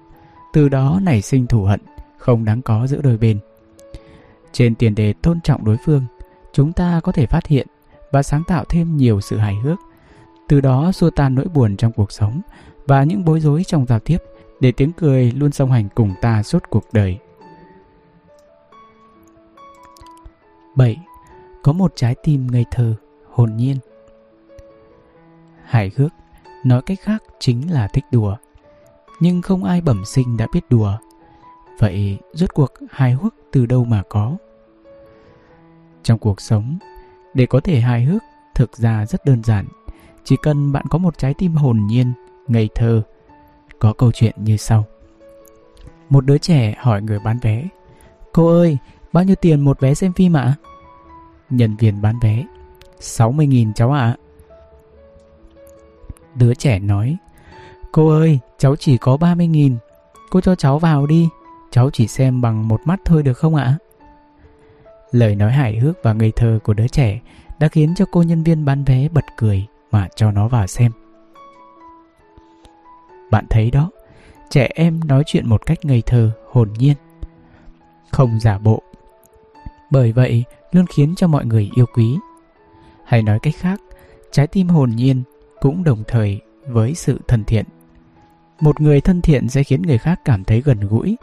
từ 0.53 0.69
đó 0.69 0.99
nảy 1.03 1.21
sinh 1.21 1.47
thù 1.47 1.63
hận, 1.63 1.81
không 2.17 2.45
đáng 2.45 2.61
có 2.61 2.87
giữa 2.87 3.01
đôi 3.01 3.17
bên. 3.17 3.39
Trên 4.51 4.75
tiền 4.75 4.95
đề 4.95 5.13
tôn 5.13 5.41
trọng 5.41 5.65
đối 5.65 5.77
phương, 5.85 6.03
chúng 6.53 6.73
ta 6.73 6.99
có 7.03 7.11
thể 7.11 7.25
phát 7.25 7.47
hiện 7.47 7.67
và 8.11 8.23
sáng 8.23 8.43
tạo 8.47 8.65
thêm 8.69 8.97
nhiều 8.97 9.21
sự 9.21 9.37
hài 9.37 9.55
hước, 9.55 9.79
từ 10.47 10.61
đó 10.61 10.91
xua 10.91 11.09
tan 11.09 11.35
nỗi 11.35 11.45
buồn 11.53 11.77
trong 11.77 11.91
cuộc 11.91 12.11
sống 12.11 12.41
và 12.87 13.03
những 13.03 13.25
bối 13.25 13.39
rối 13.39 13.63
trong 13.63 13.85
giao 13.85 13.99
tiếp 13.99 14.17
để 14.59 14.71
tiếng 14.71 14.91
cười 14.91 15.31
luôn 15.31 15.51
song 15.51 15.71
hành 15.71 15.87
cùng 15.95 16.13
ta 16.21 16.43
suốt 16.43 16.63
cuộc 16.69 16.85
đời. 16.93 17.17
7. 20.75 20.97
Có 21.63 21.73
một 21.73 21.93
trái 21.95 22.15
tim 22.23 22.47
ngây 22.51 22.65
thơ, 22.71 22.95
hồn 23.29 23.55
nhiên. 23.55 23.77
Hài 25.65 25.91
hước 25.95 26.11
Nói 26.65 26.81
cách 26.81 26.99
khác 27.01 27.23
chính 27.39 27.71
là 27.71 27.87
thích 27.87 28.05
đùa. 28.11 28.35
Nhưng 29.19 29.41
không 29.41 29.63
ai 29.63 29.81
bẩm 29.81 30.05
sinh 30.05 30.37
đã 30.37 30.47
biết 30.53 30.69
đùa. 30.69 30.97
Vậy 31.79 32.17
rốt 32.33 32.53
cuộc 32.53 32.71
hài 32.91 33.11
hước 33.11 33.35
từ 33.51 33.65
đâu 33.65 33.85
mà 33.85 34.03
có? 34.09 34.37
Trong 36.03 36.19
cuộc 36.19 36.41
sống, 36.41 36.77
để 37.33 37.45
có 37.45 37.59
thể 37.59 37.79
hài 37.79 38.03
hước 38.03 38.23
thực 38.55 38.77
ra 38.77 39.05
rất 39.05 39.25
đơn 39.25 39.43
giản. 39.43 39.65
Chỉ 40.23 40.35
cần 40.41 40.71
bạn 40.71 40.85
có 40.89 40.97
một 40.97 41.17
trái 41.17 41.33
tim 41.33 41.55
hồn 41.55 41.87
nhiên, 41.87 42.13
ngây 42.47 42.69
thơ. 42.75 43.01
Có 43.79 43.93
câu 43.93 44.11
chuyện 44.11 44.35
như 44.37 44.57
sau. 44.57 44.85
Một 46.09 46.25
đứa 46.25 46.37
trẻ 46.37 46.75
hỏi 46.77 47.01
người 47.01 47.19
bán 47.19 47.39
vé. 47.41 47.67
Cô 48.33 48.47
ơi, 48.47 48.77
bao 49.13 49.23
nhiêu 49.23 49.35
tiền 49.35 49.61
một 49.61 49.79
vé 49.79 49.93
xem 49.93 50.13
phim 50.13 50.33
ạ? 50.33 50.53
Nhân 51.49 51.75
viên 51.75 52.01
bán 52.01 52.19
vé. 52.19 52.45
60.000 52.99 53.73
cháu 53.73 53.91
ạ. 53.91 54.15
À. 54.19 54.24
Đứa 56.35 56.53
trẻ 56.53 56.79
nói 56.79 57.17
Cô 57.91 58.09
ơi, 58.09 58.39
cháu 58.57 58.75
chỉ 58.75 58.97
có 58.97 59.17
30 59.17 59.47
nghìn 59.47 59.77
Cô 60.29 60.41
cho 60.41 60.55
cháu 60.55 60.79
vào 60.79 61.05
đi 61.05 61.29
Cháu 61.71 61.89
chỉ 61.93 62.07
xem 62.07 62.41
bằng 62.41 62.67
một 62.67 62.81
mắt 62.85 62.99
thôi 63.05 63.23
được 63.23 63.33
không 63.33 63.55
ạ? 63.55 63.77
Lời 65.11 65.35
nói 65.35 65.51
hài 65.51 65.77
hước 65.77 66.03
và 66.03 66.13
ngây 66.13 66.31
thơ 66.35 66.59
của 66.63 66.73
đứa 66.73 66.87
trẻ 66.87 67.19
đã 67.59 67.67
khiến 67.67 67.95
cho 67.95 68.05
cô 68.11 68.23
nhân 68.23 68.43
viên 68.43 68.65
bán 68.65 68.83
vé 68.83 69.07
bật 69.09 69.25
cười 69.37 69.65
mà 69.91 70.07
cho 70.15 70.31
nó 70.31 70.47
vào 70.47 70.67
xem. 70.67 70.91
Bạn 73.31 73.45
thấy 73.49 73.71
đó, 73.71 73.89
trẻ 74.49 74.69
em 74.75 74.99
nói 75.05 75.23
chuyện 75.25 75.49
một 75.49 75.65
cách 75.65 75.85
ngây 75.85 76.03
thơ, 76.05 76.31
hồn 76.51 76.69
nhiên. 76.77 76.95
Không 78.11 78.39
giả 78.39 78.57
bộ. 78.57 78.83
Bởi 79.91 80.11
vậy, 80.11 80.43
luôn 80.71 80.85
khiến 80.87 81.13
cho 81.17 81.27
mọi 81.27 81.45
người 81.45 81.71
yêu 81.75 81.85
quý. 81.93 82.17
Hay 83.05 83.21
nói 83.21 83.39
cách 83.39 83.55
khác, 83.57 83.81
trái 84.31 84.47
tim 84.47 84.67
hồn 84.67 84.89
nhiên 84.95 85.23
cũng 85.65 85.83
đồng 85.83 86.03
thời 86.07 86.41
với 86.67 86.95
sự 86.95 87.19
thân 87.27 87.43
thiện. 87.43 87.65
Một 88.59 88.81
người 88.81 89.01
thân 89.01 89.21
thiện 89.21 89.49
sẽ 89.49 89.63
khiến 89.63 89.81
người 89.81 89.97
khác 89.97 90.19
cảm 90.25 90.43
thấy 90.43 90.61
gần 90.61 90.79
gũi, 90.79 91.17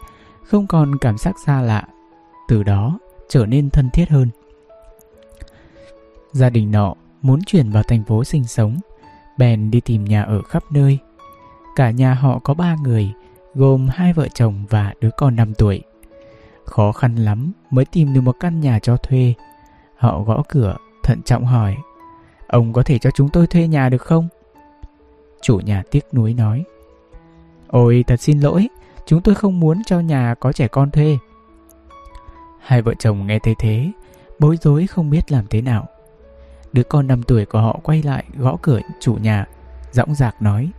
không 0.45 0.67
còn 0.67 0.99
cảm 0.99 1.19
giác 1.19 1.35
xa 1.47 1.61
lạ, 1.61 1.85
từ 2.49 2.63
đó 2.63 2.99
trở 3.29 3.47
nên 3.47 3.71
thân 3.71 3.91
thiết 3.91 4.09
hơn. 4.09 4.29
Gia 6.33 6.51
đình 6.51 6.71
nọ 6.71 6.95
muốn 7.23 7.45
chuyển 7.47 7.71
vào 7.71 7.83
thành 7.83 8.05
phố 8.05 8.25
sinh 8.25 8.45
sống, 8.45 8.77
bèn 9.39 9.71
đi 9.71 9.81
tìm 9.81 10.05
nhà 10.05 10.23
ở 10.23 10.43
khắp 10.43 10.63
nơi. 10.71 10.99
Cả 11.77 11.91
nhà 11.91 12.15
họ 12.15 12.39
có 12.39 12.55
ba 12.55 12.77
người, 12.83 13.13
gồm 13.55 13.89
hai 13.93 14.13
vợ 14.13 14.29
chồng 14.35 14.65
và 14.71 14.95
đứa 15.01 15.11
con 15.17 15.37
5 15.37 15.55
tuổi. 15.55 15.83
Khó 16.65 16.93
khăn 16.93 17.17
lắm 17.17 17.53
mới 17.71 17.85
tìm 17.85 18.15
được 18.15 18.21
một 18.21 18.37
căn 18.41 18.61
nhà 18.61 18.79
cho 18.79 18.97
thuê. 18.97 19.35
Họ 19.97 20.23
gõ 20.23 20.43
cửa, 20.49 20.77
thận 21.03 21.23
trọng 21.23 21.45
hỏi 21.45 21.77
Ông 22.53 22.73
có 22.73 22.83
thể 22.83 22.99
cho 22.99 23.11
chúng 23.11 23.29
tôi 23.29 23.47
thuê 23.47 23.69
nhà 23.69 23.89
được 23.89 24.03
không? 24.03 24.29
Chủ 25.43 25.59
nhà 25.59 25.83
tiếc 25.91 26.15
nuối 26.15 26.35
nói. 26.35 26.65
Ôi, 27.69 28.05
thật 28.07 28.21
xin 28.21 28.41
lỗi, 28.41 28.69
Chúng 29.07 29.21
tôi 29.21 29.35
không 29.35 29.61
muốn 29.61 29.83
cho 29.87 30.01
nhà 30.01 30.35
có 30.41 30.53
trẻ 30.53 30.69
con 30.69 30.91
thuê. 30.91 31.19
Hai 32.61 32.83
vợ 32.83 32.95
chồng 32.99 33.27
nghe 33.27 33.39
thấy 33.39 33.55
thế, 33.59 33.91
Bối 34.39 34.57
rối 34.57 34.87
không 34.87 35.11
biết 35.11 35.33
làm 35.33 35.47
thế 35.51 35.63
nào. 35.63 35.87
Đứa 36.73 36.83
con 36.83 37.07
5 37.07 37.23
tuổi 37.23 37.45
của 37.45 37.61
họ 37.61 37.81
quay 37.83 38.03
lại 38.03 38.25
gõ 38.37 38.57
cửa 38.63 38.81
chủ 39.01 39.15
nhà 39.15 39.47
Dõng 39.93 40.15
dạc 40.15 40.43
nói. 40.43 40.71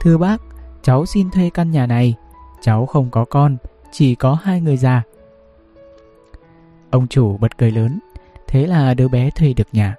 Thưa 0.00 0.18
bác, 0.18 0.36
Cháu 0.82 1.06
xin 1.06 1.30
thuê 1.30 1.50
căn 1.54 1.70
nhà 1.70 1.86
này, 1.86 2.14
Cháu 2.62 2.86
không 2.86 3.10
có 3.10 3.24
con, 3.24 3.56
Chỉ 3.92 4.14
có 4.14 4.38
hai 4.42 4.60
người 4.60 4.76
già. 4.76 5.02
Ông 6.90 7.08
chủ 7.08 7.36
bật 7.36 7.58
cười 7.58 7.70
lớn, 7.70 7.98
Thế 8.46 8.66
là 8.66 8.94
đứa 8.94 9.08
bé 9.08 9.30
thuê 9.30 9.52
được 9.52 9.68
nhà 9.72 9.96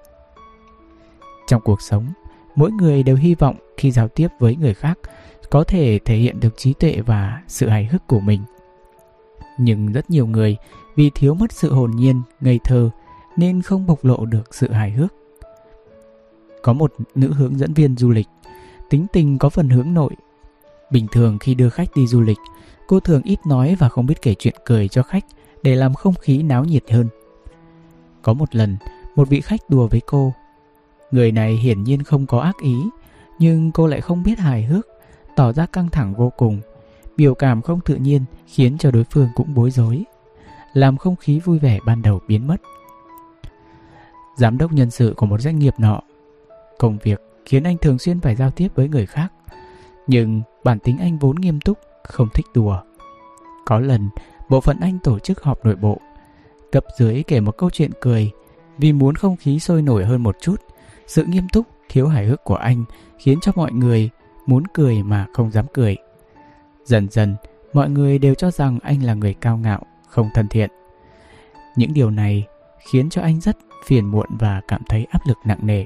trong 1.46 1.60
cuộc 1.60 1.82
sống, 1.82 2.06
mỗi 2.54 2.70
người 2.70 3.02
đều 3.02 3.16
hy 3.16 3.34
vọng 3.34 3.56
khi 3.76 3.90
giao 3.90 4.08
tiếp 4.08 4.28
với 4.38 4.56
người 4.56 4.74
khác 4.74 4.98
có 5.50 5.64
thể 5.64 5.98
thể 6.04 6.16
hiện 6.16 6.40
được 6.40 6.56
trí 6.56 6.72
tuệ 6.72 7.00
và 7.06 7.42
sự 7.48 7.68
hài 7.68 7.86
hước 7.86 8.06
của 8.06 8.20
mình. 8.20 8.40
Nhưng 9.58 9.92
rất 9.92 10.10
nhiều 10.10 10.26
người 10.26 10.56
vì 10.96 11.10
thiếu 11.14 11.34
mất 11.34 11.52
sự 11.52 11.72
hồn 11.72 11.90
nhiên, 11.96 12.22
ngây 12.40 12.60
thơ 12.64 12.90
nên 13.36 13.62
không 13.62 13.86
bộc 13.86 14.04
lộ 14.04 14.26
được 14.26 14.54
sự 14.54 14.70
hài 14.70 14.90
hước. 14.90 15.14
Có 16.62 16.72
một 16.72 16.94
nữ 17.14 17.32
hướng 17.32 17.58
dẫn 17.58 17.74
viên 17.74 17.96
du 17.96 18.10
lịch, 18.10 18.28
tính 18.90 19.06
tình 19.12 19.38
có 19.38 19.48
phần 19.48 19.68
hướng 19.68 19.94
nội. 19.94 20.12
Bình 20.90 21.06
thường 21.12 21.38
khi 21.38 21.54
đưa 21.54 21.68
khách 21.68 21.88
đi 21.94 22.06
du 22.06 22.20
lịch, 22.20 22.38
cô 22.86 23.00
thường 23.00 23.22
ít 23.24 23.38
nói 23.46 23.76
và 23.78 23.88
không 23.88 24.06
biết 24.06 24.22
kể 24.22 24.34
chuyện 24.38 24.54
cười 24.64 24.88
cho 24.88 25.02
khách 25.02 25.24
để 25.62 25.74
làm 25.74 25.94
không 25.94 26.14
khí 26.14 26.42
náo 26.42 26.64
nhiệt 26.64 26.90
hơn. 26.90 27.08
Có 28.22 28.32
một 28.32 28.54
lần, 28.54 28.76
một 29.16 29.28
vị 29.28 29.40
khách 29.40 29.60
đùa 29.70 29.88
với 29.88 30.00
cô 30.06 30.32
Người 31.12 31.32
này 31.32 31.52
hiển 31.52 31.84
nhiên 31.84 32.02
không 32.02 32.26
có 32.26 32.40
ác 32.40 32.56
ý, 32.58 32.76
nhưng 33.38 33.72
cô 33.72 33.86
lại 33.86 34.00
không 34.00 34.22
biết 34.22 34.38
hài 34.38 34.64
hước, 34.64 34.86
tỏ 35.36 35.52
ra 35.52 35.66
căng 35.66 35.88
thẳng 35.88 36.14
vô 36.14 36.32
cùng. 36.36 36.60
Biểu 37.16 37.34
cảm 37.34 37.62
không 37.62 37.80
tự 37.80 37.96
nhiên 37.96 38.24
khiến 38.46 38.78
cho 38.78 38.90
đối 38.90 39.04
phương 39.04 39.28
cũng 39.34 39.54
bối 39.54 39.70
rối, 39.70 40.04
làm 40.72 40.96
không 40.96 41.16
khí 41.16 41.40
vui 41.40 41.58
vẻ 41.58 41.78
ban 41.86 42.02
đầu 42.02 42.20
biến 42.28 42.46
mất. 42.46 42.56
Giám 44.36 44.58
đốc 44.58 44.72
nhân 44.72 44.90
sự 44.90 45.14
của 45.16 45.26
một 45.26 45.40
doanh 45.40 45.58
nghiệp 45.58 45.74
nọ, 45.78 46.00
công 46.78 46.98
việc 46.98 47.20
khiến 47.46 47.62
anh 47.62 47.78
thường 47.78 47.98
xuyên 47.98 48.20
phải 48.20 48.36
giao 48.36 48.50
tiếp 48.50 48.68
với 48.74 48.88
người 48.88 49.06
khác, 49.06 49.32
nhưng 50.06 50.42
bản 50.64 50.78
tính 50.78 50.98
anh 50.98 51.18
vốn 51.18 51.36
nghiêm 51.36 51.60
túc, 51.60 51.78
không 52.04 52.28
thích 52.34 52.46
đùa. 52.54 52.78
Có 53.64 53.78
lần, 53.78 54.08
bộ 54.48 54.60
phận 54.60 54.76
anh 54.80 54.98
tổ 54.98 55.18
chức 55.18 55.42
họp 55.42 55.64
nội 55.64 55.76
bộ, 55.76 56.00
cấp 56.72 56.84
dưới 56.98 57.22
kể 57.22 57.40
một 57.40 57.56
câu 57.56 57.70
chuyện 57.70 57.90
cười, 58.00 58.30
vì 58.78 58.92
muốn 58.92 59.14
không 59.14 59.36
khí 59.36 59.58
sôi 59.58 59.82
nổi 59.82 60.04
hơn 60.04 60.22
một 60.22 60.36
chút 60.40 60.56
sự 61.06 61.24
nghiêm 61.24 61.48
túc, 61.48 61.66
thiếu 61.88 62.08
hài 62.08 62.26
hước 62.26 62.44
của 62.44 62.54
anh 62.54 62.84
khiến 63.18 63.38
cho 63.42 63.52
mọi 63.54 63.72
người 63.72 64.10
muốn 64.46 64.62
cười 64.74 65.02
mà 65.02 65.26
không 65.34 65.50
dám 65.50 65.66
cười. 65.72 65.96
Dần 66.84 67.08
dần, 67.10 67.36
mọi 67.72 67.90
người 67.90 68.18
đều 68.18 68.34
cho 68.34 68.50
rằng 68.50 68.78
anh 68.82 69.02
là 69.02 69.14
người 69.14 69.34
cao 69.34 69.56
ngạo, 69.56 69.82
không 70.08 70.28
thân 70.34 70.48
thiện. 70.48 70.70
Những 71.76 71.94
điều 71.94 72.10
này 72.10 72.46
khiến 72.90 73.10
cho 73.10 73.22
anh 73.22 73.40
rất 73.40 73.56
phiền 73.86 74.06
muộn 74.06 74.26
và 74.38 74.60
cảm 74.68 74.82
thấy 74.88 75.06
áp 75.10 75.20
lực 75.26 75.38
nặng 75.44 75.58
nề. 75.62 75.84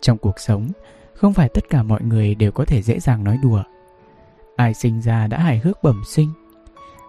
Trong 0.00 0.18
cuộc 0.18 0.38
sống, 0.38 0.68
không 1.14 1.32
phải 1.32 1.48
tất 1.48 1.68
cả 1.70 1.82
mọi 1.82 2.02
người 2.02 2.34
đều 2.34 2.52
có 2.52 2.64
thể 2.64 2.82
dễ 2.82 3.00
dàng 3.00 3.24
nói 3.24 3.38
đùa. 3.42 3.62
Ai 4.56 4.74
sinh 4.74 5.02
ra 5.02 5.26
đã 5.26 5.38
hài 5.38 5.58
hước 5.58 5.82
bẩm 5.82 6.02
sinh. 6.06 6.28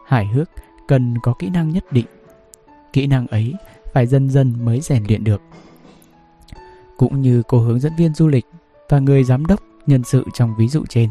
Hài 0.06 0.26
hước 0.26 0.50
cần 0.88 1.18
có 1.22 1.34
kỹ 1.40 1.50
năng 1.50 1.70
nhất 1.70 1.92
định. 1.92 2.06
Kỹ 2.94 3.08
năng 3.08 3.28
ấy 3.28 3.54
phải 3.94 4.08
dần 4.08 4.30
dần 4.30 4.66
mới 4.66 4.82
rèn 4.82 5.04
luyện 5.08 5.24
được. 5.24 5.42
Cũng 6.98 7.22
như 7.22 7.44
cô 7.48 7.60
hướng 7.60 7.80
dẫn 7.80 7.94
viên 7.98 8.14
du 8.14 8.28
lịch 8.28 8.46
và 8.90 9.00
người 9.00 9.24
giám 9.24 9.46
đốc 9.46 9.60
nhân 9.86 10.04
sự 10.04 10.26
trong 10.34 10.56
ví 10.58 10.68
dụ 10.68 10.86
trên. 10.90 11.10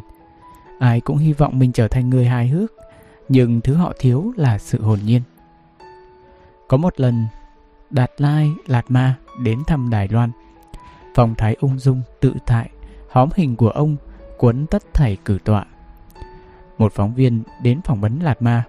Ai 0.78 1.00
cũng 1.00 1.16
hy 1.16 1.32
vọng 1.32 1.58
mình 1.58 1.72
trở 1.72 1.88
thành 1.88 2.10
người 2.10 2.26
hài 2.26 2.48
hước, 2.48 2.72
nhưng 3.28 3.60
thứ 3.60 3.74
họ 3.74 3.92
thiếu 3.98 4.32
là 4.36 4.58
sự 4.58 4.82
hồn 4.82 4.98
nhiên. 5.04 5.22
Có 6.68 6.76
một 6.76 7.00
lần, 7.00 7.26
Đạt 7.90 8.10
Lai, 8.18 8.50
Lạt 8.66 8.90
Ma 8.90 9.14
đến 9.42 9.58
thăm 9.66 9.90
Đài 9.90 10.08
Loan. 10.08 10.30
Phong 11.14 11.34
thái 11.34 11.56
ung 11.60 11.78
dung, 11.78 12.02
tự 12.20 12.34
tại, 12.46 12.70
hóm 13.10 13.28
hình 13.34 13.56
của 13.56 13.70
ông 13.70 13.96
cuốn 14.38 14.66
tất 14.66 14.82
thảy 14.94 15.16
cử 15.24 15.38
tọa. 15.44 15.64
Một 16.78 16.92
phóng 16.92 17.14
viên 17.14 17.42
đến 17.62 17.80
phỏng 17.82 18.00
vấn 18.00 18.20
Lạt 18.20 18.42
Ma. 18.42 18.64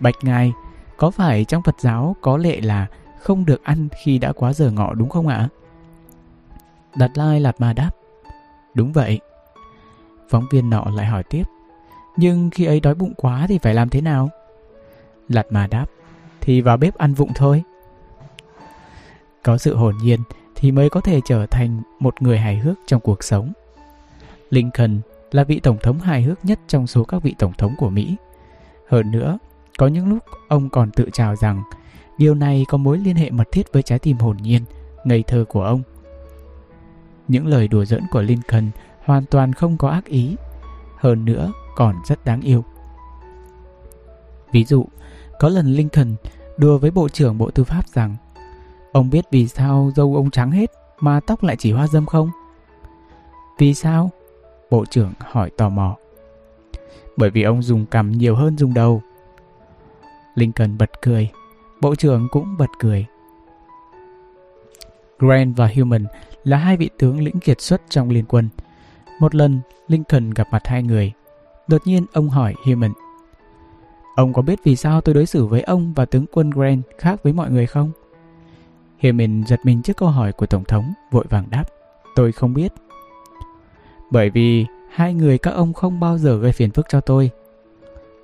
Bạch 0.00 0.14
Ngài, 0.22 0.52
có 0.96 1.10
phải 1.10 1.44
trong 1.44 1.62
Phật 1.62 1.80
giáo 1.80 2.16
có 2.20 2.36
lệ 2.36 2.60
là 2.60 2.86
không 3.20 3.44
được 3.44 3.64
ăn 3.64 3.88
khi 4.04 4.18
đã 4.18 4.32
quá 4.32 4.52
giờ 4.52 4.70
ngọ 4.70 4.94
đúng 4.94 5.08
không 5.08 5.28
ạ? 5.28 5.48
Đạt 6.96 7.18
Lai 7.18 7.40
Lạt 7.40 7.60
Ma 7.60 7.72
đáp. 7.72 7.90
Đúng 8.74 8.92
vậy. 8.92 9.20
Phóng 10.28 10.44
viên 10.50 10.70
nọ 10.70 10.84
lại 10.94 11.06
hỏi 11.06 11.22
tiếp. 11.22 11.44
Nhưng 12.16 12.50
khi 12.50 12.64
ấy 12.64 12.80
đói 12.80 12.94
bụng 12.94 13.14
quá 13.16 13.46
thì 13.48 13.58
phải 13.58 13.74
làm 13.74 13.88
thế 13.88 14.00
nào? 14.00 14.30
Lạt 15.28 15.46
Ma 15.50 15.66
đáp. 15.66 15.86
Thì 16.40 16.60
vào 16.60 16.76
bếp 16.76 16.94
ăn 16.94 17.14
vụng 17.14 17.30
thôi. 17.34 17.62
Có 19.42 19.58
sự 19.58 19.76
hồn 19.76 19.94
nhiên 20.02 20.20
thì 20.54 20.72
mới 20.72 20.90
có 20.90 21.00
thể 21.00 21.20
trở 21.24 21.46
thành 21.46 21.82
một 21.98 22.22
người 22.22 22.38
hài 22.38 22.58
hước 22.58 22.78
trong 22.86 23.00
cuộc 23.00 23.24
sống. 23.24 23.52
Lincoln 24.50 25.00
là 25.32 25.44
vị 25.44 25.60
tổng 25.60 25.78
thống 25.82 25.98
hài 25.98 26.22
hước 26.22 26.44
nhất 26.44 26.58
trong 26.68 26.86
số 26.86 27.04
các 27.04 27.22
vị 27.22 27.34
tổng 27.38 27.52
thống 27.58 27.74
của 27.78 27.90
Mỹ. 27.90 28.16
Hơn 28.88 29.10
nữa, 29.10 29.38
có 29.78 29.86
những 29.86 30.08
lúc 30.08 30.18
ông 30.48 30.68
còn 30.68 30.90
tự 30.90 31.08
chào 31.12 31.36
rằng 31.36 31.62
điều 32.18 32.34
này 32.34 32.64
có 32.68 32.78
mối 32.78 32.98
liên 32.98 33.16
hệ 33.16 33.30
mật 33.30 33.48
thiết 33.52 33.72
với 33.72 33.82
trái 33.82 33.98
tim 33.98 34.16
hồn 34.16 34.36
nhiên, 34.36 34.64
ngây 35.04 35.22
thơ 35.22 35.44
của 35.48 35.64
ông. 35.64 35.82
Những 37.28 37.46
lời 37.46 37.68
đùa 37.68 37.84
giỡn 37.84 38.02
của 38.10 38.22
Lincoln 38.22 38.70
hoàn 39.04 39.24
toàn 39.24 39.52
không 39.52 39.76
có 39.76 39.88
ác 39.88 40.04
ý, 40.04 40.36
hơn 40.96 41.24
nữa 41.24 41.52
còn 41.76 41.96
rất 42.06 42.24
đáng 42.24 42.40
yêu. 42.40 42.64
Ví 44.52 44.64
dụ, 44.64 44.86
có 45.38 45.48
lần 45.48 45.66
Lincoln 45.66 46.14
đùa 46.56 46.78
với 46.78 46.90
Bộ 46.90 47.08
trưởng 47.08 47.38
Bộ 47.38 47.50
Tư 47.50 47.64
pháp 47.64 47.88
rằng 47.88 48.16
Ông 48.94 49.10
biết 49.10 49.24
vì 49.30 49.48
sao 49.48 49.92
dâu 49.96 50.16
ông 50.16 50.30
trắng 50.30 50.50
hết 50.50 50.70
mà 51.00 51.20
tóc 51.20 51.42
lại 51.42 51.56
chỉ 51.58 51.72
hoa 51.72 51.86
dâm 51.86 52.06
không? 52.06 52.30
Vì 53.58 53.74
sao? 53.74 54.10
Bộ 54.70 54.84
trưởng 54.90 55.12
hỏi 55.18 55.50
tò 55.50 55.68
mò. 55.68 55.96
Bởi 57.16 57.30
vì 57.30 57.42
ông 57.42 57.62
dùng 57.62 57.86
cằm 57.86 58.12
nhiều 58.12 58.36
hơn 58.36 58.58
dùng 58.58 58.74
đầu. 58.74 59.02
Lincoln 60.34 60.78
bật 60.78 60.90
cười. 61.02 61.30
Bộ 61.80 61.94
trưởng 61.94 62.28
cũng 62.30 62.56
bật 62.58 62.70
cười. 62.78 63.06
Grant 65.18 65.56
và 65.56 65.70
Human 65.76 66.06
là 66.44 66.56
hai 66.56 66.76
vị 66.76 66.90
tướng 66.98 67.22
lĩnh 67.22 67.40
kiệt 67.40 67.60
xuất 67.60 67.82
trong 67.88 68.10
liên 68.10 68.24
quân. 68.24 68.48
Một 69.20 69.34
lần, 69.34 69.60
Lincoln 69.88 70.30
gặp 70.30 70.48
mặt 70.50 70.66
hai 70.66 70.82
người. 70.82 71.12
Đột 71.68 71.82
nhiên 71.84 72.06
ông 72.12 72.28
hỏi 72.28 72.54
Human. 72.66 72.92
Ông 74.16 74.32
có 74.32 74.42
biết 74.42 74.58
vì 74.64 74.76
sao 74.76 75.00
tôi 75.00 75.14
đối 75.14 75.26
xử 75.26 75.46
với 75.46 75.62
ông 75.62 75.92
và 75.94 76.04
tướng 76.04 76.26
quân 76.32 76.50
Grant 76.50 76.82
khác 76.98 77.22
với 77.22 77.32
mọi 77.32 77.50
người 77.50 77.66
không? 77.66 77.90
Human 79.02 79.44
giật 79.46 79.60
mình 79.64 79.82
trước 79.82 79.96
câu 79.96 80.08
hỏi 80.08 80.32
của 80.32 80.46
Tổng 80.46 80.64
thống, 80.64 80.92
vội 81.10 81.24
vàng 81.30 81.44
đáp. 81.50 81.64
Tôi 82.14 82.32
không 82.32 82.54
biết. 82.54 82.72
Bởi 84.10 84.30
vì 84.30 84.66
hai 84.90 85.14
người 85.14 85.38
các 85.38 85.50
ông 85.50 85.72
không 85.72 86.00
bao 86.00 86.18
giờ 86.18 86.38
gây 86.38 86.52
phiền 86.52 86.70
phức 86.70 86.86
cho 86.88 87.00
tôi. 87.00 87.30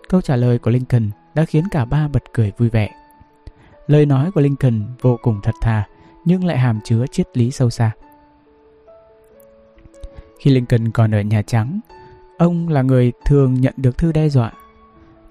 Câu 0.09 0.21
trả 0.21 0.37
lời 0.37 0.59
của 0.59 0.71
Lincoln 0.71 1.11
đã 1.35 1.45
khiến 1.45 1.65
cả 1.71 1.85
ba 1.85 2.09
bật 2.09 2.23
cười 2.33 2.53
vui 2.59 2.69
vẻ. 2.69 2.91
Lời 3.87 4.07
nói 4.07 4.31
của 4.31 4.41
Lincoln 4.41 4.83
vô 5.01 5.19
cùng 5.23 5.41
thật 5.43 5.55
thà, 5.61 5.85
nhưng 6.25 6.45
lại 6.45 6.59
hàm 6.59 6.81
chứa 6.85 7.05
triết 7.13 7.37
lý 7.37 7.51
sâu 7.51 7.71
xa. 7.71 7.91
Khi 10.41 10.51
Lincoln 10.51 10.91
còn 10.91 11.15
ở 11.15 11.21
Nhà 11.21 11.43
Trắng, 11.43 11.81
ông 12.39 12.69
là 12.69 12.83
người 12.83 13.13
thường 13.25 13.55
nhận 13.55 13.75
được 13.77 13.99
thư 13.99 14.13
đe 14.13 14.29
dọa. 14.29 14.53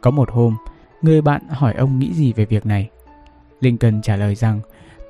Có 0.01 0.11
một 0.11 0.31
hôm, 0.31 0.55
người 1.01 1.21
bạn 1.21 1.41
hỏi 1.49 1.73
ông 1.73 1.99
nghĩ 1.99 2.13
gì 2.13 2.33
về 2.33 2.45
việc 2.45 2.65
này. 2.65 2.89
Lincoln 3.59 4.01
trả 4.01 4.15
lời 4.15 4.35
rằng 4.35 4.59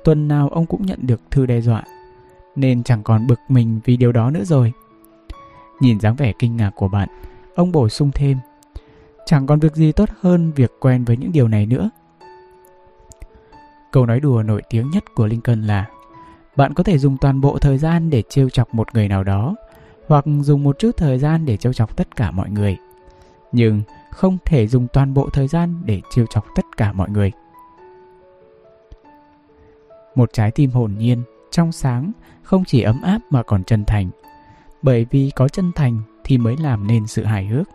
tuần 0.04 0.28
nào 0.28 0.48
ông 0.48 0.66
cũng 0.66 0.86
nhận 0.86 0.98
được 1.02 1.20
thư 1.30 1.46
đe 1.46 1.60
dọa, 1.60 1.82
nên 2.56 2.82
chẳng 2.82 3.02
còn 3.02 3.26
bực 3.26 3.40
mình 3.48 3.80
vì 3.84 3.96
điều 3.96 4.12
đó 4.12 4.30
nữa 4.30 4.44
rồi. 4.44 4.72
Nhìn 5.80 6.00
dáng 6.00 6.16
vẻ 6.16 6.32
kinh 6.38 6.56
ngạc 6.56 6.70
của 6.70 6.88
bạn, 6.88 7.08
ông 7.54 7.72
bổ 7.72 7.88
sung 7.88 8.10
thêm, 8.14 8.38
chẳng 9.26 9.46
còn 9.46 9.60
việc 9.60 9.74
gì 9.74 9.92
tốt 9.92 10.08
hơn 10.20 10.52
việc 10.52 10.72
quen 10.80 11.04
với 11.04 11.16
những 11.16 11.32
điều 11.32 11.48
này 11.48 11.66
nữa. 11.66 11.90
Câu 13.92 14.06
nói 14.06 14.20
đùa 14.20 14.42
nổi 14.42 14.62
tiếng 14.70 14.90
nhất 14.90 15.04
của 15.14 15.26
Lincoln 15.26 15.62
là 15.62 15.86
Bạn 16.56 16.74
có 16.74 16.82
thể 16.82 16.98
dùng 16.98 17.16
toàn 17.16 17.40
bộ 17.40 17.58
thời 17.58 17.78
gian 17.78 18.10
để 18.10 18.22
trêu 18.28 18.48
chọc 18.48 18.74
một 18.74 18.94
người 18.94 19.08
nào 19.08 19.24
đó 19.24 19.56
hoặc 20.10 20.24
dùng 20.40 20.64
một 20.64 20.78
chút 20.78 20.96
thời 20.96 21.18
gian 21.18 21.46
để 21.46 21.56
trêu 21.56 21.72
chọc 21.72 21.96
tất 21.96 22.16
cả 22.16 22.30
mọi 22.30 22.50
người. 22.50 22.76
Nhưng 23.52 23.82
không 24.10 24.38
thể 24.44 24.66
dùng 24.66 24.86
toàn 24.92 25.14
bộ 25.14 25.28
thời 25.32 25.48
gian 25.48 25.82
để 25.84 26.00
trêu 26.10 26.26
chọc 26.26 26.46
tất 26.54 26.64
cả 26.76 26.92
mọi 26.92 27.10
người. 27.10 27.32
Một 30.14 30.32
trái 30.32 30.50
tim 30.50 30.70
hồn 30.70 30.94
nhiên, 30.98 31.22
trong 31.50 31.72
sáng, 31.72 32.12
không 32.42 32.64
chỉ 32.64 32.82
ấm 32.82 33.02
áp 33.02 33.18
mà 33.30 33.42
còn 33.42 33.64
chân 33.64 33.84
thành. 33.84 34.10
Bởi 34.82 35.06
vì 35.10 35.30
có 35.36 35.48
chân 35.48 35.72
thành 35.74 36.02
thì 36.24 36.38
mới 36.38 36.56
làm 36.56 36.86
nên 36.86 37.06
sự 37.06 37.24
hài 37.24 37.46
hước. 37.46 37.68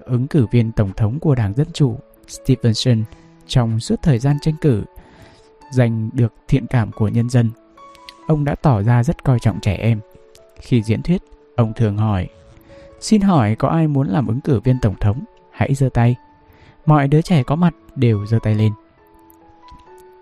Ứng 0.00 0.26
cử 0.26 0.46
viên 0.50 0.72
tổng 0.72 0.92
thống 0.96 1.18
của 1.18 1.34
Đảng 1.34 1.54
Dân 1.54 1.66
Chủ 1.72 1.98
Stevenson 2.28 3.04
trong 3.46 3.80
suốt 3.80 3.96
thời 4.02 4.18
gian 4.18 4.36
tranh 4.42 4.54
cử 4.60 4.84
giành 5.72 6.10
được 6.12 6.34
thiện 6.48 6.66
cảm 6.66 6.92
của 6.92 7.08
nhân 7.08 7.30
dân. 7.30 7.50
Ông 8.26 8.44
đã 8.44 8.54
tỏ 8.54 8.82
ra 8.82 9.02
rất 9.02 9.24
coi 9.24 9.38
trọng 9.38 9.60
trẻ 9.60 9.74
em. 9.74 10.00
Khi 10.62 10.82
diễn 10.82 11.02
thuyết, 11.02 11.22
ông 11.56 11.72
thường 11.74 11.96
hỏi 11.96 12.28
Xin 13.00 13.20
hỏi 13.20 13.54
có 13.54 13.68
ai 13.68 13.88
muốn 13.88 14.08
làm 14.08 14.26
ứng 14.26 14.40
cử 14.40 14.60
viên 14.60 14.78
tổng 14.82 14.94
thống? 15.00 15.24
Hãy 15.50 15.74
giơ 15.74 15.88
tay. 15.88 16.16
Mọi 16.86 17.08
đứa 17.08 17.22
trẻ 17.22 17.42
có 17.42 17.56
mặt 17.56 17.74
đều 17.96 18.26
giơ 18.26 18.38
tay 18.42 18.54
lên. 18.54 18.72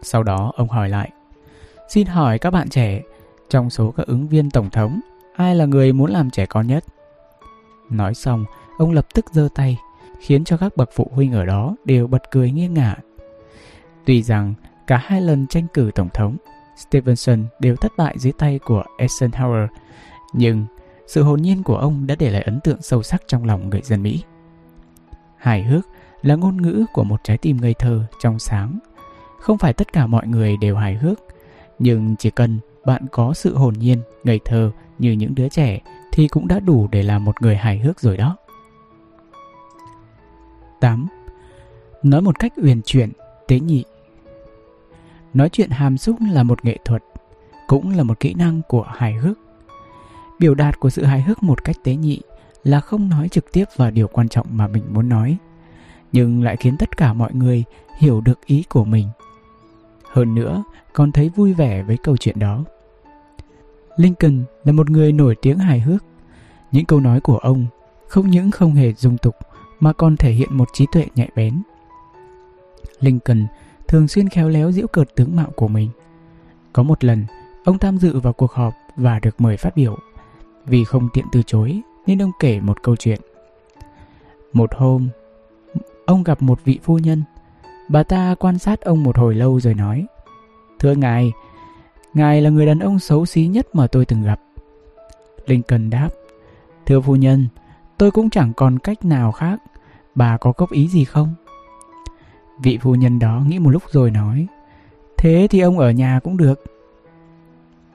Sau 0.02 0.22
đó 0.22 0.52
ông 0.56 0.68
hỏi 0.68 0.88
lại 0.88 1.10
Xin 1.88 2.06
hỏi 2.06 2.38
các 2.38 2.50
bạn 2.50 2.68
trẻ 2.68 3.02
Trong 3.48 3.70
số 3.70 3.90
các 3.90 4.06
ứng 4.06 4.28
viên 4.28 4.50
tổng 4.50 4.70
thống 4.70 5.00
Ai 5.36 5.54
là 5.54 5.64
người 5.64 5.92
muốn 5.92 6.10
làm 6.10 6.30
trẻ 6.30 6.46
con 6.46 6.66
nhất 6.66 6.84
Nói 7.90 8.14
xong 8.14 8.44
Ông 8.78 8.92
lập 8.92 9.06
tức 9.14 9.24
giơ 9.32 9.48
tay 9.54 9.78
Khiến 10.20 10.44
cho 10.44 10.56
các 10.56 10.76
bậc 10.76 10.90
phụ 10.94 11.10
huynh 11.14 11.32
ở 11.32 11.44
đó 11.44 11.76
Đều 11.84 12.06
bật 12.06 12.22
cười 12.30 12.50
nghiêng 12.50 12.74
ngả 12.74 12.96
Tuy 14.04 14.22
rằng 14.22 14.54
cả 14.86 14.96
hai 14.96 15.20
lần 15.20 15.46
tranh 15.46 15.66
cử 15.74 15.90
tổng 15.94 16.08
thống 16.14 16.36
Stevenson 16.76 17.44
đều 17.60 17.76
thất 17.76 17.92
bại 17.96 18.16
dưới 18.18 18.32
tay 18.32 18.58
của 18.58 18.84
Eisenhower 18.98 19.66
nhưng 20.32 20.66
sự 21.06 21.22
hồn 21.22 21.42
nhiên 21.42 21.62
của 21.62 21.76
ông 21.76 22.06
đã 22.06 22.14
để 22.18 22.30
lại 22.30 22.42
ấn 22.42 22.60
tượng 22.60 22.82
sâu 22.82 23.02
sắc 23.02 23.22
trong 23.26 23.44
lòng 23.44 23.70
người 23.70 23.80
dân 23.82 24.02
Mỹ 24.02 24.22
Hài 25.36 25.62
hước 25.62 25.86
là 26.22 26.34
ngôn 26.34 26.62
ngữ 26.62 26.84
của 26.92 27.04
một 27.04 27.20
trái 27.24 27.38
tim 27.38 27.56
ngây 27.60 27.74
thơ, 27.74 28.04
trong 28.20 28.38
sáng 28.38 28.78
không 29.40 29.58
phải 29.58 29.72
tất 29.72 29.92
cả 29.92 30.06
mọi 30.06 30.26
người 30.26 30.56
đều 30.56 30.76
hài 30.76 30.94
hước, 30.94 31.18
nhưng 31.78 32.16
chỉ 32.16 32.30
cần 32.30 32.58
bạn 32.84 33.06
có 33.12 33.34
sự 33.34 33.56
hồn 33.56 33.74
nhiên, 33.78 34.02
ngây 34.24 34.40
thơ 34.44 34.70
như 34.98 35.12
những 35.12 35.34
đứa 35.34 35.48
trẻ 35.48 35.80
thì 36.12 36.28
cũng 36.28 36.48
đã 36.48 36.60
đủ 36.60 36.88
để 36.92 37.02
làm 37.02 37.24
một 37.24 37.42
người 37.42 37.56
hài 37.56 37.78
hước 37.78 38.00
rồi 38.00 38.16
đó. 38.16 38.36
8. 40.80 41.06
Nói 42.02 42.22
một 42.22 42.38
cách 42.38 42.52
uyển 42.62 42.82
chuyển, 42.82 43.12
tế 43.48 43.60
nhị. 43.60 43.84
Nói 45.34 45.48
chuyện 45.48 45.70
hàm 45.70 45.98
xúc 45.98 46.16
là 46.32 46.42
một 46.42 46.64
nghệ 46.64 46.78
thuật, 46.84 47.02
cũng 47.66 47.90
là 47.96 48.02
một 48.02 48.20
kỹ 48.20 48.34
năng 48.34 48.60
của 48.68 48.82
hài 48.82 49.14
hước. 49.14 49.38
Biểu 50.40 50.54
đạt 50.54 50.80
của 50.80 50.90
sự 50.90 51.04
hài 51.04 51.22
hước 51.22 51.42
một 51.42 51.64
cách 51.64 51.76
tế 51.84 51.94
nhị 51.94 52.20
là 52.64 52.80
không 52.80 53.08
nói 53.08 53.28
trực 53.28 53.52
tiếp 53.52 53.64
vào 53.76 53.90
điều 53.90 54.08
quan 54.08 54.28
trọng 54.28 54.46
mà 54.50 54.66
mình 54.68 54.84
muốn 54.90 55.08
nói, 55.08 55.36
nhưng 56.12 56.42
lại 56.42 56.56
khiến 56.56 56.76
tất 56.76 56.96
cả 56.96 57.12
mọi 57.12 57.34
người 57.34 57.64
hiểu 57.98 58.20
được 58.20 58.46
ý 58.46 58.64
của 58.68 58.84
mình 58.84 59.08
hơn 60.12 60.34
nữa, 60.34 60.64
còn 60.92 61.12
thấy 61.12 61.28
vui 61.28 61.54
vẻ 61.54 61.82
với 61.82 61.96
câu 61.96 62.16
chuyện 62.16 62.38
đó. 62.38 62.64
Lincoln 63.96 64.44
là 64.64 64.72
một 64.72 64.90
người 64.90 65.12
nổi 65.12 65.36
tiếng 65.42 65.58
hài 65.58 65.80
hước. 65.80 66.04
Những 66.72 66.84
câu 66.84 67.00
nói 67.00 67.20
của 67.20 67.38
ông 67.38 67.66
không 68.08 68.30
những 68.30 68.50
không 68.50 68.74
hề 68.74 68.92
dung 68.92 69.18
tục 69.18 69.34
mà 69.80 69.92
còn 69.92 70.16
thể 70.16 70.30
hiện 70.30 70.56
một 70.56 70.68
trí 70.72 70.86
tuệ 70.92 71.06
nhạy 71.14 71.30
bén. 71.36 71.62
Lincoln 73.00 73.46
thường 73.88 74.08
xuyên 74.08 74.28
khéo 74.28 74.48
léo 74.48 74.72
giễu 74.72 74.86
cợt 74.86 75.14
tướng 75.14 75.36
mạo 75.36 75.50
của 75.56 75.68
mình. 75.68 75.90
Có 76.72 76.82
một 76.82 77.04
lần, 77.04 77.24
ông 77.64 77.78
tham 77.78 77.98
dự 77.98 78.20
vào 78.20 78.32
cuộc 78.32 78.52
họp 78.52 78.74
và 78.96 79.18
được 79.18 79.40
mời 79.40 79.56
phát 79.56 79.76
biểu. 79.76 79.98
Vì 80.66 80.84
không 80.84 81.08
tiện 81.12 81.24
từ 81.32 81.42
chối 81.42 81.80
nên 82.06 82.22
ông 82.22 82.30
kể 82.40 82.60
một 82.60 82.82
câu 82.82 82.96
chuyện. 82.96 83.20
Một 84.52 84.74
hôm, 84.74 85.08
ông 86.06 86.22
gặp 86.22 86.42
một 86.42 86.64
vị 86.64 86.78
phu 86.82 86.98
nhân. 86.98 87.22
Bà 87.88 88.02
ta 88.02 88.34
quan 88.38 88.58
sát 88.58 88.80
ông 88.80 89.02
một 89.02 89.18
hồi 89.18 89.34
lâu 89.34 89.60
rồi 89.60 89.74
nói 89.74 90.06
Thưa 90.78 90.94
ngài, 90.94 91.32
ngài 92.14 92.42
là 92.42 92.50
người 92.50 92.66
đàn 92.66 92.78
ông 92.78 92.98
xấu 92.98 93.26
xí 93.26 93.46
nhất 93.46 93.74
mà 93.74 93.86
tôi 93.86 94.04
từng 94.04 94.22
gặp. 94.22 94.40
Lincoln 95.46 95.90
đáp 95.90 96.08
Thưa 96.86 97.00
phu 97.00 97.16
nhân, 97.16 97.48
tôi 97.98 98.10
cũng 98.10 98.30
chẳng 98.30 98.52
còn 98.56 98.78
cách 98.78 99.04
nào 99.04 99.32
khác. 99.32 99.62
Bà 100.14 100.36
có 100.36 100.52
góp 100.56 100.72
ý 100.72 100.88
gì 100.88 101.04
không? 101.04 101.34
Vị 102.62 102.78
phu 102.82 102.94
nhân 102.94 103.18
đó 103.18 103.42
nghĩ 103.46 103.58
một 103.58 103.70
lúc 103.70 103.82
rồi 103.90 104.10
nói 104.10 104.46
Thế 105.16 105.46
thì 105.50 105.60
ông 105.60 105.78
ở 105.78 105.90
nhà 105.90 106.20
cũng 106.24 106.36
được. 106.36 106.64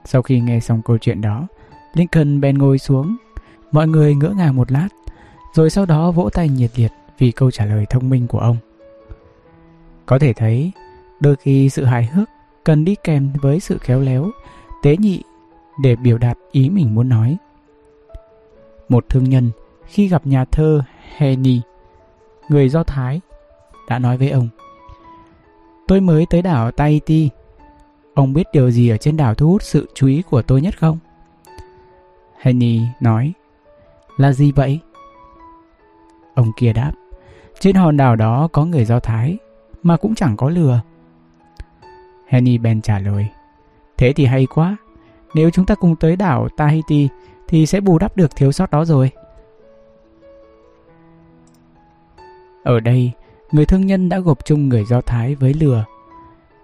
Sau 0.06 0.22
khi 0.22 0.40
nghe 0.40 0.60
xong 0.60 0.82
câu 0.82 0.98
chuyện 0.98 1.22
đó, 1.22 1.48
Lincoln 1.96 2.42
bèn 2.42 2.58
ngồi 2.58 2.78
xuống. 2.78 3.16
Mọi 3.72 3.88
người 3.88 4.16
ngỡ 4.16 4.30
ngàng 4.30 4.56
một 4.56 4.72
lát, 4.72 4.88
rồi 5.54 5.70
sau 5.70 5.86
đó 5.86 6.12
vỗ 6.12 6.30
tay 6.34 6.50
nhiệt 6.50 6.72
liệt 6.76 6.92
vì 7.18 7.32
câu 7.32 7.52
trả 7.52 7.66
lời 7.66 7.86
thông 7.90 8.10
minh 8.10 8.28
của 8.28 8.40
ông. 8.40 8.58
Có 10.06 10.20
thể 10.20 10.34
thấy, 10.34 10.72
đôi 11.20 11.36
khi 11.36 11.70
sự 11.70 11.86
hài 11.86 12.06
hước 12.06 12.30
cần 12.64 12.86
đi 12.86 12.96
kèm 13.04 13.30
với 13.42 13.60
sự 13.60 13.78
khéo 13.78 14.02
léo, 14.02 14.32
tế 14.84 14.98
nhị 14.98 15.22
để 15.82 15.96
biểu 15.96 16.18
đạt 16.18 16.38
ý 16.52 16.70
mình 16.70 16.96
muốn 16.96 17.10
nói. 17.10 17.38
Một 18.90 19.06
thương 19.10 19.30
nhân 19.30 19.52
khi 19.86 20.08
gặp 20.08 20.28
nhà 20.28 20.46
thơ 20.46 20.84
Henny, 21.18 21.62
người 22.50 22.70
Do 22.70 22.84
Thái, 22.84 23.22
đã 23.90 24.00
nói 24.00 24.18
với 24.18 24.30
ông 24.30 24.50
Tôi 25.88 26.02
mới 26.02 26.26
tới 26.30 26.42
đảo 26.42 26.72
Tahiti. 26.72 27.30
Ông 28.14 28.34
biết 28.34 28.48
điều 28.54 28.72
gì 28.72 28.90
ở 28.90 28.98
trên 28.98 29.18
đảo 29.18 29.36
thu 29.36 29.50
hút 29.50 29.64
sự 29.64 29.90
chú 29.94 30.08
ý 30.08 30.22
của 30.30 30.42
tôi 30.42 30.62
nhất 30.62 30.80
không? 30.80 30.98
Henny 32.40 32.82
nói, 33.00 33.34
Là 34.18 34.32
gì 34.32 34.52
vậy? 34.52 34.80
Ông 36.34 36.52
kia 36.58 36.74
đáp, 36.74 36.92
Trên 37.60 37.76
hòn 37.76 37.98
đảo 37.98 38.16
đó 38.16 38.48
có 38.52 38.66
người 38.66 38.86
Do 38.86 39.00
Thái, 39.00 39.38
Mà 39.84 39.98
cũng 39.98 40.16
chẳng 40.16 40.38
có 40.38 40.50
lừa. 40.50 40.82
Henny 42.28 42.58
bèn 42.58 42.82
trả 42.82 43.00
lời, 43.00 43.28
Thế 43.98 44.14
thì 44.14 44.26
hay 44.26 44.46
quá, 44.46 44.78
Nếu 45.34 45.50
chúng 45.50 45.66
ta 45.66 45.76
cùng 45.76 45.96
tới 45.96 46.16
đảo 46.16 46.48
Tahiti 46.58 47.10
Thì 47.48 47.66
sẽ 47.66 47.80
bù 47.80 48.00
đắp 48.00 48.18
được 48.18 48.36
thiếu 48.36 48.52
sót 48.52 48.72
đó 48.72 48.86
rồi. 48.86 49.12
Ở 52.64 52.80
đây, 52.80 53.12
Người 53.52 53.66
thương 53.66 53.86
nhân 53.86 54.10
đã 54.10 54.20
gộp 54.20 54.46
chung 54.46 54.70
người 54.70 54.86
Do 54.86 55.02
Thái 55.02 55.36
với 55.36 55.54
lừa. 55.54 55.86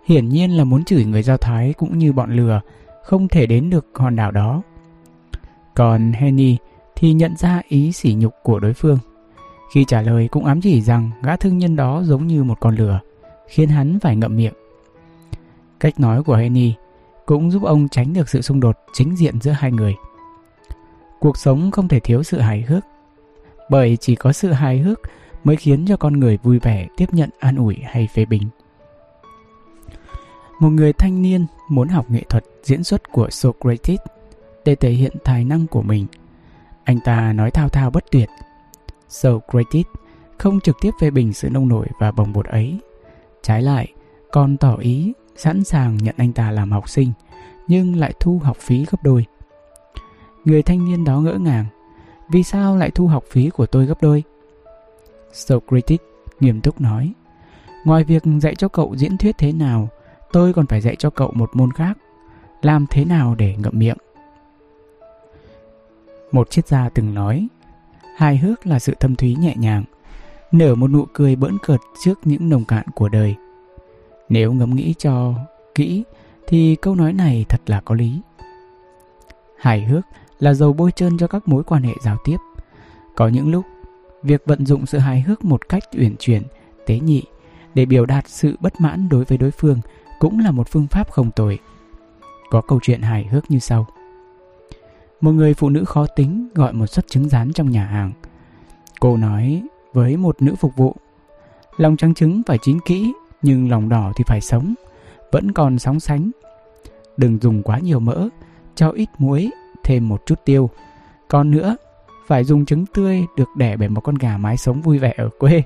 Hiển 0.06 0.30
nhiên 0.30 0.52
là 0.52 0.64
muốn 0.64 0.84
chửi 0.84 1.06
người 1.06 1.24
Do 1.24 1.38
Thái 1.38 1.74
cũng 1.74 1.98
như 1.98 2.14
bọn 2.14 2.36
lừa, 2.36 2.62
Không 3.04 3.28
thể 3.28 3.46
đến 3.46 3.70
được 3.70 3.88
hòn 3.94 4.16
đảo 4.16 4.32
đó. 4.32 4.62
Còn 5.76 6.14
Henny 6.14 6.58
thì 6.96 7.14
nhận 7.14 7.36
ra 7.38 7.62
ý 7.68 7.92
sỉ 7.92 8.14
nhục 8.14 8.34
của 8.44 8.60
đối 8.60 8.74
phương 8.74 8.98
khi 9.72 9.86
trả 9.86 10.02
lời 10.02 10.28
cũng 10.28 10.46
ám 10.46 10.62
chỉ 10.62 10.82
rằng 10.82 11.12
gã 11.24 11.36
thương 11.36 11.58
nhân 11.58 11.76
đó 11.76 12.02
giống 12.06 12.28
như 12.28 12.44
một 12.44 12.60
con 12.60 12.76
lừa, 12.76 13.00
khiến 13.48 13.70
hắn 13.70 14.00
phải 14.00 14.16
ngậm 14.16 14.36
miệng. 14.36 14.54
Cách 15.80 16.00
nói 16.00 16.24
của 16.24 16.36
Henny 16.36 16.74
cũng 17.26 17.52
giúp 17.52 17.64
ông 17.64 17.88
tránh 17.90 18.14
được 18.14 18.30
sự 18.30 18.42
xung 18.42 18.60
đột 18.60 18.78
chính 18.94 19.16
diện 19.16 19.42
giữa 19.42 19.52
hai 19.52 19.72
người. 19.72 19.96
Cuộc 21.20 21.38
sống 21.38 21.72
không 21.72 21.88
thể 21.88 22.00
thiếu 22.00 22.24
sự 22.24 22.40
hài 22.40 22.62
hước, 22.62 22.84
bởi 23.70 23.98
chỉ 23.98 24.16
có 24.16 24.34
sự 24.34 24.52
hài 24.52 24.80
hước 24.80 25.00
mới 25.44 25.56
khiến 25.56 25.86
cho 25.88 25.98
con 25.98 26.20
người 26.20 26.38
vui 26.44 26.60
vẻ 26.60 26.88
tiếp 26.98 27.14
nhận 27.14 27.30
an 27.40 27.56
ủi 27.56 27.78
hay 27.84 28.08
phê 28.14 28.26
bình. 28.26 28.44
Một 30.60 30.70
người 30.70 30.94
thanh 30.94 31.22
niên 31.22 31.46
muốn 31.70 31.88
học 31.88 32.06
nghệ 32.10 32.24
thuật 32.30 32.44
diễn 32.64 32.84
xuất 32.84 33.12
của 33.12 33.30
Socrates 33.30 34.00
để 34.66 34.76
thể 34.76 34.90
hiện 34.90 35.12
tài 35.24 35.44
năng 35.44 35.68
của 35.68 35.82
mình. 35.82 36.06
Anh 36.84 37.00
ta 37.00 37.34
nói 37.34 37.52
thao 37.52 37.70
thao 37.70 37.90
bất 37.90 38.12
tuyệt 38.12 38.30
Socrates 39.10 39.86
không 40.38 40.60
trực 40.60 40.76
tiếp 40.82 40.92
phê 41.02 41.12
bình 41.12 41.34
sự 41.34 41.50
nông 41.50 41.68
nổi 41.68 41.88
và 42.00 42.12
bồng 42.12 42.34
bột 42.34 42.46
ấy. 42.46 42.80
Trái 43.42 43.62
lại, 43.62 43.94
còn 44.32 44.58
tỏ 44.58 44.76
ý 44.76 45.14
sẵn 45.36 45.64
sàng 45.64 45.98
nhận 45.98 46.16
anh 46.18 46.34
ta 46.34 46.52
làm 46.52 46.72
học 46.72 46.90
sinh, 46.90 47.12
nhưng 47.68 47.96
lại 47.96 48.14
thu 48.20 48.40
học 48.44 48.58
phí 48.58 48.86
gấp 48.86 48.98
đôi. 49.04 49.26
Người 50.46 50.62
thanh 50.64 50.86
niên 50.86 51.06
đó 51.06 51.20
ngỡ 51.20 51.34
ngàng, 51.34 51.66
vì 52.30 52.44
sao 52.44 52.78
lại 52.78 52.92
thu 52.92 53.08
học 53.08 53.24
phí 53.30 53.50
của 53.50 53.66
tôi 53.66 53.86
gấp 53.86 54.02
đôi? 54.02 54.24
Socrates 55.34 56.00
nghiêm 56.40 56.62
túc 56.62 56.82
nói, 56.82 57.14
ngoài 57.86 58.04
việc 58.04 58.24
dạy 58.42 58.56
cho 58.56 58.68
cậu 58.68 58.96
diễn 58.98 59.18
thuyết 59.18 59.38
thế 59.38 59.52
nào, 59.52 59.90
tôi 60.32 60.54
còn 60.54 60.66
phải 60.66 60.82
dạy 60.82 60.96
cho 60.96 61.10
cậu 61.10 61.32
một 61.36 61.50
môn 61.54 61.72
khác, 61.72 61.98
làm 62.62 62.86
thế 62.90 63.06
nào 63.06 63.36
để 63.36 63.56
ngậm 63.58 63.80
miệng. 63.80 63.98
Một 66.32 66.50
triết 66.50 66.68
gia 66.68 66.90
từng 66.90 67.14
nói, 67.14 67.48
hài 68.16 68.38
hước 68.38 68.68
là 68.68 68.80
sự 68.80 68.96
thâm 69.00 69.16
thúy 69.16 69.36
nhẹ 69.36 69.56
nhàng, 69.58 69.84
nở 70.52 70.76
một 70.76 70.88
nụ 70.92 71.06
cười 71.14 71.36
bỡn 71.36 71.58
cợt 71.64 71.80
trước 72.04 72.20
những 72.24 72.50
nồng 72.50 72.66
cạn 72.66 72.86
của 72.96 73.10
đời. 73.10 73.36
Nếu 74.30 74.54
ngẫm 74.54 74.76
nghĩ 74.76 74.94
cho 74.98 75.34
kỹ 75.76 76.04
thì 76.48 76.76
câu 76.76 76.96
nói 76.96 77.14
này 77.14 77.46
thật 77.50 77.62
là 77.66 77.82
có 77.82 77.96
lý. 77.96 78.22
Hài 79.60 79.86
hước 79.86 80.06
là 80.40 80.54
dầu 80.54 80.74
bôi 80.74 80.92
trơn 80.92 81.18
cho 81.18 81.28
các 81.28 81.48
mối 81.48 81.64
quan 81.64 81.84
hệ 81.84 81.94
giao 82.04 82.18
tiếp. 82.24 82.38
Có 83.16 83.28
những 83.28 83.52
lúc, 83.52 83.66
việc 84.24 84.44
vận 84.46 84.66
dụng 84.66 84.86
sự 84.86 84.98
hài 84.98 85.22
hước 85.22 85.46
một 85.46 85.70
cách 85.70 85.84
uyển 85.98 86.16
chuyển, 86.20 86.44
tế 86.86 87.00
nhị 87.00 87.24
để 87.74 87.86
biểu 87.86 88.06
đạt 88.06 88.28
sự 88.28 88.58
bất 88.60 88.82
mãn 88.82 89.10
đối 89.10 89.24
với 89.24 89.38
đối 89.38 89.52
phương 89.52 89.80
cũng 90.20 90.40
là 90.40 90.52
một 90.52 90.68
phương 90.70 90.88
pháp 90.88 91.12
không 91.12 91.32
tồi. 91.32 91.60
Có 92.50 92.62
câu 92.62 92.80
chuyện 92.84 93.02
hài 93.02 93.26
hước 93.26 93.52
như 93.52 93.60
sau. 93.60 93.88
Một 95.22 95.32
người 95.32 95.54
phụ 95.54 95.70
nữ 95.70 95.86
khó 95.86 96.06
tính 96.06 96.50
gọi 96.56 96.74
một 96.74 96.88
suất 96.88 97.08
trứng 97.08 97.30
rán 97.30 97.54
trong 97.54 97.72
nhà 97.72 97.86
hàng. 97.86 98.12
Cô 99.00 99.18
nói 99.18 99.64
với 99.94 100.18
một 100.18 100.42
nữ 100.42 100.56
phục 100.60 100.76
vụ, 100.76 100.96
lòng 101.78 101.98
trắng 101.98 102.14
trứng 102.14 102.42
phải 102.48 102.58
chín 102.62 102.80
kỹ, 102.86 103.14
nhưng 103.42 103.70
lòng 103.70 103.90
đỏ 103.90 104.12
thì 104.16 104.24
phải 104.28 104.42
sống, 104.42 104.74
vẫn 105.32 105.52
còn 105.52 105.80
sóng 105.80 106.00
sánh. 106.00 106.32
Đừng 107.18 107.40
dùng 107.42 107.64
quá 107.64 107.80
nhiều 107.80 108.00
mỡ, 108.00 108.30
cho 108.76 108.90
ít 108.90 109.10
muối, 109.18 109.52
thêm 109.84 110.10
một 110.10 110.26
chút 110.26 110.40
tiêu. 110.46 110.70
Còn 111.28 111.52
nữa, 111.52 111.76
phải 112.28 112.44
dùng 112.44 112.66
trứng 112.66 112.86
tươi 112.86 113.24
được 113.38 113.50
đẻ 113.58 113.78
bởi 113.78 113.90
một 113.90 114.02
con 114.02 114.16
gà 114.16 114.38
mái 114.38 114.58
sống 114.58 114.82
vui 114.82 114.98
vẻ 115.00 115.14
ở 115.18 115.30
quê. 115.40 115.64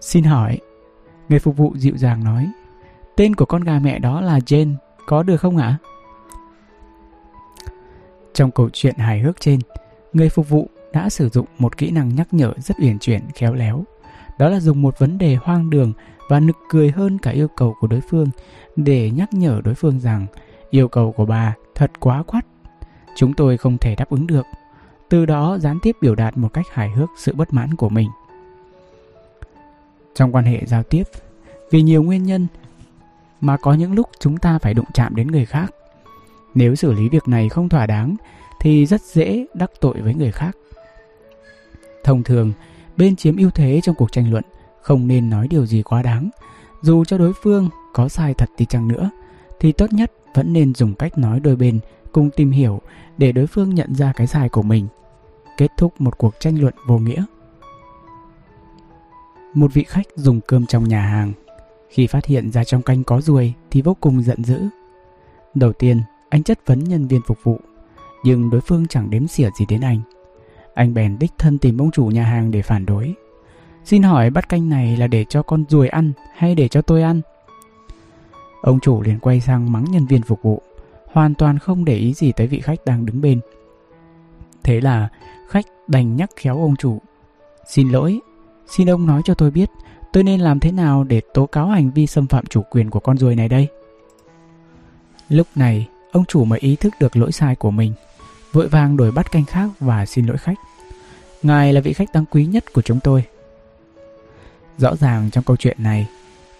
Xin 0.00 0.24
hỏi, 0.24 0.58
người 1.28 1.38
phục 1.38 1.56
vụ 1.56 1.72
dịu 1.76 1.96
dàng 1.96 2.24
nói, 2.24 2.50
tên 3.16 3.34
của 3.34 3.44
con 3.44 3.64
gà 3.64 3.78
mẹ 3.78 3.98
đó 3.98 4.20
là 4.20 4.38
Jane, 4.38 4.74
có 5.06 5.22
được 5.22 5.36
không 5.36 5.56
ạ? 5.56 5.78
Trong 8.36 8.50
câu 8.50 8.70
chuyện 8.72 8.96
hài 8.96 9.20
hước 9.20 9.40
trên, 9.40 9.60
người 10.12 10.28
phục 10.28 10.48
vụ 10.48 10.68
đã 10.92 11.08
sử 11.10 11.28
dụng 11.28 11.46
một 11.58 11.76
kỹ 11.76 11.90
năng 11.90 12.14
nhắc 12.14 12.34
nhở 12.34 12.52
rất 12.58 12.76
uyển 12.80 12.98
chuyển, 12.98 13.20
khéo 13.34 13.54
léo. 13.54 13.84
Đó 14.38 14.48
là 14.48 14.60
dùng 14.60 14.82
một 14.82 14.98
vấn 14.98 15.18
đề 15.18 15.34
hoang 15.34 15.70
đường 15.70 15.92
và 16.28 16.40
nực 16.40 16.56
cười 16.68 16.90
hơn 16.90 17.18
cả 17.18 17.30
yêu 17.30 17.48
cầu 17.56 17.74
của 17.80 17.86
đối 17.86 18.00
phương 18.00 18.28
để 18.76 19.10
nhắc 19.10 19.34
nhở 19.34 19.60
đối 19.64 19.74
phương 19.74 20.00
rằng 20.00 20.26
yêu 20.70 20.88
cầu 20.88 21.12
của 21.12 21.26
bà 21.26 21.54
thật 21.74 21.90
quá 22.00 22.22
quát. 22.22 22.42
Chúng 23.16 23.34
tôi 23.34 23.56
không 23.56 23.78
thể 23.78 23.94
đáp 23.94 24.10
ứng 24.10 24.26
được. 24.26 24.46
Từ 25.08 25.26
đó 25.26 25.58
gián 25.60 25.78
tiếp 25.82 25.96
biểu 26.00 26.14
đạt 26.14 26.38
một 26.38 26.52
cách 26.52 26.66
hài 26.72 26.90
hước 26.90 27.08
sự 27.18 27.34
bất 27.34 27.54
mãn 27.54 27.74
của 27.74 27.88
mình. 27.88 28.08
Trong 30.14 30.32
quan 30.32 30.44
hệ 30.44 30.62
giao 30.66 30.82
tiếp, 30.82 31.02
vì 31.70 31.82
nhiều 31.82 32.02
nguyên 32.02 32.22
nhân 32.22 32.46
mà 33.40 33.56
có 33.56 33.74
những 33.74 33.92
lúc 33.92 34.10
chúng 34.18 34.36
ta 34.36 34.58
phải 34.58 34.74
đụng 34.74 34.92
chạm 34.94 35.16
đến 35.16 35.26
người 35.26 35.44
khác 35.44 35.72
nếu 36.56 36.74
xử 36.74 36.92
lý 36.92 37.08
việc 37.08 37.28
này 37.28 37.48
không 37.48 37.68
thỏa 37.68 37.86
đáng 37.86 38.16
thì 38.60 38.86
rất 38.86 39.02
dễ 39.02 39.46
đắc 39.54 39.70
tội 39.80 40.00
với 40.00 40.14
người 40.14 40.32
khác. 40.32 40.56
Thông 42.04 42.22
thường, 42.22 42.52
bên 42.96 43.16
chiếm 43.16 43.36
ưu 43.36 43.50
thế 43.50 43.80
trong 43.82 43.94
cuộc 43.94 44.12
tranh 44.12 44.30
luận 44.30 44.44
không 44.82 45.06
nên 45.06 45.30
nói 45.30 45.48
điều 45.48 45.66
gì 45.66 45.82
quá 45.82 46.02
đáng. 46.02 46.30
Dù 46.82 47.04
cho 47.04 47.18
đối 47.18 47.32
phương 47.42 47.68
có 47.94 48.08
sai 48.08 48.34
thật 48.34 48.50
đi 48.58 48.64
chăng 48.64 48.88
nữa, 48.88 49.10
thì 49.60 49.72
tốt 49.72 49.92
nhất 49.92 50.12
vẫn 50.34 50.52
nên 50.52 50.74
dùng 50.74 50.94
cách 50.94 51.18
nói 51.18 51.40
đôi 51.40 51.56
bên 51.56 51.80
cùng 52.12 52.30
tìm 52.30 52.50
hiểu 52.50 52.80
để 53.18 53.32
đối 53.32 53.46
phương 53.46 53.74
nhận 53.74 53.94
ra 53.94 54.12
cái 54.16 54.26
sai 54.26 54.48
của 54.48 54.62
mình. 54.62 54.86
Kết 55.56 55.70
thúc 55.76 56.00
một 56.00 56.18
cuộc 56.18 56.34
tranh 56.40 56.60
luận 56.60 56.74
vô 56.86 56.98
nghĩa. 56.98 57.24
Một 59.54 59.72
vị 59.74 59.84
khách 59.88 60.06
dùng 60.16 60.40
cơm 60.40 60.66
trong 60.66 60.88
nhà 60.88 61.00
hàng. 61.00 61.32
Khi 61.90 62.06
phát 62.06 62.26
hiện 62.26 62.50
ra 62.52 62.64
trong 62.64 62.82
canh 62.82 63.04
có 63.04 63.20
ruồi 63.20 63.54
thì 63.70 63.82
vô 63.82 63.96
cùng 64.00 64.22
giận 64.22 64.44
dữ. 64.44 64.62
Đầu 65.54 65.72
tiên, 65.72 66.02
anh 66.28 66.42
chất 66.42 66.66
vấn 66.66 66.84
nhân 66.84 67.06
viên 67.06 67.20
phục 67.26 67.38
vụ, 67.42 67.60
nhưng 68.24 68.50
đối 68.50 68.60
phương 68.60 68.86
chẳng 68.86 69.10
đếm 69.10 69.26
xỉa 69.26 69.50
gì 69.58 69.66
đến 69.66 69.80
anh. 69.80 70.00
Anh 70.74 70.94
bèn 70.94 71.18
đích 71.18 71.32
thân 71.38 71.58
tìm 71.58 71.78
ông 71.78 71.90
chủ 71.90 72.04
nhà 72.06 72.24
hàng 72.24 72.50
để 72.50 72.62
phản 72.62 72.86
đối. 72.86 73.14
Xin 73.84 74.02
hỏi 74.02 74.30
bát 74.30 74.48
canh 74.48 74.68
này 74.68 74.96
là 74.96 75.06
để 75.06 75.24
cho 75.24 75.42
con 75.42 75.64
ruồi 75.68 75.88
ăn 75.88 76.12
hay 76.34 76.54
để 76.54 76.68
cho 76.68 76.82
tôi 76.82 77.02
ăn? 77.02 77.20
Ông 78.62 78.80
chủ 78.80 79.02
liền 79.02 79.18
quay 79.18 79.40
sang 79.40 79.72
mắng 79.72 79.84
nhân 79.90 80.06
viên 80.06 80.22
phục 80.22 80.42
vụ, 80.42 80.62
hoàn 81.12 81.34
toàn 81.34 81.58
không 81.58 81.84
để 81.84 81.96
ý 81.96 82.14
gì 82.14 82.32
tới 82.32 82.46
vị 82.46 82.60
khách 82.60 82.84
đang 82.84 83.06
đứng 83.06 83.20
bên. 83.20 83.40
Thế 84.62 84.80
là 84.80 85.08
khách 85.48 85.66
đành 85.88 86.16
nhắc 86.16 86.30
khéo 86.36 86.56
ông 86.56 86.76
chủ. 86.76 86.98
Xin 87.68 87.88
lỗi, 87.88 88.20
xin 88.66 88.90
ông 88.90 89.06
nói 89.06 89.22
cho 89.24 89.34
tôi 89.34 89.50
biết 89.50 89.70
tôi 90.12 90.22
nên 90.22 90.40
làm 90.40 90.60
thế 90.60 90.72
nào 90.72 91.04
để 91.04 91.20
tố 91.34 91.46
cáo 91.46 91.66
hành 91.66 91.90
vi 91.90 92.06
xâm 92.06 92.26
phạm 92.26 92.46
chủ 92.46 92.62
quyền 92.70 92.90
của 92.90 93.00
con 93.00 93.18
ruồi 93.18 93.36
này 93.36 93.48
đây? 93.48 93.68
Lúc 95.28 95.46
này, 95.54 95.88
Ông 96.16 96.24
chủ 96.24 96.44
mới 96.44 96.58
ý 96.58 96.76
thức 96.76 96.94
được 97.00 97.16
lỗi 97.16 97.32
sai 97.32 97.54
của 97.56 97.70
mình, 97.70 97.92
vội 98.52 98.68
vàng 98.68 98.96
đổi 98.96 99.12
bắt 99.12 99.32
canh 99.32 99.44
khác 99.44 99.68
và 99.80 100.06
xin 100.06 100.26
lỗi 100.26 100.38
khách. 100.38 100.58
Ngài 101.42 101.72
là 101.72 101.80
vị 101.80 101.92
khách 101.92 102.12
đáng 102.12 102.24
quý 102.30 102.46
nhất 102.46 102.64
của 102.72 102.82
chúng 102.82 103.00
tôi. 103.00 103.24
Rõ 104.78 104.96
ràng 104.96 105.30
trong 105.30 105.44
câu 105.44 105.56
chuyện 105.56 105.76
này, 105.80 106.06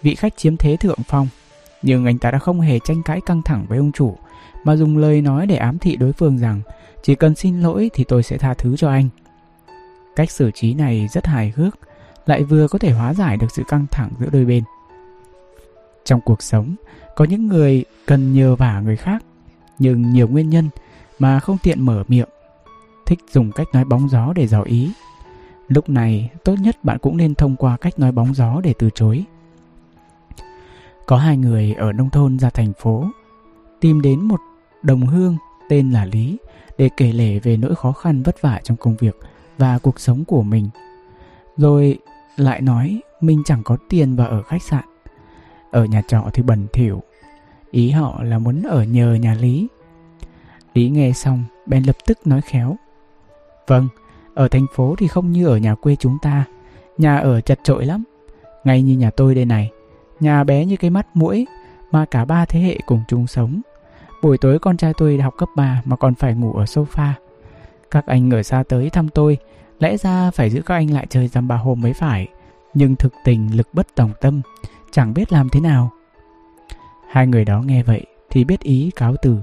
vị 0.03 0.15
khách 0.15 0.37
chiếm 0.37 0.57
thế 0.57 0.77
thượng 0.77 0.99
phong, 1.09 1.29
nhưng 1.83 2.07
anh 2.07 2.19
ta 2.19 2.31
đã 2.31 2.39
không 2.39 2.61
hề 2.61 2.79
tranh 2.79 3.03
cãi 3.03 3.21
căng 3.27 3.43
thẳng 3.43 3.67
với 3.69 3.79
ông 3.79 3.93
chủ, 3.93 4.17
mà 4.65 4.77
dùng 4.77 4.97
lời 4.97 5.23
nói 5.23 5.47
để 5.47 5.57
ám 5.57 5.79
thị 5.79 5.97
đối 5.97 6.13
phương 6.13 6.39
rằng 6.39 6.61
chỉ 7.03 7.15
cần 7.15 7.35
xin 7.35 7.61
lỗi 7.61 7.91
thì 7.95 8.05
tôi 8.05 8.23
sẽ 8.23 8.39
tha 8.39 8.55
thứ 8.55 8.77
cho 8.77 8.89
anh. 8.89 9.09
Cách 10.17 10.31
xử 10.31 10.51
trí 10.51 10.75
này 10.75 11.09
rất 11.13 11.27
hài 11.27 11.53
hước, 11.57 11.79
lại 12.27 12.43
vừa 12.43 12.69
có 12.69 12.79
thể 12.79 12.93
hóa 12.93 13.15
giải 13.15 13.37
được 13.37 13.49
sự 13.51 13.63
căng 13.69 13.87
thẳng 13.91 14.11
giữa 14.21 14.29
đôi 14.33 14.45
bên. 14.45 14.65
Trong 16.05 16.21
cuộc 16.21 16.43
sống, 16.43 16.75
có 17.15 17.25
những 17.25 17.47
người 17.47 17.85
cần 18.07 18.35
nhờ 18.35 18.57
vả 18.57 18.81
người 18.81 18.97
khác, 18.97 19.23
nhưng 19.79 20.13
nhiều 20.13 20.29
nguyên 20.29 20.51
nhân 20.51 20.69
mà 21.19 21.41
không 21.41 21.59
tiện 21.63 21.83
mở 21.83 22.05
miệng, 22.09 22.29
thích 23.07 23.19
dùng 23.33 23.53
cách 23.53 23.67
nói 23.73 23.85
bóng 23.85 24.09
gió 24.09 24.33
để 24.33 24.47
dò 24.47 24.63
ý. 24.63 24.93
Lúc 25.69 25.89
này, 25.89 26.31
tốt 26.45 26.55
nhất 26.61 26.85
bạn 26.85 26.99
cũng 26.99 27.17
nên 27.17 27.35
thông 27.35 27.57
qua 27.57 27.77
cách 27.77 27.99
nói 27.99 28.13
bóng 28.13 28.35
gió 28.35 28.61
để 28.61 28.75
từ 28.79 28.91
chối. 28.95 29.25
Có 31.07 31.17
hai 31.17 31.37
người 31.37 31.73
ở 31.73 31.93
nông 31.93 32.11
thôn 32.11 32.39
ra 32.39 32.51
thành 32.51 32.73
phố, 32.73 33.11
tìm 33.81 34.03
đến 34.03 34.21
một 34.21 34.41
đồng 34.83 35.07
hương 35.07 35.37
tên 35.69 35.91
là 35.91 36.05
Lý 36.05 36.39
để 36.79 36.91
kể 36.97 37.13
lể 37.13 37.39
về 37.39 37.57
nỗi 37.57 37.75
khó 37.75 37.93
khăn 37.93 38.23
vất 38.23 38.43
vả 38.43 38.61
trong 38.65 38.77
công 38.77 38.97
việc 38.97 39.17
và 39.59 39.79
cuộc 39.79 40.01
sống 40.01 40.25
của 40.25 40.43
mình. 40.43 40.69
Rồi 41.57 41.99
lại 42.37 42.61
nói 42.61 43.01
mình 43.21 43.43
chẳng 43.45 43.63
có 43.65 43.77
tiền 43.89 44.17
và 44.17 44.25
ở 44.25 44.43
khách 44.43 44.63
sạn. 44.63 44.85
Ở 45.71 45.85
nhà 45.85 46.03
trọ 46.09 46.25
thì 46.33 46.43
bẩn 46.43 46.67
thỉu. 46.73 47.03
Ý 47.71 47.91
họ 47.91 48.23
là 48.23 48.39
muốn 48.39 48.63
ở 48.63 48.85
nhờ 48.85 49.15
nhà 49.15 49.35
Lý. 49.35 49.69
Lý 50.75 50.89
nghe 50.89 51.13
xong, 51.13 51.45
bèn 51.67 51.83
lập 51.83 51.97
tức 52.07 52.27
nói 52.27 52.41
khéo. 52.41 52.77
Vâng, 53.67 53.89
ở 54.35 54.49
thành 54.49 54.67
phố 54.75 54.95
thì 54.99 55.09
không 55.09 55.33
như 55.33 55.47
ở 55.47 55.57
nhà 55.57 55.75
quê 55.75 55.97
chúng 55.97 56.19
ta. 56.23 56.45
Nhà 56.99 57.19
ở 57.19 57.41
chật 57.41 57.61
trội 57.63 57.87
lắm. 57.87 58.05
Ngay 58.65 58.83
như 58.83 58.97
nhà 58.97 59.11
tôi 59.11 59.35
đây 59.35 59.45
này. 59.45 59.71
Nhà 60.21 60.45
bé 60.45 60.65
như 60.65 60.77
cái 60.77 60.91
mắt 60.91 61.07
mũi, 61.15 61.47
mà 61.91 62.05
cả 62.05 62.25
ba 62.25 62.45
thế 62.45 62.61
hệ 62.61 62.79
cùng 62.87 63.03
chung 63.09 63.27
sống. 63.27 63.61
Buổi 64.23 64.39
tối 64.39 64.59
con 64.59 64.77
trai 64.77 64.93
tôi 64.97 65.19
học 65.19 65.35
cấp 65.39 65.49
3 65.57 65.83
mà 65.85 65.97
còn 65.97 66.15
phải 66.15 66.35
ngủ 66.35 66.53
ở 66.53 66.65
sofa. 66.65 67.13
Các 67.91 68.07
anh 68.07 68.31
ở 68.31 68.43
xa 68.43 68.63
tới 68.69 68.91
thăm 68.91 69.09
tôi, 69.09 69.39
lẽ 69.79 69.97
ra 69.97 70.31
phải 70.31 70.51
giữ 70.51 70.63
các 70.63 70.75
anh 70.75 70.91
lại 70.91 71.07
chơi 71.11 71.29
dăm 71.29 71.49
ba 71.49 71.57
hôm 71.57 71.81
mới 71.81 71.93
phải. 71.93 72.29
Nhưng 72.75 72.97
thực 72.97 73.13
tình 73.25 73.57
lực 73.57 73.69
bất 73.73 73.87
tòng 73.95 74.13
tâm, 74.21 74.41
chẳng 74.91 75.15
biết 75.15 75.33
làm 75.33 75.49
thế 75.49 75.61
nào. 75.61 75.91
Hai 77.17 77.27
người 77.27 77.45
đó 77.45 77.63
nghe 77.63 77.83
vậy 77.83 78.07
thì 78.31 78.45
biết 78.45 78.61
ý 78.61 78.91
cáo 78.97 79.15
từ. 79.23 79.37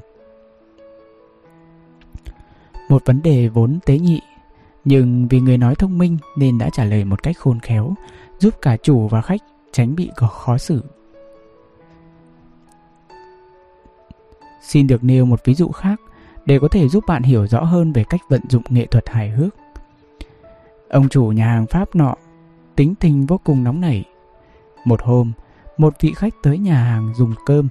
Một 2.89 3.01
vấn 3.05 3.21
đề 3.21 3.47
vốn 3.47 3.79
tế 3.85 3.99
nhị, 3.99 4.21
nhưng 4.85 5.27
vì 5.27 5.39
người 5.39 5.57
nói 5.57 5.75
thông 5.75 5.97
minh 5.97 6.17
nên 6.37 6.57
đã 6.57 6.69
trả 6.69 6.83
lời 6.83 7.05
một 7.05 7.23
cách 7.23 7.37
khôn 7.37 7.59
khéo, 7.59 7.93
giúp 8.39 8.53
cả 8.61 8.77
chủ 8.77 9.07
và 9.07 9.21
khách 9.21 9.41
tránh 9.71 9.95
bị 9.95 10.09
khó 10.17 10.57
xử. 10.57 10.83
Xin 14.61 14.87
được 14.87 15.03
nêu 15.03 15.25
một 15.25 15.39
ví 15.45 15.53
dụ 15.53 15.67
khác 15.67 16.01
để 16.45 16.59
có 16.59 16.67
thể 16.67 16.87
giúp 16.89 17.03
bạn 17.07 17.23
hiểu 17.23 17.47
rõ 17.47 17.63
hơn 17.63 17.91
về 17.91 18.03
cách 18.09 18.21
vận 18.29 18.41
dụng 18.49 18.63
nghệ 18.69 18.85
thuật 18.85 19.09
hài 19.09 19.29
hước. 19.29 19.55
Ông 20.89 21.09
chủ 21.09 21.25
nhà 21.25 21.47
hàng 21.47 21.65
Pháp 21.65 21.95
nọ 21.95 22.15
tính 22.75 22.95
tình 22.95 23.25
vô 23.25 23.39
cùng 23.43 23.63
nóng 23.63 23.81
nảy. 23.81 24.03
Một 24.85 25.01
hôm, 25.01 25.31
một 25.77 25.93
vị 26.01 26.13
khách 26.15 26.33
tới 26.43 26.57
nhà 26.57 26.83
hàng 26.83 27.13
dùng 27.17 27.33
cơm. 27.45 27.67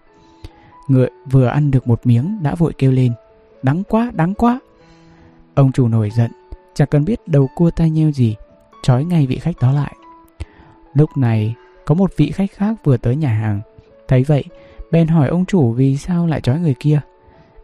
Người 0.88 1.08
vừa 1.30 1.46
ăn 1.46 1.70
được 1.70 1.88
một 1.88 2.00
miếng 2.06 2.38
đã 2.42 2.54
vội 2.54 2.72
kêu 2.78 2.92
lên. 2.92 3.12
Đắng 3.62 3.82
quá, 3.84 4.10
đắng 4.14 4.34
quá. 4.34 4.60
Ông 5.54 5.72
chủ 5.72 5.88
nổi 5.88 6.10
giận, 6.10 6.30
chẳng 6.74 6.88
cần 6.90 7.04
biết 7.04 7.28
đầu 7.28 7.48
cua 7.56 7.70
tai 7.70 7.90
nheo 7.90 8.10
gì, 8.10 8.36
trói 8.82 9.04
ngay 9.04 9.26
vị 9.26 9.38
khách 9.38 9.60
đó 9.60 9.72
lại. 9.72 9.96
Lúc 10.94 11.16
này, 11.16 11.54
có 11.84 11.94
một 11.94 12.12
vị 12.16 12.30
khách 12.30 12.50
khác 12.52 12.74
vừa 12.84 12.96
tới 12.96 13.16
nhà 13.16 13.28
hàng. 13.28 13.60
Thấy 14.08 14.22
vậy, 14.22 14.44
bèn 14.90 15.08
hỏi 15.08 15.28
ông 15.28 15.44
chủ 15.44 15.72
vì 15.72 15.96
sao 15.96 16.26
lại 16.26 16.40
trói 16.40 16.60
người 16.60 16.74
kia. 16.80 17.00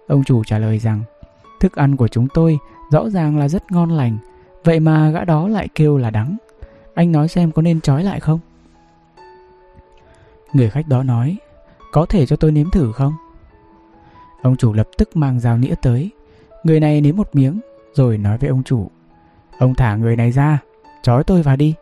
Ông 0.06 0.24
chủ 0.24 0.44
trả 0.44 0.58
lời 0.58 0.78
rằng, 0.78 1.02
thức 1.60 1.76
ăn 1.76 1.96
của 1.96 2.08
chúng 2.08 2.28
tôi 2.34 2.58
rõ 2.90 3.10
ràng 3.10 3.36
là 3.36 3.48
rất 3.48 3.72
ngon 3.72 3.90
lành, 3.90 4.18
vậy 4.64 4.80
mà 4.80 5.10
gã 5.10 5.24
đó 5.24 5.48
lại 5.48 5.68
kêu 5.74 5.98
là 5.98 6.10
đắng. 6.10 6.36
Anh 6.94 7.12
nói 7.12 7.28
xem 7.28 7.52
có 7.52 7.62
nên 7.62 7.80
trói 7.80 8.04
lại 8.04 8.20
không? 8.20 8.40
Người 10.52 10.70
khách 10.70 10.88
đó 10.88 11.02
nói, 11.02 11.36
có 11.92 12.06
thể 12.06 12.26
cho 12.26 12.36
tôi 12.36 12.52
nếm 12.52 12.70
thử 12.70 12.92
không? 12.92 13.14
Ông 14.42 14.56
chủ 14.56 14.72
lập 14.72 14.88
tức 14.98 15.16
mang 15.16 15.40
dao 15.40 15.58
nĩa 15.58 15.74
tới. 15.82 16.10
Người 16.64 16.80
này 16.80 17.00
nếm 17.00 17.16
một 17.16 17.28
miếng, 17.32 17.60
rồi 17.92 18.18
nói 18.18 18.38
với 18.38 18.50
ông 18.50 18.62
chủ. 18.62 18.90
Ông 19.58 19.74
thả 19.74 19.96
người 19.96 20.16
này 20.16 20.32
ra, 20.32 20.58
trói 21.02 21.24
tôi 21.24 21.42
vào 21.42 21.56
đi. 21.56 21.74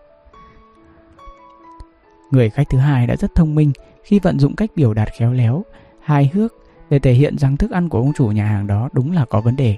Người 2.31 2.51
khách 2.51 2.69
thứ 2.71 2.79
hai 2.79 3.07
đã 3.07 3.17
rất 3.17 3.35
thông 3.35 3.55
minh 3.55 3.73
khi 4.05 4.19
vận 4.19 4.39
dụng 4.39 4.57
cách 4.57 4.71
biểu 4.77 4.95
đạt 4.95 5.09
khéo 5.19 5.33
léo, 5.33 5.65
hài 6.01 6.31
hước 6.35 6.55
để 6.91 6.99
thể 6.99 7.13
hiện 7.13 7.39
rằng 7.39 7.57
thức 7.57 7.71
ăn 7.71 7.89
của 7.89 7.99
ông 7.99 8.13
chủ 8.13 8.27
nhà 8.27 8.47
hàng 8.47 8.67
đó 8.67 8.89
đúng 8.93 9.13
là 9.13 9.25
có 9.25 9.41
vấn 9.41 9.57
đề. 9.57 9.77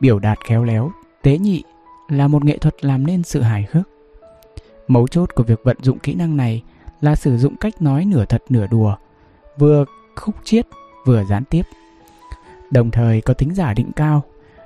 Biểu 0.00 0.18
đạt 0.18 0.38
khéo 0.44 0.64
léo, 0.64 0.90
tế 1.22 1.38
nhị 1.38 1.62
là 2.08 2.28
một 2.28 2.44
nghệ 2.44 2.58
thuật 2.58 2.84
làm 2.84 3.06
nên 3.06 3.22
sự 3.22 3.42
hài 3.42 3.66
hước. 3.70 3.88
Mấu 4.88 5.08
chốt 5.08 5.34
của 5.34 5.42
việc 5.42 5.60
vận 5.64 5.76
dụng 5.82 5.98
kỹ 5.98 6.14
năng 6.14 6.36
này 6.36 6.62
là 7.00 7.16
sử 7.16 7.38
dụng 7.38 7.56
cách 7.56 7.82
nói 7.82 8.04
nửa 8.04 8.24
thật 8.24 8.42
nửa 8.48 8.66
đùa, 8.66 8.96
vừa 9.58 9.84
khúc 10.16 10.34
chiết 10.44 10.66
vừa 11.06 11.24
gián 11.24 11.44
tiếp. 11.44 11.62
Đồng 12.70 12.90
thời 12.90 13.20
có 13.20 13.34
tính 13.34 13.54
giả 13.54 13.74
định 13.74 13.92
cao 13.96 14.22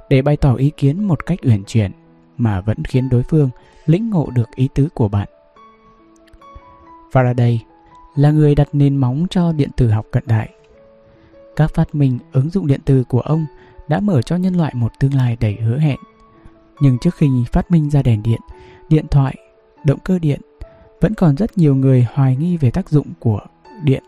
để 0.08 0.22
bày 0.22 0.36
tỏ 0.36 0.54
ý 0.54 0.70
kiến 0.76 1.04
một 1.04 1.26
cách 1.26 1.38
uyển 1.42 1.64
chuyển 1.64 1.90
mà 2.36 2.60
vẫn 2.60 2.84
khiến 2.84 3.08
đối 3.08 3.22
phương 3.22 3.50
lĩnh 3.86 4.10
ngộ 4.10 4.28
được 4.34 4.48
ý 4.54 4.68
tứ 4.74 4.88
của 4.94 5.08
bạn. 5.08 5.28
Faraday 7.12 7.58
là 8.14 8.30
người 8.30 8.54
đặt 8.54 8.68
nền 8.72 8.96
móng 8.96 9.26
cho 9.30 9.52
điện 9.52 9.70
tử 9.76 9.90
học 9.90 10.06
cận 10.10 10.22
đại. 10.26 10.50
Các 11.56 11.74
phát 11.74 11.94
minh 11.94 12.18
ứng 12.32 12.50
dụng 12.50 12.66
điện 12.66 12.80
tử 12.84 13.04
của 13.08 13.20
ông 13.20 13.46
đã 13.88 14.00
mở 14.00 14.22
cho 14.22 14.36
nhân 14.36 14.54
loại 14.54 14.72
một 14.74 14.92
tương 15.00 15.14
lai 15.14 15.36
đầy 15.40 15.54
hứa 15.54 15.78
hẹn. 15.78 15.98
Nhưng 16.80 16.98
trước 16.98 17.14
khi 17.14 17.28
phát 17.52 17.70
minh 17.70 17.90
ra 17.90 18.02
đèn 18.02 18.22
điện, 18.22 18.40
điện 18.88 19.06
thoại, 19.10 19.34
động 19.84 19.98
cơ 20.04 20.18
điện, 20.18 20.40
vẫn 21.02 21.14
còn 21.14 21.36
rất 21.36 21.58
nhiều 21.58 21.74
người 21.74 22.06
hoài 22.14 22.36
nghi 22.36 22.56
về 22.56 22.70
tác 22.70 22.88
dụng 22.88 23.06
của 23.18 23.40
điện. 23.84 24.02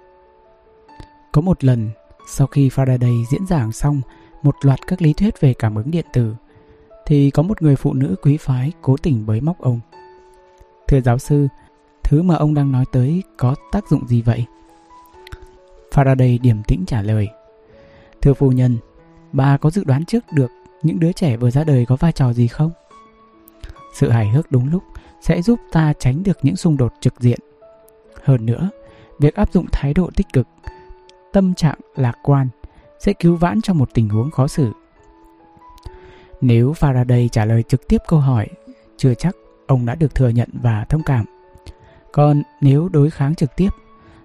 Có 1.33 1.41
một 1.41 1.65
lần, 1.65 1.91
sau 2.29 2.47
khi 2.47 2.69
Faraday 2.69 3.25
diễn 3.31 3.47
giảng 3.47 3.73
xong 3.73 4.01
một 4.43 4.55
loạt 4.63 4.79
các 4.87 5.03
lý 5.03 5.13
thuyết 5.13 5.41
về 5.41 5.55
cảm 5.55 5.75
ứng 5.75 5.91
điện 5.91 6.07
tử, 6.13 6.35
thì 7.07 7.31
có 7.31 7.43
một 7.43 7.63
người 7.63 7.77
phụ 7.77 7.95
nữ 7.95 8.17
quý 8.23 8.37
phái 8.37 8.73
cố 8.83 8.97
tình 8.97 9.27
bới 9.27 9.41
móc 9.41 9.59
ông. 9.59 9.81
Thưa 10.89 11.01
giáo 11.01 11.19
sư, 11.19 11.49
Thứ 12.05 12.23
mà 12.23 12.35
ông 12.35 12.55
đang 12.55 12.73
nói 12.73 12.85
tới 12.93 13.23
có 13.37 13.55
tác 13.73 13.89
dụng 13.89 14.09
gì 14.09 14.23
vậy? 14.23 14.45
Faraday 15.93 16.39
điềm 16.41 16.63
tĩnh 16.63 16.85
trả 16.87 17.03
lời. 17.03 17.29
Thưa 18.21 18.35
phu 18.35 18.53
nhân, 18.53 18.79
bà 19.33 19.57
có 19.57 19.71
dự 19.71 19.85
đoán 19.85 20.05
trước 20.05 20.25
được 20.33 20.51
những 20.83 21.01
đứa 21.01 21.13
trẻ 21.13 21.37
vừa 21.37 21.51
ra 21.51 21.65
đời 21.65 21.87
có 21.87 21.97
vai 21.97 22.13
trò 22.13 22.33
gì 22.33 22.49
không? 22.49 22.71
Sự 23.95 24.11
hài 24.11 24.29
hước 24.29 24.53
đúng 24.53 24.71
lúc 24.71 24.83
sẽ 25.25 25.43
giúp 25.43 25.61
ta 25.73 25.93
tránh 25.99 26.23
được 26.23 26.39
những 26.43 26.57
xung 26.57 26.77
đột 26.77 26.93
trực 27.01 27.21
diện. 27.21 27.39
Hơn 28.23 28.47
nữa, 28.47 28.71
việc 29.19 29.35
áp 29.35 29.53
dụng 29.53 29.67
thái 29.73 29.95
độ 29.95 30.11
tích 30.17 30.27
cực, 30.33 30.47
tâm 31.33 31.55
trạng 31.55 31.79
lạc 31.97 32.15
quan 32.23 32.49
sẽ 32.99 33.13
cứu 33.13 33.37
vãn 33.37 33.61
trong 33.61 33.79
một 33.79 33.89
tình 33.95 34.09
huống 34.09 34.31
khó 34.31 34.47
xử. 34.47 34.73
Nếu 36.41 36.73
Faraday 36.73 37.29
trả 37.29 37.45
lời 37.45 37.63
trực 37.63 37.89
tiếp 37.89 37.99
câu 38.09 38.21
hỏi, 38.21 38.49
chưa 38.97 39.15
chắc 39.15 39.37
ông 39.67 39.87
đã 39.87 39.95
được 39.95 40.15
thừa 40.15 40.29
nhận 40.29 40.49
và 40.53 40.85
thông 40.89 41.03
cảm. 41.03 41.25
Còn 42.13 42.43
nếu 42.61 42.89
đối 42.89 43.11
kháng 43.11 43.35
trực 43.35 43.57
tiếp, 43.57 43.71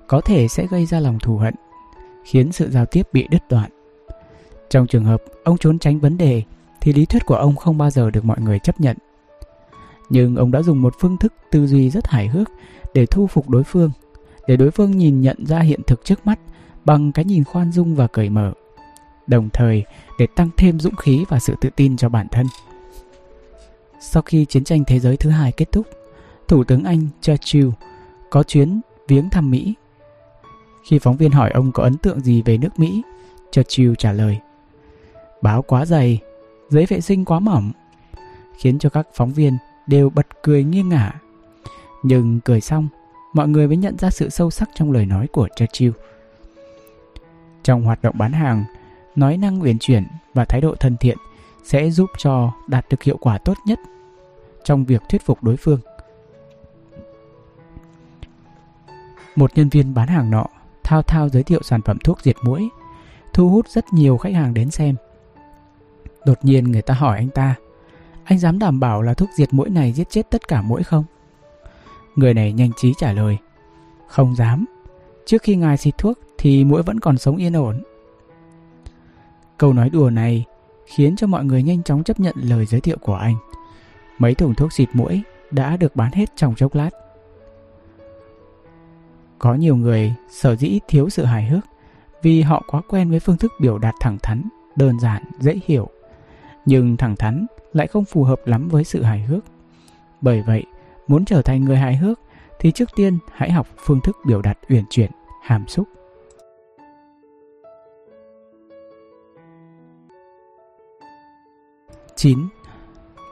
có 0.07 0.21
thể 0.21 0.47
sẽ 0.47 0.67
gây 0.67 0.85
ra 0.85 0.99
lòng 0.99 1.19
thù 1.19 1.38
hận, 1.38 1.55
khiến 2.23 2.51
sự 2.51 2.71
giao 2.71 2.85
tiếp 2.85 3.07
bị 3.13 3.27
đứt 3.31 3.41
đoạn. 3.49 3.69
Trong 4.69 4.88
trường 4.88 5.05
hợp 5.05 5.23
ông 5.43 5.57
trốn 5.57 5.80
tránh 5.80 5.99
vấn 5.99 6.17
đề, 6.17 6.43
thì 6.81 6.93
lý 6.93 7.05
thuyết 7.05 7.26
của 7.26 7.35
ông 7.35 7.55
không 7.55 7.77
bao 7.77 7.89
giờ 7.89 8.11
được 8.11 8.26
mọi 8.26 8.41
người 8.41 8.59
chấp 8.59 8.81
nhận. 8.81 8.97
Nhưng 10.10 10.36
ông 10.36 10.52
đã 10.52 10.61
dùng 10.61 10.81
một 10.81 10.95
phương 10.99 11.18
thức 11.18 11.34
tư 11.52 11.68
duy 11.68 11.90
rất 11.90 12.07
hài 12.07 12.27
hước 12.27 12.52
để 12.94 13.06
thu 13.06 13.27
phục 13.27 13.49
đối 13.49 13.64
phương, 13.64 13.91
để 14.48 14.57
đối 14.57 14.72
phương 14.72 14.98
nhìn 14.98 15.22
nhận 15.22 15.45
ra 15.45 15.60
hiện 15.60 15.80
thực 15.88 16.06
trước 16.06 16.26
mắt 16.26 16.40
bằng 16.86 17.11
cái 17.11 17.26
nhìn 17.26 17.44
khoan 17.44 17.72
dung 17.72 17.95
và 17.95 18.07
cởi 18.07 18.30
mở, 18.30 18.53
đồng 19.27 19.49
thời 19.53 19.84
để 20.19 20.27
tăng 20.36 20.49
thêm 20.57 20.80
dũng 20.80 20.95
khí 20.95 21.26
và 21.30 21.40
sự 21.40 21.56
tự 21.61 21.69
tin 21.76 21.98
cho 21.98 22.10
bản 22.10 22.27
thân. 22.31 22.45
Sau 23.99 24.23
khi 24.23 24.45
chiến 24.45 24.64
tranh 24.64 24.84
thế 24.88 24.99
giới 24.99 25.18
thứ 25.18 25.30
hai 25.30 25.52
kết 25.52 25.72
thúc, 25.72 25.88
Thủ 26.48 26.64
tướng 26.64 26.84
Anh 26.84 27.07
Churchill 27.22 27.69
có 28.30 28.44
chuyến 28.44 28.81
viếng 29.07 29.30
thăm 29.30 29.52
Mỹ. 29.52 29.73
Khi 30.90 30.99
phóng 30.99 31.18
viên 31.18 31.31
hỏi 31.31 31.52
ông 31.52 31.72
có 31.72 31.84
ấn 31.84 31.98
tượng 31.98 32.19
gì 32.19 32.41
về 32.41 32.57
nước 32.57 32.80
Mỹ, 32.80 33.02
Churchill 33.52 33.94
trả 33.98 34.11
lời 34.11 34.40
Báo 35.41 35.61
quá 35.61 35.86
dày, 35.86 36.19
giấy 36.69 36.86
vệ 36.86 37.02
sinh 37.02 37.26
quá 37.26 37.40
mỏng, 37.40 37.72
khiến 38.57 38.80
cho 38.80 38.90
các 38.90 39.07
phóng 39.14 39.34
viên 39.34 39.57
đều 39.89 40.09
bật 40.09 40.27
cười 40.43 40.63
nghiêng 40.63 40.89
ngả. 40.89 41.11
Nhưng 42.03 42.39
cười 42.39 42.61
xong, 42.61 42.87
mọi 43.33 43.47
người 43.47 43.67
mới 43.67 43.77
nhận 43.77 43.97
ra 43.97 44.09
sự 44.09 44.29
sâu 44.29 44.51
sắc 44.51 44.69
trong 44.75 44.91
lời 44.91 45.05
nói 45.05 45.27
của 45.27 45.47
Churchill. 45.55 45.91
Trong 47.63 47.83
hoạt 47.83 48.01
động 48.01 48.17
bán 48.17 48.31
hàng, 48.31 48.63
nói 49.15 49.37
năng 49.37 49.61
uyển 49.61 49.79
chuyển 49.79 50.03
và 50.33 50.45
thái 50.45 50.61
độ 50.61 50.75
thân 50.75 50.97
thiện 50.97 51.17
sẽ 51.63 51.89
giúp 51.89 52.09
cho 52.17 52.51
đạt 52.67 52.85
được 52.89 53.03
hiệu 53.03 53.17
quả 53.17 53.37
tốt 53.37 53.57
nhất 53.65 53.79
trong 54.63 54.85
việc 54.85 55.01
thuyết 55.09 55.25
phục 55.25 55.43
đối 55.43 55.57
phương. 55.57 55.79
Một 59.35 59.51
nhân 59.55 59.69
viên 59.69 59.93
bán 59.93 60.07
hàng 60.07 60.31
nọ 60.31 60.45
thao 60.83 61.01
thao 61.01 61.29
giới 61.29 61.43
thiệu 61.43 61.61
sản 61.63 61.81
phẩm 61.81 61.97
thuốc 62.03 62.21
diệt 62.21 62.35
mũi, 62.43 62.69
thu 63.33 63.49
hút 63.49 63.67
rất 63.69 63.93
nhiều 63.93 64.17
khách 64.17 64.33
hàng 64.33 64.53
đến 64.53 64.71
xem. 64.71 64.95
Đột 66.25 66.45
nhiên 66.45 66.63
người 66.63 66.81
ta 66.81 66.93
hỏi 66.93 67.17
anh 67.17 67.29
ta, 67.29 67.55
anh 68.30 68.39
dám 68.39 68.60
đảm 68.60 68.80
bảo 68.80 69.01
là 69.01 69.14
thuốc 69.14 69.30
diệt 69.35 69.53
mũi 69.53 69.69
này 69.69 69.93
giết 69.93 70.10
chết 70.10 70.30
tất 70.30 70.47
cả 70.47 70.61
mũi 70.61 70.84
không? 70.84 71.03
Người 72.15 72.34
này 72.34 72.53
nhanh 72.53 72.72
trí 72.77 72.93
trả 72.97 73.14
lời, 73.14 73.38
không 74.07 74.35
dám. 74.35 74.65
Trước 75.26 75.41
khi 75.41 75.56
ngài 75.56 75.77
xịt 75.77 75.97
thuốc 75.97 76.19
thì 76.38 76.64
mũi 76.64 76.84
vẫn 76.84 76.99
còn 76.99 77.18
sống 77.18 77.38
yên 77.38 77.53
ổn. 77.53 77.84
Câu 79.57 79.73
nói 79.73 79.89
đùa 79.89 80.10
này 80.10 80.45
khiến 80.85 81.15
cho 81.15 81.27
mọi 81.27 81.45
người 81.45 81.64
nhanh 81.64 81.84
chóng 81.84 82.03
chấp 82.03 82.19
nhận 82.19 82.35
lời 82.41 82.65
giới 82.65 82.81
thiệu 82.81 82.97
của 83.01 83.15
anh. 83.15 83.35
Mấy 84.18 84.35
thùng 84.35 84.56
thuốc 84.56 84.73
xịt 84.73 84.89
mũi 84.93 85.22
đã 85.51 85.77
được 85.77 85.95
bán 85.95 86.11
hết 86.11 86.30
trong 86.35 86.56
chốc 86.56 86.76
lát. 86.76 86.89
Có 89.39 89.53
nhiều 89.53 89.76
người 89.76 90.14
sở 90.30 90.56
dĩ 90.56 90.80
thiếu 90.88 91.10
sự 91.10 91.26
hài 91.26 91.45
hước 91.45 91.64
vì 92.22 92.41
họ 92.41 92.64
quá 92.68 92.81
quen 92.89 93.10
với 93.10 93.19
phương 93.19 93.38
thức 93.38 93.51
biểu 93.61 93.77
đạt 93.77 93.95
thẳng 93.99 94.18
thắn, 94.23 94.43
đơn 94.76 94.99
giản, 94.99 95.23
dễ 95.39 95.60
hiểu. 95.65 95.89
Nhưng 96.65 96.97
thẳng 96.97 97.15
thắn 97.15 97.45
lại 97.73 97.87
không 97.87 98.05
phù 98.05 98.23
hợp 98.23 98.41
lắm 98.45 98.67
với 98.67 98.83
sự 98.83 99.03
hài 99.03 99.21
hước. 99.21 99.43
Bởi 100.21 100.43
vậy, 100.47 100.63
muốn 101.07 101.25
trở 101.25 101.41
thành 101.41 101.65
người 101.65 101.77
hài 101.77 101.95
hước 101.95 102.19
thì 102.59 102.71
trước 102.71 102.89
tiên 102.95 103.17
hãy 103.31 103.51
học 103.51 103.67
phương 103.77 104.01
thức 104.01 104.17
biểu 104.25 104.41
đạt 104.41 104.57
uyển 104.69 104.83
chuyển, 104.89 105.11
hàm 105.43 105.67
xúc. 105.67 105.87
Chín, 112.15 112.39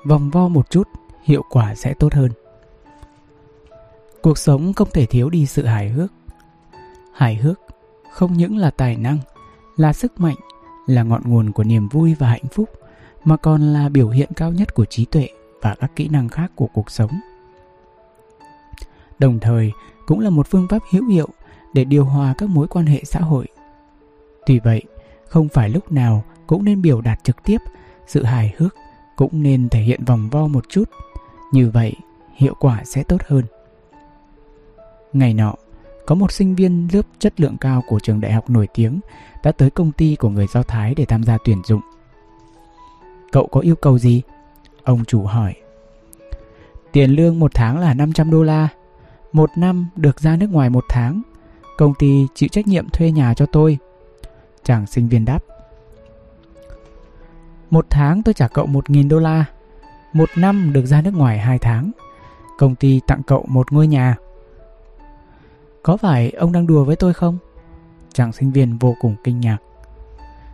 Vòng 0.08 0.30
vo 0.30 0.48
một 0.48 0.70
chút, 0.70 0.88
hiệu 1.24 1.44
quả 1.50 1.76
sẽ 1.76 1.94
tốt 1.94 2.14
hơn. 2.14 2.32
Cuộc 4.22 4.38
sống 4.38 4.74
không 4.74 4.88
thể 4.94 5.06
thiếu 5.06 5.30
đi 5.30 5.46
sự 5.46 5.66
hài 5.66 5.90
hước. 5.90 6.12
Hài 7.14 7.36
hước 7.36 7.60
không 8.12 8.34
những 8.34 8.58
là 8.58 8.72
tài 8.72 8.98
năng, 8.98 9.18
là 9.78 9.94
sức 9.94 10.20
mạnh, 10.20 10.36
là 10.86 11.04
ngọn 11.04 11.22
nguồn 11.26 11.52
của 11.52 11.64
niềm 11.64 11.88
vui 11.88 12.16
và 12.20 12.28
hạnh 12.28 12.48
phúc, 12.52 12.70
mà 13.28 13.38
còn 13.38 13.62
là 13.62 13.90
biểu 13.90 14.10
hiện 14.10 14.30
cao 14.36 14.52
nhất 14.52 14.74
của 14.74 14.86
trí 14.86 15.06
tuệ 15.06 15.30
và 15.62 15.76
các 15.76 15.92
kỹ 15.96 16.08
năng 16.08 16.30
khác 16.30 16.52
của 16.56 16.68
cuộc 16.74 16.92
sống. 16.92 17.12
Đồng 19.20 19.40
thời, 19.40 19.72
cũng 20.06 20.20
là 20.20 20.30
một 20.30 20.48
phương 20.48 20.68
pháp 20.70 20.84
hữu 20.92 21.06
hiệu 21.06 21.28
để 21.74 21.84
điều 21.84 22.06
hòa 22.06 22.34
các 22.38 22.50
mối 22.50 22.68
quan 22.68 22.86
hệ 22.86 23.02
xã 23.04 23.20
hội. 23.20 23.48
Tuy 24.46 24.60
vậy, 24.60 24.84
không 25.28 25.50
phải 25.50 25.70
lúc 25.70 25.92
nào 25.92 26.24
cũng 26.48 26.66
nên 26.66 26.82
biểu 26.82 27.02
đạt 27.02 27.24
trực 27.24 27.44
tiếp 27.44 27.58
sự 28.08 28.24
hài 28.24 28.54
hước, 28.58 28.76
cũng 29.16 29.44
nên 29.44 29.70
thể 29.70 29.80
hiện 29.80 30.06
vòng 30.06 30.30
vo 30.30 30.48
một 30.48 30.70
chút. 30.70 30.90
Như 31.52 31.70
vậy, 31.70 31.94
hiệu 32.36 32.54
quả 32.60 32.84
sẽ 32.86 33.04
tốt 33.04 33.22
hơn. 33.28 33.44
Ngày 35.14 35.34
nọ, 35.34 35.56
có 36.06 36.16
một 36.16 36.32
sinh 36.32 36.56
viên 36.56 36.88
lớp 36.92 37.06
chất 37.20 37.40
lượng 37.40 37.58
cao 37.58 37.84
của 37.88 38.00
trường 38.00 38.22
đại 38.22 38.32
học 38.32 38.50
nổi 38.50 38.68
tiếng 38.74 39.00
đã 39.44 39.52
tới 39.52 39.70
công 39.70 39.92
ty 39.92 40.16
của 40.16 40.30
người 40.30 40.48
Do 40.54 40.64
Thái 40.64 40.96
để 40.96 41.06
tham 41.06 41.24
gia 41.24 41.38
tuyển 41.46 41.62
dụng. 41.66 41.82
Cậu 43.32 43.48
có 43.48 43.60
yêu 43.60 43.76
cầu 43.76 44.00
gì? 44.00 44.22
Ông 44.84 45.06
chủ 45.06 45.24
hỏi. 45.24 45.56
Tiền 46.92 47.12
lương 47.12 47.40
một 47.40 47.52
tháng 47.54 47.80
là 47.80 47.94
500 47.94 48.32
đô 48.32 48.44
la. 48.44 48.68
Một 49.32 49.50
năm 49.56 49.88
được 49.96 50.20
ra 50.20 50.36
nước 50.36 50.50
ngoài 50.52 50.70
một 50.70 50.86
tháng. 50.90 51.22
Công 51.78 51.94
ty 52.00 52.28
chịu 52.36 52.50
trách 52.50 52.68
nhiệm 52.68 52.90
thuê 52.90 53.12
nhà 53.12 53.34
cho 53.34 53.46
tôi. 53.46 53.78
Chàng 54.64 54.88
sinh 54.88 55.08
viên 55.08 55.26
đáp. 55.26 55.44
Một 57.70 57.86
tháng 57.90 58.24
tôi 58.24 58.34
trả 58.34 58.48
cậu 58.48 58.66
1.000 58.68 59.10
đô 59.10 59.20
la. 59.20 59.46
Một 60.14 60.30
năm 60.36 60.74
được 60.74 60.86
ra 60.86 61.02
nước 61.02 61.14
ngoài 61.14 61.40
2 61.40 61.60
tháng. 61.60 61.92
Công 62.58 62.76
ty 62.76 63.02
tặng 63.08 63.24
cậu 63.28 63.46
một 63.48 63.72
ngôi 63.72 63.88
nhà. 63.88 64.16
Có 65.84 65.98
phải 65.98 66.30
ông 66.30 66.52
đang 66.52 66.68
đùa 66.68 66.84
với 66.84 66.96
tôi 66.96 67.14
không? 67.14 67.38
Chàng 68.14 68.34
sinh 68.34 68.52
viên 68.52 68.78
vô 68.78 68.96
cùng 69.02 69.16
kinh 69.24 69.40
ngạc. 69.40 69.58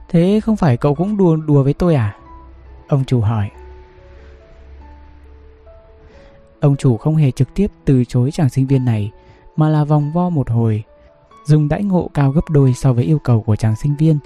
Thế 0.09 0.39
không 0.43 0.55
phải 0.55 0.77
cậu 0.77 0.95
cũng 0.95 1.17
đùa 1.17 1.35
đùa 1.35 1.63
với 1.63 1.73
tôi 1.73 1.95
à? 1.95 2.15
Ông 2.87 3.05
chủ 3.05 3.21
hỏi. 3.21 3.49
Ông 6.59 6.75
chủ 6.75 6.97
không 6.97 7.15
hề 7.15 7.31
trực 7.31 7.53
tiếp 7.53 7.71
từ 7.85 8.05
chối 8.05 8.31
chàng 8.31 8.49
sinh 8.49 8.67
viên 8.67 8.85
này 8.85 9.11
mà 9.55 9.69
là 9.69 9.83
vòng 9.83 10.11
vo 10.11 10.29
một 10.29 10.49
hồi, 10.49 10.83
dùng 11.45 11.67
đãi 11.67 11.83
ngộ 11.83 12.09
cao 12.13 12.31
gấp 12.31 12.49
đôi 12.49 12.73
so 12.73 12.93
với 12.93 13.03
yêu 13.03 13.19
cầu 13.19 13.41
của 13.41 13.55
chàng 13.55 13.75
sinh 13.75 13.95
viên 13.99 14.19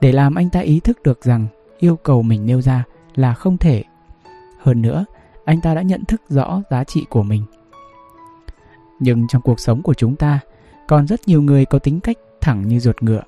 để 0.00 0.12
làm 0.12 0.34
anh 0.34 0.50
ta 0.50 0.60
ý 0.60 0.80
thức 0.80 1.02
được 1.02 1.24
rằng 1.24 1.46
yêu 1.78 1.96
cầu 1.96 2.22
mình 2.22 2.46
nêu 2.46 2.62
ra 2.62 2.84
là 3.14 3.34
không 3.34 3.58
thể. 3.58 3.84
Hơn 4.60 4.82
nữa, 4.82 5.04
anh 5.44 5.60
ta 5.60 5.74
đã 5.74 5.82
nhận 5.82 6.04
thức 6.04 6.22
rõ 6.28 6.62
giá 6.70 6.84
trị 6.84 7.06
của 7.10 7.22
mình 7.22 7.44
nhưng 9.04 9.26
trong 9.28 9.42
cuộc 9.42 9.60
sống 9.60 9.82
của 9.82 9.94
chúng 9.94 10.16
ta 10.16 10.40
còn 10.86 11.06
rất 11.06 11.28
nhiều 11.28 11.42
người 11.42 11.64
có 11.64 11.78
tính 11.78 12.00
cách 12.00 12.16
thẳng 12.40 12.68
như 12.68 12.80
ruột 12.80 13.02
ngựa. 13.02 13.22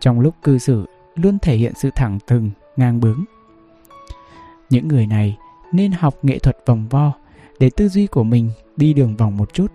Trong 0.00 0.20
lúc 0.20 0.34
cư 0.42 0.58
xử 0.58 0.86
luôn 1.14 1.38
thể 1.38 1.56
hiện 1.56 1.72
sự 1.76 1.90
thẳng 1.94 2.18
thừng, 2.26 2.50
ngang 2.76 3.00
bướng. 3.00 3.24
Những 4.70 4.88
người 4.88 5.06
này 5.06 5.36
nên 5.72 5.92
học 5.92 6.14
nghệ 6.22 6.38
thuật 6.38 6.56
vòng 6.66 6.86
vo 6.90 7.12
để 7.58 7.70
tư 7.76 7.88
duy 7.88 8.06
của 8.06 8.24
mình 8.24 8.50
đi 8.76 8.94
đường 8.94 9.16
vòng 9.16 9.36
một 9.36 9.52
chút. 9.52 9.72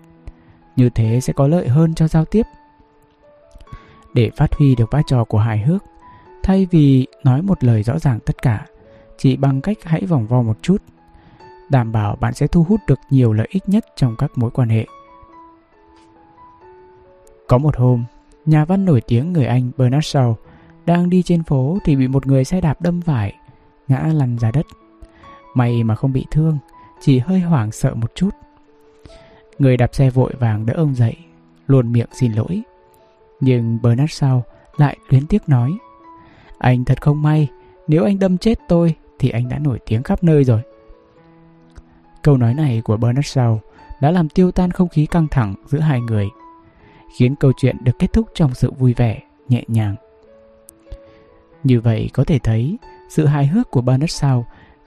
Như 0.76 0.90
thế 0.90 1.20
sẽ 1.20 1.32
có 1.32 1.48
lợi 1.48 1.68
hơn 1.68 1.94
cho 1.94 2.08
giao 2.08 2.24
tiếp. 2.24 2.46
Để 4.14 4.30
phát 4.36 4.54
huy 4.54 4.74
được 4.74 4.90
vai 4.90 5.02
trò 5.06 5.24
của 5.24 5.38
hài 5.38 5.58
hước, 5.58 5.84
thay 6.42 6.66
vì 6.70 7.06
nói 7.24 7.42
một 7.42 7.64
lời 7.64 7.82
rõ 7.82 7.98
ràng 7.98 8.18
tất 8.26 8.42
cả, 8.42 8.66
chỉ 9.18 9.36
bằng 9.36 9.60
cách 9.60 9.78
hãy 9.82 10.06
vòng 10.06 10.26
vo 10.26 10.42
một 10.42 10.56
chút 10.62 10.82
đảm 11.72 11.92
bảo 11.92 12.16
bạn 12.16 12.34
sẽ 12.34 12.46
thu 12.46 12.62
hút 12.62 12.80
được 12.86 13.00
nhiều 13.10 13.32
lợi 13.32 13.48
ích 13.50 13.68
nhất 13.68 13.86
trong 13.96 14.16
các 14.16 14.38
mối 14.38 14.50
quan 14.50 14.68
hệ. 14.68 14.86
Có 17.48 17.58
một 17.58 17.76
hôm, 17.76 18.04
nhà 18.46 18.64
văn 18.64 18.84
nổi 18.84 19.00
tiếng 19.00 19.32
người 19.32 19.46
Anh 19.46 19.70
Bernard 19.76 20.16
Shaw 20.16 20.34
đang 20.86 21.10
đi 21.10 21.22
trên 21.22 21.42
phố 21.42 21.78
thì 21.84 21.96
bị 21.96 22.08
một 22.08 22.26
người 22.26 22.44
xe 22.44 22.60
đạp 22.60 22.80
đâm 22.80 23.00
phải, 23.00 23.34
ngã 23.88 23.98
lăn 23.98 24.38
ra 24.38 24.50
đất. 24.50 24.66
May 25.54 25.84
mà 25.84 25.94
không 25.94 26.12
bị 26.12 26.26
thương, 26.30 26.58
chỉ 27.00 27.18
hơi 27.18 27.40
hoảng 27.40 27.72
sợ 27.72 27.94
một 27.94 28.12
chút. 28.14 28.30
Người 29.58 29.76
đạp 29.76 29.94
xe 29.94 30.10
vội 30.10 30.32
vàng 30.38 30.66
đỡ 30.66 30.74
ông 30.76 30.94
dậy, 30.94 31.16
luôn 31.66 31.92
miệng 31.92 32.08
xin 32.12 32.32
lỗi. 32.32 32.62
Nhưng 33.40 33.78
Bernard 33.82 34.12
sau 34.12 34.44
lại 34.76 34.96
luyến 35.08 35.26
tiếc 35.26 35.48
nói 35.48 35.72
Anh 36.58 36.84
thật 36.84 37.02
không 37.02 37.22
may, 37.22 37.48
nếu 37.88 38.04
anh 38.04 38.18
đâm 38.18 38.38
chết 38.38 38.58
tôi 38.68 38.94
thì 39.18 39.28
anh 39.28 39.48
đã 39.48 39.58
nổi 39.58 39.78
tiếng 39.86 40.02
khắp 40.02 40.24
nơi 40.24 40.44
rồi. 40.44 40.60
Câu 42.22 42.36
nói 42.36 42.54
này 42.54 42.82
của 42.84 42.96
Bernard 42.96 43.26
sau 43.26 43.60
đã 44.00 44.10
làm 44.10 44.28
tiêu 44.28 44.50
tan 44.50 44.70
không 44.70 44.88
khí 44.88 45.06
căng 45.06 45.28
thẳng 45.30 45.54
giữa 45.66 45.80
hai 45.80 46.00
người, 46.00 46.28
khiến 47.16 47.34
câu 47.36 47.52
chuyện 47.56 47.76
được 47.84 47.98
kết 47.98 48.12
thúc 48.12 48.28
trong 48.34 48.54
sự 48.54 48.70
vui 48.70 48.94
vẻ, 48.94 49.20
nhẹ 49.48 49.64
nhàng. 49.68 49.96
Như 51.64 51.80
vậy 51.80 52.10
có 52.12 52.24
thể 52.24 52.38
thấy, 52.38 52.78
sự 53.08 53.26
hài 53.26 53.46
hước 53.46 53.70
của 53.70 53.80
Bernard 53.80 54.24
Shaw 54.24 54.42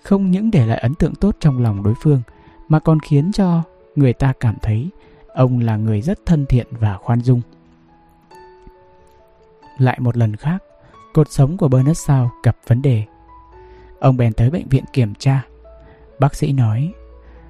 không 0.05 0.31
những 0.31 0.51
để 0.51 0.65
lại 0.65 0.77
ấn 0.77 0.95
tượng 0.95 1.15
tốt 1.15 1.35
trong 1.39 1.63
lòng 1.63 1.83
đối 1.83 1.93
phương, 2.01 2.21
mà 2.67 2.79
còn 2.79 2.99
khiến 2.99 3.31
cho 3.31 3.63
người 3.95 4.13
ta 4.13 4.33
cảm 4.39 4.55
thấy 4.61 4.89
ông 5.27 5.59
là 5.59 5.77
người 5.77 6.01
rất 6.01 6.25
thân 6.25 6.45
thiện 6.45 6.67
và 6.71 6.97
khoan 6.97 7.21
dung. 7.21 7.41
Lại 9.77 9.99
một 9.99 10.17
lần 10.17 10.35
khác, 10.35 10.63
cột 11.13 11.31
sống 11.31 11.57
của 11.57 11.67
Bernard 11.67 11.99
Shaw 11.99 12.27
gặp 12.43 12.57
vấn 12.67 12.81
đề. 12.81 13.03
Ông 13.99 14.17
bèn 14.17 14.33
tới 14.33 14.49
bệnh 14.49 14.67
viện 14.67 14.83
kiểm 14.93 15.13
tra. 15.19 15.45
Bác 16.19 16.35
sĩ 16.35 16.51
nói 16.51 16.93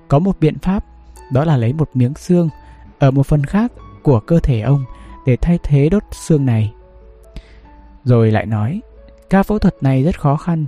có 0.07 0.19
một 0.19 0.40
biện 0.40 0.60
pháp, 0.60 0.86
đó 1.32 1.44
là 1.44 1.57
lấy 1.57 1.73
một 1.73 1.90
miếng 1.94 2.14
xương 2.14 2.49
ở 2.99 3.11
một 3.11 3.26
phần 3.26 3.44
khác 3.44 3.72
của 4.03 4.19
cơ 4.19 4.40
thể 4.40 4.61
ông 4.61 4.86
để 5.26 5.36
thay 5.36 5.60
thế 5.64 5.90
đốt 5.90 6.03
xương 6.11 6.45
này. 6.45 6.73
Rồi 8.03 8.32
lại 8.32 8.45
nói, 8.45 8.82
ca 9.30 9.44
phẫu 9.44 9.60
thuật 9.60 9.76
này 9.82 10.03
rất 10.03 10.19
khó 10.19 10.36
khăn, 10.36 10.65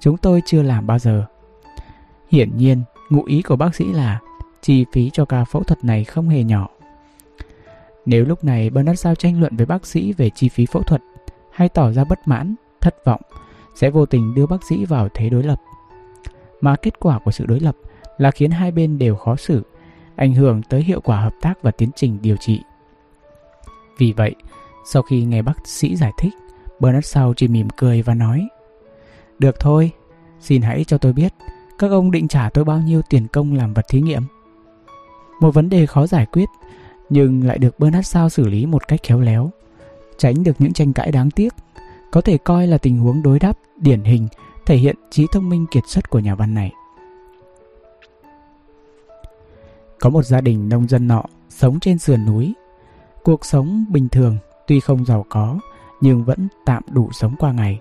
chúng 0.00 0.16
tôi 0.16 0.42
chưa 0.46 0.62
làm 0.62 0.86
bao 0.86 0.98
giờ. 0.98 1.24
Hiển 2.30 2.56
nhiên, 2.56 2.82
ngụ 3.10 3.24
ý 3.24 3.42
của 3.42 3.56
bác 3.56 3.74
sĩ 3.74 3.92
là 3.92 4.20
chi 4.62 4.84
phí 4.92 5.10
cho 5.12 5.24
ca 5.24 5.44
phẫu 5.44 5.62
thuật 5.62 5.84
này 5.84 6.04
không 6.04 6.28
hề 6.28 6.44
nhỏ. 6.44 6.68
Nếu 8.06 8.24
lúc 8.24 8.44
này 8.44 8.70
Bernard 8.70 9.00
sao 9.00 9.14
tranh 9.14 9.40
luận 9.40 9.56
với 9.56 9.66
bác 9.66 9.86
sĩ 9.86 10.12
về 10.12 10.30
chi 10.30 10.48
phí 10.48 10.66
phẫu 10.66 10.82
thuật 10.82 11.02
hay 11.52 11.68
tỏ 11.68 11.92
ra 11.92 12.04
bất 12.04 12.28
mãn, 12.28 12.54
thất 12.80 13.04
vọng, 13.04 13.20
sẽ 13.74 13.90
vô 13.90 14.06
tình 14.06 14.34
đưa 14.34 14.46
bác 14.46 14.64
sĩ 14.64 14.84
vào 14.84 15.08
thế 15.14 15.30
đối 15.30 15.42
lập. 15.42 15.60
Mà 16.60 16.76
kết 16.76 17.00
quả 17.00 17.18
của 17.18 17.30
sự 17.30 17.46
đối 17.46 17.60
lập 17.60 17.76
là 18.18 18.30
khiến 18.30 18.50
hai 18.50 18.72
bên 18.72 18.98
đều 18.98 19.16
khó 19.16 19.36
xử, 19.36 19.62
ảnh 20.16 20.34
hưởng 20.34 20.62
tới 20.62 20.82
hiệu 20.82 21.00
quả 21.00 21.20
hợp 21.20 21.34
tác 21.40 21.62
và 21.62 21.70
tiến 21.70 21.90
trình 21.96 22.18
điều 22.22 22.36
trị. 22.36 22.60
Vì 23.98 24.12
vậy, 24.12 24.34
sau 24.84 25.02
khi 25.02 25.24
nghe 25.24 25.42
bác 25.42 25.66
sĩ 25.66 25.96
giải 25.96 26.12
thích, 26.18 26.34
Bernard 26.80 27.16
Shaw 27.16 27.34
chỉ 27.34 27.48
mỉm 27.48 27.68
cười 27.76 28.02
và 28.02 28.14
nói 28.14 28.48
được 29.38 29.60
thôi, 29.60 29.92
xin 30.40 30.62
hãy 30.62 30.84
cho 30.84 30.98
tôi 30.98 31.12
biết 31.12 31.34
các 31.78 31.90
ông 31.90 32.10
định 32.10 32.28
trả 32.28 32.50
tôi 32.50 32.64
bao 32.64 32.78
nhiêu 32.78 33.02
tiền 33.10 33.26
công 33.26 33.54
làm 33.54 33.74
vật 33.74 33.84
thí 33.88 34.00
nghiệm. 34.00 34.22
Một 35.40 35.50
vấn 35.54 35.68
đề 35.68 35.86
khó 35.86 36.06
giải 36.06 36.26
quyết, 36.26 36.48
nhưng 37.08 37.44
lại 37.44 37.58
được 37.58 37.78
Bernard 37.78 38.16
Shaw 38.16 38.28
xử 38.28 38.48
lý 38.48 38.66
một 38.66 38.88
cách 38.88 39.00
khéo 39.02 39.20
léo, 39.20 39.50
tránh 40.18 40.42
được 40.42 40.52
những 40.58 40.72
tranh 40.72 40.92
cãi 40.92 41.12
đáng 41.12 41.30
tiếc, 41.30 41.54
có 42.10 42.20
thể 42.20 42.38
coi 42.38 42.66
là 42.66 42.78
tình 42.78 42.98
huống 42.98 43.22
đối 43.22 43.38
đáp 43.38 43.58
điển 43.76 44.04
hình 44.04 44.28
thể 44.66 44.76
hiện 44.76 44.96
trí 45.10 45.26
thông 45.32 45.48
minh 45.48 45.66
kiệt 45.70 45.82
xuất 45.86 46.10
của 46.10 46.18
nhà 46.18 46.34
văn 46.34 46.54
này. 46.54 46.72
Có 50.00 50.10
một 50.10 50.22
gia 50.22 50.40
đình 50.40 50.68
nông 50.68 50.88
dân 50.88 51.08
nọ 51.08 51.24
sống 51.48 51.80
trên 51.80 51.98
sườn 51.98 52.26
núi. 52.26 52.54
Cuộc 53.22 53.44
sống 53.44 53.84
bình 53.90 54.08
thường, 54.08 54.36
tuy 54.66 54.80
không 54.80 55.04
giàu 55.04 55.26
có, 55.28 55.58
nhưng 56.00 56.24
vẫn 56.24 56.48
tạm 56.64 56.82
đủ 56.90 57.08
sống 57.12 57.34
qua 57.38 57.52
ngày. 57.52 57.80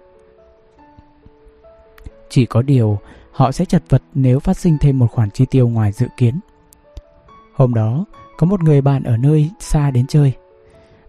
Chỉ 2.29 2.45
có 2.45 2.61
điều, 2.61 2.99
họ 3.31 3.51
sẽ 3.51 3.65
chật 3.65 3.83
vật 3.89 4.03
nếu 4.13 4.39
phát 4.39 4.57
sinh 4.57 4.77
thêm 4.81 4.99
một 4.99 5.07
khoản 5.11 5.31
chi 5.31 5.45
tiêu 5.45 5.67
ngoài 5.67 5.91
dự 5.91 6.07
kiến. 6.17 6.39
Hôm 7.53 7.73
đó, 7.73 8.05
có 8.37 8.47
một 8.47 8.63
người 8.63 8.81
bạn 8.81 9.03
ở 9.03 9.17
nơi 9.17 9.49
xa 9.59 9.91
đến 9.91 10.07
chơi. 10.07 10.33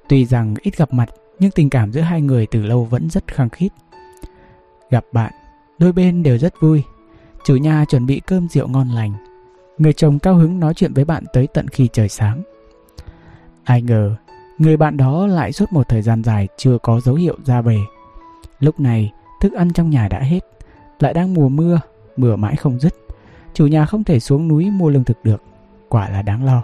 Tuy 0.08 0.24
rằng 0.24 0.54
ít 0.62 0.76
gặp 0.76 0.92
mặt, 0.92 1.08
nhưng 1.38 1.50
tình 1.50 1.70
cảm 1.70 1.92
giữa 1.92 2.00
hai 2.00 2.22
người 2.22 2.46
từ 2.46 2.62
lâu 2.62 2.84
vẫn 2.84 3.10
rất 3.10 3.34
khăng 3.34 3.48
khít. 3.48 3.68
Gặp 4.90 5.04
bạn, 5.12 5.32
đôi 5.78 5.92
bên 5.92 6.22
đều 6.22 6.38
rất 6.38 6.54
vui. 6.60 6.82
Chủ 7.44 7.56
nhà 7.56 7.84
chuẩn 7.88 8.06
bị 8.06 8.20
cơm 8.26 8.48
rượu 8.48 8.68
ngon 8.68 8.88
lành. 8.88 9.12
Người 9.78 9.92
chồng 9.92 10.18
cao 10.18 10.34
hứng 10.34 10.60
nói 10.60 10.74
chuyện 10.74 10.94
với 10.94 11.04
bạn 11.04 11.24
tới 11.32 11.46
tận 11.46 11.68
khi 11.68 11.88
trời 11.92 12.08
sáng. 12.08 12.42
Ai 13.64 13.82
ngờ, 13.82 14.16
người 14.58 14.76
bạn 14.76 14.96
đó 14.96 15.26
lại 15.26 15.52
suốt 15.52 15.72
một 15.72 15.88
thời 15.88 16.02
gian 16.02 16.24
dài 16.24 16.48
chưa 16.56 16.78
có 16.78 17.00
dấu 17.00 17.14
hiệu 17.14 17.36
ra 17.44 17.60
về. 17.60 17.78
Lúc 18.60 18.80
này, 18.80 19.12
thức 19.40 19.52
ăn 19.52 19.72
trong 19.72 19.90
nhà 19.90 20.08
đã 20.08 20.20
hết, 20.20 20.40
lại 21.00 21.14
đang 21.14 21.34
mùa 21.34 21.48
mưa, 21.48 21.80
mưa 22.16 22.36
mãi 22.36 22.56
không 22.56 22.80
dứt. 22.80 22.94
Chủ 23.54 23.66
nhà 23.66 23.86
không 23.86 24.04
thể 24.04 24.20
xuống 24.20 24.48
núi 24.48 24.70
mua 24.70 24.90
lương 24.90 25.04
thực 25.04 25.24
được, 25.24 25.42
quả 25.88 26.08
là 26.08 26.22
đáng 26.22 26.44
lo. 26.44 26.62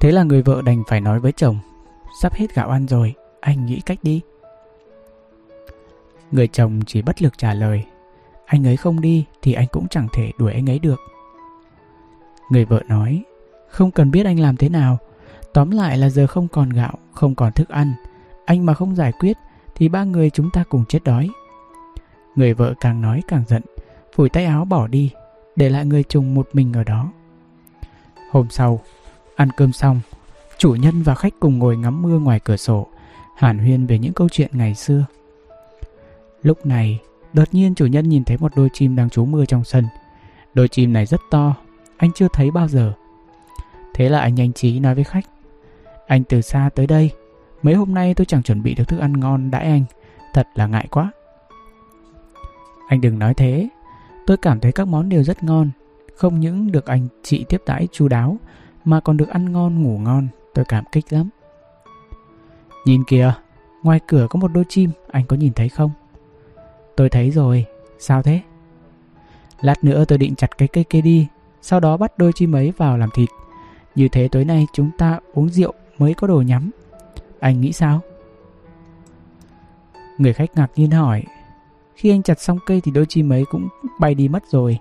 Thế 0.00 0.12
là 0.12 0.22
người 0.22 0.42
vợ 0.42 0.62
đành 0.64 0.82
phải 0.88 1.00
nói 1.00 1.20
với 1.20 1.32
chồng, 1.32 1.58
sắp 2.22 2.34
hết 2.34 2.54
gạo 2.54 2.68
ăn 2.68 2.86
rồi, 2.86 3.14
anh 3.40 3.66
nghĩ 3.66 3.80
cách 3.86 3.98
đi. 4.02 4.20
Người 6.30 6.48
chồng 6.48 6.80
chỉ 6.86 7.02
bất 7.02 7.22
lực 7.22 7.38
trả 7.38 7.54
lời, 7.54 7.84
anh 8.46 8.66
ấy 8.66 8.76
không 8.76 9.00
đi 9.00 9.24
thì 9.42 9.52
anh 9.52 9.66
cũng 9.72 9.88
chẳng 9.88 10.08
thể 10.12 10.32
đuổi 10.38 10.52
anh 10.52 10.70
ấy 10.70 10.78
được. 10.78 11.00
Người 12.50 12.64
vợ 12.64 12.82
nói, 12.88 13.22
không 13.68 13.90
cần 13.90 14.10
biết 14.10 14.26
anh 14.26 14.40
làm 14.40 14.56
thế 14.56 14.68
nào, 14.68 14.98
tóm 15.52 15.70
lại 15.70 15.98
là 15.98 16.08
giờ 16.08 16.26
không 16.26 16.48
còn 16.48 16.70
gạo, 16.70 16.98
không 17.12 17.34
còn 17.34 17.52
thức 17.52 17.68
ăn. 17.68 17.92
Anh 18.44 18.66
mà 18.66 18.74
không 18.74 18.96
giải 18.96 19.12
quyết 19.12 19.36
thì 19.74 19.88
ba 19.88 20.04
người 20.04 20.30
chúng 20.30 20.50
ta 20.50 20.64
cùng 20.68 20.84
chết 20.84 21.04
đói. 21.04 21.30
Người 22.36 22.54
vợ 22.54 22.74
càng 22.80 23.00
nói 23.00 23.22
càng 23.28 23.44
giận, 23.48 23.62
phủi 24.16 24.28
tay 24.28 24.44
áo 24.44 24.64
bỏ 24.64 24.86
đi, 24.86 25.10
để 25.56 25.68
lại 25.68 25.86
người 25.86 26.04
chồng 26.08 26.34
một 26.34 26.48
mình 26.52 26.72
ở 26.72 26.84
đó. 26.84 27.12
Hôm 28.30 28.46
sau, 28.50 28.80
ăn 29.36 29.48
cơm 29.56 29.72
xong, 29.72 30.00
chủ 30.58 30.74
nhân 30.74 31.02
và 31.02 31.14
khách 31.14 31.34
cùng 31.40 31.58
ngồi 31.58 31.76
ngắm 31.76 32.02
mưa 32.02 32.18
ngoài 32.18 32.40
cửa 32.40 32.56
sổ, 32.56 32.86
hàn 33.36 33.58
huyên 33.58 33.86
về 33.86 33.98
những 33.98 34.12
câu 34.12 34.28
chuyện 34.28 34.50
ngày 34.52 34.74
xưa. 34.74 35.04
Lúc 36.42 36.66
này, 36.66 36.98
đột 37.32 37.48
nhiên 37.52 37.74
chủ 37.74 37.86
nhân 37.86 38.08
nhìn 38.08 38.24
thấy 38.24 38.36
một 38.38 38.52
đôi 38.56 38.68
chim 38.72 38.96
đang 38.96 39.10
trú 39.10 39.24
mưa 39.24 39.46
trong 39.46 39.64
sân. 39.64 39.84
Đôi 40.54 40.68
chim 40.68 40.92
này 40.92 41.06
rất 41.06 41.20
to, 41.30 41.54
anh 41.96 42.12
chưa 42.12 42.28
thấy 42.32 42.50
bao 42.50 42.68
giờ. 42.68 42.92
Thế 43.94 44.08
là 44.08 44.20
anh 44.20 44.34
nhanh 44.34 44.52
trí 44.52 44.80
nói 44.80 44.94
với 44.94 45.04
khách. 45.04 45.24
Anh 46.06 46.24
từ 46.24 46.40
xa 46.40 46.70
tới 46.74 46.86
đây, 46.86 47.10
mấy 47.62 47.74
hôm 47.74 47.94
nay 47.94 48.14
tôi 48.14 48.26
chẳng 48.26 48.42
chuẩn 48.42 48.62
bị 48.62 48.74
được 48.74 48.88
thức 48.88 48.98
ăn 48.98 49.12
ngon 49.12 49.50
đãi 49.50 49.64
anh, 49.64 49.84
thật 50.32 50.48
là 50.54 50.66
ngại 50.66 50.86
quá. 50.90 51.12
Anh 52.92 53.00
đừng 53.00 53.18
nói 53.18 53.34
thế, 53.34 53.68
tôi 54.26 54.36
cảm 54.36 54.60
thấy 54.60 54.72
các 54.72 54.88
món 54.88 55.08
đều 55.08 55.22
rất 55.22 55.44
ngon, 55.44 55.70
không 56.16 56.40
những 56.40 56.72
được 56.72 56.86
anh 56.86 57.08
chị 57.22 57.44
tiếp 57.48 57.62
đãi 57.66 57.88
chu 57.92 58.08
đáo, 58.08 58.36
mà 58.84 59.00
còn 59.00 59.16
được 59.16 59.28
ăn 59.28 59.52
ngon 59.52 59.82
ngủ 59.82 59.98
ngon, 59.98 60.28
tôi 60.54 60.64
cảm 60.68 60.84
kích 60.92 61.12
lắm. 61.12 61.28
Nhìn 62.86 63.04
kìa, 63.04 63.34
ngoài 63.82 64.00
cửa 64.06 64.26
có 64.30 64.38
một 64.38 64.48
đôi 64.48 64.64
chim, 64.68 64.90
anh 65.10 65.26
có 65.26 65.36
nhìn 65.36 65.52
thấy 65.52 65.68
không? 65.68 65.90
Tôi 66.96 67.08
thấy 67.08 67.30
rồi, 67.30 67.66
sao 67.98 68.22
thế? 68.22 68.40
Lát 69.60 69.84
nữa 69.84 70.04
tôi 70.04 70.18
định 70.18 70.34
chặt 70.34 70.58
cái 70.58 70.68
cây 70.68 70.84
kia 70.84 71.00
đi, 71.00 71.26
sau 71.62 71.80
đó 71.80 71.96
bắt 71.96 72.18
đôi 72.18 72.32
chim 72.34 72.56
ấy 72.56 72.72
vào 72.76 72.98
làm 72.98 73.10
thịt. 73.14 73.28
Như 73.94 74.08
thế 74.08 74.28
tối 74.28 74.44
nay 74.44 74.66
chúng 74.72 74.90
ta 74.98 75.20
uống 75.34 75.48
rượu 75.48 75.72
mới 75.98 76.14
có 76.14 76.26
đồ 76.26 76.42
nhắm. 76.42 76.70
Anh 77.40 77.60
nghĩ 77.60 77.72
sao? 77.72 78.00
Người 80.18 80.32
khách 80.32 80.56
ngạc 80.56 80.70
nhiên 80.76 80.90
hỏi. 80.90 81.24
Khi 81.94 82.10
anh 82.10 82.22
chặt 82.22 82.40
xong 82.40 82.58
cây 82.66 82.80
thì 82.80 82.92
đôi 82.92 83.06
chim 83.06 83.32
ấy 83.32 83.44
cũng 83.50 83.68
bay 84.00 84.14
đi 84.14 84.28
mất 84.28 84.42
rồi. 84.50 84.78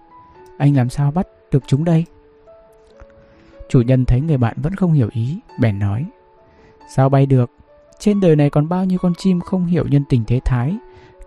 Anh 0.58 0.76
làm 0.76 0.90
sao 0.90 1.12
bắt 1.12 1.28
được 1.52 1.64
chúng 1.68 1.84
đây? 1.84 2.06
Chủ 3.70 3.82
nhân 3.82 4.06
thấy 4.06 4.22
người 4.22 4.38
bạn 4.38 4.58
vẫn 4.62 4.76
không 4.76 4.94
hiểu 4.94 5.10
ý, 5.12 5.40
bèn 5.60 5.80
nói. 5.80 6.06
Sao 6.96 7.10
bay 7.10 7.26
được? 7.26 7.52
Trên 8.00 8.20
đời 8.20 8.36
này 8.36 8.50
còn 8.50 8.70
bao 8.70 8.86
nhiêu 8.86 9.00
con 9.02 9.14
chim 9.18 9.40
không 9.40 9.66
hiểu 9.66 9.88
nhân 9.88 10.04
tình 10.10 10.24
thế 10.28 10.40
thái. 10.46 10.78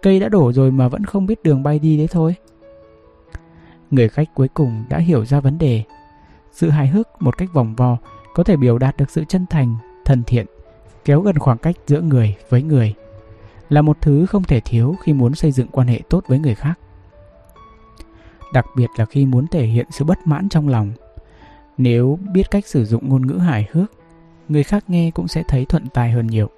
Cây 0.02 0.20
đã 0.20 0.28
đổ 0.28 0.52
rồi 0.52 0.70
mà 0.70 0.89
vẫn 0.89 1.05
không 1.05 1.27
biết 1.27 1.43
đường 1.43 1.62
bay 1.62 1.78
đi 1.78 1.97
đấy 1.97 2.09
thôi. 2.11 2.35
Người 3.90 4.09
khách 4.09 4.35
cuối 4.35 4.48
cùng 4.48 4.85
đã 4.89 4.98
hiểu 4.98 5.24
ra 5.24 5.40
vấn 5.40 5.59
đề. 5.59 5.82
Sự 6.52 6.70
hài 6.70 6.89
hước 6.89 7.23
một 7.23 7.39
cách 7.39 7.48
vòng 7.52 7.74
vo 7.74 7.97
có 8.35 8.44
thể 8.44 8.56
biểu 8.56 8.78
đạt 8.78 8.97
được 8.97 9.11
sự 9.11 9.24
chân 9.28 9.47
thành, 9.51 9.77
thân 10.05 10.23
thiện, 10.27 10.47
kéo 11.05 11.20
gần 11.20 11.39
khoảng 11.39 11.59
cách 11.59 11.77
giữa 11.86 12.01
người 12.01 12.35
với 12.48 12.62
người. 12.62 12.94
Là 13.74 13.82
một 13.82 14.01
thứ 14.01 14.26
không 14.26 14.42
thể 14.42 14.60
thiếu 14.60 14.96
khi 15.02 15.12
muốn 15.12 15.34
xây 15.34 15.52
dựng 15.52 15.68
quan 15.68 15.86
hệ 15.86 16.01
tốt 16.09 16.24
với 16.26 16.38
người 16.38 16.55
khác. 16.55 16.78
Đặc 18.52 18.66
biệt 18.76 18.86
là 18.96 19.05
khi 19.05 19.26
muốn 19.26 19.46
thể 19.46 19.66
hiện 19.66 19.86
sự 19.90 20.05
bất 20.05 20.26
mãn 20.26 20.48
trong 20.48 20.68
lòng. 20.68 20.92
Nếu 21.78 22.18
biết 22.32 22.51
cách 22.51 22.66
sử 22.66 22.84
dụng 22.84 23.09
ngôn 23.09 23.26
ngữ 23.26 23.34
hài 23.34 23.68
hước, 23.72 23.92
người 24.48 24.62
khác 24.62 24.84
nghe 24.88 25.10
cũng 25.10 25.28
sẽ 25.28 25.42
thấy 25.48 25.64
thuận 25.64 25.86
tai 25.86 26.10
hơn 26.10 26.26
nhiều. 26.26 26.51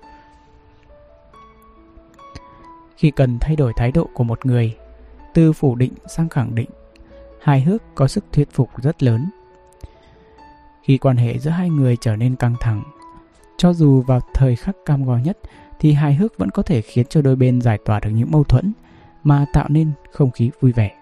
Khi 2.97 3.11
cần 3.11 3.39
thay 3.41 3.57
đổi 3.57 3.73
thái 3.77 3.93
độ 3.93 4.09
của 4.15 4.25
một 4.25 4.47
người, 4.47 4.77
từ 5.35 5.53
phủ 5.53 5.75
định 5.75 5.93
sang 6.09 6.29
khẳng 6.29 6.55
định, 6.55 6.71
hài 7.41 7.61
hước 7.61 7.83
có 7.95 8.09
sức 8.09 8.25
thuyết 8.33 8.49
phục 8.53 8.71
rất 8.83 9.03
lớn. 9.03 9.31
Khi 10.83 10.99
quan 10.99 11.17
hệ 11.17 11.39
giữa 11.39 11.51
hai 11.51 11.71
người 11.71 11.97
trở 12.01 12.17
nên 12.17 12.37
căng 12.37 12.55
thẳng, 12.61 12.83
cho 13.57 13.73
dù 13.73 14.03
vào 14.03 14.21
thời 14.35 14.57
khắc 14.57 14.77
cam 14.85 15.05
go 15.05 15.17
nhất 15.17 15.39
thì 15.79 15.93
hài 15.93 16.15
hước 16.15 16.39
vẫn 16.39 16.51
có 16.51 16.63
thể 16.63 16.83
khiến 16.83 17.07
cho 17.07 17.23
đôi 17.23 17.37
bên 17.37 17.61
giải 17.61 17.79
tỏa 17.85 18.01
được 18.01 18.11
những 18.11 18.31
mâu 18.31 18.45
thuẫn 18.45 18.73
mà 19.25 19.47
tạo 19.53 19.67
nên 19.69 19.93
không 20.11 20.31
khí 20.31 20.51
vui 20.61 20.73
vẻ. 20.73 20.97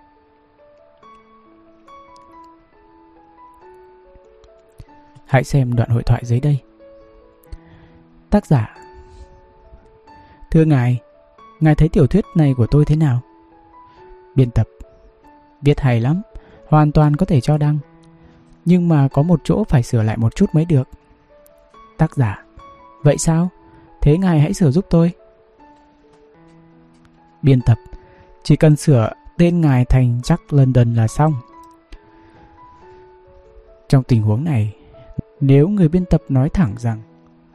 Hãy 5.27 5.45
xem 5.45 5.75
đoạn 5.75 5.91
hội 5.91 6.03
thoại 6.03 6.23
dưới 6.25 6.41
đây. 6.41 6.59
Tác 8.31 8.47
giả 8.47 8.77
Thưa 10.51 10.65
ngài, 10.65 11.01
ngài 11.61 11.75
thấy 11.75 11.89
tiểu 11.89 12.07
thuyết 12.07 12.25
này 12.35 12.55
của 12.57 12.67
tôi 12.67 12.85
thế 12.85 12.97
nào? 12.97 13.21
Biên 14.35 14.51
tập 14.51 14.69
Viết 15.63 15.81
hay 15.81 16.01
lắm, 16.01 16.23
hoàn 16.67 16.93
toàn 16.93 17.17
có 17.17 17.27
thể 17.27 17.41
cho 17.41 17.59
đăng. 17.59 17.79
Nhưng 18.65 18.89
mà 18.89 19.09
có 19.09 19.23
một 19.23 19.41
chỗ 19.45 19.65
phải 19.65 19.83
sửa 19.83 20.03
lại 20.03 20.17
một 20.17 20.37
chút 20.37 20.47
mới 20.53 20.65
được. 20.65 20.89
Tác 21.99 22.15
giả 22.17 22.45
Vậy 23.03 23.19
sao? 23.19 23.51
Thế 24.05 24.19
ngài 24.19 24.41
hãy 24.41 24.55
sửa 24.55 24.71
giúp 24.71 24.87
tôi. 24.91 25.13
Biên 27.43 27.61
tập 27.61 27.79
Chỉ 28.43 28.57
cần 28.57 28.77
sửa 28.77 29.13
tên 29.39 29.61
ngài 29.61 29.85
thành 29.85 30.21
Jack 30.23 30.37
London 30.51 30.95
là 30.95 31.09
xong. 31.09 31.35
Trong 33.89 34.03
tình 34.03 34.23
huống 34.23 34.45
này, 34.45 34.77
nếu 35.41 35.69
người 35.69 35.89
biên 35.89 36.05
tập 36.05 36.23
nói 36.29 36.49
thẳng 36.49 36.75
rằng 36.79 37.03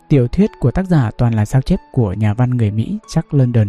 tiểu 0.07 0.27
thuyết 0.27 0.49
của 0.59 0.71
tác 0.71 0.87
giả 0.87 1.11
toàn 1.17 1.33
là 1.33 1.45
sao 1.45 1.61
chép 1.61 1.79
của 1.91 2.13
nhà 2.13 2.33
văn 2.33 2.49
người 2.49 2.71
Mỹ 2.71 2.97
Jack 3.07 3.21
London 3.31 3.67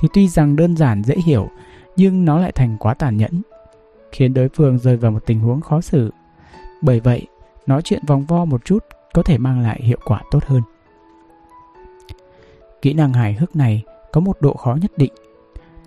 thì 0.00 0.08
tuy 0.14 0.28
rằng 0.28 0.56
đơn 0.56 0.76
giản 0.76 1.02
dễ 1.04 1.14
hiểu 1.26 1.48
nhưng 1.96 2.24
nó 2.24 2.38
lại 2.38 2.52
thành 2.52 2.76
quá 2.78 2.94
tàn 2.94 3.16
nhẫn, 3.16 3.42
khiến 4.12 4.34
đối 4.34 4.48
phương 4.48 4.78
rơi 4.78 4.96
vào 4.96 5.10
một 5.10 5.26
tình 5.26 5.40
huống 5.40 5.60
khó 5.60 5.80
xử. 5.80 6.10
Bởi 6.82 7.00
vậy, 7.00 7.26
nói 7.66 7.82
chuyện 7.82 8.02
vòng 8.06 8.24
vo 8.26 8.44
một 8.44 8.64
chút 8.64 8.84
có 9.14 9.22
thể 9.22 9.38
mang 9.38 9.60
lại 9.60 9.80
hiệu 9.82 9.98
quả 10.04 10.22
tốt 10.30 10.44
hơn. 10.44 10.62
Kỹ 12.86 12.92
năng 12.92 13.12
hài 13.12 13.34
hước 13.34 13.56
này 13.56 13.84
có 14.12 14.20
một 14.20 14.36
độ 14.40 14.54
khó 14.54 14.76
nhất 14.80 14.92
định. 14.96 15.12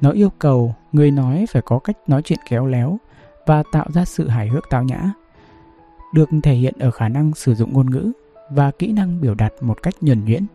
Nó 0.02 0.12
yêu 0.12 0.30
cầu 0.40 0.76
người 0.92 1.12
nói 1.12 1.46
phải 1.50 1.62
có 1.62 1.80
cách 1.80 1.98
nói 2.08 2.22
chuyện 2.22 2.40
khéo 2.46 2.66
léo 2.66 2.98
và 3.46 3.64
tạo 3.72 3.86
ra 3.94 4.06
sự 4.06 4.28
hài 4.28 4.48
hước 4.48 4.64
tao 4.70 4.84
nhã 4.84 5.12
được 6.14 6.30
thể 6.44 6.54
hiện 6.54 6.74
ở 6.80 6.92
khả 6.92 7.10
năng 7.10 7.34
sử 7.34 7.56
dụng 7.56 7.74
ngôn 7.74 7.92
ngữ 7.92 8.12
và 8.50 8.72
kỹ 8.72 8.92
năng 8.92 9.22
biểu 9.22 9.36
đạt 9.36 9.54
một 9.62 9.84
cách 9.84 9.94
nhuần 10.02 10.26
nhuyễn. 10.26 10.46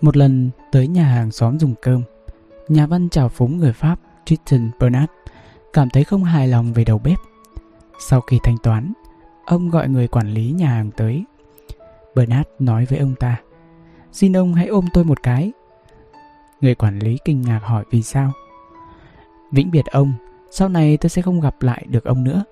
Một 0.00 0.16
lần 0.16 0.50
tới 0.72 0.88
nhà 0.88 1.04
hàng 1.04 1.30
xóm 1.30 1.58
dùng 1.58 1.74
cơm, 1.82 2.02
nhà 2.68 2.86
văn 2.86 3.08
chào 3.08 3.28
phúng 3.28 3.56
người 3.56 3.72
Pháp 3.72 4.00
Tristan 4.24 4.70
Bernard 4.80 5.12
cảm 5.72 5.90
thấy 5.90 6.04
không 6.04 6.24
hài 6.24 6.48
lòng 6.48 6.72
về 6.72 6.84
đầu 6.84 6.98
bếp. 6.98 7.18
Sau 8.08 8.20
khi 8.20 8.38
thanh 8.42 8.56
toán, 8.62 8.92
ông 9.52 9.70
gọi 9.70 9.88
người 9.88 10.08
quản 10.08 10.28
lý 10.28 10.50
nhà 10.50 10.68
hàng 10.68 10.90
tới. 10.90 11.24
Bernard 12.14 12.48
nói 12.58 12.84
với 12.84 12.98
ông 12.98 13.14
ta, 13.14 13.40
xin 14.12 14.36
ông 14.36 14.54
hãy 14.54 14.66
ôm 14.66 14.84
tôi 14.92 15.04
một 15.04 15.22
cái. 15.22 15.52
Người 16.60 16.74
quản 16.74 16.98
lý 16.98 17.18
kinh 17.24 17.42
ngạc 17.42 17.60
hỏi 17.62 17.84
vì 17.90 18.02
sao. 18.02 18.32
Vĩnh 19.50 19.70
biệt 19.70 19.86
ông, 19.86 20.12
sau 20.50 20.68
này 20.68 20.96
tôi 20.96 21.10
sẽ 21.10 21.22
không 21.22 21.40
gặp 21.40 21.62
lại 21.62 21.86
được 21.88 22.04
ông 22.04 22.24
nữa. 22.24 22.44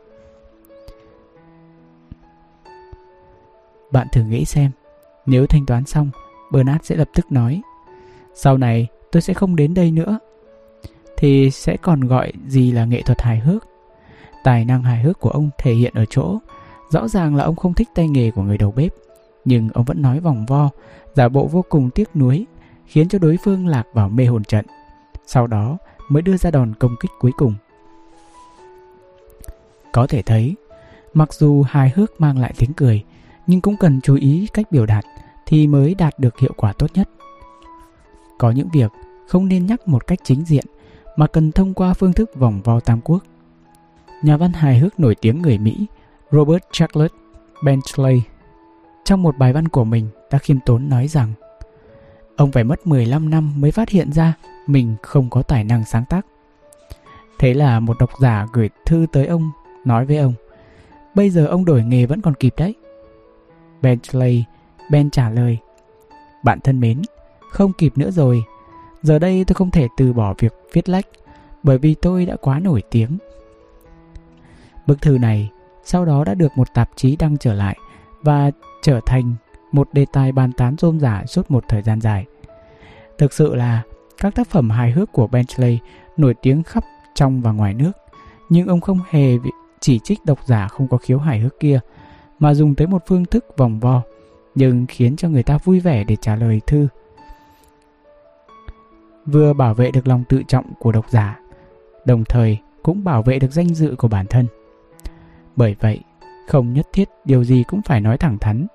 Bạn 3.92 4.06
thử 4.12 4.22
nghĩ 4.22 4.44
xem, 4.44 4.70
nếu 5.26 5.46
thanh 5.46 5.66
toán 5.66 5.84
xong, 5.84 6.10
Bernard 6.52 6.84
sẽ 6.84 6.96
lập 6.96 7.08
tức 7.14 7.32
nói 7.32 7.62
Sau 8.34 8.58
này 8.58 8.86
tôi 9.12 9.22
sẽ 9.22 9.34
không 9.34 9.56
đến 9.56 9.74
đây 9.74 9.90
nữa 9.90 10.18
Thì 11.16 11.50
sẽ 11.50 11.76
còn 11.76 12.00
gọi 12.00 12.32
gì 12.46 12.72
là 12.72 12.84
nghệ 12.84 13.02
thuật 13.02 13.22
hài 13.22 13.38
hước 13.38 13.66
Tài 14.44 14.64
năng 14.64 14.82
hài 14.82 15.02
hước 15.02 15.20
của 15.20 15.30
ông 15.30 15.50
thể 15.58 15.72
hiện 15.72 15.94
ở 15.94 16.04
chỗ 16.10 16.38
Rõ 16.90 17.08
ràng 17.08 17.34
là 17.34 17.44
ông 17.44 17.56
không 17.56 17.74
thích 17.74 17.88
tay 17.94 18.08
nghề 18.08 18.30
của 18.30 18.42
người 18.42 18.58
đầu 18.58 18.72
bếp, 18.72 18.94
Nhưng 19.44 19.68
ông 19.68 19.84
vẫn 19.84 20.02
nói 20.02 20.20
vòng 20.20 20.46
vo, 20.46 20.70
Giả 21.14 21.28
bộ 21.28 21.46
vô 21.46 21.64
cùng 21.68 21.90
tiếc 21.90 22.16
nuối, 22.16 22.46
Khiến 22.86 23.08
cho 23.08 23.18
đối 23.18 23.36
phương 23.44 23.66
lạc 23.66 23.84
vào 23.92 24.08
mê 24.08 24.24
hồn 24.24 24.44
trận. 24.44 24.66
Sau 25.26 25.46
đó 25.46 25.78
mới 26.08 26.22
đưa 26.22 26.36
ra 26.36 26.50
đòn 26.50 26.74
công 26.74 26.96
kích 27.00 27.10
cuối 27.20 27.32
cùng. 27.36 27.54
Có 29.92 30.06
thể 30.06 30.22
thấy, 30.22 30.54
Mặc 31.14 31.34
dù 31.34 31.62
hài 31.62 31.92
hước 31.94 32.20
mang 32.20 32.38
lại 32.38 32.54
tiếng 32.58 32.72
cười, 32.72 33.04
Nhưng 33.46 33.60
cũng 33.60 33.76
cần 33.76 34.00
chú 34.00 34.14
ý 34.14 34.48
cách 34.52 34.72
biểu 34.72 34.86
đạt 34.86 35.04
Thì 35.46 35.66
mới 35.66 35.94
đạt 35.94 36.18
được 36.18 36.38
hiệu 36.38 36.52
quả 36.56 36.72
tốt 36.72 36.90
nhất. 36.94 37.08
Có 38.38 38.50
những 38.50 38.68
việc 38.72 38.92
không 39.28 39.48
nên 39.48 39.66
nhắc 39.66 39.88
một 39.88 40.06
cách 40.06 40.18
chính 40.24 40.44
diện, 40.44 40.64
Mà 41.16 41.26
cần 41.26 41.52
thông 41.52 41.74
qua 41.74 41.94
phương 41.94 42.12
thức 42.12 42.30
vòng 42.34 42.60
vo 42.64 42.80
tam 42.80 43.00
quốc. 43.00 43.22
Nhà 44.22 44.36
văn 44.36 44.52
hài 44.52 44.78
hước 44.78 45.00
nổi 45.00 45.14
tiếng 45.14 45.42
người 45.42 45.58
Mỹ 45.58 45.86
Robert 46.32 46.62
Charles 46.72 47.10
Bentley 47.64 48.22
trong 49.04 49.22
một 49.22 49.38
bài 49.38 49.52
văn 49.52 49.68
của 49.68 49.84
mình 49.84 50.08
đã 50.30 50.38
khiêm 50.38 50.56
tốn 50.66 50.88
nói 50.88 51.08
rằng 51.08 51.32
ông 52.36 52.52
phải 52.52 52.64
mất 52.64 52.86
15 52.86 53.30
năm 53.30 53.52
mới 53.56 53.70
phát 53.70 53.88
hiện 53.88 54.12
ra 54.12 54.34
mình 54.66 54.96
không 55.02 55.30
có 55.30 55.42
tài 55.42 55.64
năng 55.64 55.84
sáng 55.84 56.04
tác. 56.08 56.26
Thế 57.38 57.54
là 57.54 57.80
một 57.80 57.96
độc 58.00 58.10
giả 58.20 58.46
gửi 58.52 58.70
thư 58.86 59.06
tới 59.12 59.26
ông 59.26 59.50
nói 59.84 60.06
với 60.06 60.16
ông 60.16 60.34
Bây 61.14 61.30
giờ 61.30 61.46
ông 61.46 61.64
đổi 61.64 61.84
nghề 61.84 62.06
vẫn 62.06 62.20
còn 62.20 62.34
kịp 62.34 62.54
đấy. 62.56 62.74
Bentley 63.82 64.44
Ben 64.90 65.10
trả 65.10 65.30
lời 65.30 65.58
Bạn 66.44 66.60
thân 66.60 66.80
mến, 66.80 67.02
không 67.50 67.72
kịp 67.72 67.98
nữa 67.98 68.10
rồi. 68.10 68.42
Giờ 69.02 69.18
đây 69.18 69.44
tôi 69.44 69.54
không 69.54 69.70
thể 69.70 69.88
từ 69.96 70.12
bỏ 70.12 70.34
việc 70.38 70.54
viết 70.72 70.88
lách 70.88 71.06
bởi 71.62 71.78
vì 71.78 71.94
tôi 71.94 72.26
đã 72.26 72.36
quá 72.36 72.58
nổi 72.60 72.82
tiếng. 72.90 73.18
Bức 74.86 75.02
thư 75.02 75.18
này 75.18 75.50
sau 75.90 76.04
đó 76.04 76.24
đã 76.24 76.34
được 76.34 76.52
một 76.56 76.74
tạp 76.74 76.90
chí 76.96 77.16
đăng 77.16 77.38
trở 77.38 77.54
lại 77.54 77.76
và 78.22 78.50
trở 78.82 79.00
thành 79.06 79.34
một 79.72 79.88
đề 79.92 80.06
tài 80.12 80.32
bàn 80.32 80.52
tán 80.52 80.76
rôm 80.78 81.00
rả 81.00 81.24
suốt 81.26 81.50
một 81.50 81.64
thời 81.68 81.82
gian 81.82 82.00
dài. 82.00 82.26
Thực 83.18 83.32
sự 83.32 83.54
là 83.54 83.82
các 84.18 84.34
tác 84.34 84.48
phẩm 84.48 84.70
hài 84.70 84.90
hước 84.92 85.12
của 85.12 85.26
Bentley 85.26 85.78
nổi 86.16 86.34
tiếng 86.42 86.62
khắp 86.62 86.84
trong 87.14 87.40
và 87.40 87.52
ngoài 87.52 87.74
nước, 87.74 87.92
nhưng 88.48 88.66
ông 88.66 88.80
không 88.80 88.98
hề 89.10 89.36
chỉ 89.80 89.98
trích 89.98 90.18
độc 90.24 90.38
giả 90.46 90.68
không 90.68 90.88
có 90.88 90.96
khiếu 90.96 91.18
hài 91.18 91.38
hước 91.38 91.60
kia, 91.60 91.80
mà 92.38 92.54
dùng 92.54 92.74
tới 92.74 92.86
một 92.86 93.02
phương 93.06 93.24
thức 93.24 93.44
vòng 93.56 93.80
vo, 93.80 94.02
nhưng 94.54 94.86
khiến 94.88 95.16
cho 95.16 95.28
người 95.28 95.42
ta 95.42 95.58
vui 95.64 95.80
vẻ 95.80 96.04
để 96.04 96.16
trả 96.16 96.36
lời 96.36 96.60
thư. 96.66 96.88
Vừa 99.26 99.52
bảo 99.52 99.74
vệ 99.74 99.90
được 99.90 100.08
lòng 100.08 100.24
tự 100.28 100.42
trọng 100.48 100.64
của 100.78 100.92
độc 100.92 101.10
giả, 101.10 101.40
đồng 102.04 102.24
thời 102.24 102.58
cũng 102.82 103.04
bảo 103.04 103.22
vệ 103.22 103.38
được 103.38 103.52
danh 103.52 103.74
dự 103.74 103.94
của 103.98 104.08
bản 104.08 104.26
thân. 104.26 104.46
Bởi 105.56 105.76
vậy, 105.80 106.00
không 106.48 106.72
nhất 106.72 106.88
thiết 106.92 107.08
điều 107.24 107.44
gì 107.44 107.64
cũng 107.68 107.82
phải 107.82 108.00
nói 108.00 108.18
thẳng 108.18 108.38
thắn, 108.38 108.66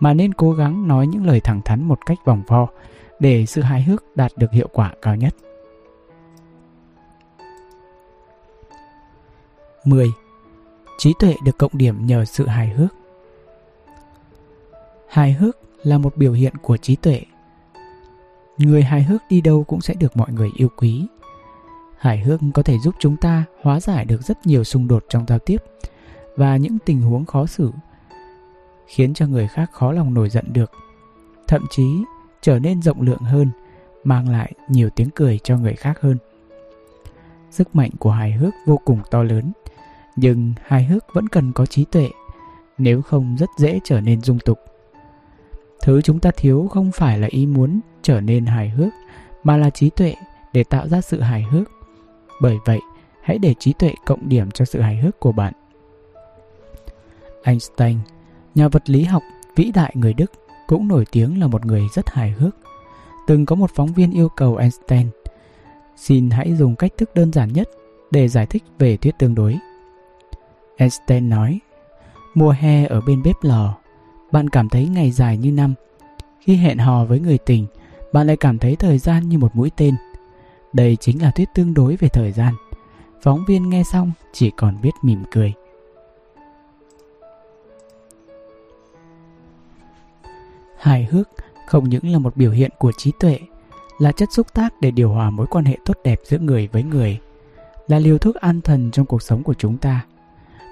mà 0.00 0.14
nên 0.14 0.34
cố 0.34 0.52
gắng 0.52 0.88
nói 0.88 1.06
những 1.06 1.26
lời 1.26 1.40
thẳng 1.40 1.60
thắn 1.64 1.84
một 1.84 1.98
cách 2.06 2.18
vòng 2.24 2.42
vo 2.46 2.68
để 3.20 3.46
sự 3.46 3.62
hài 3.62 3.82
hước 3.82 4.04
đạt 4.16 4.32
được 4.36 4.52
hiệu 4.52 4.68
quả 4.72 4.92
cao 5.02 5.16
nhất. 5.16 5.34
10. 9.84 10.12
Trí 10.98 11.12
tuệ 11.18 11.34
được 11.44 11.58
cộng 11.58 11.70
điểm 11.74 12.06
nhờ 12.06 12.24
sự 12.24 12.46
hài 12.46 12.68
hước. 12.68 12.94
Hài 15.08 15.32
hước 15.32 15.56
là 15.82 15.98
một 15.98 16.16
biểu 16.16 16.32
hiện 16.32 16.52
của 16.62 16.76
trí 16.76 16.96
tuệ. 16.96 17.22
Người 18.58 18.82
hài 18.82 19.02
hước 19.02 19.22
đi 19.28 19.40
đâu 19.40 19.64
cũng 19.64 19.80
sẽ 19.80 19.94
được 19.94 20.16
mọi 20.16 20.32
người 20.32 20.50
yêu 20.56 20.68
quý. 20.76 21.06
Hài 21.98 22.18
hước 22.18 22.40
có 22.54 22.62
thể 22.62 22.78
giúp 22.78 22.94
chúng 22.98 23.16
ta 23.16 23.44
hóa 23.62 23.80
giải 23.80 24.04
được 24.04 24.22
rất 24.22 24.46
nhiều 24.46 24.64
xung 24.64 24.88
đột 24.88 25.04
trong 25.08 25.24
giao 25.28 25.38
tiếp 25.38 25.56
và 26.36 26.56
những 26.56 26.78
tình 26.84 27.02
huống 27.02 27.24
khó 27.24 27.46
xử, 27.46 27.72
khiến 28.86 29.14
cho 29.14 29.26
người 29.26 29.48
khác 29.48 29.72
khó 29.72 29.92
lòng 29.92 30.14
nổi 30.14 30.30
giận 30.30 30.44
được, 30.52 30.70
thậm 31.48 31.66
chí 31.70 32.04
trở 32.42 32.58
nên 32.58 32.82
rộng 32.82 33.00
lượng 33.00 33.18
hơn, 33.18 33.50
mang 34.04 34.28
lại 34.28 34.52
nhiều 34.68 34.90
tiếng 34.90 35.10
cười 35.10 35.38
cho 35.38 35.58
người 35.58 35.74
khác 35.74 36.00
hơn. 36.00 36.16
Sức 37.50 37.76
mạnh 37.76 37.90
của 37.98 38.10
hài 38.10 38.32
hước 38.32 38.54
vô 38.66 38.80
cùng 38.84 39.00
to 39.10 39.22
lớn, 39.22 39.52
nhưng 40.16 40.52
hài 40.66 40.84
hước 40.84 41.14
vẫn 41.14 41.28
cần 41.28 41.52
có 41.52 41.66
trí 41.66 41.84
tuệ, 41.84 42.08
nếu 42.78 43.02
không 43.02 43.36
rất 43.38 43.50
dễ 43.58 43.80
trở 43.84 44.00
nên 44.00 44.20
dung 44.20 44.38
tục. 44.38 44.58
Thứ 45.82 46.02
chúng 46.02 46.20
ta 46.20 46.30
thiếu 46.36 46.68
không 46.70 46.92
phải 46.92 47.18
là 47.18 47.28
ý 47.30 47.46
muốn 47.46 47.80
trở 48.02 48.20
nên 48.20 48.46
hài 48.46 48.68
hước, 48.68 48.92
mà 49.44 49.56
là 49.56 49.70
trí 49.70 49.90
tuệ 49.90 50.14
để 50.52 50.64
tạo 50.64 50.88
ra 50.88 51.00
sự 51.00 51.20
hài 51.20 51.42
hước. 51.42 51.70
Bởi 52.40 52.56
vậy, 52.64 52.80
hãy 53.22 53.38
để 53.38 53.54
trí 53.58 53.72
tuệ 53.72 53.94
cộng 54.06 54.28
điểm 54.28 54.50
cho 54.50 54.64
sự 54.64 54.80
hài 54.80 54.96
hước 54.96 55.20
của 55.20 55.32
bạn. 55.32 55.52
Einstein, 57.42 57.98
nhà 58.54 58.68
vật 58.68 58.90
lý 58.90 59.04
học 59.04 59.22
vĩ 59.56 59.70
đại 59.74 59.92
người 59.94 60.14
Đức, 60.14 60.32
cũng 60.66 60.88
nổi 60.88 61.04
tiếng 61.12 61.40
là 61.40 61.46
một 61.46 61.66
người 61.66 61.82
rất 61.94 62.10
hài 62.10 62.30
hước. 62.30 62.56
Từng 63.26 63.46
có 63.46 63.56
một 63.56 63.70
phóng 63.74 63.92
viên 63.92 64.10
yêu 64.12 64.28
cầu 64.28 64.56
Einstein 64.56 65.08
Xin 65.96 66.30
hãy 66.30 66.54
dùng 66.54 66.76
cách 66.76 66.92
thức 66.98 67.14
đơn 67.14 67.32
giản 67.32 67.52
nhất 67.52 67.68
để 68.10 68.28
giải 68.28 68.46
thích 68.46 68.62
về 68.78 68.96
thuyết 68.96 69.18
tương 69.18 69.34
đối. 69.34 69.58
Einstein 70.76 71.28
nói, 71.28 71.60
mùa 72.34 72.50
hè 72.50 72.86
ở 72.86 73.00
bên 73.00 73.22
bếp 73.22 73.36
lò, 73.42 73.74
bạn 74.32 74.48
cảm 74.48 74.68
thấy 74.68 74.88
ngày 74.88 75.10
dài 75.10 75.38
như 75.38 75.52
năm. 75.52 75.74
Khi 76.40 76.56
hẹn 76.56 76.78
hò 76.78 77.04
với 77.04 77.20
người 77.20 77.38
tình, 77.38 77.66
bạn 78.12 78.26
lại 78.26 78.36
cảm 78.36 78.58
thấy 78.58 78.76
thời 78.76 78.98
gian 78.98 79.28
như 79.28 79.38
một 79.38 79.56
mũi 79.56 79.70
tên. 79.76 79.94
Đây 80.72 80.96
chính 81.00 81.22
là 81.22 81.30
thuyết 81.30 81.48
tương 81.54 81.74
đối 81.74 81.96
về 81.96 82.08
thời 82.08 82.32
gian. 82.32 82.54
Phóng 83.22 83.44
viên 83.48 83.68
nghe 83.68 83.82
xong 83.82 84.12
chỉ 84.32 84.50
còn 84.56 84.80
biết 84.82 84.92
mỉm 85.02 85.22
cười. 85.30 85.52
Hài 90.82 91.04
hước 91.04 91.28
không 91.66 91.88
những 91.88 92.12
là 92.12 92.18
một 92.18 92.36
biểu 92.36 92.50
hiện 92.50 92.70
của 92.78 92.92
trí 92.92 93.12
tuệ, 93.20 93.38
là 93.98 94.12
chất 94.12 94.32
xúc 94.32 94.46
tác 94.54 94.80
để 94.80 94.90
điều 94.90 95.10
hòa 95.10 95.30
mối 95.30 95.46
quan 95.46 95.64
hệ 95.64 95.76
tốt 95.84 95.98
đẹp 96.04 96.20
giữa 96.24 96.38
người 96.38 96.68
với 96.72 96.82
người, 96.82 97.18
là 97.88 97.98
liều 97.98 98.18
thuốc 98.18 98.34
an 98.34 98.60
thần 98.60 98.90
trong 98.90 99.06
cuộc 99.06 99.22
sống 99.22 99.42
của 99.42 99.54
chúng 99.54 99.78
ta. 99.78 100.04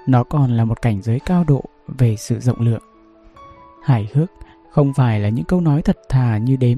Nó 0.07 0.23
còn 0.23 0.57
là 0.57 0.65
một 0.65 0.81
cảnh 0.81 1.01
giới 1.01 1.19
cao 1.19 1.43
độ 1.47 1.63
về 1.87 2.15
sự 2.15 2.39
rộng 2.39 2.61
lượng. 2.61 2.81
Hài 3.83 4.09
hước 4.13 4.31
không 4.71 4.93
phải 4.93 5.19
là 5.19 5.29
những 5.29 5.45
câu 5.45 5.61
nói 5.61 5.81
thật 5.81 5.97
thà 6.09 6.37
như 6.37 6.55
đếm, 6.55 6.77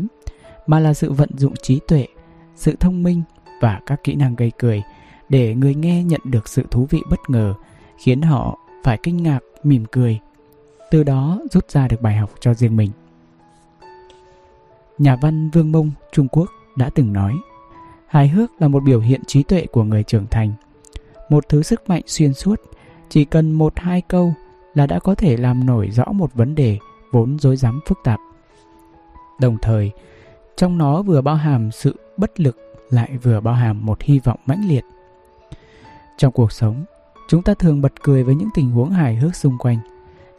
mà 0.67 0.79
là 0.79 0.93
sự 0.93 1.11
vận 1.11 1.29
dụng 1.37 1.53
trí 1.61 1.79
tuệ, 1.87 2.07
sự 2.55 2.75
thông 2.79 3.03
minh 3.03 3.21
và 3.61 3.79
các 3.85 4.03
kỹ 4.03 4.15
năng 4.15 4.35
gây 4.35 4.51
cười 4.57 4.83
để 5.29 5.55
người 5.55 5.75
nghe 5.75 6.03
nhận 6.03 6.21
được 6.23 6.47
sự 6.47 6.65
thú 6.71 6.87
vị 6.89 7.01
bất 7.09 7.19
ngờ, 7.27 7.53
khiến 7.97 8.21
họ 8.21 8.57
phải 8.83 8.97
kinh 9.03 9.23
ngạc, 9.23 9.39
mỉm 9.63 9.85
cười. 9.91 10.19
Từ 10.91 11.03
đó 11.03 11.39
rút 11.51 11.71
ra 11.71 11.87
được 11.87 12.01
bài 12.01 12.15
học 12.15 12.29
cho 12.39 12.53
riêng 12.53 12.77
mình. 12.77 12.91
Nhà 14.97 15.15
văn 15.15 15.49
Vương 15.49 15.71
Mông, 15.71 15.91
Trung 16.11 16.27
Quốc 16.27 16.49
đã 16.75 16.89
từng 16.95 17.13
nói 17.13 17.35
Hài 18.07 18.27
hước 18.27 18.61
là 18.61 18.67
một 18.67 18.83
biểu 18.83 18.99
hiện 18.99 19.21
trí 19.27 19.43
tuệ 19.43 19.65
của 19.71 19.83
người 19.83 20.03
trưởng 20.03 20.27
thành. 20.27 20.53
Một 21.29 21.49
thứ 21.49 21.63
sức 21.63 21.89
mạnh 21.89 22.01
xuyên 22.05 22.33
suốt 22.33 22.61
Chỉ 23.09 23.25
cần 23.25 23.51
một 23.51 23.73
hai 23.75 24.01
câu 24.01 24.33
là 24.73 24.87
đã 24.87 24.99
có 24.99 25.15
thể 25.15 25.37
làm 25.37 25.65
nổi 25.65 25.89
rõ 25.91 26.05
một 26.05 26.33
vấn 26.33 26.55
đề 26.55 26.77
vốn 27.11 27.39
rối 27.39 27.55
rắm 27.55 27.79
phức 27.85 27.97
tạp. 28.03 28.19
Đồng 29.39 29.57
thời, 29.61 29.91
trong 30.57 30.77
nó 30.77 31.01
vừa 31.01 31.21
bao 31.21 31.35
hàm 31.35 31.71
sự 31.71 31.99
bất 32.17 32.39
lực 32.39 32.57
lại 32.89 33.17
vừa 33.17 33.39
bao 33.39 33.53
hàm 33.53 33.85
một 33.85 34.01
hy 34.01 34.19
vọng 34.19 34.39
mãnh 34.45 34.67
liệt. 34.67 34.85
Trong 36.17 36.31
cuộc 36.31 36.51
sống, 36.51 36.85
chúng 37.27 37.43
ta 37.43 37.53
thường 37.53 37.81
bật 37.81 37.93
cười 38.03 38.23
với 38.23 38.35
những 38.35 38.49
tình 38.53 38.71
huống 38.71 38.89
hài 38.89 39.15
hước 39.15 39.35
xung 39.35 39.57
quanh 39.57 39.77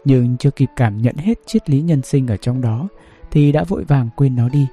nhưng 0.05 0.37
chưa 0.37 0.51
kịp 0.51 0.71
cảm 0.77 1.03
nhận 1.03 1.17
hết 1.17 1.39
triết 1.47 1.71
lý 1.71 1.81
nhân 1.81 2.03
sinh 2.03 2.27
ở 2.27 2.37
trong 2.37 2.61
đó 2.61 2.89
thì 3.35 3.53
đã 3.53 3.65
vội 3.65 3.85
vàng 3.85 4.09
quên 4.17 4.37
nó 4.37 4.49
đi. 4.49 4.67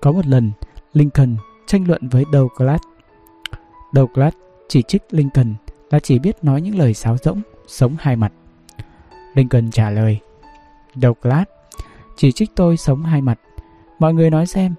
Có 0.00 0.12
một 0.12 0.26
lần, 0.26 0.52
Lincoln 0.92 1.36
tranh 1.66 1.88
luận 1.88 2.08
với 2.08 2.24
Douglas. 2.32 2.80
Douglas 3.92 4.34
chỉ 4.68 4.82
trích 4.82 5.02
Lincoln 5.10 5.54
là 5.90 6.00
chỉ 6.00 6.18
biết 6.18 6.44
nói 6.44 6.60
những 6.60 6.78
lời 6.78 6.94
sáo 6.94 7.16
rỗng, 7.16 7.42
sống 7.66 7.96
hai 8.00 8.16
mặt. 8.16 8.32
Lincoln 9.34 9.70
trả 9.70 9.90
lời, 9.90 10.18
Douglas, 10.94 11.46
chỉ 12.16 12.32
trích 12.32 12.50
tôi 12.56 12.76
sống 12.76 13.02
hai 13.02 13.22
mặt. 13.22 13.40
Mọi 13.98 14.14
người 14.14 14.30
nói 14.30 14.46
xem, 14.46 14.74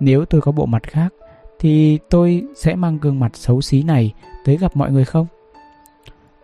nếu 0.00 0.24
tôi 0.24 0.40
có 0.40 0.52
bộ 0.52 0.66
mặt 0.66 0.82
khác, 0.82 1.14
thì 1.58 1.98
tôi 2.10 2.44
sẽ 2.56 2.74
mang 2.74 2.98
gương 2.98 3.20
mặt 3.20 3.36
xấu 3.36 3.60
xí 3.60 3.82
này 3.82 4.14
tới 4.44 4.56
gặp 4.56 4.76
mọi 4.76 4.92
người 4.92 5.04
không? 5.04 5.26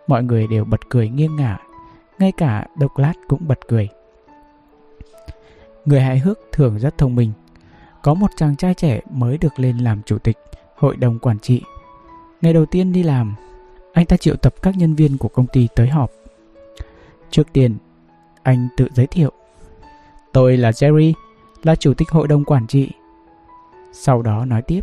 Mọi 0.07 0.23
người 0.23 0.47
đều 0.47 0.65
bật 0.65 0.89
cười 0.89 1.09
nghiêng 1.09 1.35
ngả, 1.35 1.57
ngay 2.19 2.31
cả 2.37 2.67
Douglas 2.79 3.15
cũng 3.27 3.47
bật 3.47 3.59
cười. 3.67 3.89
Người 5.85 6.01
hài 6.01 6.19
hước 6.19 6.39
thường 6.51 6.79
rất 6.79 6.97
thông 6.97 7.15
minh. 7.15 7.31
Có 8.01 8.13
một 8.13 8.27
chàng 8.37 8.55
trai 8.55 8.73
trẻ 8.73 9.01
mới 9.11 9.37
được 9.37 9.59
lên 9.59 9.77
làm 9.77 10.01
chủ 10.05 10.17
tịch 10.17 10.37
hội 10.75 10.95
đồng 10.95 11.19
quản 11.19 11.39
trị. 11.39 11.61
Ngày 12.41 12.53
đầu 12.53 12.65
tiên 12.65 12.91
đi 12.93 13.03
làm, 13.03 13.35
anh 13.93 14.05
ta 14.05 14.17
triệu 14.17 14.35
tập 14.35 14.53
các 14.61 14.77
nhân 14.77 14.95
viên 14.95 15.17
của 15.17 15.27
công 15.27 15.47
ty 15.47 15.67
tới 15.75 15.87
họp. 15.87 16.11
Trước 17.29 17.53
tiên, 17.53 17.77
anh 18.43 18.67
tự 18.77 18.87
giới 18.93 19.07
thiệu. 19.07 19.31
Tôi 20.31 20.57
là 20.57 20.71
Jerry, 20.71 21.13
là 21.63 21.75
chủ 21.75 21.93
tịch 21.93 22.09
hội 22.09 22.27
đồng 22.27 22.45
quản 22.45 22.67
trị. 22.67 22.91
Sau 23.93 24.21
đó 24.21 24.45
nói 24.45 24.61
tiếp, 24.61 24.81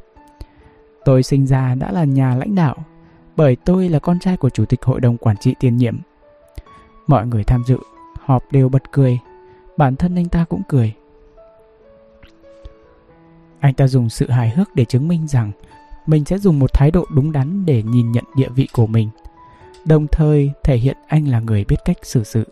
tôi 1.04 1.22
sinh 1.22 1.46
ra 1.46 1.74
đã 1.74 1.92
là 1.92 2.04
nhà 2.04 2.34
lãnh 2.34 2.54
đạo, 2.54 2.76
bởi 3.36 3.56
tôi 3.56 3.88
là 3.88 3.98
con 3.98 4.18
trai 4.18 4.36
của 4.36 4.50
chủ 4.50 4.64
tịch 4.64 4.82
hội 4.82 5.00
đồng 5.00 5.16
quản 5.16 5.36
trị 5.36 5.54
tiền 5.60 5.76
nhiệm. 5.76 5.98
Mọi 7.06 7.26
người 7.26 7.44
tham 7.44 7.62
dự, 7.66 7.78
họp 8.20 8.52
đều 8.52 8.68
bật 8.68 8.92
cười, 8.92 9.18
bản 9.76 9.96
thân 9.96 10.14
anh 10.14 10.28
ta 10.28 10.44
cũng 10.44 10.62
cười. 10.68 10.94
Anh 13.60 13.74
ta 13.74 13.86
dùng 13.86 14.08
sự 14.08 14.30
hài 14.30 14.50
hước 14.50 14.74
để 14.74 14.84
chứng 14.84 15.08
minh 15.08 15.28
rằng 15.28 15.52
mình 16.06 16.24
sẽ 16.24 16.38
dùng 16.38 16.58
một 16.58 16.72
thái 16.72 16.90
độ 16.90 17.04
đúng 17.14 17.32
đắn 17.32 17.66
để 17.66 17.82
nhìn 17.82 18.12
nhận 18.12 18.24
địa 18.36 18.48
vị 18.48 18.68
của 18.72 18.86
mình, 18.86 19.08
đồng 19.84 20.06
thời 20.06 20.52
thể 20.64 20.76
hiện 20.76 20.96
anh 21.06 21.28
là 21.28 21.40
người 21.40 21.64
biết 21.64 21.76
cách 21.84 21.96
xử 22.02 22.24
sự. 22.24 22.44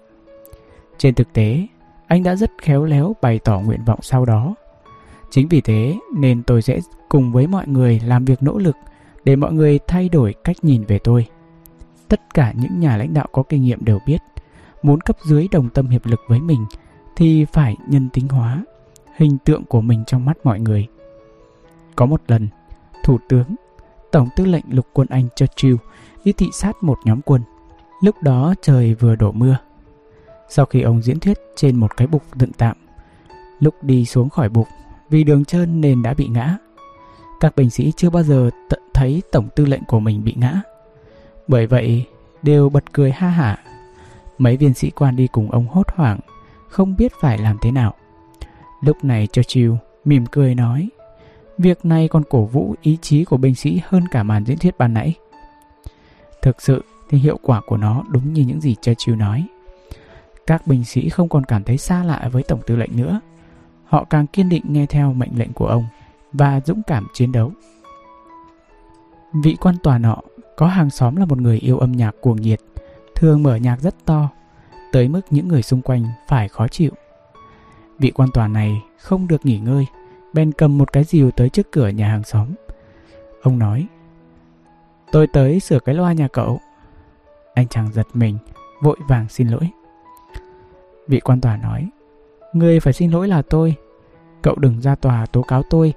Trên 0.98 1.14
thực 1.14 1.32
tế, 1.32 1.66
anh 2.06 2.22
đã 2.22 2.36
rất 2.36 2.50
khéo 2.58 2.84
léo 2.84 3.16
bày 3.22 3.38
tỏ 3.38 3.60
nguyện 3.60 3.84
vọng 3.84 3.98
sau 4.02 4.24
đó. 4.24 4.54
Chính 5.30 5.48
vì 5.48 5.60
thế 5.60 5.98
nên 6.16 6.42
tôi 6.42 6.62
sẽ 6.62 6.80
cùng 7.08 7.32
với 7.32 7.46
mọi 7.46 7.68
người 7.68 8.00
làm 8.00 8.24
việc 8.24 8.42
nỗ 8.42 8.58
lực 8.58 8.76
để 9.24 9.36
mọi 9.36 9.52
người 9.52 9.78
thay 9.86 10.08
đổi 10.08 10.34
cách 10.44 10.56
nhìn 10.62 10.84
về 10.84 10.98
tôi. 10.98 11.26
Tất 12.08 12.34
cả 12.34 12.52
những 12.56 12.80
nhà 12.80 12.96
lãnh 12.96 13.14
đạo 13.14 13.28
có 13.32 13.42
kinh 13.42 13.62
nghiệm 13.62 13.84
đều 13.84 13.98
biết, 14.06 14.18
muốn 14.82 15.00
cấp 15.00 15.16
dưới 15.24 15.48
đồng 15.50 15.68
tâm 15.70 15.88
hiệp 15.88 16.06
lực 16.06 16.20
với 16.28 16.40
mình 16.40 16.66
thì 17.18 17.44
phải 17.44 17.76
nhân 17.88 18.08
tính 18.12 18.28
hóa 18.28 18.64
hình 19.16 19.38
tượng 19.38 19.64
của 19.64 19.80
mình 19.80 20.04
trong 20.06 20.24
mắt 20.24 20.38
mọi 20.44 20.60
người. 20.60 20.86
Có 21.96 22.06
một 22.06 22.22
lần, 22.28 22.48
Thủ 23.04 23.18
tướng, 23.28 23.54
Tổng 24.12 24.28
tư 24.36 24.44
lệnh 24.44 24.64
lục 24.68 24.86
quân 24.92 25.08
Anh 25.10 25.28
Churchill 25.36 25.76
đi 26.24 26.32
thị 26.32 26.46
sát 26.52 26.82
một 26.82 26.98
nhóm 27.04 27.20
quân. 27.22 27.42
Lúc 28.02 28.22
đó 28.22 28.54
trời 28.62 28.94
vừa 28.94 29.16
đổ 29.16 29.32
mưa. 29.32 29.56
Sau 30.48 30.66
khi 30.66 30.82
ông 30.82 31.02
diễn 31.02 31.20
thuyết 31.20 31.38
trên 31.56 31.76
một 31.76 31.96
cái 31.96 32.06
bục 32.06 32.22
dựng 32.34 32.52
tạm, 32.52 32.76
lúc 33.60 33.74
đi 33.82 34.04
xuống 34.04 34.28
khỏi 34.28 34.48
bục 34.48 34.66
vì 35.10 35.24
đường 35.24 35.44
trơn 35.44 35.80
nên 35.80 36.02
đã 36.02 36.14
bị 36.14 36.26
ngã. 36.26 36.56
Các 37.40 37.56
binh 37.56 37.70
sĩ 37.70 37.92
chưa 37.96 38.10
bao 38.10 38.22
giờ 38.22 38.50
tận 38.68 38.80
thấy 38.94 39.22
tổng 39.32 39.48
tư 39.56 39.66
lệnh 39.66 39.84
của 39.84 40.00
mình 40.00 40.24
bị 40.24 40.34
ngã. 40.36 40.60
Bởi 41.48 41.66
vậy, 41.66 42.06
đều 42.42 42.68
bật 42.68 42.92
cười 42.92 43.12
ha 43.12 43.28
hả. 43.28 43.58
Mấy 44.38 44.56
viên 44.56 44.74
sĩ 44.74 44.90
quan 44.90 45.16
đi 45.16 45.26
cùng 45.26 45.50
ông 45.50 45.68
hốt 45.68 45.86
hoảng, 45.94 46.20
không 46.68 46.96
biết 46.96 47.12
phải 47.20 47.38
làm 47.38 47.58
thế 47.60 47.70
nào. 47.70 47.94
Lúc 48.80 49.04
này 49.04 49.26
Churchill 49.26 49.72
mỉm 50.04 50.26
cười 50.26 50.54
nói 50.54 50.88
Việc 51.58 51.84
này 51.84 52.08
còn 52.08 52.22
cổ 52.30 52.44
vũ 52.44 52.74
ý 52.82 52.98
chí 53.02 53.24
của 53.24 53.36
binh 53.36 53.54
sĩ 53.54 53.80
hơn 53.88 54.04
cả 54.10 54.22
màn 54.22 54.44
diễn 54.44 54.58
thuyết 54.58 54.78
ban 54.78 54.94
nãy. 54.94 55.14
Thực 56.42 56.62
sự 56.62 56.84
thì 57.08 57.18
hiệu 57.18 57.38
quả 57.42 57.60
của 57.66 57.76
nó 57.76 58.02
đúng 58.08 58.32
như 58.32 58.42
những 58.42 58.60
gì 58.60 58.74
Churchill 58.74 59.18
nói. 59.18 59.46
Các 60.46 60.66
binh 60.66 60.84
sĩ 60.84 61.08
không 61.08 61.28
còn 61.28 61.44
cảm 61.44 61.64
thấy 61.64 61.78
xa 61.78 62.04
lạ 62.04 62.28
với 62.32 62.42
Tổng 62.42 62.60
tư 62.66 62.76
lệnh 62.76 62.96
nữa. 62.96 63.20
Họ 63.84 64.04
càng 64.04 64.26
kiên 64.26 64.48
định 64.48 64.62
nghe 64.68 64.86
theo 64.86 65.12
mệnh 65.12 65.38
lệnh 65.38 65.52
của 65.52 65.66
ông 65.66 65.86
và 66.32 66.60
dũng 66.66 66.82
cảm 66.86 67.06
chiến 67.14 67.32
đấu. 67.32 67.52
Vị 69.42 69.56
quan 69.60 69.76
tòa 69.82 69.98
nọ 69.98 70.16
có 70.56 70.66
hàng 70.66 70.90
xóm 70.90 71.16
là 71.16 71.24
một 71.24 71.40
người 71.40 71.58
yêu 71.58 71.78
âm 71.78 71.92
nhạc 71.92 72.14
cuồng 72.20 72.40
nhiệt, 72.40 72.60
thường 73.14 73.42
mở 73.42 73.56
nhạc 73.56 73.80
rất 73.80 73.94
to, 74.04 74.28
tới 74.92 75.08
mức 75.08 75.20
những 75.30 75.48
người 75.48 75.62
xung 75.62 75.82
quanh 75.82 76.04
phải 76.28 76.48
khó 76.48 76.68
chịu. 76.68 76.90
Vị 77.98 78.10
quan 78.10 78.28
tòa 78.34 78.48
này 78.48 78.82
không 78.98 79.26
được 79.28 79.46
nghỉ 79.46 79.58
ngơi, 79.58 79.86
bèn 80.32 80.52
cầm 80.52 80.78
một 80.78 80.92
cái 80.92 81.04
rìu 81.04 81.30
tới 81.30 81.48
trước 81.48 81.72
cửa 81.72 81.88
nhà 81.88 82.08
hàng 82.08 82.24
xóm. 82.24 82.48
Ông 83.42 83.58
nói, 83.58 83.86
tôi 85.12 85.26
tới 85.26 85.60
sửa 85.60 85.80
cái 85.80 85.94
loa 85.94 86.12
nhà 86.12 86.28
cậu. 86.28 86.60
Anh 87.54 87.68
chàng 87.68 87.92
giật 87.92 88.06
mình, 88.14 88.38
vội 88.82 88.96
vàng 89.08 89.28
xin 89.28 89.48
lỗi. 89.48 89.70
Vị 91.06 91.20
quan 91.20 91.40
tòa 91.40 91.56
nói, 91.56 91.88
người 92.52 92.80
phải 92.80 92.92
xin 92.92 93.10
lỗi 93.10 93.28
là 93.28 93.42
tôi. 93.42 93.74
Cậu 94.42 94.56
đừng 94.56 94.80
ra 94.80 94.94
tòa 94.94 95.26
tố 95.26 95.42
cáo 95.42 95.62
tôi, 95.70 95.94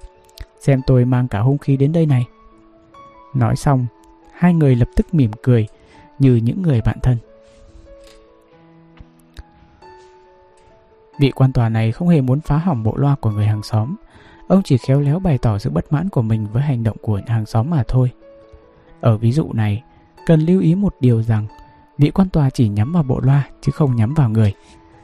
xem 0.60 0.82
tôi 0.88 1.06
mang 1.06 1.28
cả 1.28 1.40
hung 1.40 1.58
khí 1.58 1.78
đến 1.78 1.92
đây 1.92 2.06
này. 2.06 2.26
Nói 3.34 3.56
xong, 3.56 3.86
hai 4.32 4.54
người 4.54 4.76
lập 4.76 4.88
tức 4.96 5.14
mỉm 5.14 5.32
cười 5.44 5.68
như 6.20 6.36
những 6.36 6.62
người 6.62 6.82
bạn 6.82 6.98
thân. 7.04 7.18
Vị 11.22 11.32
quan 11.32 11.54
tòa 11.54 11.70
này 11.70 11.92
không 11.92 12.08
hề 12.08 12.22
muốn 12.22 12.42
phá 12.42 12.58
hỏng 12.58 12.84
bộ 12.84 12.98
loa 12.98 13.16
của 13.16 13.30
người 13.30 13.46
hàng 13.46 13.64
xóm. 13.64 13.96
Ông 14.48 14.64
chỉ 14.64 14.78
khéo 14.78 15.00
léo 15.00 15.20
bày 15.20 15.38
tỏ 15.38 15.58
sự 15.58 15.70
bất 15.70 15.94
mãn 15.94 16.10
của 16.10 16.22
mình 16.22 16.48
với 16.54 16.64
hành 16.64 16.84
động 16.84 16.98
của 17.02 17.22
hàng 17.28 17.46
xóm 17.46 17.70
mà 17.70 17.84
thôi. 17.88 18.12
Ở 19.02 19.18
ví 19.18 19.32
dụ 19.32 19.54
này, 19.54 19.84
cần 20.26 20.40
lưu 20.40 20.62
ý 20.62 20.76
một 20.76 20.96
điều 21.00 21.24
rằng 21.24 21.48
vị 21.98 22.12
quan 22.12 22.30
tòa 22.30 22.50
chỉ 22.50 22.70
nhắm 22.70 22.92
vào 22.92 23.04
bộ 23.04 23.20
loa 23.20 23.48
chứ 23.62 23.72
không 23.72 23.96
nhắm 23.96 24.14
vào 24.14 24.30
người. 24.30 24.54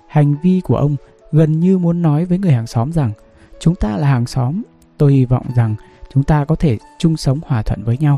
Hành 0.07 0.35
vi 0.43 0.61
của 0.61 0.75
ông 0.75 0.95
gần 1.31 1.59
như 1.59 1.77
muốn 1.77 2.01
nói 2.01 2.25
với 2.25 2.37
người 2.37 2.51
hàng 2.51 2.67
xóm 2.67 2.91
rằng 2.91 3.11
chúng 3.59 3.75
ta 3.75 3.97
là 3.97 4.07
hàng 4.07 4.27
xóm, 4.27 4.61
tôi 4.97 5.13
hy 5.13 5.25
vọng 5.25 5.45
rằng 5.55 5.75
chúng 6.13 6.23
ta 6.23 6.45
có 6.45 6.55
thể 6.55 6.77
chung 6.99 7.17
sống 7.17 7.39
hòa 7.45 7.61
thuận 7.61 7.83
với 7.83 7.97
nhau. 7.97 8.17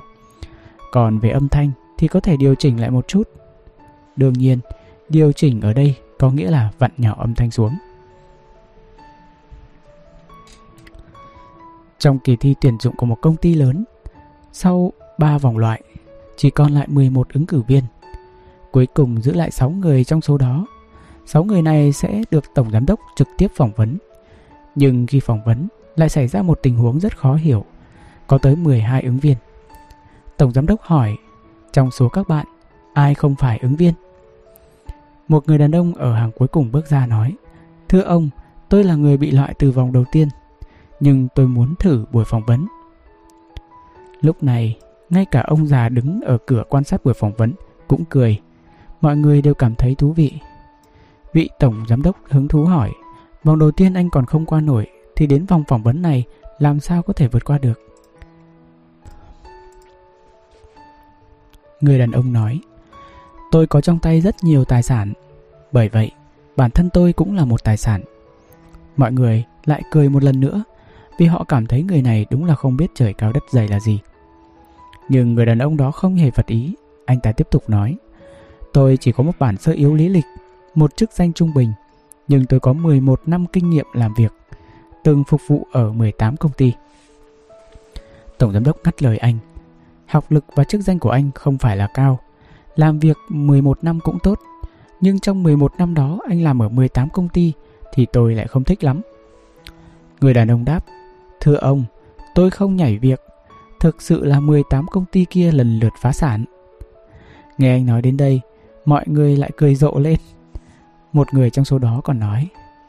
Còn 0.92 1.20
về 1.20 1.30
âm 1.30 1.50
thanh 1.50 1.72
thì 1.98 2.08
có 2.08 2.20
thể 2.20 2.38
điều 2.38 2.56
chỉnh 2.56 2.82
lại 2.82 2.90
một 2.90 3.08
chút. 3.08 3.24
Đương 4.16 4.34
nhiên, 4.34 4.60
điều 5.10 5.32
chỉnh 5.32 5.62
ở 5.62 5.74
đây 5.74 5.96
có 6.20 6.32
nghĩa 6.32 6.52
là 6.52 6.70
vặn 6.80 6.92
nhỏ 6.98 7.16
âm 7.20 7.36
thanh 7.36 7.52
xuống. 7.52 7.74
Trong 12.00 12.20
kỳ 12.20 12.36
thi 12.36 12.56
tuyển 12.62 12.78
dụng 12.80 12.96
của 12.96 13.06
một 13.06 13.18
công 13.22 13.36
ty 13.36 13.54
lớn, 13.54 13.86
sau 14.52 14.94
3 15.18 15.38
vòng 15.38 15.58
loại, 15.58 15.82
chỉ 16.38 16.50
còn 16.50 16.72
lại 16.72 16.88
11 16.90 17.34
ứng 17.34 17.46
cử 17.46 17.62
viên. 17.68 17.84
Cuối 18.72 18.88
cùng 18.94 19.22
giữ 19.22 19.34
lại 19.34 19.52
6 19.52 19.70
người 19.70 20.04
trong 20.04 20.22
số 20.22 20.38
đó. 20.38 20.66
6 21.26 21.44
người 21.44 21.62
này 21.62 21.92
sẽ 21.92 22.22
được 22.32 22.44
tổng 22.56 22.72
giám 22.72 22.86
đốc 22.86 23.00
trực 23.16 23.28
tiếp 23.38 23.48
phỏng 23.56 23.72
vấn. 23.76 23.98
Nhưng 24.76 25.08
khi 25.08 25.20
phỏng 25.20 25.44
vấn 25.46 25.68
lại 25.96 26.10
xảy 26.10 26.28
ra 26.28 26.42
một 26.42 26.60
tình 26.64 26.76
huống 26.76 27.00
rất 27.00 27.18
khó 27.18 27.34
hiểu. 27.34 27.66
Có 28.28 28.38
tới 28.38 28.56
12 28.56 29.02
ứng 29.02 29.18
viên. 29.18 29.38
Tổng 30.38 30.52
giám 30.52 30.66
đốc 30.66 30.82
hỏi, 30.82 31.16
trong 31.72 31.92
số 31.92 32.10
các 32.10 32.28
bạn, 32.28 32.46
ai 32.94 33.14
không 33.14 33.36
phải 33.36 33.60
ứng 33.62 33.76
viên? 33.76 33.94
Một 35.28 35.48
người 35.48 35.58
đàn 35.58 35.72
ông 35.72 35.94
ở 35.94 36.14
hàng 36.14 36.32
cuối 36.32 36.48
cùng 36.48 36.72
bước 36.72 36.88
ra 36.88 37.06
nói, 37.06 37.36
Thưa 37.90 38.02
ông, 38.02 38.30
tôi 38.70 38.84
là 38.84 38.96
người 38.96 39.18
bị 39.18 39.32
loại 39.32 39.54
từ 39.60 39.72
vòng 39.72 39.94
đầu 39.94 40.04
tiên 40.12 40.28
nhưng 41.00 41.28
tôi 41.36 41.48
muốn 41.48 41.76
thử 41.76 42.06
buổi 42.12 42.26
phỏng 42.26 42.46
vấn. 42.46 42.68
Lúc 44.22 44.44
này, 44.44 44.80
ngay 45.10 45.26
cả 45.26 45.44
ông 45.48 45.68
già 45.68 45.90
đứng 45.90 46.22
ở 46.22 46.38
cửa 46.46 46.64
quan 46.70 46.84
sát 46.84 47.06
buổi 47.06 47.14
phỏng 47.14 47.34
vấn 47.34 47.54
cũng 47.88 48.06
cười. 48.06 48.40
Mọi 49.02 49.18
người 49.18 49.42
đều 49.42 49.54
cảm 49.54 49.76
thấy 49.76 49.96
thú 49.96 50.14
vị. 50.14 50.34
Vị 51.34 51.50
tổng 51.60 51.86
giám 51.90 52.02
đốc 52.02 52.18
hứng 52.30 52.48
thú 52.48 52.66
hỏi, 52.66 52.92
vòng 53.44 53.60
đầu 53.60 53.72
tiên 53.72 53.94
anh 53.94 54.10
còn 54.10 54.26
không 54.26 54.46
qua 54.46 54.62
nổi 54.62 54.88
thì 55.16 55.28
đến 55.28 55.46
vòng 55.46 55.64
phỏng 55.68 55.84
vấn 55.84 56.02
này 56.02 56.26
làm 56.60 56.80
sao 56.80 57.02
có 57.02 57.14
thể 57.14 57.28
vượt 57.28 57.46
qua 57.46 57.58
được? 57.58 57.82
Người 61.82 62.00
đàn 62.00 62.12
ông 62.12 62.34
nói, 62.34 62.60
tôi 63.52 63.68
có 63.68 63.82
trong 63.82 64.00
tay 64.00 64.22
rất 64.22 64.36
nhiều 64.44 64.66
tài 64.66 64.84
sản, 64.84 65.14
bởi 65.72 65.90
vậy 65.90 66.12
bản 66.56 66.72
thân 66.72 66.90
tôi 66.90 67.14
cũng 67.14 67.36
là 67.36 67.46
một 67.46 67.64
tài 67.64 67.78
sản. 67.78 68.02
Mọi 68.98 69.12
người 69.12 69.46
lại 69.66 69.84
cười 69.92 70.10
một 70.10 70.24
lần 70.24 70.40
nữa 70.40 70.64
vì 71.20 71.26
họ 71.26 71.44
cảm 71.44 71.66
thấy 71.66 71.84
người 71.84 72.02
này 72.02 72.26
đúng 72.30 72.46
là 72.46 72.56
không 72.56 72.78
biết 72.78 72.92
trời 72.96 73.14
cao 73.14 73.32
đất 73.34 73.44
dày 73.52 73.68
là 73.68 73.80
gì. 73.80 74.00
Nhưng 75.10 75.34
người 75.34 75.46
đàn 75.46 75.60
ông 75.60 75.78
đó 75.78 75.92
không 75.92 76.16
hề 76.16 76.32
phật 76.32 76.46
ý, 76.46 76.76
anh 77.06 77.20
ta 77.20 77.32
tiếp 77.32 77.48
tục 77.52 77.70
nói. 77.70 77.98
Tôi 78.74 78.98
chỉ 78.98 79.12
có 79.12 79.24
một 79.24 79.32
bản 79.40 79.58
sơ 79.58 79.72
yếu 79.72 79.96
lý 79.96 80.10
lịch, 80.10 80.26
một 80.76 80.98
chức 80.98 81.12
danh 81.12 81.34
trung 81.34 81.54
bình, 81.54 81.72
nhưng 82.28 82.46
tôi 82.46 82.60
có 82.60 82.74
11 82.74 83.22
năm 83.26 83.46
kinh 83.46 83.70
nghiệm 83.70 83.86
làm 83.94 84.14
việc, 84.14 84.34
từng 85.04 85.24
phục 85.28 85.42
vụ 85.48 85.68
ở 85.72 85.92
18 85.92 86.38
công 86.38 86.52
ty. 86.52 86.74
Tổng 88.38 88.54
giám 88.54 88.64
đốc 88.64 88.78
ngắt 88.84 89.04
lời 89.04 89.18
anh. 89.18 89.38
Học 90.06 90.32
lực 90.32 90.46
và 90.56 90.64
chức 90.64 90.82
danh 90.82 91.00
của 91.00 91.10
anh 91.10 91.32
không 91.36 91.58
phải 91.58 91.78
là 91.78 91.88
cao, 91.94 92.20
làm 92.76 93.00
việc 93.00 93.18
11 93.30 93.84
năm 93.84 94.00
cũng 94.00 94.20
tốt, 94.24 94.40
nhưng 95.02 95.20
trong 95.20 95.44
11 95.44 95.74
năm 95.78 95.94
đó 95.94 96.20
anh 96.30 96.44
làm 96.44 96.62
ở 96.62 96.70
18 96.70 97.10
công 97.10 97.30
ty 97.30 97.54
thì 97.94 98.06
tôi 98.14 98.36
lại 98.36 98.48
không 98.48 98.64
thích 98.64 98.84
lắm. 98.84 99.02
Người 100.22 100.34
đàn 100.34 100.52
ông 100.52 100.66
đáp, 100.66 100.86
Thưa 101.42 101.56
ông, 101.56 101.84
tôi 102.36 102.50
không 102.50 102.76
nhảy 102.76 102.98
việc. 102.98 103.22
Thực 103.80 104.02
sự 104.02 104.26
là 104.26 104.40
18 104.40 104.88
công 104.88 105.06
ty 105.06 105.26
kia 105.30 105.52
lần 105.52 105.80
lượt 105.80 105.94
phá 106.02 106.12
sản. 106.12 106.46
Nghe 107.58 107.76
anh 107.76 107.86
nói 107.86 108.02
đến 108.02 108.18
đây, 108.18 108.42
mọi 108.86 109.04
người 109.08 109.38
lại 109.38 109.52
cười 109.58 109.76
rộ 109.76 110.00
lên. 110.00 110.18
Một 111.14 111.28
người 111.34 111.50
trong 111.50 111.66
số 111.66 111.80
đó 111.80 112.02
còn 112.04 112.20
nói, 112.20 112.48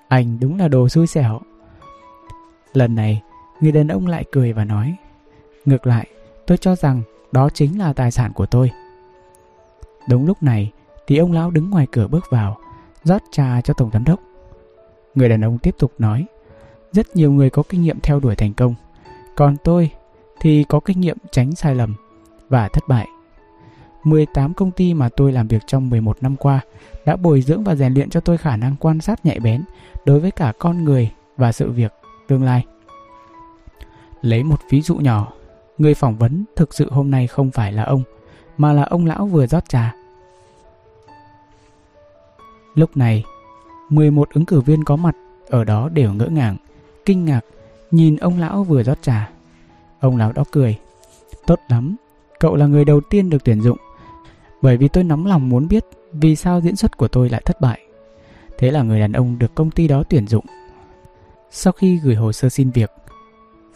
anh 0.09 0.39
đúng 0.41 0.59
là 0.59 0.69
đồ 0.69 0.89
xui 0.89 1.07
xẻo. 1.07 1.41
Lần 2.73 2.95
này, 2.95 3.23
người 3.61 3.73
đàn 3.73 3.89
ông 3.89 4.07
lại 4.07 4.25
cười 4.33 4.53
và 4.53 4.65
nói, 4.65 4.97
ngược 5.65 5.87
lại, 5.87 6.07
tôi 6.47 6.59
cho 6.59 6.77
rằng 6.77 7.03
đó 7.33 7.49
chính 7.55 7.79
là 7.79 7.93
tài 7.93 8.11
sản 8.11 8.33
của 8.33 8.47
tôi. 8.47 8.71
Đúng 10.09 10.27
lúc 10.27 10.43
này, 10.43 10.73
thì 11.07 11.17
ông 11.17 11.33
lão 11.33 11.51
đứng 11.51 11.71
ngoài 11.71 11.87
cửa 11.93 12.09
bước 12.09 12.25
vào, 12.31 12.59
rót 13.05 13.23
trà 13.31 13.61
cho 13.61 13.75
tổng 13.75 13.91
giám 13.93 14.05
đốc. 14.05 14.21
Người 15.15 15.29
đàn 15.29 15.45
ông 15.45 15.59
tiếp 15.59 15.75
tục 15.79 15.93
nói, 15.99 16.27
rất 16.93 17.17
nhiều 17.17 17.33
người 17.33 17.51
có 17.51 17.62
kinh 17.69 17.83
nghiệm 17.83 18.01
theo 18.01 18.21
đuổi 18.21 18.37
thành 18.37 18.55
công. 18.55 18.75
Còn 19.37 19.57
tôi 19.65 19.91
thì 20.41 20.65
có 20.65 20.81
kinh 20.81 21.01
nghiệm 21.01 21.17
tránh 21.31 21.55
sai 21.55 21.75
lầm 21.75 21.95
và 22.49 22.69
thất 22.69 22.89
bại. 22.89 23.07
18 24.05 24.55
công 24.55 24.71
ty 24.71 24.95
mà 24.95 25.09
tôi 25.09 25.33
làm 25.33 25.49
việc 25.49 25.62
trong 25.67 25.91
11 25.91 26.23
năm 26.23 26.37
qua 26.37 26.61
đã 27.05 27.17
bồi 27.17 27.43
dưỡng 27.43 27.65
và 27.65 27.75
rèn 27.75 27.95
luyện 27.95 28.11
cho 28.11 28.21
tôi 28.21 28.39
khả 28.39 28.57
năng 28.57 28.77
quan 28.77 29.01
sát 29.01 29.27
nhạy 29.27 29.41
bén 29.41 29.65
đối 30.05 30.21
với 30.21 30.31
cả 30.31 30.53
con 30.59 30.85
người 30.85 31.11
và 31.37 31.53
sự 31.53 31.71
việc. 31.71 31.93
tương 32.29 32.45
lai. 32.45 32.65
Lấy 34.23 34.43
một 34.43 34.61
ví 34.71 34.83
dụ 34.83 34.97
nhỏ, 34.97 35.33
người 35.79 35.95
phỏng 35.95 36.17
vấn 36.17 36.45
thực 36.57 36.75
sự 36.75 36.91
hôm 36.91 37.11
nay 37.11 37.27
không 37.27 37.51
phải 37.51 37.73
là 37.73 37.83
ông, 37.83 38.03
mà 38.59 38.73
là 38.73 38.83
ông 38.83 39.07
lão 39.07 39.27
vừa 39.27 39.47
rót 39.47 39.69
trà. 39.69 39.95
Lúc 42.75 42.97
này, 42.97 43.25
11 43.89 44.29
ứng 44.31 44.45
cử 44.45 44.61
viên 44.61 44.85
có 44.85 44.97
mặt 44.97 45.17
ở 45.49 45.65
đó 45.65 45.89
đều 45.89 46.12
ngỡ 46.12 46.27
ngàng, 46.27 46.57
kinh 47.05 47.25
ngạc, 47.25 47.41
nhìn 47.91 48.17
ông 48.17 48.39
lão 48.39 48.65
vừa 48.65 48.83
rót 48.83 49.03
trà. 49.03 49.31
Ông 50.01 50.17
lão 50.17 50.33
đó 50.33 50.45
cười. 50.53 50.79
Tốt 51.47 51.61
lắm, 51.69 51.97
cậu 52.41 52.57
là 52.57 52.67
người 52.67 52.85
đầu 52.85 53.01
tiên 53.11 53.31
được 53.31 53.45
tuyển 53.45 53.61
dụng. 53.61 53.79
Bởi 54.63 54.77
vì 54.77 54.89
tôi 54.89 55.05
nóng 55.05 55.27
lòng 55.27 55.49
muốn 55.49 55.69
biết 55.69 55.85
vì 56.13 56.37
sao 56.37 56.61
diễn 56.61 56.77
xuất 56.77 56.97
của 56.97 57.09
tôi 57.09 57.31
lại 57.31 57.43
thất 57.45 57.61
bại. 57.61 57.81
Thế 58.59 58.71
là 58.71 58.83
người 58.83 59.01
đàn 59.01 59.13
ông 59.13 59.39
được 59.39 59.55
công 59.55 59.71
ty 59.71 59.89
đó 59.89 60.03
tuyển 60.09 60.27
dụng. 60.27 60.45
Sau 61.51 61.73
khi 61.73 61.97
gửi 61.97 62.15
hồ 62.15 62.33
sơ 62.33 62.49
xin 62.49 62.71
việc, 62.71 62.91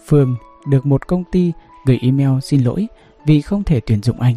Phương 0.06 0.36
được 0.66 0.86
một 0.86 1.06
công 1.06 1.24
ty 1.24 1.52
gửi 1.86 1.98
email 2.02 2.40
xin 2.42 2.64
lỗi 2.64 2.86
vì 3.26 3.40
không 3.40 3.64
thể 3.64 3.80
tuyển 3.80 4.02
dụng 4.02 4.20
anh. 4.20 4.34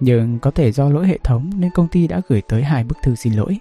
Nhưng 0.00 0.38
có 0.38 0.50
thể 0.50 0.72
do 0.72 0.88
lỗi 0.88 1.06
hệ 1.06 1.18
thống 1.24 1.50
nên 1.56 1.70
công 1.74 1.88
ty 1.88 2.06
đã 2.06 2.20
gửi 2.28 2.42
tới 2.42 2.62
hai 2.62 2.84
bức 2.84 2.98
thư 3.02 3.14
xin 3.14 3.32
lỗi. 3.32 3.58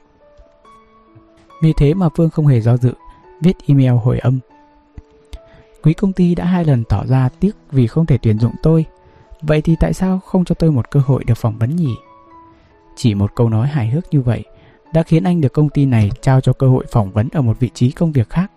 Vì 1.64 1.74
thế 1.78 1.94
mà 1.94 2.10
Phương 2.16 2.30
không 2.30 2.48
hề 2.48 2.62
do 2.62 2.78
dự, 2.78 2.94
viết 3.42 3.58
email 3.68 3.92
hồi 3.92 4.20
âm. 4.20 4.40
Quý 5.84 5.94
công 5.94 6.14
ty 6.14 6.36
đã 6.36 6.46
hai 6.46 6.66
lần 6.66 6.84
tỏ 6.90 7.06
ra 7.06 7.30
tiếc 7.40 7.52
vì 7.72 7.88
không 7.88 8.06
thể 8.06 8.18
tuyển 8.22 8.40
dụng 8.40 8.54
tôi. 8.64 8.86
Vậy 9.42 9.62
thì 9.62 9.76
tại 9.80 9.94
sao 9.94 10.20
không 10.20 10.46
cho 10.46 10.56
tôi 10.56 10.72
một 10.72 10.92
cơ 10.92 11.00
hội 11.06 11.24
được 11.24 11.38
phỏng 11.38 11.58
vấn 11.58 11.76
nhỉ? 11.76 11.96
Chỉ 12.96 13.14
một 13.14 13.36
câu 13.36 13.50
nói 13.50 13.68
hài 13.68 13.90
hước 13.90 14.14
như 14.14 14.22
vậy 14.22 14.44
đã 14.94 15.04
khiến 15.04 15.24
anh 15.24 15.42
được 15.42 15.54
công 15.54 15.70
ty 15.70 15.86
này 15.86 16.12
trao 16.22 16.42
cho 16.42 16.54
cơ 16.54 16.68
hội 16.68 16.86
phỏng 16.92 17.12
vấn 17.12 17.30
ở 17.32 17.42
một 17.42 17.60
vị 17.60 17.70
trí 17.74 17.92
công 17.92 18.12
việc 18.12 18.30
khác. 18.30 18.52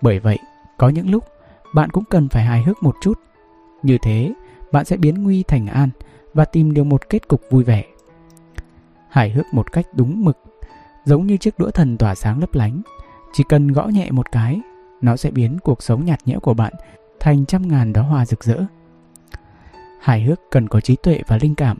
Bởi 0.00 0.18
vậy, 0.18 0.38
có 0.78 0.88
những 0.88 1.10
lúc 1.10 1.24
bạn 1.74 1.90
cũng 1.90 2.04
cần 2.04 2.28
phải 2.28 2.44
hài 2.44 2.62
hước 2.62 2.82
một 2.82 2.96
chút. 3.00 3.18
Như 3.82 3.98
thế, 4.02 4.32
bạn 4.72 4.84
sẽ 4.84 4.96
biến 4.96 5.22
nguy 5.22 5.42
thành 5.42 5.66
an 5.66 5.90
và 6.34 6.44
tìm 6.44 6.74
được 6.74 6.84
một 6.84 7.08
kết 7.08 7.28
cục 7.28 7.40
vui 7.50 7.64
vẻ. 7.64 7.84
Hài 9.08 9.30
hước 9.30 9.46
một 9.52 9.72
cách 9.72 9.86
đúng 9.92 10.24
mực, 10.24 10.38
giống 11.04 11.26
như 11.26 11.36
chiếc 11.36 11.58
đũa 11.58 11.70
thần 11.70 11.98
tỏa 11.98 12.14
sáng 12.14 12.40
lấp 12.40 12.54
lánh. 12.54 12.82
Chỉ 13.38 13.44
cần 13.44 13.68
gõ 13.68 13.86
nhẹ 13.86 14.10
một 14.10 14.32
cái, 14.32 14.60
nó 15.00 15.16
sẽ 15.16 15.30
biến 15.30 15.58
cuộc 15.62 15.82
sống 15.82 16.04
nhạt 16.04 16.18
nhẽo 16.24 16.40
của 16.40 16.54
bạn 16.54 16.72
thành 17.20 17.46
trăm 17.46 17.68
ngàn 17.68 17.92
đóa 17.92 18.04
hoa 18.04 18.26
rực 18.26 18.44
rỡ. 18.44 18.64
Hài 20.00 20.22
hước 20.22 20.40
cần 20.50 20.68
có 20.68 20.80
trí 20.80 20.96
tuệ 20.96 21.20
và 21.26 21.38
linh 21.40 21.54
cảm, 21.54 21.78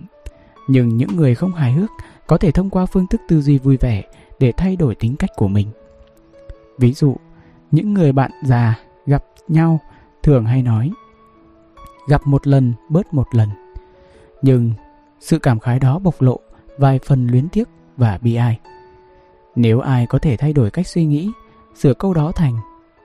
nhưng 0.68 0.96
những 0.96 1.16
người 1.16 1.34
không 1.34 1.52
hài 1.52 1.72
hước 1.72 1.90
có 2.26 2.38
thể 2.38 2.50
thông 2.50 2.70
qua 2.70 2.86
phương 2.86 3.06
thức 3.06 3.20
tư 3.28 3.42
duy 3.42 3.58
vui 3.58 3.76
vẻ 3.76 4.02
để 4.38 4.52
thay 4.52 4.76
đổi 4.76 4.94
tính 4.94 5.16
cách 5.16 5.30
của 5.36 5.48
mình. 5.48 5.68
Ví 6.78 6.92
dụ, 6.92 7.16
những 7.70 7.94
người 7.94 8.12
bạn 8.12 8.30
già 8.44 8.78
gặp 9.06 9.24
nhau 9.48 9.80
thường 10.22 10.44
hay 10.44 10.62
nói 10.62 10.90
gặp 12.08 12.26
một 12.26 12.46
lần 12.46 12.72
bớt 12.88 13.14
một 13.14 13.34
lần. 13.34 13.48
Nhưng 14.42 14.72
sự 15.20 15.38
cảm 15.38 15.58
khái 15.58 15.78
đó 15.78 15.98
bộc 15.98 16.22
lộ 16.22 16.40
vài 16.78 16.98
phần 16.98 17.26
luyến 17.26 17.48
tiếc 17.48 17.68
và 17.96 18.18
bi 18.22 18.34
ai. 18.34 18.58
Nếu 19.56 19.80
ai 19.80 20.06
có 20.06 20.18
thể 20.18 20.36
thay 20.36 20.52
đổi 20.52 20.70
cách 20.70 20.86
suy 20.86 21.04
nghĩ, 21.04 21.30
sửa 21.78 21.94
câu 21.94 22.14
đó 22.14 22.32
thành 22.32 22.56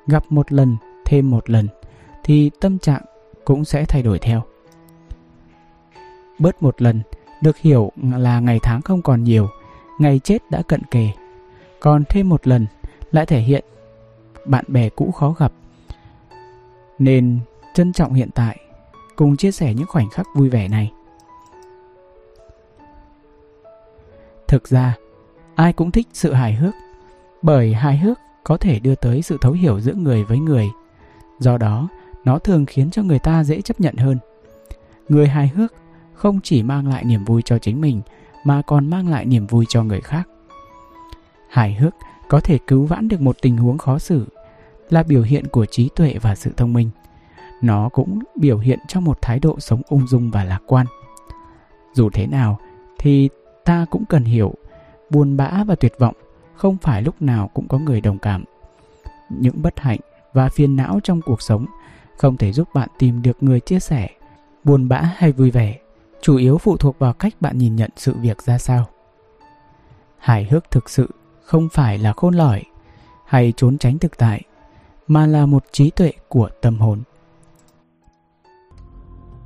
gặp 0.08 0.24
một 0.30 0.52
lần 0.52 0.78
thêm 1.06 1.30
một 1.32 1.50
lần 1.50 1.68
thì 2.24 2.52
tâm 2.62 2.80
trạng 2.80 3.02
cũng 3.46 3.66
sẽ 3.66 3.86
thay 3.86 4.04
đổi 4.04 4.20
theo. 4.20 4.44
Bớt 6.40 6.64
một 6.64 6.82
lần 6.82 7.02
được 7.42 7.58
hiểu 7.58 7.92
là 8.14 8.40
ngày 8.40 8.60
tháng 8.64 8.82
không 8.82 9.02
còn 9.02 9.24
nhiều, 9.24 9.50
ngày 10.00 10.20
chết 10.24 10.52
đã 10.52 10.62
cận 10.68 10.82
kề. 10.92 11.10
Còn 11.80 12.04
thêm 12.10 12.30
một 12.30 12.48
lần 12.48 12.66
lại 13.12 13.26
thể 13.26 13.40
hiện 13.40 13.64
bạn 14.46 14.66
bè 14.68 14.90
cũ 14.90 15.12
khó 15.12 15.36
gặp. 15.40 15.54
Nên 17.00 17.40
trân 17.74 17.94
trọng 17.94 18.14
hiện 18.14 18.30
tại, 18.36 18.58
cùng 19.16 19.38
chia 19.38 19.52
sẻ 19.52 19.74
những 19.74 19.88
khoảnh 19.88 20.10
khắc 20.10 20.28
vui 20.36 20.50
vẻ 20.50 20.68
này. 20.68 20.92
Thực 24.48 24.68
ra, 24.68 24.96
ai 25.56 25.74
cũng 25.74 25.92
thích 25.92 26.08
sự 26.14 26.34
hài 26.34 26.54
hước, 26.54 26.74
bởi 27.42 27.74
hài 27.74 27.98
hước 27.98 28.20
có 28.44 28.58
thể 28.58 28.80
đưa 28.80 28.96
tới 28.96 29.22
sự 29.22 29.38
thấu 29.42 29.52
hiểu 29.52 29.80
giữa 29.80 29.94
người 29.94 30.24
với 30.24 30.40
người. 30.40 30.70
Do 31.40 31.58
đó, 31.58 31.88
nó 32.26 32.40
thường 32.40 32.66
khiến 32.66 32.92
cho 32.92 33.04
người 33.04 33.20
ta 33.20 33.44
dễ 33.44 33.62
chấp 33.62 33.80
nhận 33.80 33.96
hơn. 33.96 34.18
Người 35.10 35.28
hài 35.28 35.48
hước 35.48 35.74
không 36.14 36.40
chỉ 36.44 36.64
mang 36.64 36.88
lại 36.88 37.04
niềm 37.04 37.26
vui 37.26 37.42
cho 37.46 37.58
chính 37.58 37.82
mình 37.82 38.02
mà 38.44 38.62
còn 38.62 38.90
mang 38.90 39.08
lại 39.08 39.26
niềm 39.26 39.48
vui 39.48 39.66
cho 39.70 39.84
người 39.84 40.02
khác. 40.02 40.28
Hài 41.50 41.74
hước 41.74 41.96
có 42.30 42.40
thể 42.40 42.58
cứu 42.68 42.86
vãn 42.86 43.08
được 43.08 43.22
một 43.22 43.36
tình 43.42 43.58
huống 43.58 43.78
khó 43.78 44.00
xử, 44.00 44.26
là 44.90 45.04
biểu 45.04 45.22
hiện 45.22 45.48
của 45.48 45.66
trí 45.66 45.90
tuệ 45.96 46.16
và 46.22 46.36
sự 46.36 46.52
thông 46.58 46.74
minh. 46.74 46.90
Nó 47.62 47.90
cũng 47.90 48.20
biểu 48.36 48.58
hiện 48.58 48.80
cho 48.88 49.00
một 49.00 49.18
thái 49.22 49.40
độ 49.40 49.60
sống 49.60 49.82
ung 49.88 50.08
dung 50.08 50.32
và 50.32 50.44
lạc 50.44 50.60
quan. 50.68 50.86
Dù 51.94 52.10
thế 52.10 52.28
nào 52.28 52.60
thì 53.00 53.30
ta 53.66 53.86
cũng 53.90 54.06
cần 54.06 54.24
hiểu 54.24 54.54
buồn 55.10 55.38
bã 55.38 55.64
và 55.68 55.76
tuyệt 55.76 55.94
vọng 56.00 56.16
không 56.64 56.78
phải 56.78 57.02
lúc 57.02 57.22
nào 57.22 57.50
cũng 57.54 57.68
có 57.68 57.80
người 57.80 58.02
đồng 58.02 58.18
cảm. 58.18 58.44
Những 59.30 59.62
bất 59.62 59.80
hạnh 59.80 60.00
và 60.34 60.50
phiền 60.50 60.76
não 60.76 61.00
trong 61.04 61.22
cuộc 61.22 61.42
sống 61.42 61.66
không 62.18 62.38
thể 62.38 62.52
giúp 62.52 62.68
bạn 62.74 62.90
tìm 63.00 63.22
được 63.22 63.44
người 63.44 63.60
chia 63.60 63.80
sẻ, 63.80 64.10
buồn 64.64 64.88
bã 64.88 65.02
hay 65.16 65.32
vui 65.32 65.52
vẻ, 65.52 65.80
chủ 66.22 66.38
yếu 66.38 66.58
phụ 66.58 66.78
thuộc 66.78 67.00
vào 67.00 67.14
cách 67.14 67.34
bạn 67.40 67.58
nhìn 67.58 67.76
nhận 67.76 67.90
sự 67.96 68.14
việc 68.22 68.42
ra 68.42 68.58
sao. 68.58 68.86
Hài 70.18 70.46
hước 70.46 70.72
thực 70.72 70.90
sự 70.90 71.10
không 71.44 71.70
phải 71.70 71.98
là 71.98 72.14
khôn 72.14 72.34
lỏi 72.34 72.64
hay 73.26 73.54
trốn 73.58 73.78
tránh 73.78 73.98
thực 73.98 74.18
tại, 74.18 74.42
mà 75.08 75.28
là 75.28 75.46
một 75.46 75.64
trí 75.72 75.90
tuệ 75.90 76.12
của 76.28 76.50
tâm 76.62 76.76
hồn. 76.80 77.02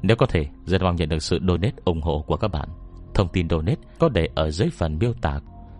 Nếu 0.02 0.18
có 0.18 0.26
thể, 0.26 0.48
rất 0.66 0.82
mong 0.82 0.96
nhận 0.96 1.10
được 1.10 1.24
sự 1.24 1.40
donate 1.48 1.76
ủng 1.86 2.02
hộ 2.02 2.24
của 2.28 2.38
các 2.38 2.48
bạn. 2.48 2.70
Thông 3.14 3.28
tin 3.28 3.50
donate 3.50 3.82
có 4.00 4.10
để 4.10 4.30
ở 4.36 4.52
dưới 4.52 4.70
phần 4.70 4.98
miêu 5.00 5.14
tả 5.14 5.40